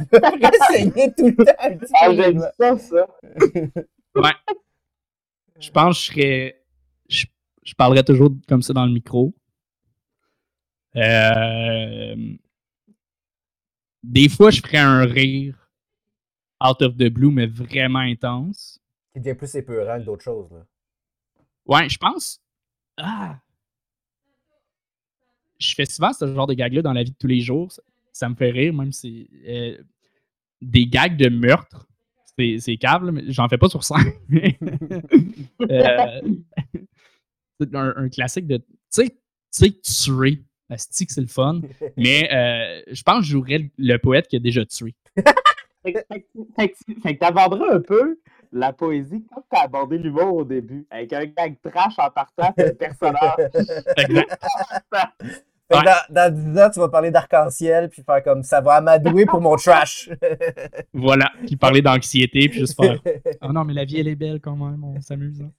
me 0.00 0.06
saigner 0.72 1.12
tout 1.16 1.26
le 1.26 1.36
temps. 1.44 1.52
Ah, 2.00 2.14
j'aime 2.14 2.40
ça, 2.40 2.78
ça. 2.78 3.06
ouais. 4.16 4.34
Je 5.60 5.70
pense 5.70 5.96
que 5.96 6.02
je 6.02 6.06
serais. 6.12 6.60
Je, 7.08 7.26
je, 7.62 7.74
parlerais 7.74 8.02
toujours 8.02 8.30
comme 8.48 8.62
ça 8.62 8.72
dans 8.72 8.86
le 8.86 8.92
micro. 8.92 9.32
Euh, 10.96 12.16
des 14.02 14.28
fois, 14.28 14.50
je 14.50 14.60
ferais 14.60 14.78
un 14.78 15.04
rire 15.04 15.63
out 16.62 16.82
of 16.82 16.96
the 16.96 17.08
blue, 17.08 17.30
mais 17.30 17.46
vraiment 17.46 18.00
intense. 18.00 18.80
Qui 19.12 19.20
devient 19.20 19.36
plus 19.36 19.54
épeurant 19.54 19.98
que 19.98 20.04
d'autres 20.04 20.22
choses. 20.22 20.50
Là. 20.50 20.66
Ouais, 21.66 21.88
je 21.88 21.98
pense. 21.98 22.40
Ah! 22.96 23.38
Je 25.58 25.74
fais 25.74 25.86
souvent 25.86 26.12
ce 26.12 26.26
genre 26.32 26.46
de 26.46 26.54
gag-là 26.54 26.82
dans 26.82 26.92
la 26.92 27.02
vie 27.02 27.12
de 27.12 27.16
tous 27.16 27.26
les 27.26 27.40
jours. 27.40 27.72
Ça, 28.12 28.28
me 28.28 28.34
fait 28.34 28.50
rire, 28.50 28.74
même 28.74 28.92
si. 28.92 29.28
Euh, 29.46 29.78
des 30.60 30.86
gags 30.86 31.16
de 31.16 31.28
meurtre. 31.28 31.86
C'est 32.36 32.76
câble, 32.78 33.12
mais 33.12 33.22
j'en 33.28 33.48
fais 33.48 33.58
pas 33.58 33.68
sur 33.68 33.84
scène. 33.84 34.12
euh, 35.70 36.20
un, 37.72 37.94
un, 37.96 38.08
classique 38.08 38.48
de. 38.48 38.56
Tu 38.92 39.06
sais, 39.50 39.70
tuer. 39.70 40.42
que 40.68 40.76
c'est 40.78 41.20
le 41.20 41.28
fun. 41.28 41.60
Mais 41.96 42.28
euh, 42.32 42.82
je 42.90 43.02
pense 43.04 43.20
que 43.20 43.26
je 43.26 43.30
jouerais 43.30 43.70
le 43.78 43.96
poète 43.98 44.26
qui 44.26 44.36
a 44.36 44.40
déjà 44.40 44.64
tué. 44.66 44.94
Fait 45.84 47.14
que 47.14 47.18
t'aborderas 47.18 47.74
un 47.74 47.80
peu 47.80 48.18
la 48.52 48.72
poésie 48.72 49.24
comme 49.32 49.42
t'as 49.50 49.64
abordé 49.64 49.98
l'humour 49.98 50.36
au 50.36 50.44
début, 50.44 50.86
avec 50.90 51.12
un 51.12 51.26
gag 51.26 51.56
trash 51.62 51.98
en 51.98 52.10
partant 52.10 52.52
le 52.56 52.72
personnage. 52.72 53.50
Dans, 55.70 55.82
dans 56.10 56.34
10 56.34 56.58
ans, 56.60 56.70
tu 56.70 56.78
vas 56.78 56.88
parler 56.88 57.10
d'arc-en-ciel, 57.10 57.88
puis 57.88 58.02
faire 58.02 58.22
comme 58.22 58.42
ça 58.42 58.60
va 58.60 58.74
amadouer 58.74 59.24
pour 59.24 59.40
mon 59.40 59.56
trash. 59.56 60.10
voilà, 60.92 61.32
puis 61.46 61.56
parler 61.56 61.80
d'anxiété, 61.80 62.48
puis 62.48 62.60
juste 62.60 62.76
faire 62.76 63.00
Oh 63.40 63.50
non, 63.52 63.64
mais 63.64 63.72
la 63.72 63.84
vie, 63.84 63.98
elle 63.98 64.08
est 64.08 64.14
belle 64.14 64.40
quand 64.40 64.56
même, 64.56 64.84
on 64.84 65.00
s'amuse. 65.00 65.40
Hein. 65.40 65.50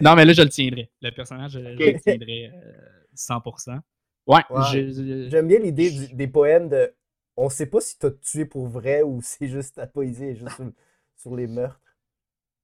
non, 0.00 0.16
mais 0.16 0.24
là, 0.24 0.32
je 0.32 0.42
le 0.42 0.48
tiendrai. 0.48 0.90
Le 1.00 1.10
personnage, 1.10 1.52
je, 1.52 1.60
le 1.60 2.00
tiendrai 2.00 2.50
100%. 3.16 3.70
Euh, 3.70 3.78
ouais, 4.26 5.28
j'aime 5.30 5.46
bien 5.46 5.60
l'idée 5.60 6.08
des 6.12 6.26
poèmes 6.26 6.68
de 6.68 6.92
on 7.38 7.48
sait 7.48 7.66
pas 7.66 7.80
si 7.80 7.96
t'as 7.98 8.10
tué 8.10 8.44
pour 8.44 8.66
vrai 8.66 9.02
ou 9.02 9.20
c'est 9.22 9.48
juste 9.48 9.76
ta 9.76 9.86
poésie 9.86 10.34
juste 10.34 10.60
sur, 11.16 11.36
les 11.36 11.46
meurtres. 11.46 11.80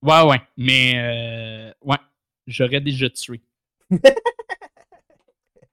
Ouais, 0.03 0.23
ouais. 0.23 0.41
Mais 0.57 0.93
euh, 0.97 1.73
ouais, 1.83 1.97
j'aurais 2.47 2.81
déjà 2.81 3.09
tué. 3.09 3.41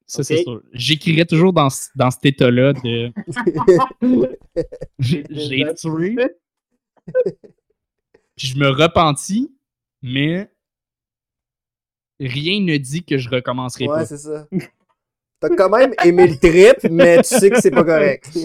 Ça, 0.05 0.23
c'est 0.25 0.43
sûr. 0.43 0.61
J'écrirais 0.73 1.25
toujours 1.25 1.53
dans, 1.53 1.69
dans 1.95 2.11
cet 2.11 2.25
état-là 2.25 2.73
de. 2.73 3.13
J'ai 4.99 5.23
tué. 5.23 6.15
Puis 8.35 8.47
je 8.47 8.57
me 8.57 8.67
repentis, 8.67 9.55
mais 10.01 10.51
rien 12.19 12.59
ne 12.59 12.75
dit 12.75 13.05
que 13.05 13.17
je 13.17 13.29
recommencerai 13.29 13.85
pas. 13.85 13.99
Ouais, 13.99 14.05
c'est 14.05 14.17
ça. 14.17 14.49
T'as 15.41 15.55
quand 15.55 15.69
même 15.75 15.91
aimé 16.05 16.27
le 16.27 16.37
trip, 16.37 16.91
mais 16.91 17.17
tu 17.17 17.35
sais 17.35 17.49
que 17.49 17.59
c'est 17.59 17.71
pas 17.71 17.83
correct. 17.83 18.29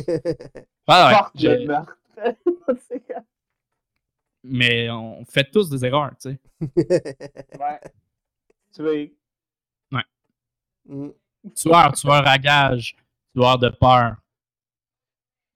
Ah 0.88 1.28
ouais. 1.36 1.66
mais 4.44 4.88
on 4.88 5.24
fait 5.24 5.50
tous 5.50 5.68
des 5.68 5.84
erreurs, 5.84 6.12
tu 6.22 6.30
sais. 6.30 6.38
ouais. 7.58 7.80
Tu 8.72 8.82
veux. 8.82 9.10
Ouais. 9.90 10.04
Mm. 10.84 11.08
Tueur, 11.56 11.92
tueur 11.92 12.28
à 12.28 12.38
gage, 12.38 12.94
tueur 13.34 13.58
de 13.58 13.68
peur. 13.68 14.14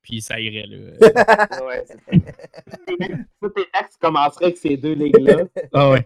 Puis 0.02 0.20
ça 0.20 0.40
irait, 0.40 0.66
là. 0.66 1.64
ouais, 1.64 1.84
c'est 1.86 3.30
Tous 3.40 3.50
tes 3.50 3.66
textes 3.72 4.00
commenceraient 4.00 4.46
avec 4.46 4.58
ces 4.58 4.76
deux 4.76 4.94
lignes-là. 4.94 5.44
Ah 5.72 5.90
ouais. 5.90 6.04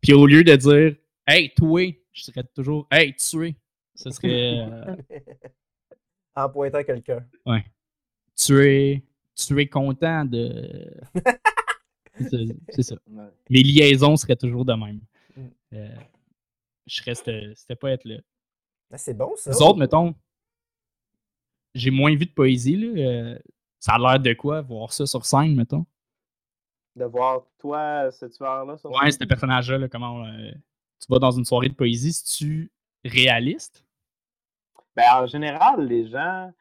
Puis 0.00 0.14
au 0.14 0.26
lieu 0.26 0.42
de 0.42 0.56
dire 0.56 0.94
Hey, 1.26 1.52
toi, 1.54 1.94
je 2.12 2.24
dirais 2.24 2.44
toujours 2.54 2.86
Hey, 2.90 3.14
tuer. 3.14 3.56
Ce 3.94 4.10
serait. 4.10 4.58
Euh, 4.58 4.96
en 6.36 6.48
pointant 6.48 6.82
quelqu'un. 6.82 7.24
Ouais. 7.46 7.64
Tu 8.36 8.66
es, 8.66 9.04
tu 9.34 9.60
es 9.60 9.68
content 9.68 10.24
de. 10.24 10.92
c'est 12.70 12.82
ça. 12.82 12.96
Mes 13.50 13.62
liaisons 13.62 14.16
seraient 14.16 14.36
toujours 14.36 14.64
de 14.64 14.72
même. 14.72 15.00
Mm. 15.36 15.46
Euh, 15.74 15.96
je 16.86 17.02
reste. 17.04 17.30
C'était 17.54 17.76
pas 17.76 17.90
être 17.90 18.04
là. 18.04 18.16
Ah, 18.92 18.98
c'est 18.98 19.14
bon, 19.14 19.32
ça. 19.36 19.50
Les 19.50 19.62
autres, 19.62 19.78
mettons, 19.78 20.14
j'ai 21.74 21.90
moins 21.90 22.14
vu 22.14 22.26
de 22.26 22.32
poésie. 22.32 22.76
Là. 22.76 23.00
Euh, 23.00 23.38
ça 23.78 23.94
a 23.94 23.98
l'air 23.98 24.20
de 24.20 24.32
quoi, 24.34 24.60
voir 24.60 24.92
ça 24.92 25.06
sur 25.06 25.24
scène, 25.24 25.54
mettons? 25.54 25.86
De 26.96 27.04
voir 27.04 27.46
toi, 27.58 28.10
ce 28.10 28.26
tueur-là 28.26 28.76
sur 28.76 28.90
Ouais, 28.90 29.10
ce 29.10 29.24
personnage-là, 29.24 29.88
comment 29.88 30.26
tu 31.02 31.12
vas 31.12 31.18
dans 31.18 31.32
une 31.32 31.44
soirée 31.44 31.68
de 31.68 31.74
poésie, 31.74 32.12
si 32.12 32.24
tu 32.38 32.72
réaliste? 33.04 33.84
Ben, 34.94 35.04
en 35.14 35.26
général, 35.26 35.86
les 35.86 36.08
gens, 36.08 36.52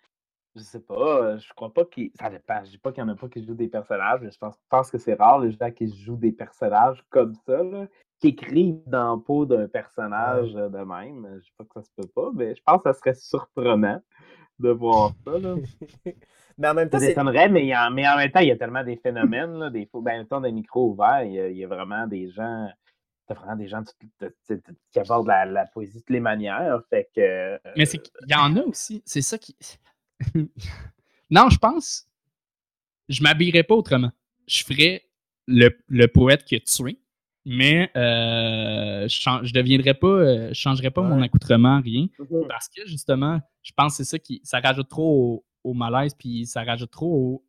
Je 0.55 0.61
sais 0.61 0.79
pas, 0.81 1.37
je 1.37 1.53
crois 1.53 1.73
pas 1.73 1.85
qu'il. 1.85 2.11
Ça 2.19 2.29
dépend. 2.29 2.63
Je 2.65 2.71
dis 2.71 2.77
pas 2.77 2.91
qu'il 2.91 3.01
y 3.01 3.05
en 3.05 3.09
a 3.09 3.15
pas 3.15 3.29
qui 3.29 3.45
jouent 3.45 3.55
des 3.55 3.69
personnages, 3.69 4.19
mais 4.21 4.31
je 4.31 4.37
pense, 4.37 4.55
pense 4.69 4.91
que 4.91 4.97
c'est 4.97 5.13
rare 5.13 5.39
les 5.39 5.51
gens 5.51 5.71
qui 5.71 5.87
jouent 6.03 6.17
des 6.17 6.33
personnages 6.33 7.05
comme 7.09 7.35
ça, 7.45 7.63
là, 7.63 7.87
qui 8.19 8.29
écrivent 8.29 8.81
dans 8.87 9.15
le 9.15 9.21
peau 9.21 9.45
d'un 9.45 9.67
personnage 9.67 10.53
de 10.53 10.83
même. 10.83 11.39
Je 11.39 11.45
sais 11.45 11.53
pas 11.57 11.63
que 11.63 11.73
ça 11.75 11.83
se 11.83 11.91
peut 11.95 12.07
pas, 12.07 12.31
mais 12.33 12.55
je 12.55 12.61
pense 12.63 12.81
que 12.83 12.91
ça 12.91 12.93
serait 12.93 13.15
surprenant 13.15 14.01
de 14.59 14.69
voir 14.69 15.11
ça. 15.25 15.37
Là. 15.37 15.55
mais 16.57 16.67
en 16.67 16.73
même 16.73 16.89
temps, 16.89 16.99
ça 16.99 17.07
m'étonnerait, 17.07 17.49
mais, 17.49 17.75
en, 17.75 17.91
mais 17.91 18.07
en 18.07 18.17
même 18.17 18.31
temps, 18.31 18.39
il 18.39 18.47
y 18.47 18.51
a 18.51 18.57
tellement 18.57 18.83
des 18.83 18.97
phénomènes, 18.97 19.57
là, 19.57 19.69
des 19.69 19.89
ben, 19.93 20.25
temps 20.25 20.41
des 20.41 20.51
micros 20.51 20.91
ouverts, 20.91 21.23
il 21.23 21.57
y, 21.57 21.63
a, 21.63 21.67
vraiment 21.67 22.07
des 22.07 22.29
gens. 22.29 22.69
T'as 23.31 23.39
vraiment 23.39 23.55
des 23.55 23.69
gens 23.69 23.81
qui 23.83 24.99
abordent 24.99 25.27
la, 25.27 25.45
la, 25.45 25.65
poésie 25.65 25.93
de 25.93 25.99
toutes 25.99 26.09
les 26.09 26.19
manières. 26.19 26.81
Fait 26.89 27.09
que, 27.15 27.57
mais 27.77 27.85
c'est 27.85 27.99
qu'il 27.99 28.11
y 28.27 28.35
en 28.35 28.57
a 28.57 28.61
aussi. 28.63 29.01
C'est 29.05 29.21
ça 29.21 29.37
qui. 29.37 29.55
non, 31.29 31.49
je 31.49 31.57
pense. 31.57 32.09
Je 33.07 33.23
m'habillerais 33.23 33.63
pas 33.63 33.75
autrement. 33.75 34.11
Je 34.47 34.65
ferais 34.65 35.05
le, 35.47 36.05
poète 36.07 36.43
qui 36.43 36.57
a 36.57 36.59
tué, 36.59 36.99
mais 37.45 37.89
euh, 37.95 39.07
je, 39.07 39.29
ne 39.29 39.51
deviendrais 39.53 39.93
pas, 39.93 40.07
euh, 40.07 40.49
je 40.49 40.59
changerais 40.59 40.91
pas 40.91 41.03
mon 41.03 41.21
accoutrement, 41.21 41.79
rien. 41.79 42.07
Mm-hmm. 42.19 42.47
Parce 42.47 42.67
que 42.67 42.85
justement, 42.85 43.39
je 43.63 43.71
pense 43.73 43.93
que 43.93 44.03
c'est 44.03 44.09
ça 44.09 44.19
qui. 44.19 44.41
Ça 44.43 44.59
rajoute 44.59 44.89
trop 44.89 45.45
au, 45.63 45.73
malaise, 45.73 46.13
puis 46.15 46.45
ça 46.45 46.63
rajoute 46.63 46.91
trop 46.91 47.13
au 47.13 47.45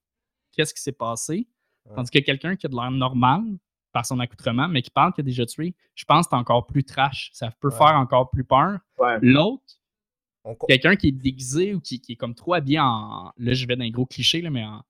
qu'est-ce 0.53 0.73
qui 0.73 0.81
s'est 0.81 0.93
passé. 0.93 1.49
Tandis 1.97 2.13
que 2.13 2.21
quelqu'un 2.21 2.55
qui 2.55 2.67
a 2.67 2.69
de 2.69 2.77
l'air 2.77 2.93
normal 2.93 3.43
par 3.93 4.07
son 4.07 4.19
accoutrement, 4.21 4.69
mais 4.69 4.83
qui 4.83 4.91
parle 4.91 5.13
qu'il 5.13 5.23
a 5.23 5.27
déjà 5.27 5.47
tué, 5.47 5.75
je 5.95 6.05
pense 6.05 6.27
que 6.27 6.31
c'est 6.31 6.37
encore 6.37 6.67
plus 6.67 6.85
trash. 6.85 7.31
Ça 7.33 7.51
peut 7.61 7.71
faire 7.71 7.95
encore 7.95 8.31
plus 8.31 8.45
peur. 8.45 8.79
L'autre, 9.21 9.79
Quelqu'un 10.67 10.97
qui 10.97 11.09
est 11.09 11.13
déguisé 11.13 11.75
ou 11.75 11.81
qui, 11.81 12.03
est 12.09 12.17
comme 12.17 12.35
trop 12.35 12.55
habillé 12.55 12.81
en. 12.81 13.33
Là, 13.37 13.55
je 13.55 13.67
vais 13.67 13.77
dans 13.77 13.85
un 13.85 13.91
gros 13.91 14.07
cliché, 14.07 14.43
là, 14.43 14.51
mais 14.51 14.65
en, 14.65 14.83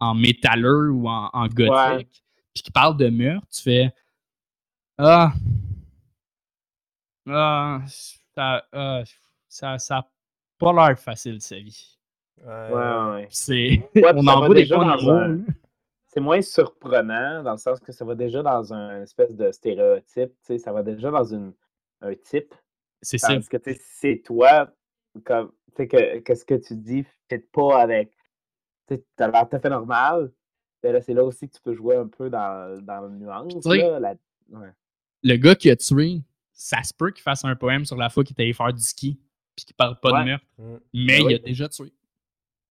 en 0.00 0.14
métalleux 0.14 0.90
ou 0.90 1.06
en, 1.08 1.28
en 1.32 1.46
gothique, 1.48 2.24
puis 2.54 2.62
qui 2.62 2.70
parle 2.70 2.96
de 2.96 3.08
meurtre, 3.08 3.46
tu 3.52 3.62
fais 3.62 3.94
Ah. 4.96 5.32
Ah. 7.28 7.82
Ça, 8.34 8.66
ah, 8.72 9.02
ça, 9.48 9.78
ça 9.78 9.98
a 9.98 10.10
pas 10.58 10.72
l'air 10.72 10.98
facile, 10.98 11.40
sa 11.40 11.58
vie. 11.58 11.98
Ouais, 12.44 12.72
ouais. 12.72 13.28
C'est. 13.30 13.88
on 14.14 14.26
en 14.26 14.46
voit 14.46 14.54
des 14.54 14.66
fois 14.66 14.96
C'est 16.14 16.20
moins 16.20 16.40
surprenant 16.40 17.42
dans 17.42 17.52
le 17.52 17.58
sens 17.58 17.80
que 17.80 17.90
ça 17.92 18.04
va 18.04 18.14
déjà 18.14 18.42
dans 18.42 18.72
un 18.72 19.02
espèce 19.02 19.34
de 19.34 19.50
stéréotype, 19.50 20.30
tu 20.30 20.36
sais, 20.44 20.58
ça 20.58 20.72
va 20.72 20.84
déjà 20.84 21.10
dans 21.10 21.24
une, 21.24 21.52
un 22.00 22.14
type 22.14 22.54
c'est 23.04 23.18
ça. 23.18 23.34
Parce 23.34 23.48
que 23.48 23.58
c'est 24.00 24.22
toi, 24.24 24.72
comme, 25.24 25.52
que, 25.76 26.20
que 26.20 26.34
ce 26.34 26.44
que 26.44 26.54
tu 26.54 26.74
dis 26.76 27.04
fait 27.28 27.38
pas 27.52 27.80
avec. 27.80 28.12
Tu 28.88 28.98
as 29.18 29.28
l'air 29.28 29.48
tout 29.48 29.56
à 29.56 29.60
fait 29.60 29.70
normal. 29.70 30.32
Mais 30.82 30.92
là, 30.92 31.00
c'est 31.00 31.14
là 31.14 31.24
aussi 31.24 31.48
que 31.48 31.54
tu 31.54 31.62
peux 31.62 31.74
jouer 31.74 31.96
un 31.96 32.08
peu 32.08 32.28
dans, 32.28 32.78
dans 32.82 33.02
le 33.02 33.10
nuance. 33.10 33.64
Là, 33.64 34.14
Le 35.22 35.36
gars 35.36 35.54
qui 35.54 35.70
a 35.70 35.76
tué, 35.76 36.20
ça 36.52 36.82
se 36.82 36.92
peut 36.92 37.10
qu'il 37.10 37.22
fasse 37.22 37.44
un 37.44 37.56
poème 37.56 37.84
sur 37.84 37.96
la 37.96 38.10
fois 38.10 38.24
qu'il 38.24 38.34
était 38.34 38.42
allé 38.42 38.52
faire 38.52 38.72
du 38.72 38.82
ski 38.82 39.18
puis 39.56 39.64
qu'il 39.66 39.76
parle 39.76 39.98
pas 40.00 40.20
de 40.20 40.26
meurtre. 40.26 40.44
Mmh. 40.58 40.76
Mais 40.92 41.18
ben 41.20 41.30
il 41.30 41.34
a 41.34 41.38
déjà 41.38 41.68
tué. 41.68 41.92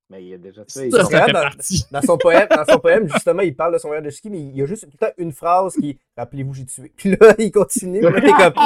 Mais 0.09 0.23
il 0.23 0.33
a 0.33 0.37
déjà. 0.37 0.63
Ça, 0.67 0.89
ça 0.89 1.27
dans, 1.27 1.49
dans, 1.91 2.01
son 2.01 2.17
poème, 2.17 2.47
dans 2.49 2.65
son 2.65 2.79
poème, 2.79 3.09
justement, 3.09 3.41
il 3.41 3.55
parle 3.55 3.73
de 3.73 3.79
son 3.79 3.87
voyage 3.87 4.05
de 4.05 4.09
ski, 4.09 4.29
mais 4.29 4.39
il 4.39 4.55
y 4.55 4.61
a 4.61 4.65
juste 4.65 4.85
une 5.17 5.31
phrase 5.31 5.75
qui 5.75 5.99
Rappelez-vous, 6.17 6.53
j'ai 6.53 6.65
tué. 6.65 6.91
Puis 6.95 7.15
là, 7.15 7.33
il 7.39 7.51
continue. 7.51 8.01
Là, 8.01 8.51
comme... 8.51 8.63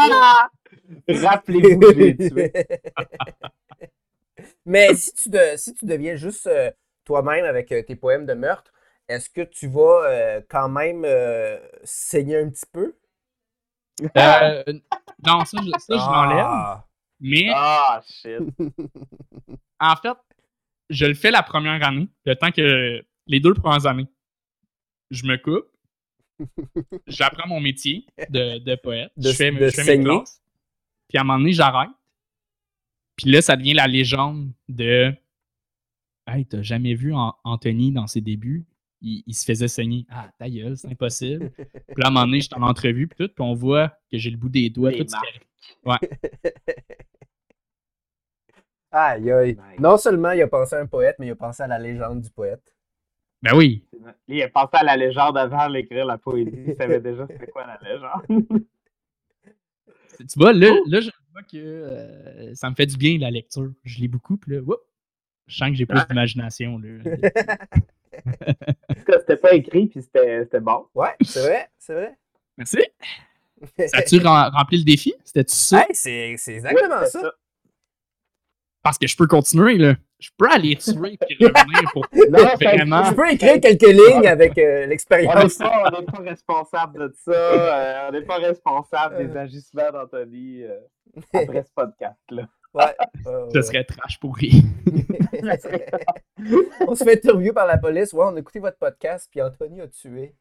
Rappelez-vous, 1.24 1.94
j'ai 1.94 2.18
tué. 2.18 2.52
Mais 4.66 4.94
si 4.96 5.14
tu, 5.14 5.30
de, 5.30 5.56
si 5.56 5.74
tu 5.74 5.86
deviens 5.86 6.16
juste 6.16 6.48
euh, 6.48 6.72
toi-même 7.06 7.46
avec 7.46 7.72
euh, 7.72 7.84
tes 7.84 7.96
poèmes 7.96 8.26
de 8.26 8.34
meurtre, 8.34 8.72
est-ce 9.08 9.30
que 9.30 9.42
tu 9.42 9.68
vas 9.68 10.02
euh, 10.04 10.42
quand 10.50 10.68
même 10.68 11.06
saigner 11.84 12.38
un 12.38 12.50
petit 12.50 12.66
peu? 12.72 12.96
non, 14.04 15.46
ça, 15.46 15.58
je, 15.64 15.72
ça, 15.80 15.86
je 15.88 15.94
l'enlève. 15.94 16.46
Ah. 16.46 16.88
Mais. 17.20 17.50
Ah, 17.54 18.02
shit. 18.06 18.40
en 19.80 19.96
fait, 19.96 20.18
je 20.90 21.06
le 21.06 21.14
fais 21.14 21.32
la 21.32 21.44
première 21.44 21.86
année, 21.86 22.08
le 22.26 22.36
temps 22.36 22.52
que. 22.52 23.04
Les 23.28 23.40
deux 23.40 23.54
premières 23.54 23.86
années. 23.86 24.08
Je 25.12 25.26
me 25.26 25.38
coupe. 25.38 25.68
J'apprends 27.08 27.48
mon 27.48 27.60
métier 27.60 28.06
de, 28.30 28.60
de 28.60 28.76
poète. 28.76 29.12
je 29.18 29.32
fais, 29.32 29.52
je 29.52 29.70
fais 29.70 29.98
mes 29.98 30.04
classes. 30.04 30.42
Puis 31.10 31.18
à 31.18 31.22
un 31.22 31.24
moment 31.24 31.40
donné, 31.40 31.52
j'arrête. 31.52 31.90
Puis 33.18 33.32
là, 33.32 33.42
ça 33.42 33.56
devient 33.56 33.74
la 33.74 33.88
légende 33.88 34.52
de 34.70 35.14
Hey, 36.28 36.46
t'as 36.46 36.62
jamais 36.62 36.94
vu 36.94 37.14
Anthony 37.46 37.92
dans 37.94 38.06
ses 38.06 38.20
débuts? 38.20 38.66
Il, 39.02 39.34
se 39.34 39.46
faisait 39.46 39.70
saigner. 39.70 40.06
Ah, 40.10 40.30
ta 40.38 40.50
gueule, 40.50 40.76
c'est 40.76 40.90
impossible. 40.90 41.52
puis 41.58 41.96
là, 41.98 42.06
à 42.06 42.08
un 42.08 42.12
moment 42.12 42.26
donné, 42.26 42.42
je 42.42 42.48
suis 42.48 42.56
en 42.56 42.64
entrevue, 42.64 43.08
puis 43.08 43.26
tout, 43.26 43.34
puis 43.34 43.44
on 43.44 43.54
voit 43.54 43.90
que 44.12 44.18
j'ai 44.18 44.30
le 44.30 44.38
bout 44.38 44.50
des 44.50 44.70
doigts. 44.70 44.92
tout 44.92 45.06
Ouais. 45.86 45.98
aïe, 48.92 49.32
aïe. 49.32 49.58
Non 49.80 49.98
seulement 49.98 50.32
il 50.32 50.42
a 50.42 50.48
pensé 50.48 50.76
à 50.76 50.80
un 50.80 50.86
poète, 50.86 51.18
mais 51.20 51.28
il 51.28 51.32
a 51.32 51.36
pensé 51.36 51.64
à 51.64 51.68
la 51.68 51.80
légende 51.80 52.22
du 52.22 52.30
poète. 52.30 52.74
Ben 53.42 53.56
oui. 53.56 53.86
Il 54.28 54.42
a 54.42 54.50
pensé 54.50 54.72
à 54.74 54.84
la 54.84 54.98
légende 54.98 55.38
avant 55.38 55.70
d'écrire 55.70 56.06
la 56.06 56.18
poésie. 56.18 56.64
Il 56.68 56.76
savait 56.76 57.00
déjà 57.00 57.28
c'était 57.30 57.48
quoi 57.48 57.66
la 57.66 57.80
légende. 57.88 58.26
Tu 60.20 60.40
vois, 60.40 60.54
là, 60.54 60.76
là 60.88 61.00
je 61.00 61.12
vois 61.32 61.44
que 61.44 61.58
euh, 61.58 62.56
ça 62.56 62.70
me 62.70 62.76
fait 62.76 62.88
du 62.88 62.98
bien 62.98 63.20
la 63.20 63.30
lecture. 63.30 63.72
Je 63.84 64.00
lis 64.00 64.08
beaucoup, 64.08 64.38
puis 64.38 64.56
là, 64.56 64.62
je 65.46 65.56
sens 65.56 65.70
que 65.70 65.76
j'ai 65.76 65.86
plus 65.86 66.00
d'imagination. 66.08 66.82
c'était 69.08 69.38
pas 69.38 69.54
écrit, 69.54 69.88
puis 69.88 70.02
c'était 70.02 70.60
bon. 70.60 70.88
Ouais, 70.96 71.14
c'est 71.22 71.42
vrai, 71.42 71.70
c'est 71.78 71.94
vrai. 71.94 72.18
Merci. 72.58 72.80
Ça 73.88 73.98
a-tu 73.98 74.20
rempli 74.20 74.78
le 74.78 74.84
défi? 74.84 75.16
C'était-tu 75.24 75.56
ça? 75.56 75.84
c'est 75.92 76.36
exactement 76.48 77.04
ça. 77.08 77.34
Parce 78.88 78.98
que 78.98 79.08
je 79.08 79.18
peux 79.18 79.28
continuer, 79.28 79.78
là. 79.78 79.96
Je 80.18 80.30
peux 80.38 80.50
aller 80.50 80.78
tuer 80.78 81.20
et 81.30 81.46
revenir 81.46 81.92
pour 81.92 82.06
vraiment. 82.62 83.04
Je 83.04 83.14
peux 83.14 83.30
écrire 83.30 83.60
quelques 83.60 83.82
lignes 83.82 84.26
avec 84.26 84.58
euh, 84.58 84.86
l'expérience. 84.86 85.60
On 85.60 86.00
n'est 86.00 86.06
pas, 86.06 86.20
responsable 86.20 87.00
de 87.10 87.14
ça. 87.18 87.32
Euh, 87.34 88.08
on 88.08 88.12
n'est 88.14 88.22
pas 88.22 88.38
responsable 88.38 89.18
des 89.18 89.36
euh. 89.36 89.42
agissements 89.42 89.92
d'Anthony 89.92 90.64
après 91.34 91.64
ce 91.64 91.72
podcast-là. 91.76 92.44
Ouais. 92.74 92.96
Ce 93.56 93.62
serait 93.64 93.84
trash 93.86 94.20
pourri. 94.20 94.62
on 96.88 96.94
se 96.94 97.04
fait 97.04 97.14
interviewer 97.26 97.54
par 97.54 97.66
la 97.66 97.78
police. 97.78 98.14
Ouais, 98.14 98.26
on 98.26 98.36
a 98.36 98.40
écouté 98.40 98.60
votre 98.60 98.78
podcast, 98.78 99.28
puis 99.32 99.42
Anthony 99.42 99.82
a 99.82 99.88
tué. 99.88 100.36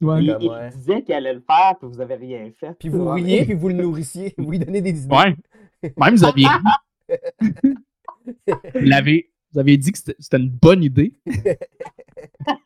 Ouais. 0.00 0.24
Il, 0.24 0.36
il, 0.40 0.70
disait 0.74 1.02
qu'il 1.02 1.14
allait 1.14 1.34
le 1.34 1.42
faire, 1.46 1.76
puis 1.78 1.88
vous 1.88 1.98
n'avez 1.98 2.16
rien 2.16 2.50
fait. 2.58 2.72
Puis 2.80 2.88
vous 2.88 3.08
riez, 3.10 3.44
puis 3.44 3.54
vous 3.54 3.68
le 3.68 3.74
nourrissiez. 3.74 4.34
Vous 4.38 4.50
lui 4.50 4.58
donnez 4.58 4.80
des 4.80 5.04
idées. 5.04 5.14
Ouais. 5.14 5.36
Même 5.96 6.16
vous 6.16 6.24
aviez 6.24 6.48
vous, 8.26 8.92
avez, 8.92 9.30
vous 9.52 9.58
avez 9.58 9.76
dit 9.76 9.92
que 9.92 9.98
c'était 9.98 10.36
une 10.36 10.50
bonne 10.50 10.82
idée. 10.82 11.14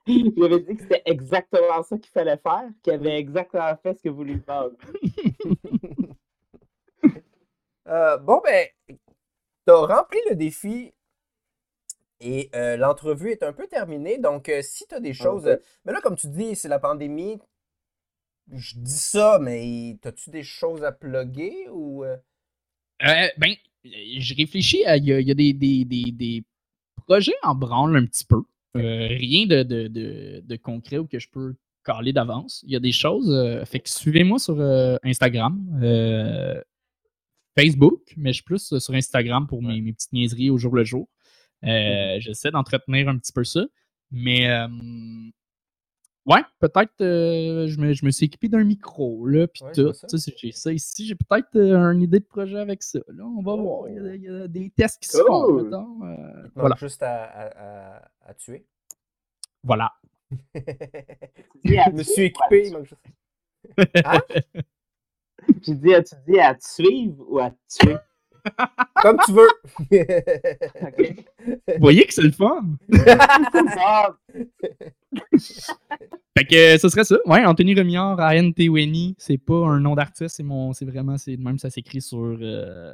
vous 0.06 0.44
avez 0.44 0.60
dit 0.60 0.76
que 0.76 0.82
c'était 0.82 1.02
exactement 1.06 1.82
ça 1.82 1.98
qu'il 1.98 2.10
fallait 2.12 2.38
faire, 2.38 2.68
qu'il 2.82 2.92
avait 2.92 3.18
exactement 3.18 3.76
fait 3.82 3.94
ce 3.94 4.02
que 4.02 4.08
vous 4.08 4.24
lui 4.24 4.38
parlez. 4.38 4.76
Euh, 7.88 8.16
bon, 8.16 8.40
ben, 8.44 8.68
tu 8.88 9.72
as 9.72 9.74
rempli 9.74 10.18
le 10.30 10.36
défi 10.36 10.94
et 12.20 12.48
euh, 12.54 12.76
l'entrevue 12.76 13.32
est 13.32 13.42
un 13.42 13.52
peu 13.52 13.66
terminée. 13.66 14.18
Donc, 14.18 14.48
euh, 14.48 14.62
si 14.62 14.86
tu 14.86 14.94
as 14.94 15.00
des 15.00 15.12
choses. 15.12 15.58
Mais 15.84 15.92
là, 15.92 16.00
comme 16.00 16.16
tu 16.16 16.28
dis, 16.28 16.54
c'est 16.54 16.68
la 16.68 16.78
pandémie. 16.78 17.40
Je 18.52 18.74
dis 18.76 18.98
ça, 18.98 19.38
mais 19.40 19.98
as-tu 20.04 20.30
des 20.30 20.44
choses 20.44 20.84
à 20.84 20.92
plugger 20.92 21.68
ou. 21.70 22.04
ben, 23.00 23.56
je 23.84 24.34
réfléchis 24.34 24.84
à. 24.84 24.96
Il 24.96 25.04
y 25.04 25.30
a, 25.30 25.34
des, 25.34 26.44
projets 27.06 27.34
en 27.42 27.54
branle 27.54 27.96
un 27.96 28.06
petit 28.06 28.24
peu. 28.24 28.42
Euh, 28.76 29.08
rien 29.08 29.46
de, 29.46 30.56
concret 30.56 30.98
ou 30.98 31.06
que 31.06 31.18
je 31.18 31.28
peux 31.28 31.54
caler 31.84 32.12
d'avance. 32.12 32.62
Il 32.66 32.72
y 32.72 32.76
a 32.76 32.80
des 32.80 32.92
choses. 32.92 33.30
Euh, 33.30 33.64
fait 33.64 33.80
que 33.80 33.90
suivez-moi 33.90 34.38
sur 34.38 34.60
euh, 34.60 34.96
Instagram. 35.04 35.58
Facebook, 37.56 38.14
mais 38.16 38.30
je 38.30 38.36
suis 38.36 38.44
plus 38.44 38.78
sur 38.78 38.94
Instagram 38.94 39.46
pour 39.46 39.62
mes, 39.62 39.82
mes, 39.82 39.92
petites 39.92 40.12
niaiseries 40.14 40.48
au 40.48 40.56
jour 40.56 40.74
le 40.74 40.84
jour. 40.84 41.08
J'essaie 41.62 42.50
d'entretenir 42.50 43.08
un 43.08 43.18
petit 43.18 43.32
peu 43.32 43.44
ça. 43.44 43.66
Mais 44.10 44.48
Ouais, 46.24 46.40
peut-être 46.60 47.00
euh, 47.00 47.66
je, 47.66 47.80
me, 47.80 47.92
je, 47.94 48.04
me, 48.04 48.10
suis 48.12 48.26
équipé 48.26 48.48
d'un 48.48 48.62
micro, 48.62 49.26
là, 49.26 49.48
puis 49.48 49.62
tout. 49.74 49.92
J'ai 50.36 50.52
ça 50.52 50.72
ici. 50.72 51.06
J'ai 51.06 51.16
peut-être 51.16 51.56
euh, 51.56 51.92
une 51.92 52.02
idée 52.02 52.20
de 52.20 52.24
projet 52.24 52.58
avec 52.58 52.84
ça. 52.84 53.00
Là, 53.08 53.24
on 53.24 53.42
va 53.42 53.56
voir. 53.56 53.88
Il 53.88 54.22
y, 54.22 54.28
a, 54.28 54.46
des 54.46 54.70
tests 54.70 55.02
qui 55.02 55.08
se 55.08 55.18
font. 55.18 55.58
Euh, 55.58 56.48
voilà. 56.54 56.76
juste 56.76 57.02
à, 57.02 57.24
à, 57.24 58.08
à, 58.24 58.34
tuer. 58.34 58.64
Voilà. 59.64 59.92
je 60.54 61.92
me 61.92 62.02
suis 62.04 62.22
équipé. 62.22 62.68
Il 62.68 62.72
manque 62.72 62.86
juste... 62.86 63.02
Hein? 64.04 64.20
tu 65.62 65.74
dis, 65.74 65.94
as-tu 65.94 66.14
dit 66.26 66.38
à 66.38 66.54
te 66.54 66.64
suivre 66.64 67.24
ou 67.28 67.38
à 67.40 67.50
te 67.50 67.56
tuer? 67.68 67.96
Comme 69.02 69.18
tu 69.26 69.32
veux. 69.32 69.48
Vous 71.68 71.80
voyez 71.80 72.04
que 72.06 72.14
c'est 72.14 72.22
le 72.22 72.32
fun. 72.32 72.62
fait 76.36 76.44
que 76.44 76.78
ce 76.78 76.88
serait 76.88 77.04
ça. 77.04 77.16
Ouais, 77.26 77.44
Anthony 77.44 77.74
Remillard, 77.74 78.18
ANT 78.20 78.54
Winnie, 78.58 79.14
c'est 79.18 79.38
pas 79.38 79.66
un 79.66 79.80
nom 79.80 79.94
d'artiste, 79.94 80.36
c'est 80.36 80.42
mon. 80.42 80.72
C'est 80.72 80.84
vraiment. 80.84 81.18
C'est 81.18 81.36
même 81.36 81.58
ça 81.58 81.70
s'écrit 81.70 82.00
sur 82.00 82.38
euh, 82.40 82.92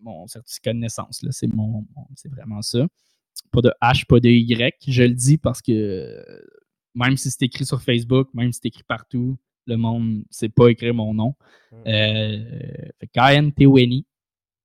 mon 0.00 0.26
certificat 0.26 0.72
de 0.72 0.78
naissance. 0.78 1.24
C'est 1.30 1.52
mon, 1.52 1.86
c'est 2.16 2.30
vraiment 2.30 2.62
ça. 2.62 2.86
Pas 3.52 3.60
de 3.60 3.72
H, 3.82 4.06
pas 4.06 4.20
de 4.20 4.28
Y. 4.28 4.74
Je 4.86 5.02
le 5.02 5.14
dis 5.14 5.38
parce 5.38 5.62
que 5.62 6.24
même 6.94 7.16
si 7.16 7.30
c'est 7.30 7.42
écrit 7.42 7.64
sur 7.64 7.80
Facebook, 7.82 8.28
même 8.34 8.52
si 8.52 8.60
c'est 8.62 8.68
écrit 8.68 8.82
partout, 8.82 9.38
le 9.66 9.76
monde 9.76 10.08
ne 10.08 10.22
sait 10.30 10.48
pas 10.48 10.68
écrire 10.68 10.94
mon 10.94 11.14
nom. 11.14 11.34
Hmm. 11.70 11.82
Euh, 11.86 13.50
Teweni, 13.56 14.06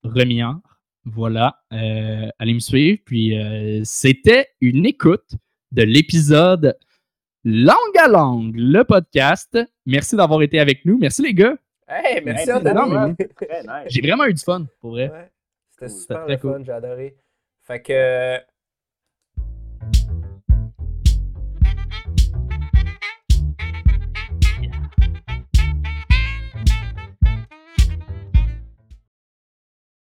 Remillard. 0.04 0.60
Voilà. 1.06 1.58
Euh, 1.72 2.28
allez 2.40 2.54
me 2.54 2.60
suivre. 2.60 3.00
Puis 3.06 3.38
euh, 3.38 3.82
c'était 3.84 4.48
une 4.62 4.86
écoute 4.86 5.36
de 5.72 5.84
l'épisode 5.84 6.78
Langue 7.46 7.98
à 7.98 8.08
langue, 8.08 8.56
le 8.56 8.84
podcast. 8.84 9.60
Merci 9.86 10.16
d'avoir 10.16 10.42
été 10.42 10.60
avec 10.60 10.86
nous. 10.86 10.98
Merci 10.98 11.22
les 11.22 11.34
gars. 11.34 11.58
Hey, 11.90 12.22
merci 12.24 12.50
J'ai 13.88 14.02
vraiment 14.02 14.24
eu 14.26 14.34
du 14.34 14.42
fun, 14.42 14.66
pour 14.80 14.92
vrai. 14.92 15.30
C'était 15.72 15.90
super 15.90 16.26
le 16.26 16.38
fun, 16.38 16.64
j'ai 16.64 16.72
adoré. 16.72 17.18
Fait 17.64 17.82
que 17.82 18.40